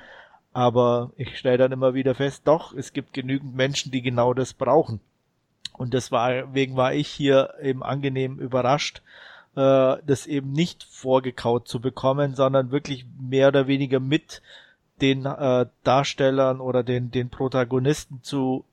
Aber 0.53 1.11
ich 1.17 1.37
stelle 1.37 1.57
dann 1.57 1.71
immer 1.71 1.93
wieder 1.93 2.15
fest, 2.15 2.43
doch, 2.45 2.73
es 2.73 2.93
gibt 2.93 3.13
genügend 3.13 3.55
Menschen, 3.55 3.91
die 3.91 4.01
genau 4.01 4.33
das 4.33 4.53
brauchen. 4.53 4.99
Und 5.73 5.93
deswegen 5.93 6.75
war 6.75 6.93
ich 6.93 7.07
hier 7.07 7.53
eben 7.61 7.83
angenehm 7.83 8.39
überrascht, 8.39 9.01
äh, 9.55 9.97
das 10.05 10.27
eben 10.27 10.51
nicht 10.51 10.83
vorgekaut 10.83 11.67
zu 11.67 11.79
bekommen, 11.79 12.35
sondern 12.35 12.71
wirklich 12.71 13.05
mehr 13.19 13.47
oder 13.47 13.67
weniger 13.67 13.99
mit 13.99 14.41
den 15.01 15.25
äh, 15.25 15.65
Darstellern 15.83 16.59
oder 16.59 16.83
den, 16.83 17.11
den 17.11 17.29
Protagonisten 17.29 18.19
zu, 18.21 18.63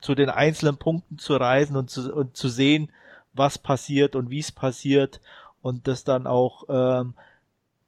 zu 0.00 0.14
den 0.14 0.30
einzelnen 0.30 0.76
Punkten 0.76 1.18
zu 1.18 1.36
reisen 1.36 1.76
und 1.76 1.90
zu, 1.90 2.12
und 2.12 2.36
zu 2.36 2.48
sehen, 2.48 2.88
was 3.32 3.58
passiert 3.58 4.16
und 4.16 4.30
wie 4.30 4.38
es 4.38 4.52
passiert 4.52 5.20
und 5.62 5.86
das 5.86 6.04
dann 6.04 6.26
auch 6.26 6.64
ähm, 6.68 7.14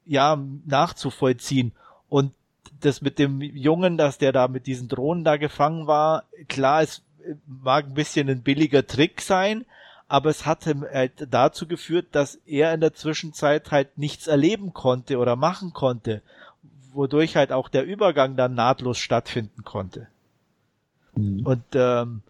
ja 0.05 0.39
nachzuvollziehen. 0.67 1.73
Und 2.09 2.33
das 2.81 3.01
mit 3.01 3.19
dem 3.19 3.41
Jungen, 3.41 3.97
dass 3.97 4.19
der 4.19 4.33
da 4.33 4.49
mit 4.49 4.67
diesen 4.67 4.89
Drohnen 4.89 5.25
da 5.25 5.37
gefangen 5.37 5.87
war, 5.87 6.25
klar, 6.49 6.83
es 6.83 7.03
mag 7.47 7.87
ein 7.87 7.95
bisschen 7.95 8.29
ein 8.29 8.43
billiger 8.43 8.87
Trick 8.87 9.21
sein, 9.21 9.65
aber 10.09 10.31
es 10.31 10.47
hat 10.47 10.67
halt 10.67 11.27
dazu 11.31 11.67
geführt, 11.67 12.09
dass 12.13 12.37
er 12.47 12.73
in 12.73 12.81
der 12.81 12.95
Zwischenzeit 12.95 13.71
halt 13.71 13.99
nichts 13.99 14.27
erleben 14.27 14.73
konnte 14.73 15.19
oder 15.19 15.35
machen 15.35 15.73
konnte 15.73 16.23
wodurch 16.97 17.37
halt 17.37 17.53
auch 17.53 17.69
der 17.69 17.85
Übergang 17.85 18.37
dann 18.37 18.55
nahtlos 18.55 18.99
stattfinden 18.99 19.63
konnte. 19.63 20.09
Mhm. 21.15 21.47
Und 21.47 21.65
ähm, 21.75 22.23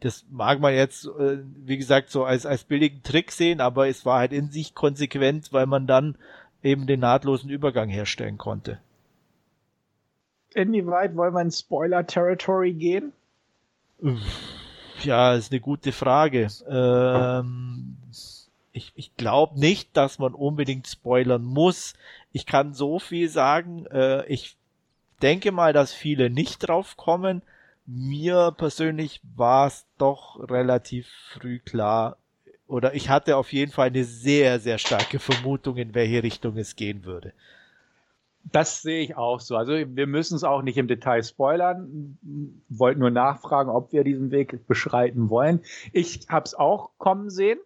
das 0.00 0.24
mag 0.30 0.60
man 0.60 0.74
jetzt, 0.74 1.06
äh, 1.06 1.38
wie 1.64 1.76
gesagt, 1.76 2.10
so 2.10 2.24
als, 2.24 2.46
als 2.46 2.64
billigen 2.64 3.02
Trick 3.02 3.30
sehen, 3.30 3.60
aber 3.60 3.88
es 3.88 4.04
war 4.04 4.18
halt 4.18 4.32
in 4.32 4.50
sich 4.50 4.74
konsequent, 4.74 5.52
weil 5.52 5.66
man 5.66 5.86
dann 5.86 6.16
eben 6.62 6.86
den 6.86 7.00
nahtlosen 7.00 7.50
Übergang 7.50 7.88
herstellen 7.88 8.38
konnte. 8.38 8.78
Inwieweit 10.54 11.16
wollen 11.16 11.34
wir 11.34 11.40
in 11.40 11.50
Spoiler-Territory 11.50 12.72
gehen? 12.72 13.12
Ja, 15.02 15.34
ist 15.34 15.52
eine 15.52 15.60
gute 15.60 15.92
Frage. 15.92 16.48
Ähm, 16.68 17.96
ich, 18.72 18.92
ich 18.94 19.16
glaube 19.16 19.58
nicht, 19.58 19.96
dass 19.96 20.18
man 20.18 20.34
unbedingt 20.34 20.86
spoilern 20.86 21.44
muss. 21.44 21.94
Ich 22.32 22.46
kann 22.46 22.74
so 22.74 22.98
viel 22.98 23.28
sagen. 23.28 23.86
Äh, 23.86 24.26
ich 24.26 24.56
denke 25.20 25.52
mal, 25.52 25.72
dass 25.72 25.92
viele 25.92 26.30
nicht 26.30 26.66
drauf 26.66 26.96
kommen. 26.96 27.42
Mir 27.86 28.54
persönlich 28.56 29.20
war 29.36 29.66
es 29.66 29.86
doch 29.98 30.48
relativ 30.48 31.08
früh 31.32 31.58
klar, 31.58 32.16
oder 32.72 32.94
ich 32.94 33.10
hatte 33.10 33.36
auf 33.36 33.52
jeden 33.52 33.70
Fall 33.70 33.88
eine 33.88 34.04
sehr, 34.04 34.58
sehr 34.58 34.78
starke 34.78 35.18
Vermutung, 35.18 35.76
in 35.76 35.94
welche 35.94 36.22
Richtung 36.22 36.56
es 36.56 36.74
gehen 36.74 37.04
würde. 37.04 37.34
Das 38.44 38.80
sehe 38.80 39.02
ich 39.02 39.14
auch 39.14 39.40
so. 39.40 39.56
Also 39.56 39.72
wir 39.72 40.06
müssen 40.06 40.36
es 40.36 40.42
auch 40.42 40.62
nicht 40.62 40.78
im 40.78 40.88
Detail 40.88 41.22
spoilern. 41.22 42.16
Wollten 42.70 43.00
nur 43.00 43.10
nachfragen, 43.10 43.68
ob 43.68 43.92
wir 43.92 44.04
diesen 44.04 44.30
Weg 44.30 44.66
beschreiten 44.66 45.28
wollen. 45.28 45.60
Ich 45.92 46.26
habe 46.30 46.46
es 46.46 46.54
auch 46.54 46.92
kommen 46.96 47.28
sehen. 47.28 47.60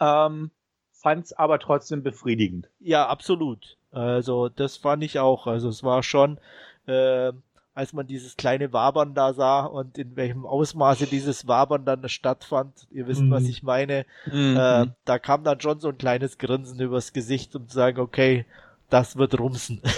Ähm, 0.00 0.50
fand 0.90 1.26
es 1.26 1.32
aber 1.32 1.60
trotzdem 1.60 2.02
befriedigend. 2.02 2.68
Ja, 2.80 3.06
absolut. 3.06 3.77
Also 3.92 4.48
das 4.48 4.76
fand 4.76 5.02
ich 5.02 5.18
auch. 5.18 5.46
Also 5.46 5.68
es 5.68 5.82
war 5.82 6.02
schon, 6.02 6.38
äh, 6.86 7.32
als 7.74 7.92
man 7.92 8.06
dieses 8.06 8.36
kleine 8.36 8.72
Wabern 8.72 9.14
da 9.14 9.32
sah 9.32 9.64
und 9.64 9.98
in 9.98 10.16
welchem 10.16 10.44
Ausmaße 10.44 11.06
dieses 11.06 11.46
Wabern 11.46 11.84
dann 11.84 12.08
stattfand, 12.08 12.88
ihr 12.90 13.06
wisst, 13.06 13.22
mhm. 13.22 13.30
was 13.30 13.44
ich 13.44 13.62
meine, 13.62 14.04
mhm. 14.26 14.56
äh, 14.56 14.86
da 15.04 15.18
kam 15.18 15.44
dann 15.44 15.60
schon 15.60 15.80
so 15.80 15.88
ein 15.88 15.98
kleines 15.98 16.38
Grinsen 16.38 16.80
übers 16.80 17.12
Gesicht, 17.12 17.54
um 17.54 17.68
zu 17.68 17.74
sagen, 17.74 18.00
okay, 18.00 18.46
das 18.90 19.16
wird 19.16 19.38
rumsen. 19.38 19.80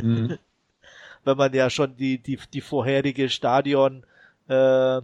Mhm. 0.00 0.38
Wenn 1.24 1.36
man 1.36 1.52
ja 1.52 1.70
schon 1.70 1.96
die, 1.96 2.22
die, 2.22 2.38
die 2.52 2.60
vorherige 2.60 3.28
Stadion 3.30 4.04
äh, 4.48 5.00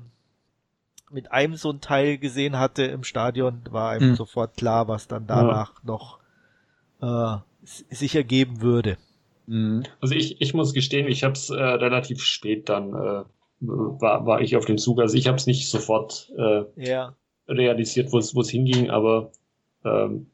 mit 1.10 1.32
einem 1.32 1.56
so 1.56 1.70
ein 1.70 1.80
Teil 1.80 2.18
gesehen 2.18 2.58
hatte 2.58 2.84
im 2.84 3.02
Stadion, 3.02 3.62
war 3.70 3.90
einem 3.90 4.10
mhm. 4.10 4.14
sofort 4.14 4.56
klar, 4.56 4.86
was 4.86 5.08
dann 5.08 5.26
danach 5.26 5.74
ja. 5.74 5.80
noch 5.82 6.18
äh, 7.02 7.40
sich 7.64 8.14
ergeben 8.14 8.60
würde. 8.60 8.96
Mhm. 9.46 9.84
Also 10.00 10.14
ich, 10.14 10.40
ich 10.40 10.54
muss 10.54 10.72
gestehen, 10.72 11.08
ich 11.08 11.24
habe 11.24 11.34
es 11.34 11.50
äh, 11.50 11.54
relativ 11.54 12.22
spät 12.22 12.68
dann 12.68 12.94
äh, 12.94 13.24
war, 13.60 14.26
war 14.26 14.40
ich 14.40 14.56
auf 14.56 14.64
dem 14.64 14.78
Zug. 14.78 15.00
Also 15.00 15.16
ich 15.16 15.26
habe 15.26 15.36
es 15.36 15.46
nicht 15.46 15.70
sofort 15.70 16.32
äh, 16.36 16.64
ja. 16.76 17.16
realisiert, 17.48 18.12
wo 18.12 18.18
es 18.18 18.50
hinging, 18.50 18.90
aber 18.90 19.32
ähm, 19.84 20.26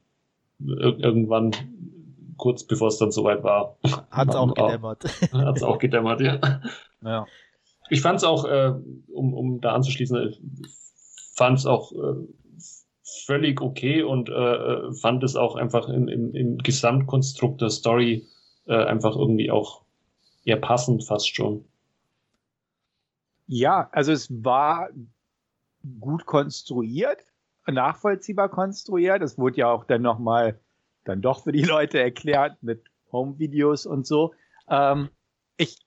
ir 0.61 0.98
irgendwann 0.98 1.52
kurz 2.36 2.65
bevor 2.65 2.89
es 2.89 2.98
dann 2.98 3.11
soweit 3.11 3.43
war. 3.43 3.77
Hat 4.11 4.28
es 4.28 4.35
auch 4.35 4.55
gedämmert. 4.55 5.05
Hat 5.32 5.57
es 5.57 5.62
auch 5.62 5.78
gedämmert, 5.78 6.20
ja. 6.20 6.61
ja 7.02 7.27
ich 7.90 8.01
fand 8.01 8.19
es 8.19 8.24
auch, 8.24 8.44
äh, 8.44 8.73
um, 9.12 9.35
um 9.35 9.61
da 9.61 9.73
anzuschließen, 9.73 10.16
äh, 10.16 10.32
fand 11.35 11.59
es 11.59 11.66
auch 11.66 11.93
äh, 11.93 12.15
völlig 13.31 13.61
okay 13.61 14.02
und 14.02 14.28
äh, 14.28 14.32
äh, 14.32 14.93
fand 14.93 15.23
es 15.23 15.36
auch 15.36 15.55
einfach 15.55 15.89
im, 15.89 16.09
im, 16.09 16.35
im 16.35 16.59
Gesamtkonstrukt 16.59 17.61
der 17.61 17.70
Story 17.70 18.27
äh, 18.66 18.74
einfach 18.74 19.15
irgendwie 19.15 19.52
auch 19.52 19.82
eher 20.44 20.57
passend 20.57 21.05
fast 21.05 21.32
schon. 21.32 21.65
Ja, 23.47 23.89
also 23.93 24.11
es 24.11 24.28
war 24.43 24.89
gut 26.01 26.27
konstruiert, 26.27 27.20
nachvollziehbar 27.69 28.48
konstruiert. 28.48 29.23
Es 29.23 29.39
wurde 29.39 29.59
ja 29.59 29.70
auch 29.70 29.85
dann 29.85 30.02
nochmal 30.02 30.59
dann 31.05 31.23
doch 31.23 31.44
für 31.44 31.52
die 31.52 31.62
Leute 31.62 32.01
erklärt 32.01 32.61
mit 32.65 32.82
Home-Videos 33.12 33.86
und 33.86 34.09
so. 34.09 34.35
Ähm, 34.69 35.09
ich 35.57 35.78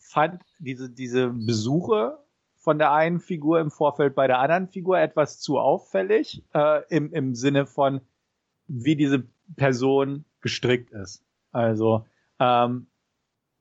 fand 0.00 0.42
diese, 0.58 0.90
diese 0.90 1.28
Besuche 1.28 2.18
von 2.62 2.78
der 2.78 2.92
einen 2.92 3.18
Figur 3.18 3.58
im 3.58 3.72
Vorfeld 3.72 4.14
bei 4.14 4.28
der 4.28 4.38
anderen 4.38 4.68
Figur 4.68 4.98
etwas 5.00 5.40
zu 5.40 5.58
auffällig, 5.58 6.44
äh, 6.54 6.82
im, 6.88 7.12
im 7.12 7.34
Sinne 7.34 7.66
von, 7.66 8.00
wie 8.68 8.94
diese 8.94 9.24
Person 9.56 10.24
gestrickt 10.40 10.92
ist. 10.92 11.24
Also, 11.50 12.06
ähm, 12.38 12.86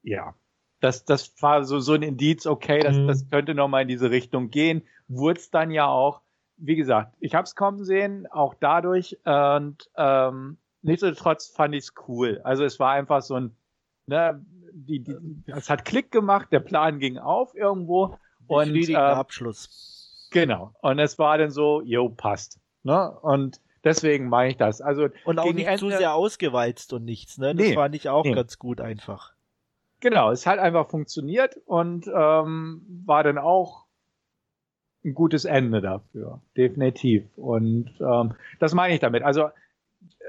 ja, 0.04 0.36
das, 0.82 1.04
das 1.04 1.34
war 1.42 1.64
so, 1.64 1.80
so 1.80 1.94
ein 1.94 2.04
Indiz, 2.04 2.46
okay, 2.46 2.80
das, 2.80 2.96
mhm. 2.96 3.08
das 3.08 3.28
könnte 3.28 3.56
nochmal 3.56 3.82
in 3.82 3.88
diese 3.88 4.12
Richtung 4.12 4.52
gehen. 4.52 4.84
Wurde 5.08 5.40
es 5.40 5.50
dann 5.50 5.72
ja 5.72 5.88
auch, 5.88 6.22
wie 6.58 6.76
gesagt, 6.76 7.16
ich 7.20 7.34
habe 7.34 7.46
es 7.46 7.56
kommen 7.56 7.84
sehen, 7.84 8.28
auch 8.28 8.54
dadurch. 8.54 9.18
Und 9.26 9.90
ähm, 9.98 10.58
nichtsdestotrotz 10.84 11.48
fand 11.48 11.74
ich 11.74 11.86
es 11.86 11.94
cool. 12.08 12.40
Also 12.44 12.64
es 12.64 12.80
war 12.80 12.92
einfach 12.92 13.24
so 13.24 13.34
ein, 13.34 13.56
ne, 14.06 14.46
die, 14.74 15.00
die, 15.00 15.16
es 15.48 15.72
hat 15.72 15.86
Klick 15.86 16.12
gemacht, 16.12 16.50
der 16.52 16.60
Plan 16.60 17.00
ging 17.00 17.18
auf 17.18 17.56
irgendwo. 17.56 18.16
Und 18.52 18.76
äh, 18.76 18.96
Abschluss. 18.96 20.28
Genau. 20.32 20.74
Und 20.82 21.00
es 21.00 21.20
war 21.20 21.38
dann 21.38 21.52
so, 21.52 21.82
jo, 21.82 22.10
passt. 22.10 22.60
Ne? 22.84 23.12
Und 23.22 23.60
deswegen 23.84 24.30
meine 24.30 24.52
ich 24.52 24.58
das. 24.58 24.82
Also 24.82 25.10
und 25.26 25.40
auch 25.40 25.54
nicht 25.54 25.68
Ende, 25.68 25.80
zu 25.80 25.90
sehr 25.90 26.14
ausgewalzt 26.14 26.94
und 26.94 27.06
nichts. 27.06 27.38
Ne? 27.38 27.56
Das 27.56 27.68
nee, 27.68 27.74
fand 27.74 27.96
ich 27.96 28.10
auch 28.10 28.26
nee. 28.26 28.34
ganz 28.34 28.58
gut 28.60 28.82
einfach. 28.82 29.34
Genau, 30.00 30.32
es 30.32 30.48
hat 30.48 30.60
einfach 30.60 30.90
funktioniert 30.90 31.58
und 31.66 32.08
ähm, 32.08 32.82
war 33.06 33.24
dann 33.24 33.38
auch 33.38 33.86
ein 35.04 35.14
gutes 35.14 35.46
Ende 35.46 35.82
dafür, 35.82 36.42
definitiv. 36.58 37.26
Und 37.38 37.92
ähm, 38.00 38.34
das 38.60 38.74
meine 38.74 38.94
ich 38.94 39.00
damit. 39.00 39.24
Also 39.24 39.50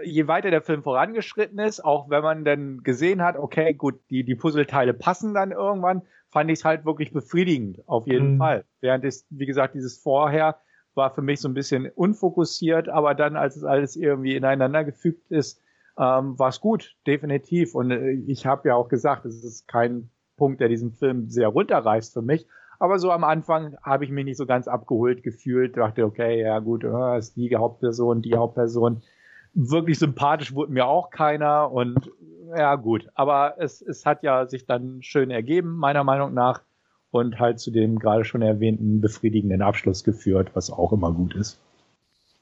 je 0.05 0.27
weiter 0.27 0.51
der 0.51 0.62
Film 0.62 0.82
vorangeschritten 0.82 1.59
ist, 1.59 1.85
auch 1.85 2.11
wenn 2.11 2.23
man 2.23 2.44
dann 2.44 2.82
gesehen 2.82 3.23
hat, 3.23 3.36
okay, 3.36 3.74
gut, 3.74 4.01
die, 4.11 4.24
die 4.24 4.35
Puzzleteile 4.35 4.94
passen 4.94 5.35
dann 5.35 5.53
irgendwann, 5.53 6.03
fand 6.31 6.51
ich 6.51 6.61
es 6.61 6.65
halt 6.65 6.85
wirklich 6.85 7.12
befriedigend, 7.12 7.86
auf 7.86 8.07
jeden 8.07 8.35
mhm. 8.35 8.39
Fall. 8.39 8.65
Während 8.81 9.05
es, 9.05 9.27
wie 9.31 9.47
gesagt, 9.47 9.74
dieses 9.74 9.99
Vorher 9.99 10.57
war 10.94 11.15
für 11.15 11.23
mich 11.23 11.40
so 11.40 11.49
ein 11.49 11.55
bisschen 11.55 11.89
unfokussiert, 11.94 12.89
aber 12.89 13.15
dann, 13.15 13.36
als 13.36 13.57
es 13.57 13.65
alles 13.65 13.97
irgendwie 13.97 14.36
ineinander 14.36 14.85
gefügt 14.85 15.31
ist, 15.31 15.61
ähm, 15.99 16.39
war 16.39 16.49
es 16.49 16.61
gut, 16.61 16.97
definitiv. 17.07 17.74
Und 17.74 17.90
äh, 17.90 18.12
ich 18.27 18.47
habe 18.47 18.69
ja 18.69 18.74
auch 18.74 18.89
gesagt, 18.89 19.24
es 19.24 19.44
ist 19.44 19.69
kein 19.69 20.11
Punkt, 20.36 20.61
der 20.61 20.69
diesen 20.69 20.93
Film 20.93 21.28
sehr 21.28 21.49
runterreißt 21.49 22.12
für 22.12 22.23
mich. 22.23 22.47
Aber 22.78 22.99
so 22.99 23.12
am 23.12 23.24
Anfang 23.24 23.77
habe 23.82 24.05
ich 24.05 24.11
mich 24.11 24.24
nicht 24.24 24.39
so 24.39 24.47
ganz 24.47 24.66
abgeholt 24.69 25.23
gefühlt, 25.23 25.77
dachte, 25.77 26.05
okay, 26.05 26.40
ja 26.43 26.59
gut, 26.59 26.82
äh, 26.85 27.19
ist 27.19 27.36
die 27.36 27.55
Hauptperson, 27.55 28.23
die 28.23 28.35
Hauptperson. 28.35 29.03
Wirklich 29.55 29.99
sympathisch 29.99 30.55
wurde 30.55 30.73
mir 30.73 30.87
auch 30.87 31.11
keiner 31.11 31.70
und 31.70 32.11
ja 32.57 32.74
gut. 32.77 33.09
Aber 33.15 33.55
es, 33.59 33.83
es 33.83 34.07
hat 34.07 34.23
ja 34.23 34.47
sich 34.47 34.66
dann 34.66 35.03
schön 35.03 35.31
ergeben, 35.31 35.77
meiner 35.77 36.05
Meinung 36.05 36.35
nach, 36.35 36.62
und 37.12 37.39
halt 37.39 37.61
zu 37.61 37.70
dem 37.70 37.99
gerade 37.99 38.24
schon 38.24 38.43
erwähnten 38.43 39.01
befriedigenden 39.01 39.62
Abschluss 39.62 40.03
geführt, 40.03 40.51
was 40.55 40.70
auch 40.70 40.93
immer 40.93 41.12
gut 41.12 41.35
ist. 41.37 41.61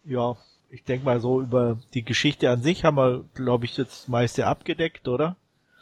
Ja, 0.05 0.37
ich 0.71 0.85
denke 0.85 1.05
mal 1.05 1.21
so 1.21 1.43
über 1.43 1.79
die 1.93 2.05
Geschichte 2.05 2.49
an 2.49 2.63
sich 2.63 2.85
haben 2.85 2.97
wir, 2.97 3.25
glaube 3.35 3.67
ich, 3.67 3.77
jetzt 3.77 4.09
meiste 4.09 4.47
abgedeckt, 4.47 5.09
oder? 5.09 5.37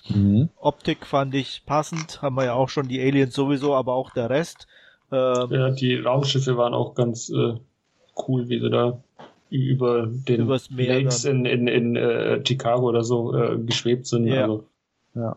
Mhm. 0.09 0.49
Optik 0.57 1.05
fand 1.07 1.35
ich 1.35 1.65
passend, 1.67 2.23
haben 2.23 2.37
wir 2.37 2.47
ja 2.47 2.55
auch 2.55 2.71
schon 2.71 2.89
die 2.89 3.01
Aliens 3.01 3.35
sowieso, 3.35 3.75
aber 3.75 3.93
auch 3.93 4.11
der 4.11 4.31
Rest. 4.31 4.67
Ähm, 5.13 5.51
ja, 5.51 5.71
die 5.71 5.97
Raumschiffe 5.97 6.57
waren 6.57 6.73
auch 6.73 6.95
ganz 6.95 7.29
äh, 7.29 7.55
cool, 8.27 8.49
wie 8.49 8.59
sie 8.59 8.71
da 8.71 9.03
über 9.51 10.07
den 10.07 10.43
Übers 10.43 10.70
Meer 10.70 11.01
Lakes 11.01 11.25
in, 11.25 11.45
in, 11.45 11.69
in 11.69 11.97
äh, 11.97 12.43
Chicago 12.47 12.89
oder 12.89 13.03
so 13.03 13.35
äh, 13.35 13.59
geschwebt 13.59 14.07
sind. 14.07 14.27
Ja. 14.27 14.43
Also. 14.43 14.65
ja. 15.15 15.37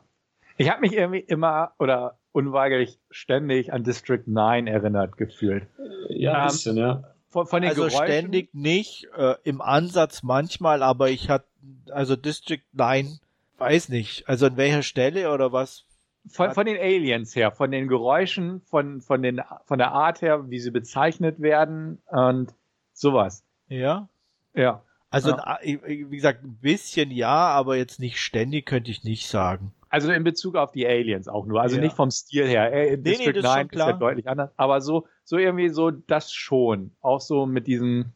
Ich 0.57 0.69
habe 0.69 0.81
mich 0.81 0.93
irgendwie 0.93 1.19
immer 1.19 1.71
oder 1.79 2.17
unweigerlich 2.31 2.99
ständig 3.09 3.73
an 3.73 3.83
District 3.83 4.23
9 4.25 4.67
erinnert 4.67 5.17
gefühlt. 5.17 5.67
Ja, 6.09 6.33
ein 6.33 6.41
ähm, 6.41 6.47
bisschen, 6.47 6.77
ja 6.77 7.03
von, 7.31 7.47
von 7.47 7.61
den 7.61 7.69
also 7.69 7.83
Geräuschen? 7.83 8.05
ständig 8.05 8.53
nicht, 8.53 9.07
äh, 9.15 9.35
im 9.43 9.61
Ansatz 9.61 10.21
manchmal, 10.21 10.83
aber 10.83 11.09
ich 11.09 11.29
hatte, 11.29 11.47
also 11.89 12.15
District 12.15 12.63
9, 12.73 13.19
weiß 13.57 13.89
nicht, 13.89 14.27
also 14.27 14.47
an 14.47 14.57
welcher 14.57 14.83
Stelle 14.83 15.31
oder 15.31 15.51
was? 15.51 15.85
Von, 16.27 16.51
von 16.51 16.65
den 16.65 16.77
Aliens 16.77 17.35
her, 17.35 17.51
von 17.51 17.71
den 17.71 17.87
Geräuschen, 17.87 18.61
von, 18.61 19.01
von, 19.01 19.23
den, 19.23 19.41
von 19.65 19.79
der 19.79 19.91
Art 19.91 20.21
her, 20.21 20.49
wie 20.49 20.59
sie 20.59 20.71
bezeichnet 20.71 21.41
werden 21.41 21.99
und 22.07 22.53
sowas. 22.93 23.43
Ja? 23.71 24.09
Ja. 24.53 24.83
Also, 25.09 25.31
ja. 25.31 25.59
wie 25.63 26.15
gesagt, 26.15 26.43
ein 26.43 26.57
bisschen 26.61 27.11
ja, 27.11 27.47
aber 27.49 27.75
jetzt 27.75 27.99
nicht 27.99 28.17
ständig, 28.17 28.65
könnte 28.65 28.91
ich 28.91 29.03
nicht 29.03 29.27
sagen. 29.27 29.73
Also 29.89 30.09
in 30.11 30.23
Bezug 30.23 30.55
auf 30.55 30.71
die 30.71 30.87
Aliens 30.87 31.27
auch 31.27 31.45
nur. 31.45 31.61
Also 31.61 31.75
ja. 31.75 31.81
nicht 31.81 31.95
vom 31.95 32.11
Stil 32.11 32.47
her. 32.47 32.71
Äh, 32.71 32.91
nee, 32.91 32.97
District 32.97 33.33
nee, 33.35 33.41
9 33.41 33.65
ist, 33.65 33.73
ist 33.73 33.79
ja 33.79 33.91
deutlich 33.91 34.27
anders. 34.29 34.51
Aber 34.55 34.79
so, 34.79 35.05
so 35.25 35.37
irgendwie 35.37 35.67
so 35.67 35.91
das 35.91 36.31
schon. 36.31 36.91
Auch 37.01 37.19
so 37.19 37.45
mit 37.45 37.67
diesem, 37.67 38.13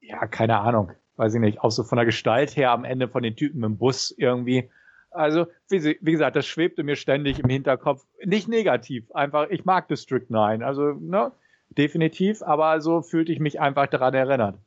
ja, 0.00 0.28
keine 0.28 0.58
Ahnung, 0.58 0.92
weiß 1.16 1.34
ich 1.34 1.40
nicht, 1.40 1.60
auch 1.60 1.72
so 1.72 1.82
von 1.82 1.96
der 1.96 2.06
Gestalt 2.06 2.56
her 2.56 2.70
am 2.70 2.84
Ende 2.84 3.08
von 3.08 3.24
den 3.24 3.34
Typen 3.34 3.64
im 3.64 3.78
Bus 3.78 4.14
irgendwie. 4.16 4.70
Also, 5.10 5.46
wie, 5.70 5.98
wie 6.00 6.12
gesagt, 6.12 6.36
das 6.36 6.46
schwebte 6.46 6.84
mir 6.84 6.94
ständig 6.94 7.40
im 7.40 7.50
Hinterkopf. 7.50 8.04
Nicht 8.24 8.46
negativ, 8.46 9.10
einfach, 9.10 9.48
ich 9.50 9.64
mag 9.64 9.88
District 9.88 10.26
9. 10.28 10.62
Also, 10.62 10.92
ne, 10.92 11.32
definitiv, 11.70 12.42
aber 12.42 12.80
so 12.80 13.02
fühlte 13.02 13.32
ich 13.32 13.40
mich 13.40 13.60
einfach 13.60 13.88
daran 13.88 14.14
erinnert. 14.14 14.58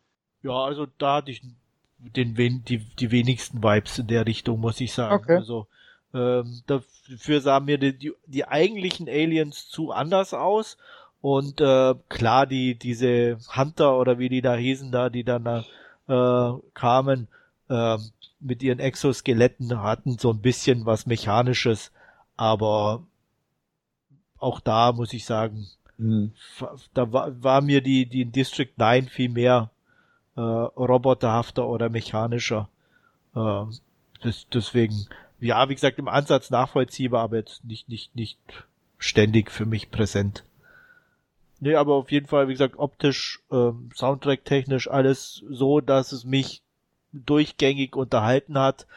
Ja, 0.44 0.64
also 0.64 0.88
da 0.98 1.18
hatte 1.18 1.32
ich 1.32 1.42
den, 2.00 2.64
die, 2.66 2.80
die 2.80 3.12
wenigsten 3.12 3.64
Vibes 3.64 4.00
in 4.00 4.08
der 4.08 4.26
Richtung, 4.26 4.60
muss 4.60 4.82
ich 4.82 4.94
sagen. 4.94 5.24
Okay. 5.24 5.36
Also, 5.36 5.68
ähm, 6.14 6.62
dafür 6.66 7.42
sahen 7.42 7.66
mir 7.66 7.78
die, 7.78 7.98
die, 7.98 8.14
die 8.26 8.48
eigentlichen 8.48 9.08
Aliens 9.08 9.70
zu 9.70 9.92
anders 9.92 10.34
aus. 10.34 10.78
Und 11.22 11.62
äh, 11.62 11.94
klar, 12.10 12.48
die 12.48 12.76
diese 12.76 13.38
Hunter 13.56 13.98
oder 13.98 14.18
wie 14.18 14.30
die 14.30 14.42
da 14.42 14.56
hießen, 14.56 14.92
da 14.92 15.10
die 15.10 15.24
dann 15.24 15.46
äh, 16.08 16.52
kamen 16.74 17.28
äh, 17.70 17.98
mit 18.40 18.64
ihren 18.64 18.80
Exoskeletten, 18.80 19.82
hatten 19.82 20.18
so 20.18 20.32
ein 20.32 20.42
bisschen 20.42 20.86
was 20.88 21.06
Mechanisches, 21.06 21.92
aber 22.36 23.04
auch 24.40 24.60
da 24.60 24.92
muss 24.92 25.14
ich 25.14 25.26
sagen, 25.26 25.68
mhm. 26.00 26.34
da 26.96 27.14
war, 27.14 27.44
war 27.44 27.62
mir 27.62 27.82
die 27.82 28.08
die 28.08 28.26
District 28.26 28.72
9 28.78 29.08
viel 29.08 29.30
mehr 29.30 29.70
äh, 30.36 30.42
roboterhafter 30.42 31.68
oder 31.68 31.90
mechanischer. 31.90 32.70
Äh, 33.36 33.64
das, 34.22 34.48
deswegen 34.54 35.08
ja, 35.42 35.68
wie 35.68 35.76
gesagt, 35.76 35.98
im 35.98 36.08
Ansatz 36.08 36.52
nachvollziehbar, 36.52 37.24
aber 37.24 37.38
jetzt 37.38 37.66
nicht, 37.66 37.90
nicht, 37.90 38.16
nicht 38.16 38.38
ständig 39.00 39.52
für 39.52 39.66
mich 39.66 39.90
präsent. 39.90 40.44
Nee, 41.60 41.76
aber 41.76 41.96
auf 41.96 42.12
jeden 42.12 42.28
Fall, 42.28 42.48
wie 42.48 42.54
gesagt, 42.54 42.78
optisch, 42.78 43.42
ähm, 43.52 43.90
Soundtrack-technisch 43.96 44.88
alles 44.88 45.44
so, 45.50 45.82
dass 45.82 46.12
es 46.12 46.24
mich 46.26 46.62
durchgängig 47.12 47.96
unterhalten 47.96 48.58
hat. 48.58 48.88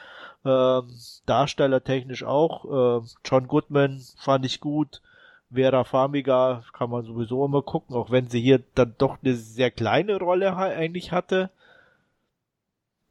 Ähm, 0.45 0.91
Darstellertechnisch 1.27 2.23
auch. 2.25 3.01
Ähm, 3.01 3.09
John 3.25 3.49
Goodman 3.49 4.03
fand 4.19 4.45
ich 4.45 4.61
gut. 4.61 5.01
Vera 5.55 5.85
Farmiga 5.85 6.63
kann 6.73 6.91
man 6.91 7.05
sowieso 7.05 7.45
immer 7.45 7.63
gucken, 7.63 7.97
auch 7.97 8.11
wenn 8.11 8.29
sie 8.29 8.41
hier 8.41 8.63
dann 8.75 8.95
doch 8.99 9.19
eine 9.23 9.35
sehr 9.35 9.71
kleine 9.71 10.19
Rolle 10.19 10.57
eigentlich 10.57 11.13
hatte. 11.13 11.51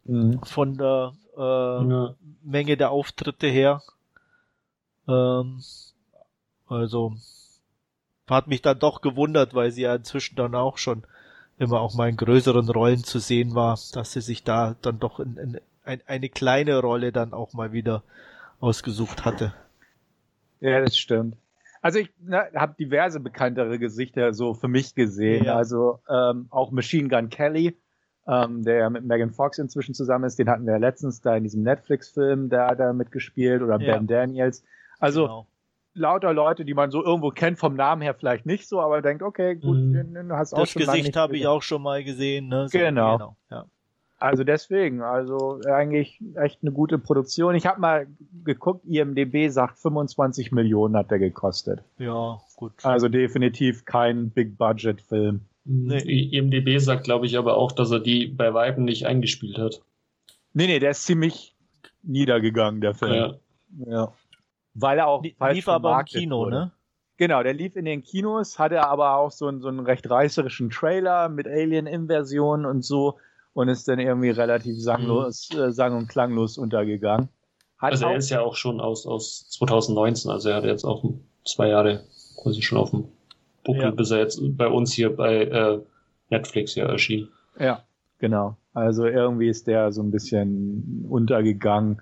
Mhm. 0.06 0.41
Von 0.44 0.78
der 0.78 1.14
äh, 1.38 1.40
ja. 1.40 2.15
Menge 2.44 2.78
der 2.78 2.91
Auftritte 2.91 3.48
her. 3.48 3.82
Ähm, 5.07 5.61
also 6.68 7.14
hat 8.30 8.48
mich 8.48 8.61
dann 8.61 8.80
doch 8.80 9.02
gewundert, 9.02 9.53
weil 9.53 9.72
sie 9.72 9.84
ja 9.84 9.95
inzwischen 9.95 10.36
dann 10.36 10.56
auch 10.56 10.78
schon 10.78 11.03
immer 11.57 11.82
auch 11.82 11.94
mal 11.94 12.10
in 12.10 12.18
größeren 12.18 12.70
Rollen 12.70 13.03
zu 13.03 13.20
sehen 13.20 13.53
war, 13.53 13.78
dass 13.94 14.14
sie 14.14 14.22
sich 14.22 14.44
da 14.44 14.76
dann 14.82 14.99
doch 14.99 15.20
in, 15.20 15.38
in 15.38 15.61
ein, 15.84 16.02
eine 16.07 16.30
kleine 16.30 16.80
Rolle 16.80 17.11
dann 17.11 17.34
auch 17.34 17.53
mal 17.53 17.74
wieder 17.74 18.03
ausgesucht 18.60 19.26
hatte. 19.26 19.53
Ja, 20.61 20.80
das 20.80 20.98
stimmt. 20.98 21.36
Also 21.84 21.99
ich 21.99 22.10
ne, 22.19 22.47
habe 22.55 22.73
diverse 22.80 23.19
bekanntere 23.19 23.77
Gesichter 23.77 24.34
so 24.34 24.55
für 24.55 24.68
mich 24.68 24.95
gesehen. 24.95 25.45
Ja. 25.45 25.55
Also 25.55 25.99
ähm, 26.10 26.47
auch 26.49 26.72
Machine 26.72 27.10
Gun 27.10 27.30
Kelly 27.30 27.77
ähm, 28.27 28.64
der 28.64 28.89
mit 28.89 29.03
Megan 29.05 29.31
Fox 29.31 29.57
inzwischen 29.57 29.93
zusammen 29.93 30.26
ist. 30.26 30.39
Den 30.39 30.49
hatten 30.49 30.65
wir 30.65 30.73
ja 30.73 30.80
letztens 30.80 31.22
da 31.22 31.35
in 31.35 31.43
diesem 31.43 31.64
Netflix-Film, 31.64 32.49
der 32.49 32.68
hat 32.68 32.80
da 32.80 32.93
mitgespielt 32.93 33.61
oder 33.61 33.80
ja. 33.80 33.93
Ben 33.93 34.07
Daniels. 34.07 34.64
Also 34.99 35.23
genau. 35.23 35.47
lauter 35.93 36.34
Leute, 36.34 36.65
die 36.65 36.73
man 36.73 36.91
so 36.91 37.03
irgendwo 37.03 37.30
kennt, 37.31 37.60
vom 37.60 37.76
Namen 37.76 38.01
her 38.01 38.14
vielleicht 38.14 38.45
nicht 38.45 38.68
so, 38.68 38.81
aber 38.81 39.01
denkt, 39.01 39.23
okay, 39.23 39.55
gut, 39.55 39.77
mhm. 39.77 40.14
den 40.14 40.31
hast 40.34 40.53
das 40.53 40.60
auch 40.60 40.68
schon 40.68 40.84
Das 40.84 40.95
Gesicht 40.95 41.15
habe 41.15 41.35
ich 41.35 41.47
auch 41.47 41.61
schon 41.61 41.81
mal 41.81 42.03
gesehen. 42.03 42.47
Ne? 42.47 42.69
So, 42.69 42.77
genau. 42.77 43.18
genau 43.18 43.38
ja. 43.51 43.65
Also 44.24 44.45
deswegen, 44.45 45.02
also 45.02 45.60
eigentlich 45.70 46.22
echt 46.36 46.60
eine 46.62 46.72
gute 46.72 46.98
Produktion. 46.98 47.56
Ich 47.56 47.66
habe 47.66 47.82
mal 47.82 48.08
geguckt, 48.45 48.86
IMDB 48.86 49.50
sagt 49.50 49.80
25 49.80 50.54
Millionen 50.54 50.95
hat 50.95 51.12
der 51.12 51.20
gekostet. 51.20 51.84
Ja, 51.98 52.40
gut. 52.56 52.72
Also 52.84 53.10
definitiv 53.10 53.84
kein 53.84 54.30
Big-Budget-Film. 54.30 55.41
Nee. 55.66 56.30
IMDB 56.32 56.80
sagt, 56.80 57.04
glaube 57.04 57.26
ich, 57.26 57.38
aber 57.38 57.58
auch, 57.58 57.74
dass 57.74 57.91
er 57.91 58.00
die 58.00 58.28
bei 58.28 58.54
Weiben 58.54 58.86
nicht 58.86 59.06
eingespielt 59.08 59.58
hat. 59.58 59.82
Nee, 60.54 60.68
nee, 60.68 60.80
der 60.80 60.91
ist 60.91 61.06
ziemlich 61.06 61.54
niedergegangen, 62.02 62.80
der 62.80 62.94
Film. 62.94 63.14
Ja. 63.14 63.36
ja. 63.86 64.14
Weil 64.74 65.00
er 65.00 65.08
auch 65.08 65.22
falsch 65.38 65.56
lief 65.56 65.68
aber 65.68 66.00
im 66.00 66.06
Kino, 66.06 66.38
wurde. 66.38 66.56
ne? 66.56 66.72
Genau, 67.18 67.44
der 67.44 67.54
lief 67.54 67.76
in 67.76 67.84
den 67.84 68.04
Kinos, 68.04 68.58
hatte 68.58 68.88
aber 68.88 69.18
auch 69.18 69.32
so 69.32 69.48
einen, 69.48 69.60
so 69.60 69.68
einen 69.68 69.82
recht 69.82 70.10
reißerischen 70.10 70.70
Trailer 70.70 71.28
mit 71.28 71.45
Alien-Inversion 71.45 72.66
und 72.66 72.86
so 72.86 73.18
und 73.53 73.69
ist 73.69 73.88
dann 73.88 73.99
irgendwie 73.99 74.30
relativ 74.30 74.81
sanglos, 74.81 75.49
mhm. 75.53 75.59
äh, 75.59 75.71
sang- 75.71 75.95
und 75.97 76.07
klanglos 76.07 76.57
untergegangen. 76.57 77.30
Hat 77.77 77.91
also 77.91 78.07
er 78.07 78.15
ist 78.15 78.30
ja 78.30 78.41
auch 78.41 78.55
schon 78.55 78.80
aus, 78.80 79.05
aus 79.05 79.49
2019, 79.49 80.31
also 80.31 80.49
er 80.49 80.55
hat 80.55 80.63
jetzt 80.63 80.85
auch 80.85 81.03
zwei 81.45 81.67
Jahre 81.69 82.03
quasi 82.41 82.61
schon 82.61 82.77
auf 82.77 82.91
dem 82.91 83.05
Buckel, 83.63 83.81
ja. 83.81 83.91
bis 83.91 84.11
er 84.11 84.19
jetzt 84.19 84.39
bei 84.57 84.67
uns 84.67 84.93
hier 84.93 85.15
bei 85.15 85.43
äh, 85.43 85.80
Netflix 86.30 86.75
ja 86.75 86.85
erschien. 86.85 87.30
Ja, 87.59 87.84
genau. 88.19 88.57
Also 88.73 89.05
irgendwie 89.05 89.49
ist 89.49 89.67
der 89.67 89.91
so 89.91 90.01
ein 90.01 90.11
bisschen 90.11 91.05
untergegangen. 91.09 92.01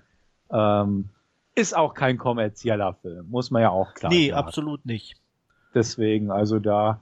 Ähm, 0.52 1.10
ist 1.56 1.76
auch 1.76 1.94
kein 1.94 2.18
kommerzieller 2.18 2.94
Film, 3.02 3.30
muss 3.30 3.52
man 3.52 3.62
ja 3.62 3.70
auch 3.72 3.94
klar 3.94 4.12
Nee, 4.12 4.30
sagen. 4.30 4.48
absolut 4.48 4.86
nicht. 4.86 5.16
Deswegen, 5.74 6.32
also 6.32 6.60
da 6.60 7.02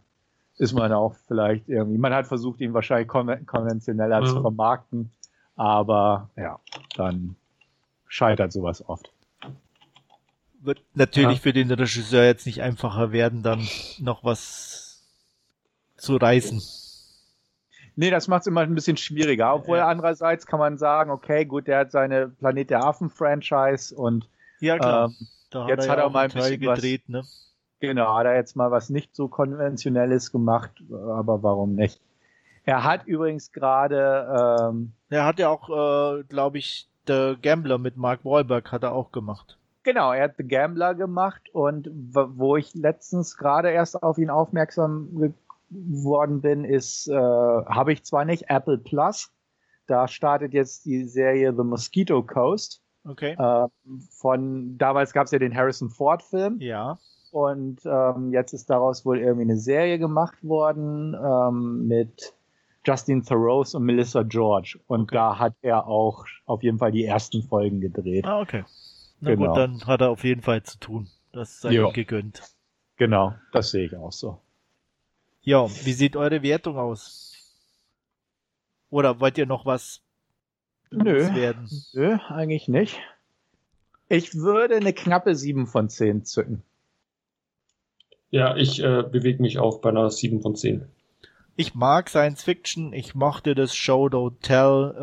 ist 0.60 0.73
man 0.73 0.91
auch 0.91 1.15
vielleicht 1.27 1.68
irgendwie, 1.69 1.98
man 1.98 2.14
hat 2.14 2.27
versucht, 2.27 2.60
ihn 2.60 2.73
wahrscheinlich 2.73 3.07
konventioneller 3.07 4.22
mhm. 4.22 4.26
zu 4.26 4.41
vermarkten, 4.41 5.10
aber 5.56 6.30
ja, 6.36 6.60
dann 6.95 7.38
scheitert 8.07 8.52
sowas 8.52 8.88
oft. 8.88 9.11
Wird 10.61 10.81
natürlich 10.94 11.38
ja. 11.38 11.41
für 11.41 11.53
den 11.53 11.72
Regisseur 11.72 12.26
jetzt 12.26 12.45
nicht 12.45 12.61
einfacher 12.61 13.14
werden, 13.14 13.41
dann 13.41 13.65
noch 13.99 14.26
was 14.26 15.02
zu 15.95 16.18
reißen. 16.18 16.61
Nee, 17.95 18.10
das 18.10 18.27
macht 18.27 18.41
es 18.41 18.48
immer 18.48 18.61
ein 18.61 18.76
bisschen 18.76 18.98
schwieriger. 18.98 19.56
Obwohl 19.56 19.77
ja. 19.77 19.88
andererseits 19.88 20.45
kann 20.45 20.60
man 20.60 20.77
sagen, 20.77 21.10
okay, 21.11 21.45
gut, 21.45 21.68
der 21.68 21.80
hat 21.80 21.91
seine 21.91 22.27
Planet 22.27 22.69
der 22.69 22.84
Affen-Franchise 22.84 23.95
und 23.95 24.27
ja, 24.60 24.77
klar. 24.77 25.07
Ähm, 25.07 25.68
jetzt 25.69 25.88
hat 25.88 25.88
er, 25.88 25.91
hat 25.91 25.99
er 25.99 26.10
mal 26.10 26.26
ein 26.26 26.31
bisschen 26.31 26.60
gedreht, 26.60 27.03
was, 27.07 27.10
ne? 27.10 27.23
Genau, 27.80 28.15
hat 28.15 28.26
er 28.26 28.35
jetzt 28.35 28.56
mal 28.56 28.72
was 28.72 28.89
nicht 28.89 29.15
so 29.15 29.27
konventionelles 29.27 30.31
gemacht, 30.31 30.72
aber 30.91 31.43
warum 31.43 31.76
nicht? 31.76 32.01
Er 32.65 32.84
hat 32.84 33.06
übrigens 33.07 33.51
gerade. 33.51 34.68
Ähm, 34.69 34.93
er 35.10 35.26
hat 35.26 35.39
ja 35.39 35.49
auch, 35.49 35.69
äh, 35.69 36.23
glaube 36.23 36.57
ich, 36.57 36.89
The 37.07 37.35
Gambler 37.41 37.77
mit 37.77 37.97
Mark 37.97 38.26
Wahlberg 38.26 38.72
hat 38.72 38.84
er 38.84 38.91
auch 38.93 39.11
gemacht. 39.11 39.57
Genau, 39.84 40.11
er 40.11 40.26
hat 40.26 40.35
The 40.38 40.47
Gambler 40.47 40.93
gemacht 40.93 41.49
und 41.53 41.89
wo 41.91 42.57
ich 42.57 42.76
letztens 42.76 43.38
gerade 43.38 43.72
erst 43.72 44.03
auf 44.03 44.18
ihn 44.18 44.30
aufmerksam 44.30 45.34
geworden 45.72 46.41
bin, 46.41 46.65
ist, 46.65 47.07
äh, 47.07 47.14
habe 47.15 47.93
ich 47.93 48.03
zwar 48.03 48.26
nicht 48.26 48.49
Apple 48.49 48.77
Plus, 48.77 49.31
da 49.88 50.07
startet 50.07 50.53
jetzt 50.53 50.85
die 50.85 51.06
Serie 51.06 51.53
The 51.56 51.64
Mosquito 51.64 52.22
Coast. 52.22 52.84
Okay. 53.03 53.35
Äh, 53.39 53.68
von 54.11 54.77
damals 54.77 55.14
gab 55.14 55.26
es 55.26 55.31
ja 55.31 55.39
den 55.39 55.56
Harrison 55.56 55.89
Ford 55.89 56.22
Film. 56.22 56.57
Ja. 56.60 56.99
Und 57.31 57.81
ähm, 57.85 58.34
jetzt 58.34 58.53
ist 58.53 58.69
daraus 58.69 59.06
wohl 59.06 59.19
irgendwie 59.19 59.43
eine 59.43 59.57
Serie 59.57 59.99
gemacht 59.99 60.43
worden 60.43 61.15
ähm, 61.15 61.88
mit 61.88 62.34
Justin 62.85 63.23
Thoreau 63.23 63.64
und 63.73 63.84
Melissa 63.84 64.23
George. 64.23 64.80
Und 64.88 65.03
okay. 65.03 65.15
da 65.15 65.39
hat 65.39 65.53
er 65.61 65.88
auch 65.88 66.26
auf 66.45 66.64
jeden 66.64 66.80
Fall 66.80 66.91
die 66.91 67.06
ersten 67.06 67.43
Folgen 67.43 67.81
gedreht. 67.81 68.26
Ah, 68.26 68.41
okay. 68.41 68.64
Na 69.19 69.35
genau. 69.35 69.47
gut, 69.47 69.57
dann 69.57 69.85
hat 69.85 70.01
er 70.01 70.10
auf 70.10 70.23
jeden 70.23 70.41
Fall 70.41 70.64
zu 70.64 70.80
tun. 70.80 71.10
Das 71.31 71.61
sei 71.61 71.73
ihm 71.73 71.93
gegönnt. 71.93 72.41
Genau, 72.97 73.34
das 73.51 73.72
sehe 73.72 73.85
ich 73.85 73.95
auch 73.95 74.11
so. 74.11 74.39
Ja, 75.41 75.68
wie 75.69 75.93
sieht 75.93 76.15
eure 76.15 76.41
Wertung 76.41 76.77
aus? 76.77 77.30
Oder 78.89 79.19
wollt 79.19 79.38
ihr 79.38 79.45
noch 79.45 79.65
was 79.65 80.01
Nö, 80.91 81.34
werden? 81.35 81.69
Nö, 81.93 82.18
eigentlich 82.27 82.68
nicht. 82.68 82.99
Ich 84.07 84.35
würde 84.35 84.76
eine 84.76 84.93
knappe 84.93 85.35
7 85.35 85.68
von 85.68 85.88
10 85.88 86.26
zücken. 86.26 86.64
Ja, 88.31 88.56
ich 88.56 88.84
äh, 88.84 89.03
bewege 89.03 89.41
mich 89.41 89.60
auch 89.60 89.81
bei 89.81 89.89
einer 89.89 90.10
7 90.10 90.41
von 90.41 90.56
10. 90.56 90.85
Ich 91.56 91.76
mag 91.76 92.10
Science 92.10 92.43
Fiction, 92.43 92.93
ich 92.93 93.15
mochte 93.15 93.53
das 93.56 93.76
Show 93.76 94.06
Don't 94.07 94.41
Tell, 94.41 94.95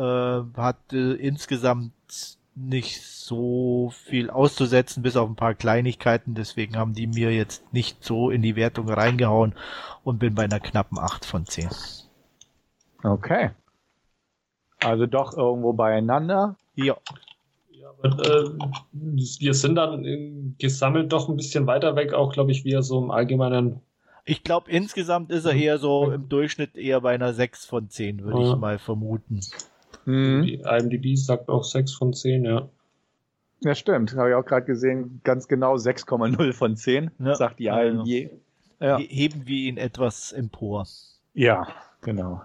äh, 0.55 0.59
hatte 0.59 1.17
insgesamt 1.19 1.91
nicht 2.55 3.03
so 3.03 3.91
viel 3.93 4.31
auszusetzen, 4.31 5.03
bis 5.03 5.15
auf 5.15 5.29
ein 5.29 5.35
paar 5.35 5.53
Kleinigkeiten, 5.53 6.33
deswegen 6.33 6.75
haben 6.75 6.93
die 6.93 7.05
mir 7.05 7.31
jetzt 7.31 7.71
nicht 7.71 8.03
so 8.03 8.31
in 8.31 8.41
die 8.41 8.55
Wertung 8.55 8.89
reingehauen 8.89 9.53
und 10.03 10.17
bin 10.17 10.33
bei 10.33 10.45
einer 10.45 10.59
knappen 10.59 10.97
8 10.97 11.25
von 11.25 11.45
10. 11.45 11.69
Okay. 13.03 13.51
Also 14.79 15.05
doch 15.05 15.37
irgendwo 15.37 15.73
beieinander. 15.73 16.55
Ja. 16.73 16.97
Äh, 18.03 18.09
wir 18.91 19.53
sind 19.53 19.75
dann 19.75 20.55
gesammelt 20.59 21.11
doch 21.11 21.29
ein 21.29 21.37
bisschen 21.37 21.67
weiter 21.67 21.95
weg, 21.95 22.13
auch 22.13 22.31
glaube 22.31 22.51
ich, 22.51 22.63
wie 22.63 22.73
er 22.73 22.83
so 22.83 23.01
im 23.01 23.11
Allgemeinen. 23.11 23.81
Ich 24.25 24.43
glaube, 24.43 24.69
insgesamt 24.69 25.31
ist 25.31 25.45
er 25.45 25.53
eher 25.53 25.77
so 25.77 26.11
im 26.11 26.27
Durchschnitt 26.27 26.75
eher 26.75 27.01
bei 27.01 27.15
einer 27.15 27.33
6 27.33 27.65
von 27.65 27.89
10, 27.89 28.23
würde 28.23 28.41
ja. 28.41 28.51
ich 28.51 28.57
mal 28.57 28.77
vermuten. 28.77 29.39
Mhm. 30.05 30.43
Die 30.43 30.55
IMDb 30.55 31.17
sagt 31.17 31.49
auch 31.49 31.63
6 31.63 31.93
von 31.93 32.13
10, 32.13 32.45
ja. 32.45 32.69
Ja, 33.61 33.73
stimmt. 33.73 34.15
Habe 34.15 34.29
ich 34.29 34.35
auch 34.35 34.45
gerade 34.45 34.65
gesehen. 34.65 35.21
Ganz 35.23 35.47
genau 35.47 35.75
6,0 35.75 36.53
von 36.53 36.75
10, 36.75 37.11
ja. 37.19 37.35
sagt 37.35 37.59
die 37.59 37.67
IMDb. 37.67 38.31
Ja. 38.79 38.99
Heben 38.99 39.47
wir 39.47 39.57
ihn 39.57 39.77
etwas 39.77 40.31
empor. 40.31 40.85
Ja, 41.33 41.67
genau. 42.01 42.41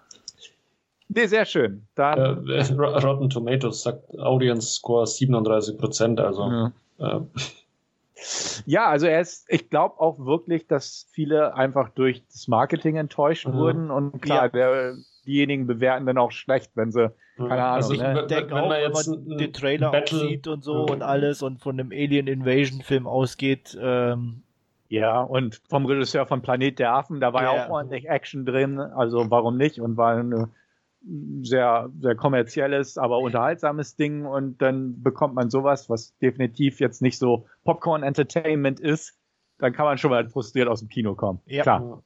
Nee, 1.14 1.26
sehr 1.26 1.44
schön. 1.44 1.86
Dann, 1.94 2.48
äh, 2.48 2.72
Rotten 2.72 3.28
Tomatoes 3.28 3.82
sagt 3.82 4.18
Audience 4.18 4.68
Score 4.74 5.06
37 5.06 5.78
Prozent, 5.78 6.20
also. 6.20 6.42
Ja. 6.42 6.72
Äh. 6.98 7.20
ja. 8.66 8.86
also 8.86 9.06
er 9.06 9.20
ist, 9.20 9.46
ich 9.48 9.68
glaube 9.68 10.00
auch 10.00 10.18
wirklich, 10.18 10.66
dass 10.66 11.06
viele 11.12 11.54
einfach 11.54 11.90
durch 11.90 12.22
das 12.32 12.48
Marketing 12.48 12.96
enttäuscht 12.96 13.46
mhm. 13.46 13.54
wurden 13.54 13.90
und 13.90 14.22
klar, 14.22 14.44
ja. 14.44 14.48
der, 14.48 14.94
diejenigen 15.26 15.66
bewerten 15.66 16.06
dann 16.06 16.18
auch 16.18 16.32
schlecht, 16.32 16.72
wenn 16.74 16.90
sie, 16.90 17.12
mhm. 17.36 17.48
keine 17.48 17.62
Ahnung, 17.62 17.74
also 17.76 17.92
ich 17.94 18.00
ne? 18.00 18.26
denke 18.26 18.54
auch, 18.54 18.70
wenn 18.70 18.92
man 18.92 19.38
den 19.38 19.52
Trailer 19.52 19.90
Battle, 19.90 20.18
sieht 20.18 20.48
und 20.48 20.64
so 20.64 20.82
mhm. 20.82 20.90
und 20.90 21.02
alles 21.02 21.42
und 21.42 21.60
von 21.60 21.76
dem 21.76 21.90
Alien 21.92 22.26
Invasion 22.26 22.80
Film 22.80 23.06
ausgeht, 23.06 23.76
ähm, 23.80 24.42
ja, 24.88 25.22
und 25.22 25.62
vom 25.70 25.86
Regisseur 25.86 26.26
von 26.26 26.42
Planet 26.42 26.78
der 26.78 26.94
Affen, 26.94 27.20
da 27.20 27.32
war 27.32 27.42
ja 27.44 27.64
auch 27.64 27.70
ordentlich 27.70 28.08
Action 28.08 28.44
drin, 28.44 28.78
also 28.78 29.30
warum 29.30 29.56
nicht? 29.56 29.80
Und 29.80 29.96
war 29.96 30.16
eine 30.16 30.50
sehr, 31.42 31.90
sehr 32.00 32.14
kommerzielles, 32.14 32.98
aber 32.98 33.18
unterhaltsames 33.18 33.96
Ding 33.96 34.24
und 34.24 34.62
dann 34.62 35.02
bekommt 35.02 35.34
man 35.34 35.50
sowas, 35.50 35.90
was 35.90 36.16
definitiv 36.18 36.80
jetzt 36.80 37.02
nicht 37.02 37.18
so 37.18 37.46
Popcorn 37.64 38.02
Entertainment 38.02 38.80
ist, 38.80 39.18
dann 39.58 39.72
kann 39.72 39.84
man 39.84 39.98
schon 39.98 40.10
mal 40.10 40.28
frustriert 40.28 40.68
aus 40.68 40.80
dem 40.80 40.88
Kino 40.88 41.14
kommen. 41.14 41.40
Ja. 41.46 41.62
Klar. 41.62 42.02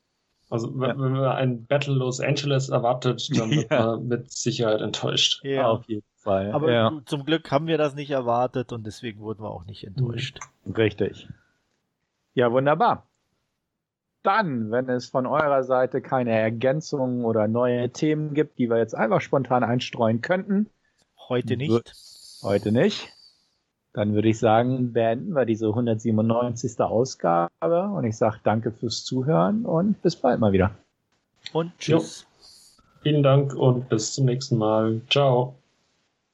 Also 0.48 0.72
wenn, 0.78 0.90
ja. 0.90 0.98
wenn 0.98 1.12
man 1.12 1.24
ein 1.24 1.66
Battle 1.66 1.94
Los 1.94 2.20
Angeles 2.20 2.68
erwartet, 2.68 3.28
dann 3.36 3.50
wird 3.50 3.70
ja. 3.70 3.86
man 3.86 4.06
mit 4.06 4.30
Sicherheit 4.30 4.80
enttäuscht. 4.80 5.40
Ja, 5.44 5.68
auf 5.68 5.84
jeden 5.88 6.06
Fall. 6.14 6.52
Aber 6.52 6.72
ja. 6.72 6.92
zum 7.04 7.24
Glück 7.24 7.50
haben 7.50 7.66
wir 7.66 7.78
das 7.78 7.94
nicht 7.94 8.10
erwartet 8.10 8.72
und 8.72 8.86
deswegen 8.86 9.20
wurden 9.20 9.42
wir 9.42 9.50
auch 9.50 9.64
nicht 9.64 9.84
enttäuscht. 9.84 10.38
Richtig. 10.66 11.28
Ja, 12.34 12.52
wunderbar 12.52 13.06
dann, 14.26 14.70
wenn 14.70 14.88
es 14.88 15.06
von 15.06 15.26
eurer 15.26 15.62
Seite 15.62 16.00
keine 16.00 16.32
Ergänzungen 16.32 17.24
oder 17.24 17.48
neue 17.48 17.90
Themen 17.90 18.34
gibt, 18.34 18.58
die 18.58 18.68
wir 18.68 18.78
jetzt 18.78 18.94
einfach 18.94 19.20
spontan 19.20 19.62
einstreuen 19.62 20.20
könnten. 20.20 20.68
Heute 21.28 21.56
nicht. 21.56 21.92
Heute 22.42 22.72
nicht. 22.72 23.12
Dann 23.92 24.14
würde 24.14 24.28
ich 24.28 24.38
sagen, 24.38 24.92
beenden 24.92 25.34
wir 25.34 25.46
diese 25.46 25.68
197. 25.68 26.78
Ausgabe 26.80 27.88
und 27.94 28.04
ich 28.04 28.16
sage 28.16 28.40
danke 28.44 28.72
fürs 28.72 29.04
Zuhören 29.04 29.64
und 29.64 30.02
bis 30.02 30.16
bald 30.16 30.38
mal 30.38 30.52
wieder. 30.52 30.72
Und 31.52 31.72
tschüss. 31.78 32.22
Jo. 32.22 32.26
Vielen 33.02 33.22
Dank 33.22 33.54
und 33.54 33.88
bis 33.88 34.12
zum 34.12 34.26
nächsten 34.26 34.58
Mal. 34.58 35.00
Ciao. 35.08 35.54